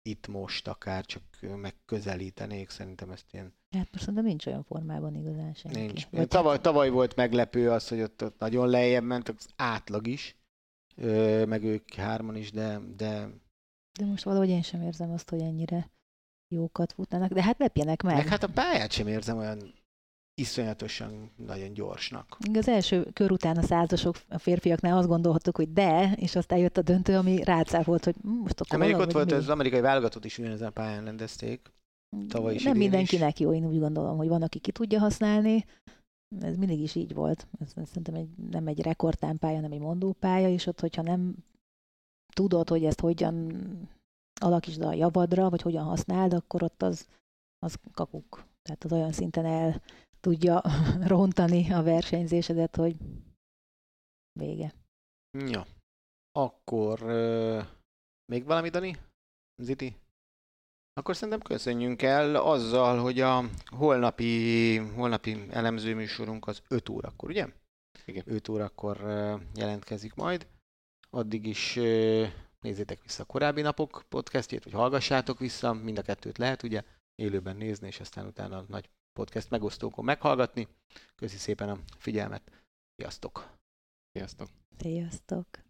itt 0.01 0.27
most 0.27 0.67
akár 0.67 1.05
csak 1.05 1.23
megközelítenék, 1.41 2.69
szerintem 2.69 3.11
ezt 3.11 3.25
ilyen 3.31 3.53
Hát 3.71 3.87
most 3.91 3.99
szerintem 3.99 4.25
nincs 4.25 4.45
olyan 4.45 4.63
formában 4.63 5.15
igazán 5.15 5.53
senki. 5.53 5.79
nincs. 5.79 6.07
Vagy 6.09 6.27
Tavaly, 6.27 6.53
hát- 6.53 6.61
tavaly 6.61 6.89
volt 6.89 7.15
meglepő 7.15 7.71
az, 7.71 7.87
hogy 7.87 8.01
ott, 8.01 8.23
ott 8.23 8.39
nagyon 8.39 8.67
lejjebb 8.69 9.03
ment, 9.03 9.29
az 9.29 9.47
átlag 9.55 10.07
is, 10.07 10.35
ö, 10.95 11.45
meg 11.45 11.63
ők 11.63 11.93
hárman 11.93 12.35
is, 12.35 12.51
de, 12.51 12.79
de 12.95 13.27
De 13.99 14.05
most 14.05 14.23
valahogy 14.23 14.49
én 14.49 14.61
sem 14.61 14.81
érzem 14.81 15.11
azt, 15.11 15.29
hogy 15.29 15.41
ennyire 15.41 15.91
jókat 16.55 16.91
futnának, 16.93 17.31
de 17.31 17.43
hát 17.43 17.57
lepjenek 17.59 18.01
meg. 18.03 18.15
meg 18.15 18.27
hát 18.27 18.43
a 18.43 18.49
pályát 18.49 18.91
sem 18.91 19.07
érzem 19.07 19.37
olyan 19.37 19.73
iszonyatosan 20.39 21.31
nagyon 21.35 21.73
gyorsnak. 21.73 22.37
Az 22.53 22.67
első 22.67 23.03
kör 23.13 23.31
után 23.31 23.57
a 23.57 23.61
százasok, 23.61 24.15
a 24.29 24.37
férfiaknál 24.37 24.97
azt 24.97 25.07
gondolhattuk, 25.07 25.55
hogy 25.55 25.73
de, 25.73 26.13
és 26.15 26.35
aztán 26.35 26.59
jött 26.59 26.77
a 26.77 26.81
döntő, 26.81 27.17
ami 27.17 27.43
rácáfolt, 27.43 28.03
hogy 28.03 28.15
hm, 28.21 28.29
most 28.29 28.59
akkor 28.59 28.79
valahogy 28.79 29.01
ott 29.01 29.11
volt 29.11 29.29
mi? 29.29 29.35
az 29.35 29.49
amerikai 29.49 29.81
válogatott 29.81 30.25
is 30.25 30.37
ugyanezen 30.37 30.67
a 30.67 30.71
pályán 30.71 31.03
rendezték. 31.03 31.71
tavaly 32.27 32.53
is, 32.53 32.63
Nem 32.63 32.77
mindenkinek 32.77 33.39
jó, 33.39 33.53
én 33.53 33.65
úgy 33.65 33.79
gondolom, 33.79 34.17
hogy 34.17 34.27
van, 34.27 34.41
aki 34.41 34.59
ki 34.59 34.71
tudja 34.71 34.99
használni. 34.99 35.65
Ez 36.41 36.57
mindig 36.57 36.79
is 36.79 36.95
így 36.95 37.13
volt. 37.13 37.47
Ez, 37.59 37.71
ez 37.75 37.87
szerintem 37.87 38.15
egy, 38.15 38.29
nem 38.51 38.67
egy 38.67 38.81
rekordtámpálya, 38.81 39.55
hanem 39.55 39.71
egy 39.71 39.79
mondópálya, 39.79 40.49
és 40.49 40.65
ott, 40.65 40.79
hogyha 40.79 41.01
nem 41.01 41.35
tudod, 42.33 42.69
hogy 42.69 42.85
ezt 42.85 42.99
hogyan 42.99 43.61
alakítsd 44.41 44.81
a 44.81 44.93
javadra, 44.93 45.49
vagy 45.49 45.61
hogyan 45.61 45.83
használd, 45.83 46.33
akkor 46.33 46.63
ott 46.63 46.81
az, 46.81 47.07
az 47.59 47.75
kakuk. 47.93 48.43
Tehát 48.61 48.83
az 48.83 48.91
olyan 48.91 49.11
szinten 49.11 49.45
el 49.45 49.81
tudja 50.19 50.61
rontani 51.13 51.71
a 51.71 51.83
versenyzésedet, 51.83 52.75
hogy 52.75 52.95
vége. 54.39 54.73
Ja. 55.37 55.65
Akkor 56.31 57.01
ö, 57.01 57.61
még 58.25 58.45
valami, 58.45 58.69
Dani? 58.69 58.97
Ziti? 59.61 59.95
Akkor 60.93 61.15
szerintem 61.15 61.41
köszönjünk 61.41 62.01
el 62.01 62.35
azzal, 62.35 62.97
hogy 62.97 63.19
a 63.19 63.43
holnapi, 63.65 64.77
holnapi 64.77 65.45
elemző 65.49 65.95
műsorunk 65.95 66.47
az 66.47 66.61
5 66.67 66.89
órakor, 66.89 67.29
ugye? 67.29 67.47
Igen. 68.05 68.23
5 68.25 68.47
órakor 68.47 68.97
jelentkezik 69.55 70.13
majd. 70.13 70.47
Addig 71.09 71.45
is 71.45 71.73
nézzétek 72.59 73.01
vissza 73.01 73.23
a 73.23 73.25
korábbi 73.25 73.61
napok 73.61 74.03
podcastjét, 74.09 74.63
vagy 74.63 74.73
hallgassátok 74.73 75.39
vissza, 75.39 75.73
mind 75.73 75.97
a 75.97 76.01
kettőt 76.01 76.37
lehet 76.37 76.63
ugye 76.63 76.83
élőben 77.15 77.55
nézni, 77.55 77.87
és 77.87 77.99
aztán 77.99 78.25
utána 78.25 78.65
nagy 78.67 78.89
podcast 79.13 79.49
megosztókon 79.49 80.05
meghallgatni. 80.05 80.67
Köszi 81.15 81.37
szépen 81.37 81.69
a 81.69 81.79
figyelmet. 81.97 82.51
Sziasztok! 82.95 83.57
Sziasztok! 84.11 84.49
Sziasztok! 84.77 85.68